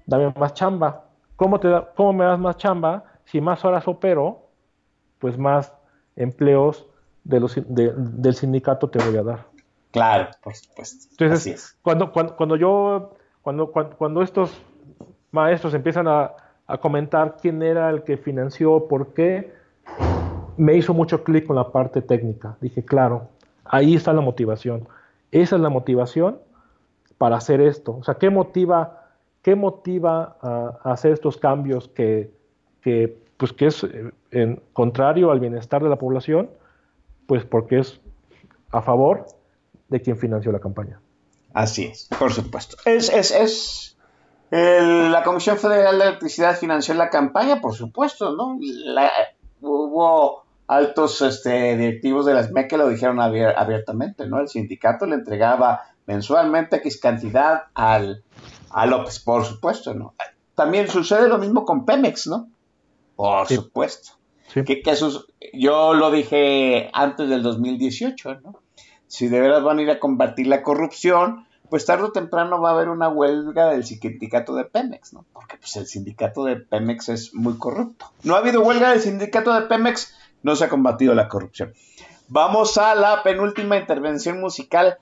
dame 0.05 0.33
más 0.37 0.53
chamba. 0.53 1.10
¿Cómo, 1.41 1.59
te 1.59 1.69
da, 1.69 1.91
cómo 1.95 2.13
me 2.13 2.23
das 2.23 2.37
más 2.37 2.55
chamba? 2.57 3.03
Si 3.25 3.41
más 3.41 3.65
horas 3.65 3.87
opero, 3.87 4.43
pues 5.17 5.39
más 5.39 5.73
empleos 6.15 6.85
de 7.23 7.39
los, 7.39 7.59
del 7.65 8.35
sindicato 8.35 8.91
te 8.91 9.03
voy 9.03 9.17
a 9.17 9.23
dar. 9.23 9.47
Claro, 9.89 10.29
por 10.43 10.53
supuesto. 10.53 11.07
Entonces, 11.09 11.79
Cuando, 11.81 12.11
cuando, 12.11 12.35
cuando, 12.35 12.55
yo, 12.57 13.15
cuando, 13.41 13.71
cuando, 13.71 14.21
estos 14.21 14.61
maestros 15.31 15.73
empiezan 15.73 16.07
a, 16.07 16.31
a, 16.67 16.77
comentar 16.77 17.37
quién 17.41 17.63
era 17.63 17.89
el 17.89 18.03
que 18.03 18.17
financió, 18.17 18.87
por 18.87 19.15
qué, 19.15 19.51
me 20.57 20.75
hizo 20.75 20.93
mucho 20.93 21.23
clic 21.23 21.47
con 21.47 21.55
la 21.55 21.71
parte 21.71 22.03
técnica. 22.03 22.55
Dije, 22.61 22.85
claro, 22.85 23.29
ahí 23.65 23.95
está 23.95 24.13
la 24.13 24.21
motivación. 24.21 24.87
Esa 25.31 25.55
es 25.55 25.61
la 25.63 25.69
motivación 25.69 26.37
para 27.17 27.37
hacer 27.37 27.61
esto. 27.61 27.97
O 27.97 28.03
sea, 28.03 28.13
¿qué 28.13 28.29
motiva, 28.29 29.00
qué 29.41 29.55
motiva 29.55 30.37
a, 30.41 30.91
hacer 30.91 31.13
estos 31.13 31.37
cambios 31.37 31.87
que, 31.89 32.31
pues, 33.37 33.53
que 33.53 33.67
es 33.67 33.85
eh, 34.31 34.61
contrario 34.73 35.31
al 35.31 35.39
bienestar 35.39 35.83
de 35.83 35.89
la 35.89 35.97
población? 35.97 36.49
Pues 37.27 37.45
porque 37.45 37.79
es 37.79 37.99
a 38.71 38.81
favor 38.81 39.25
de 39.89 40.01
quien 40.01 40.17
financió 40.17 40.51
la 40.51 40.59
campaña. 40.59 40.99
Así 41.53 41.85
es, 41.85 42.07
por 42.17 42.31
supuesto. 42.31 42.77
Es, 42.85 43.09
es, 43.09 43.31
es 43.31 43.97
la 44.51 45.23
Comisión 45.23 45.57
Federal 45.57 45.97
de 45.97 46.05
Electricidad 46.05 46.57
financió 46.57 46.93
la 46.93 47.09
campaña, 47.09 47.61
por 47.61 47.73
supuesto, 47.73 48.35
¿no? 48.35 48.59
hubo 49.61 50.43
altos 50.67 51.21
este, 51.21 51.75
directivos 51.77 52.25
de 52.25 52.33
las 52.33 52.51
MEC 52.51 52.69
que 52.69 52.77
lo 52.77 52.89
dijeron 52.89 53.19
abiertamente, 53.19 54.25
¿no? 54.27 54.39
El 54.39 54.47
sindicato 54.47 55.05
le 55.05 55.15
entregaba 55.15 55.81
mensualmente 56.05 56.77
X 56.77 56.99
cantidad 56.99 57.63
al, 57.73 58.23
a 58.73 58.85
López, 58.85 59.19
por 59.19 59.45
supuesto, 59.45 59.93
¿no? 59.93 60.13
También 60.55 60.87
sucede 60.87 61.27
lo 61.27 61.37
mismo 61.37 61.65
con 61.65 61.85
Pemex, 61.85 62.27
¿no? 62.27 62.49
Por 63.15 63.47
supuesto. 63.47 64.13
Que, 64.53 64.83
yo 65.53 65.93
lo 65.93 66.11
dije 66.11 66.89
antes 66.93 67.29
del 67.29 67.41
2018, 67.41 68.41
¿no? 68.41 68.59
Si 69.07 69.27
de 69.27 69.39
verdad 69.39 69.61
van 69.61 69.79
a 69.79 69.81
ir 69.81 69.91
a 69.91 69.99
combatir 69.99 70.47
la 70.47 70.63
corrupción, 70.63 71.47
pues 71.69 71.85
tarde 71.85 72.05
o 72.05 72.11
temprano 72.11 72.59
va 72.59 72.71
a 72.71 72.73
haber 72.73 72.89
una 72.89 73.07
huelga 73.07 73.69
del 73.69 73.85
sindicato 73.85 74.55
de 74.55 74.65
Pemex, 74.65 75.13
¿no? 75.13 75.25
Porque 75.31 75.57
pues 75.57 75.75
el 75.77 75.85
sindicato 75.85 76.43
de 76.43 76.57
Pemex 76.57 77.09
es 77.09 77.33
muy 77.33 77.57
corrupto. 77.57 78.11
No 78.23 78.35
ha 78.35 78.39
habido 78.39 78.61
huelga 78.61 78.91
del 78.91 79.01
sindicato 79.01 79.53
de 79.53 79.67
Pemex, 79.67 80.13
no 80.43 80.55
se 80.55 80.65
ha 80.65 80.69
combatido 80.69 81.13
la 81.13 81.29
corrupción. 81.29 81.73
Vamos 82.27 82.77
a 82.77 82.95
la 82.95 83.23
penúltima 83.23 83.77
intervención 83.77 84.39
musical 84.39 84.97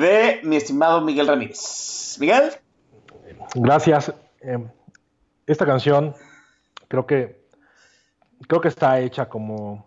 de 0.00 0.40
mi 0.42 0.56
estimado 0.56 1.00
Miguel 1.00 1.28
Ramírez. 1.28 2.16
Miguel. 2.20 2.52
Gracias. 3.54 4.12
Eh, 4.40 4.66
esta 5.46 5.66
canción 5.66 6.14
creo 6.88 7.06
que 7.06 7.46
creo 8.46 8.60
que 8.60 8.68
está 8.68 9.00
hecha 9.00 9.28
como 9.28 9.86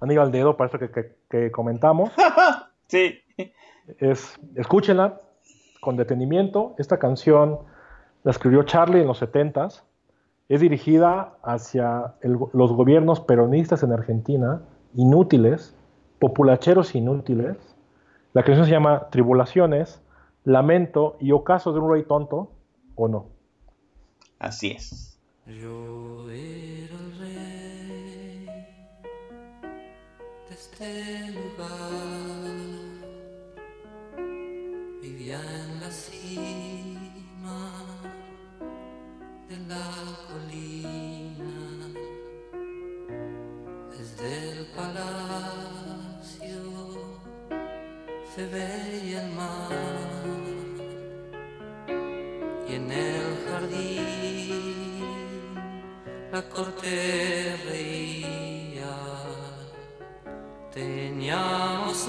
anillo 0.00 0.22
al 0.22 0.32
dedo 0.32 0.56
para 0.56 0.68
eso 0.68 0.78
que, 0.78 1.50
comentamos. 1.50 2.10
sí. 2.88 3.20
Es, 3.98 4.38
escúchenla 4.54 5.20
con 5.80 5.96
detenimiento. 5.96 6.74
Esta 6.78 6.98
canción 6.98 7.60
la 8.22 8.30
escribió 8.30 8.62
Charlie 8.62 9.00
en 9.00 9.06
los 9.06 9.18
70 9.18 9.68
Es 10.48 10.60
dirigida 10.60 11.34
hacia 11.42 12.14
los 12.22 12.72
gobiernos 12.72 13.20
peronistas 13.20 13.82
en 13.82 13.92
Argentina, 13.92 14.62
inútiles, 14.94 15.76
populacheros 16.18 16.94
inútiles. 16.94 17.56
La 18.32 18.42
canción 18.42 18.66
se 18.66 18.72
llama 18.72 19.08
Tribulaciones, 19.10 20.00
Lamento 20.44 21.16
y 21.20 21.32
Ocaso 21.32 21.72
de 21.72 21.80
un 21.80 21.90
rey 21.90 22.02
tonto, 22.02 22.50
¿o 22.96 23.08
no? 23.08 23.26
Así 24.38 24.72
es. 24.72 25.18
Yo 25.46 26.30
era 26.30 26.94
el 26.94 27.18
rey 27.18 28.46
de 30.48 30.54
este 30.54 31.30
lugar, 31.30 32.44
vivía 35.00 35.40
en 35.40 35.80
la 35.80 35.90
cima 35.90 37.70
de 39.48 39.56
la 39.66 39.90
colina, 40.28 41.54
desde 43.96 44.52
el 44.52 44.66
palacio 44.76 45.94
se 48.34 48.46
veía 48.46 49.24
el 49.24 49.32
mar 49.36 49.83
la 56.34 56.42
corte 56.42 57.56
reía. 57.64 58.96
Teníamos 60.72 62.08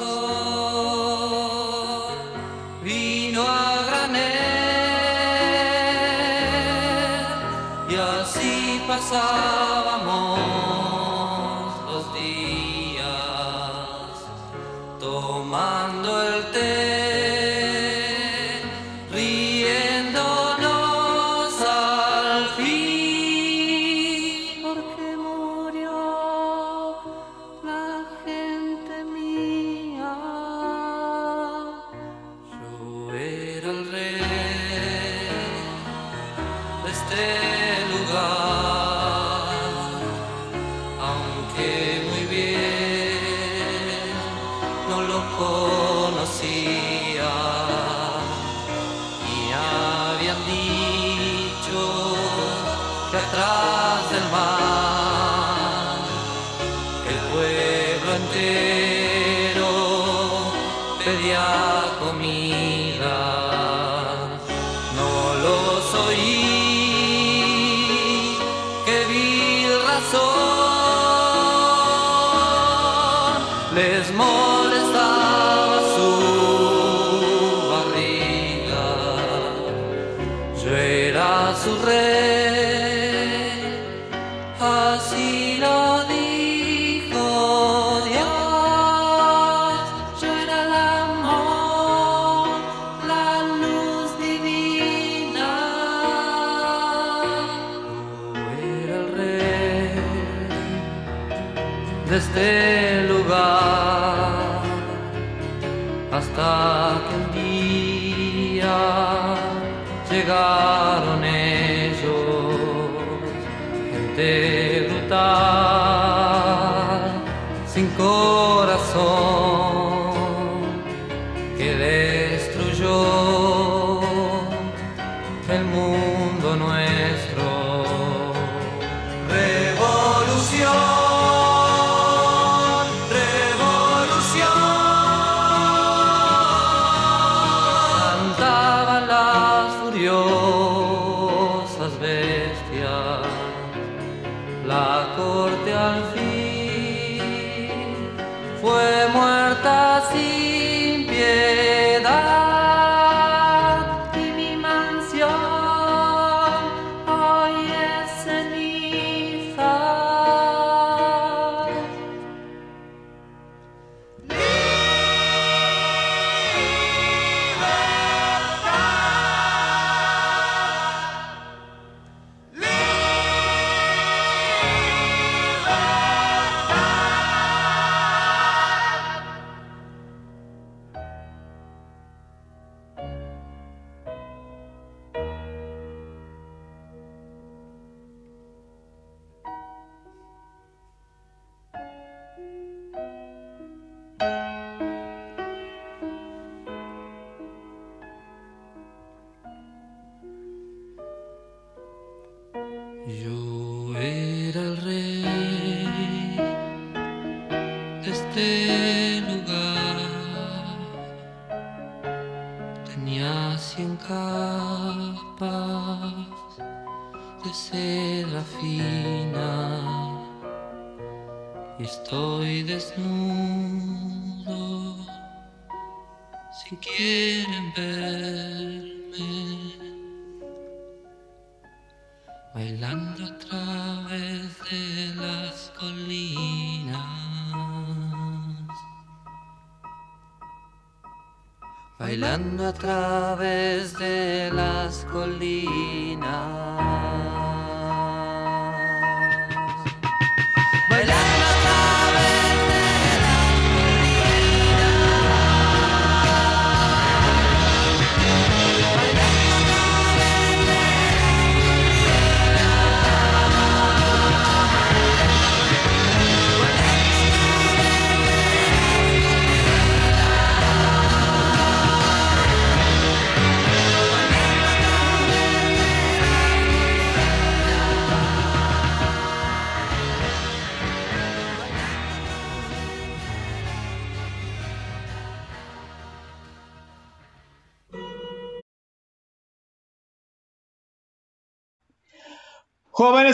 atrás. 242.75 243.14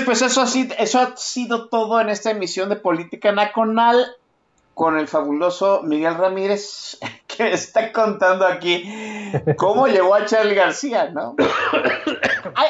Pues 0.05 0.21
eso 0.21 0.41
ha, 0.41 0.47
sido, 0.47 0.75
eso 0.77 0.99
ha 0.99 1.15
sido 1.17 1.69
todo 1.69 1.99
en 2.01 2.09
esta 2.09 2.31
emisión 2.31 2.69
de 2.69 2.75
Política 2.75 3.31
Nacional 3.31 4.05
con 4.73 4.97
el 4.97 5.07
fabuloso 5.07 5.81
Miguel 5.83 6.15
Ramírez, 6.15 6.97
que 7.27 7.51
está 7.51 7.91
contando 7.91 8.45
aquí 8.45 8.83
cómo 9.57 9.87
llegó 9.87 10.15
a 10.15 10.25
Charlie 10.25 10.55
García, 10.55 11.09
¿no? 11.09 11.35
Ay, 12.55 12.67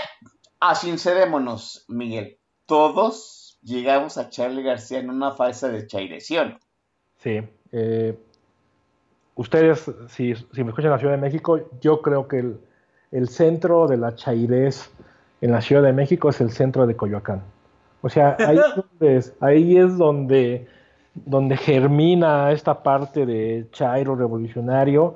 a 0.59 0.75
sincerémonos, 0.75 1.85
Miguel, 1.87 2.37
todos 2.65 3.59
llegamos 3.63 4.17
a 4.17 4.29
Charlie 4.29 4.63
García 4.63 4.99
en 4.99 5.09
una 5.09 5.31
fase 5.31 5.69
de 5.69 5.87
chaireción. 5.87 6.59
Sí. 7.17 7.41
eh, 7.71 8.17
ustedes, 9.35 9.89
si, 10.09 10.35
si 10.35 10.63
me 10.63 10.69
escuchan 10.69 10.85
en 10.85 10.91
la 10.91 10.99
Ciudad 10.99 11.13
de 11.13 11.21
México, 11.21 11.59
yo 11.79 12.01
creo 12.01 12.27
que 12.27 12.39
el, 12.39 12.59
el 13.11 13.29
centro 13.29 13.87
de 13.87 13.97
la 13.97 14.15
chairez 14.15 14.89
en 15.41 15.51
la 15.51 15.61
Ciudad 15.61 15.81
de 15.83 15.93
México 15.93 16.29
es 16.29 16.39
el 16.41 16.51
centro 16.51 16.87
de 16.87 16.95
Coyoacán. 16.95 17.41
O 18.01 18.09
sea, 18.09 18.35
ahí 18.39 18.57
es 18.57 18.75
donde, 18.99 19.17
es- 19.17 19.33
ahí 19.41 19.77
es 19.77 19.97
donde, 19.97 20.67
donde 21.13 21.57
germina 21.57 22.51
esta 22.51 22.83
parte 22.83 23.25
de 23.25 23.67
chairo 23.71 24.15
revolucionario. 24.15 25.15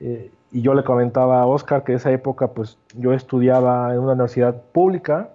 eh, 0.00 0.30
y 0.52 0.62
yo 0.62 0.72
le 0.74 0.84
comentaba 0.84 1.40
a 1.40 1.46
Oscar 1.46 1.82
que 1.82 1.90
en 1.92 1.96
esa 1.96 2.12
época, 2.12 2.46
pues 2.48 2.78
yo 2.96 3.12
estudiaba 3.12 3.92
en 3.92 3.98
una 3.98 4.12
universidad 4.12 4.54
pública 4.72 5.30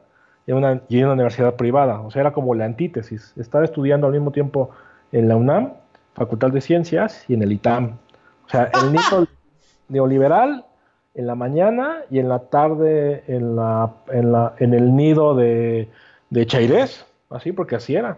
en 0.48 0.56
una, 0.56 0.82
y 0.88 1.00
en 1.00 1.06
una 1.06 1.14
universidad 1.16 1.56
privada. 1.56 2.00
O 2.00 2.10
sea, 2.10 2.22
era 2.22 2.32
como 2.32 2.56
la 2.56 2.64
antítesis. 2.64 3.34
Estaba 3.36 3.66
estudiando 3.66 4.08
al 4.08 4.14
mismo 4.14 4.32
tiempo 4.32 4.70
en 5.12 5.28
la 5.28 5.36
UNAM 5.36 5.74
Facultad 6.14 6.52
de 6.52 6.62
Ciencias 6.62 7.26
y 7.28 7.34
en 7.34 7.44
el 7.44 7.52
ITAM. 7.52 7.98
O 8.46 8.50
sea, 8.50 8.72
el 8.82 8.94
nido 8.94 9.28
neoliberal 9.90 10.66
en 11.16 11.28
la 11.28 11.36
mañana 11.36 11.98
y 12.10 12.20
en 12.20 12.30
la 12.30 12.40
tarde 12.40 13.24
en, 13.28 13.56
la, 13.56 13.92
en, 14.12 14.32
la, 14.32 14.54
en 14.60 14.74
el 14.74 14.96
nido 14.96 15.36
de, 15.36 15.90
de 16.30 16.46
Chairés, 16.46 17.06
así 17.30 17.52
porque 17.52 17.76
así 17.76 17.96
era. 17.96 18.18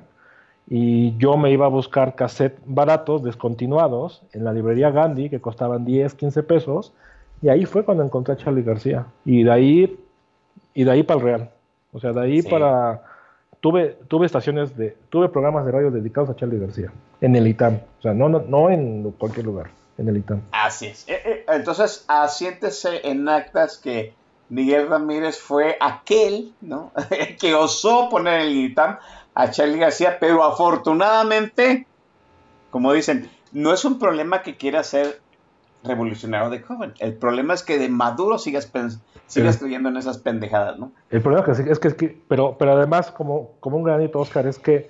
Y 0.68 1.18
yo 1.18 1.36
me 1.38 1.52
iba 1.52 1.66
a 1.66 1.70
buscar 1.70 2.16
cassettes 2.16 2.62
baratos, 2.66 3.24
descontinuados, 3.24 4.22
en 4.34 4.44
la 4.46 4.54
librería 4.54 4.90
Gandhi, 4.92 5.30
que 5.30 5.42
costaban 5.42 5.84
10, 5.84 6.14
15 6.14 6.44
pesos, 6.44 6.94
y 7.42 7.50
ahí 7.50 7.66
fue 7.66 7.84
cuando 7.84 8.04
encontré 8.04 8.36
a 8.36 8.38
Charlie 8.38 8.62
García. 8.64 9.06
Y 9.26 9.44
de 9.44 9.52
ahí, 9.52 10.00
y 10.74 10.84
de 10.84 10.92
ahí 10.92 11.04
para 11.04 11.20
el 11.20 11.26
Real. 11.26 11.50
O 11.92 12.00
sea, 12.00 12.14
de 12.14 12.22
ahí 12.22 12.42
Sí. 12.42 12.50
para... 12.50 13.04
Tuve, 13.60 13.98
tuve 14.08 14.26
estaciones 14.26 14.76
de... 14.78 14.96
Tuve 15.10 15.28
programas 15.30 15.66
de 15.66 15.72
radio 15.72 15.92
dedicados 15.92 16.30
a 16.30 16.36
Charlie 16.36 16.60
García. 16.60 16.92
En 17.20 17.36
el 17.36 17.48
ITAM. 17.48 17.80
O 18.00 18.02
sea, 18.02 18.14
no, 18.14 18.30
no, 18.30 18.40
no 18.48 18.70
en 18.70 19.12
cualquier 19.18 19.46
lugar. 19.46 19.68
En 19.98 20.08
el 20.08 20.18
ITAM. 20.18 20.42
Así 20.52 20.88
es. 20.88 21.06
Entonces, 21.54 22.06
asiéntese 22.08 23.08
en 23.08 23.28
actas 23.30 23.78
que 23.78 24.14
Miguel 24.50 24.88
Ramírez 24.90 25.40
fue 25.40 25.78
aquel, 25.80 26.54
¿no? 26.62 26.92
que 27.40 27.54
osó 27.56 28.10
poner 28.10 28.42
el 28.42 28.56
ITAM 28.58 28.98
a 29.34 29.50
Charlie 29.52 29.80
García, 29.80 30.18
pero 30.20 30.44
afortunadamente, 30.44 31.88
como 32.70 32.94
dicen, 32.94 33.30
no 33.52 33.74
es 33.74 33.86
un 33.86 33.98
problema 34.00 34.42
que 34.44 34.58
quiera 34.58 34.84
ser 34.84 35.22
revolucionario 35.84 36.50
de 36.50 36.60
joven. 36.62 36.94
El 37.00 37.14
problema 37.16 37.54
es 37.54 37.64
que 37.64 37.78
de 37.80 37.90
Maduro 37.90 38.38
sigas, 38.38 38.72
sigas 39.28 39.56
Sí. 39.56 39.60
creyendo 39.62 39.90
en 39.90 39.98
esas 39.98 40.18
pendejadas, 40.20 40.78
¿no? 40.78 40.92
El 41.10 41.22
problema 41.22 41.46
que 41.46 41.56
sí- 41.56 41.64
es 41.68 41.80
que, 41.80 41.88
es 41.88 41.94
que 41.96 42.22
pero, 42.28 42.56
pero 42.58 42.74
además, 42.74 43.10
como, 43.12 43.52
como 43.60 43.78
un 43.78 43.84
granito, 43.84 44.20
Oscar, 44.20 44.46
es 44.48 44.60
que 44.60 44.90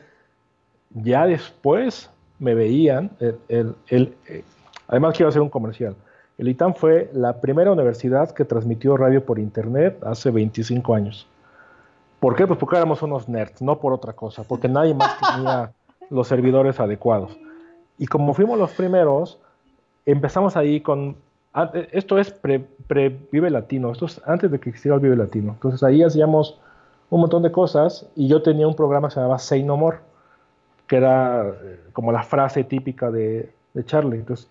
ya 0.90 1.26
después 1.26 2.10
me 2.40 2.56
veían, 2.56 3.12
el, 3.20 3.40
el- 3.48 3.76
el- 3.88 4.16
eh, 4.28 4.44
además 4.88 5.16
quiero 5.16 5.30
hacer 5.30 5.42
un 5.42 5.50
comercial. 5.50 5.96
El 6.42 6.48
ITAM 6.48 6.74
fue 6.74 7.08
la 7.14 7.40
primera 7.40 7.72
universidad 7.72 8.32
que 8.32 8.46
transmitió 8.46 8.98
radio 8.98 9.24
por 9.24 9.38
internet 9.38 10.04
hace 10.04 10.32
25 10.32 10.96
años. 10.96 11.28
¿Por 12.20 12.36
qué? 12.36 12.48
Pues 12.48 12.58
porque 12.58 12.78
éramos 12.78 13.04
unos 13.04 13.30
nerds, 13.30 13.62
no 13.62 13.78
por 13.78 13.94
otra 13.94 14.14
cosa, 14.14 14.44
porque 14.44 14.68
nadie 14.68 14.96
más 14.96 15.20
tenía 15.36 15.72
los 16.10 16.28
servidores 16.28 16.80
adecuados. 16.80 17.38
Y 18.00 18.08
como 18.08 18.34
fuimos 18.34 18.58
los 18.58 18.72
primeros, 18.72 19.38
empezamos 20.08 20.58
ahí 20.58 20.82
con... 20.82 21.16
ah, 21.54 21.70
eh, 21.76 21.90
Esto 21.92 22.18
es 22.18 22.32
pre, 22.32 22.66
pre 22.88 23.16
Vive 23.32 23.52
Latino, 23.52 23.92
esto 23.92 24.08
es 24.08 24.20
antes 24.26 24.50
de 24.50 24.60
que 24.60 24.72
existiera 24.72 24.96
el 24.96 25.02
Vive 25.02 25.18
Latino. 25.18 25.52
Entonces 25.52 25.84
ahí 25.84 26.02
hacíamos 26.02 26.60
un 27.12 27.22
montón 27.22 27.44
de 27.44 27.52
cosas 27.52 28.08
y 28.16 28.28
yo 28.28 28.42
tenía 28.42 28.68
un 28.68 28.76
programa 28.76 29.10
que 29.10 29.14
se 29.14 29.20
llamaba 29.20 29.38
Say 29.38 29.62
No 29.62 29.78
More, 29.78 30.00
que 30.88 30.96
era 30.96 31.48
eh, 31.50 31.82
como 31.94 32.12
la 32.12 32.24
frase 32.24 32.64
típica 32.64 33.12
de, 33.12 33.54
de 33.76 33.86
Charlie. 33.86 34.18
Entonces, 34.18 34.50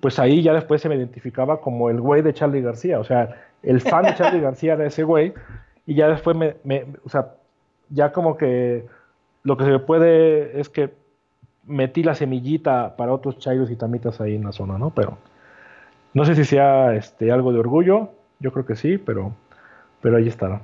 pues 0.00 0.18
ahí 0.18 0.42
ya 0.42 0.52
después 0.52 0.80
se 0.80 0.88
me 0.88 0.96
identificaba 0.96 1.60
como 1.60 1.90
el 1.90 2.00
güey 2.00 2.22
de 2.22 2.32
Charlie 2.34 2.62
García, 2.62 2.98
o 2.98 3.04
sea, 3.04 3.36
el 3.62 3.80
fan 3.80 4.04
de 4.04 4.14
Charlie 4.14 4.40
García 4.48 4.72
era 4.74 4.86
ese 4.86 5.02
güey 5.04 5.34
y 5.86 5.94
ya 5.94 6.08
después 6.08 6.36
me, 6.36 6.56
me- 6.64 6.86
o 7.04 7.08
sea, 7.08 7.34
ya 7.90 8.12
como 8.12 8.36
que 8.36 8.86
lo 9.42 9.56
que 9.56 9.64
se 9.64 9.78
puede 9.78 10.60
es 10.60 10.68
que 10.68 10.94
metí 11.66 12.02
la 12.02 12.14
semillita 12.14 12.96
para 12.96 13.12
otros 13.12 13.38
chairos 13.38 13.70
y 13.70 13.76
tamitas 13.76 14.20
ahí 14.20 14.34
en 14.36 14.44
la 14.44 14.52
zona, 14.52 14.78
¿no? 14.78 14.90
Pero 14.90 15.18
no 16.14 16.24
sé 16.24 16.34
si 16.34 16.44
sea 16.44 16.94
este, 16.94 17.30
algo 17.30 17.52
de 17.52 17.58
orgullo, 17.60 18.10
yo 18.38 18.52
creo 18.52 18.64
que 18.66 18.76
sí, 18.76 18.98
pero, 18.98 19.32
pero 20.00 20.16
ahí 20.16 20.28
está, 20.28 20.48
¿no? 20.48 20.60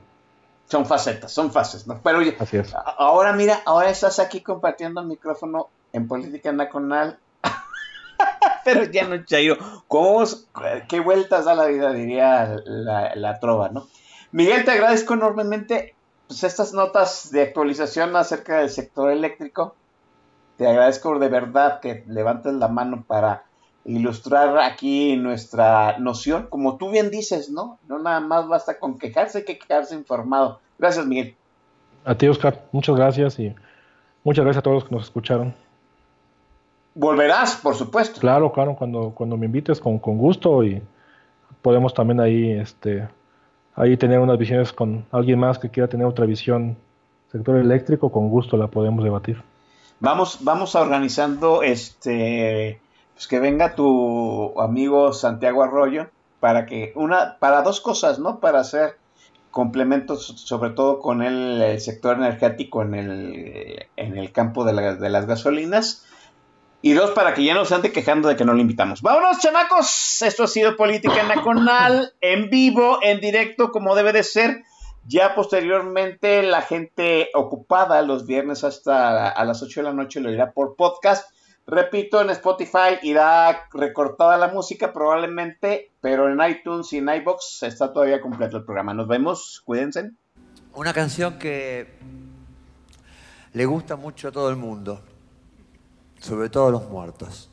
Son 0.69 0.85
facetas, 0.85 1.31
son 1.31 1.53
fases, 1.53 1.87
¿no? 1.87 2.01
Pero 2.03 2.19
oye, 2.19 2.37
Así 2.41 2.57
es. 2.57 2.75
a- 2.75 2.81
ahora 2.99 3.33
mira, 3.33 3.61
ahora 3.67 3.91
estás 3.91 4.19
aquí 4.19 4.41
compartiendo 4.41 5.01
el 5.01 5.07
micrófono 5.07 5.69
en 5.93 6.09
Política 6.09 6.51
Nacional, 6.53 7.19
pero 8.67 8.83
ya 8.85 9.07
no 9.07 9.25
chairo. 9.25 9.57
¿Cómo, 9.87 10.25
qué 10.89 10.99
vueltas 10.99 11.45
da 11.45 11.55
la 11.55 11.67
vida, 11.67 11.93
diría 11.93 12.57
la, 12.65 13.15
la 13.15 13.39
trova, 13.39 13.69
¿no? 13.69 13.87
Miguel, 14.33 14.65
te 14.65 14.73
agradezco 14.73 15.15
enormemente 15.15 15.95
pues, 16.27 16.43
estas 16.43 16.73
notas 16.73 17.31
de 17.31 17.43
actualización 17.43 18.17
acerca 18.17 18.59
del 18.59 18.71
sector 18.71 19.13
eléctrico. 19.13 19.77
Te 20.57 20.67
agradezco 20.67 21.17
de 21.21 21.29
verdad 21.29 21.79
que 21.79 22.03
levantes 22.09 22.55
la 22.55 22.67
mano 22.67 23.05
para 23.07 23.45
ilustrar 23.85 24.59
aquí 24.59 25.17
nuestra 25.17 25.99
noción. 25.99 26.49
Como 26.51 26.77
tú 26.77 26.91
bien 26.91 27.11
dices, 27.11 27.49
¿no? 27.49 27.79
No 27.87 28.01
nada 28.01 28.19
más 28.19 28.49
basta 28.49 28.81
con 28.81 28.99
quejarse, 28.99 29.39
hay 29.39 29.45
que 29.45 29.59
quedarse 29.59 29.95
informado. 29.95 30.59
Gracias, 30.77 31.07
Miguel. 31.07 31.37
A 32.05 32.17
ti, 32.17 32.27
Oscar, 32.27 32.65
muchas 32.73 32.97
gracias 32.97 33.39
y 33.39 33.55
muchas 34.25 34.45
gracias 34.45 34.59
a 34.59 34.63
todos 34.63 34.75
los 34.75 34.85
que 34.89 34.95
nos 34.97 35.05
escucharon. 35.05 35.66
Volverás, 36.99 37.57
por 37.57 37.75
supuesto. 37.75 38.21
Claro, 38.21 38.51
claro, 38.53 38.75
cuando, 38.75 39.11
cuando 39.11 39.37
me 39.37 39.45
invites 39.47 39.79
con, 39.81 39.99
con 39.99 40.17
gusto 40.17 40.65
y 40.65 40.83
podemos 41.61 41.93
también 41.93 42.21
ahí, 42.21 42.53
este, 42.53 43.07
ahí 43.75 43.99
tener 43.99 44.19
unas 44.19 44.39
visiones 44.39 44.73
con 44.73 45.05
alguien 45.13 45.39
más 45.39 45.59
que 45.59 45.69
quiera 45.69 45.89
tener 45.89 46.07
otra 46.07 46.25
visión 46.25 46.77
sector 47.31 47.57
eléctrico, 47.59 48.11
con 48.11 48.31
gusto 48.31 48.57
la 48.57 48.69
podemos 48.69 49.05
debatir. 49.05 49.43
Vamos, 50.01 50.39
vamos 50.41 50.75
organizando 50.75 51.63
este 51.63 52.81
pues 53.15 53.29
que 53.29 53.41
venga 53.41 53.75
tu 53.75 54.59
amigo 54.61 55.13
Santiago 55.13 55.63
Arroyo 55.63 56.07
para 56.41 56.65
que 56.65 56.93
una, 56.97 57.37
para 57.39 57.61
dos 57.63 57.81
cosas, 57.83 58.19
¿no? 58.19 58.41
Para 58.41 58.61
hacer 58.61 58.97
complementos, 59.51 60.27
sobre 60.27 60.71
todo 60.71 61.01
con 61.01 61.23
el, 61.23 61.61
el 61.63 61.81
sector 61.81 62.17
energético 62.17 62.83
en 62.83 62.95
el, 62.95 63.87
en 63.97 64.17
el 64.19 64.33
campo 64.33 64.65
de, 64.65 64.73
la- 64.75 64.95
de 64.97 65.09
las 65.11 65.27
gasolinas. 65.27 66.05
Y 66.83 66.93
dos, 66.93 67.11
para 67.11 67.35
que 67.35 67.45
ya 67.45 67.55
no 67.55 67.65
se 67.65 67.75
ande 67.75 67.93
quejando 67.93 68.29
de 68.29 68.37
que 68.37 68.45
no 68.45 68.53
lo 68.53 68.61
invitamos. 68.61 69.03
Vámonos, 69.03 69.41
chamacos. 69.41 70.23
Esto 70.23 70.45
ha 70.45 70.47
sido 70.47 70.77
Política 70.77 71.23
Nacional, 71.25 72.15
en 72.21 72.51
vivo, 72.51 72.99
en 73.03 73.21
directo, 73.21 73.71
como 73.71 73.95
debe 73.95 74.13
de 74.13 74.23
ser. 74.23 74.63
Ya 75.09 75.35
posteriormente, 75.35 76.43
la 76.43 76.63
gente 76.63 77.31
ocupada 77.35 78.03
los 78.03 78.27
viernes 78.27 78.65
hasta 78.65 79.29
a 79.29 79.45
las 79.45 79.63
8 79.63 79.81
de 79.81 79.85
la 79.85 79.93
noche 79.93 80.21
lo 80.21 80.33
irá 80.33 80.53
por 80.53 80.77
podcast. 80.77 81.31
Repito, 81.67 82.21
en 82.21 82.31
Spotify 82.31 82.99
irá 83.03 83.69
recortada 83.73 84.37
la 84.37 84.49
música 84.49 84.93
probablemente, 84.93 85.91
pero 86.01 86.31
en 86.31 86.39
iTunes 86.49 86.93
y 86.93 86.99
en 86.99 87.09
iBox 87.09 87.65
está 87.65 87.93
todavía 87.93 88.21
completo 88.21 88.57
el 88.57 88.65
programa. 88.65 88.95
Nos 88.95 89.09
vemos, 89.09 89.63
cuídense. 89.65 90.13
Una 90.75 90.93
canción 90.93 91.39
que 91.39 91.99
le 93.53 93.65
gusta 93.65 93.97
mucho 93.97 94.29
a 94.29 94.33
todo 94.33 94.49
el 94.51 94.57
mundo, 94.57 95.01
sobre 96.27 96.49
todo 96.49 96.73
los 96.73 96.89
muertos. 96.89 97.49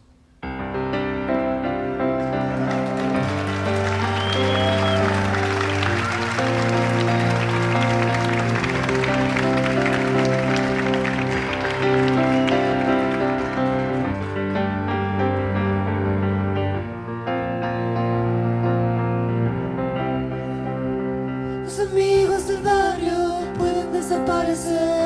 Los 21.64 21.80
amigos 21.80 22.48
del 22.48 22.64
barrio 22.64 23.40
pueden 23.56 23.94
desaparecer. 23.94 25.03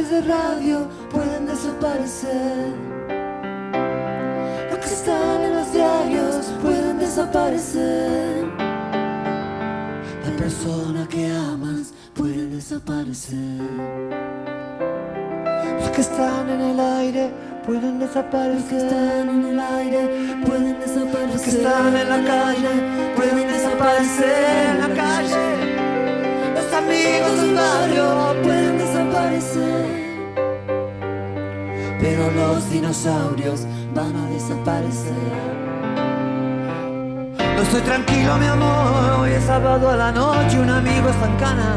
De 0.00 0.22
radio 0.22 0.88
pueden 1.10 1.46
desaparecer. 1.46 2.72
Los 4.70 4.78
que 4.78 4.86
están 4.86 5.42
en 5.42 5.54
los 5.54 5.72
diarios 5.74 6.46
pueden 6.62 6.98
desaparecer. 6.98 8.46
La 10.24 10.36
persona 10.38 11.06
que 11.06 11.30
amas 11.30 11.92
puede 12.14 12.46
desaparecer. 12.46 13.60
Los 15.78 15.90
que 15.90 16.00
están 16.00 16.48
en 16.48 16.60
el 16.62 16.80
aire 16.80 17.30
pueden 17.66 17.98
desaparecer. 17.98 18.54
Los 18.54 18.64
que 18.64 18.76
están 18.78 19.28
en 19.28 19.44
el 19.44 19.60
aire 19.60 20.08
pueden 20.46 20.80
desaparecer. 20.80 21.30
Los 21.30 21.42
que 21.42 21.50
están 21.50 21.94
en 21.94 22.08
la 22.08 22.24
calle 22.24 23.14
pueden 23.16 23.48
desaparecer 23.52 24.66
en 24.70 24.80
la 24.80 24.88
calle. 25.02 25.44
Los 26.54 26.72
amigos 26.72 27.36
del 27.36 27.54
barrio 27.54 28.42
pueden 28.42 28.79
desaparecer. 29.20 29.86
Pero 32.00 32.30
los 32.30 32.70
dinosaurios 32.70 33.66
van 33.94 34.16
a 34.16 34.26
desaparecer. 34.30 35.12
No 37.56 37.62
estoy 37.62 37.80
tranquilo, 37.82 38.36
mi 38.38 38.46
amor. 38.46 39.20
Hoy 39.20 39.30
es 39.32 39.44
sábado 39.44 39.90
a 39.90 39.96
la 39.96 40.12
noche, 40.12 40.58
un 40.58 40.70
amigo 40.70 41.08
está 41.08 41.26
en 41.26 41.36
cana. 41.36 41.74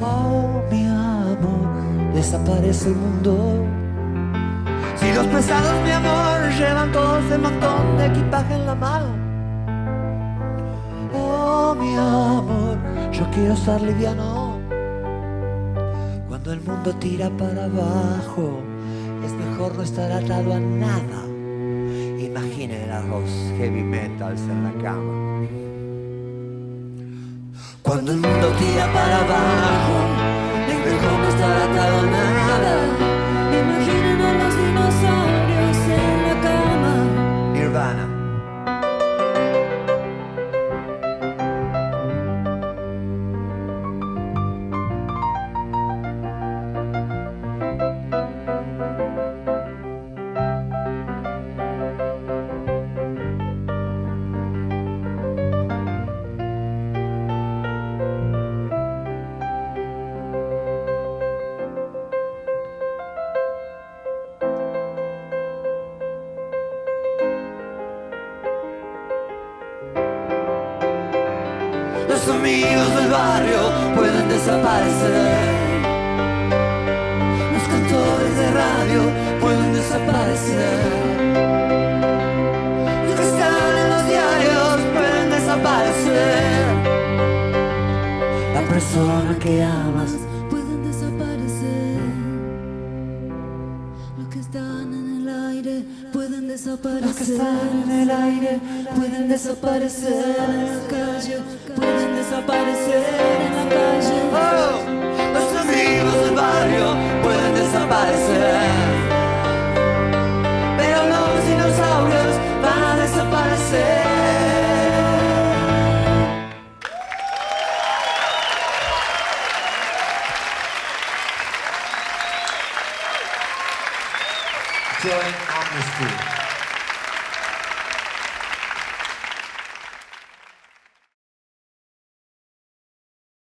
Oh, 0.00 0.62
mi 0.70 0.84
amor, 0.86 2.12
Desaparece 2.12 2.88
el 2.88 2.96
mundo. 2.96 3.64
Si 4.96 5.12
los 5.12 5.26
pesados, 5.28 5.82
mi 5.84 5.90
amor, 5.90 6.50
llevan 6.58 6.92
todo 6.92 7.18
ese 7.18 7.38
montón 7.38 7.96
de 7.98 8.06
equipaje 8.06 8.54
en 8.54 8.66
la 8.66 8.74
mano. 8.74 9.06
oh, 11.14 11.74
mi 11.78 11.94
amor. 11.94 12.76
Yo 13.12 13.24
quiero 13.30 13.54
estar 13.54 13.80
liviano. 13.80 14.31
Todo 16.52 16.60
el 16.60 16.68
mundo 16.68 16.94
tira 16.96 17.30
para 17.30 17.64
abajo, 17.64 18.60
es 19.24 19.32
mejor 19.32 19.74
no 19.74 19.82
estar 19.82 20.12
atado 20.12 20.52
a 20.52 20.60
nada. 20.60 21.24
Imaginen 22.20 22.90
a 22.90 23.00
los 23.04 23.30
heavy 23.56 23.82
metals 23.82 24.42
en 24.42 24.64
la 24.64 24.82
cama. 24.82 25.46
Cuando 27.80 28.12
el 28.12 28.18
mundo 28.18 28.52
tira 28.58 28.92
para 28.92 29.20
abajo, 29.20 29.94
es 30.68 30.92
mejor 30.92 31.18
no 31.20 31.28
estar 31.28 31.70
atado 31.70 31.98
a 32.00 32.02
nada. 32.02 32.81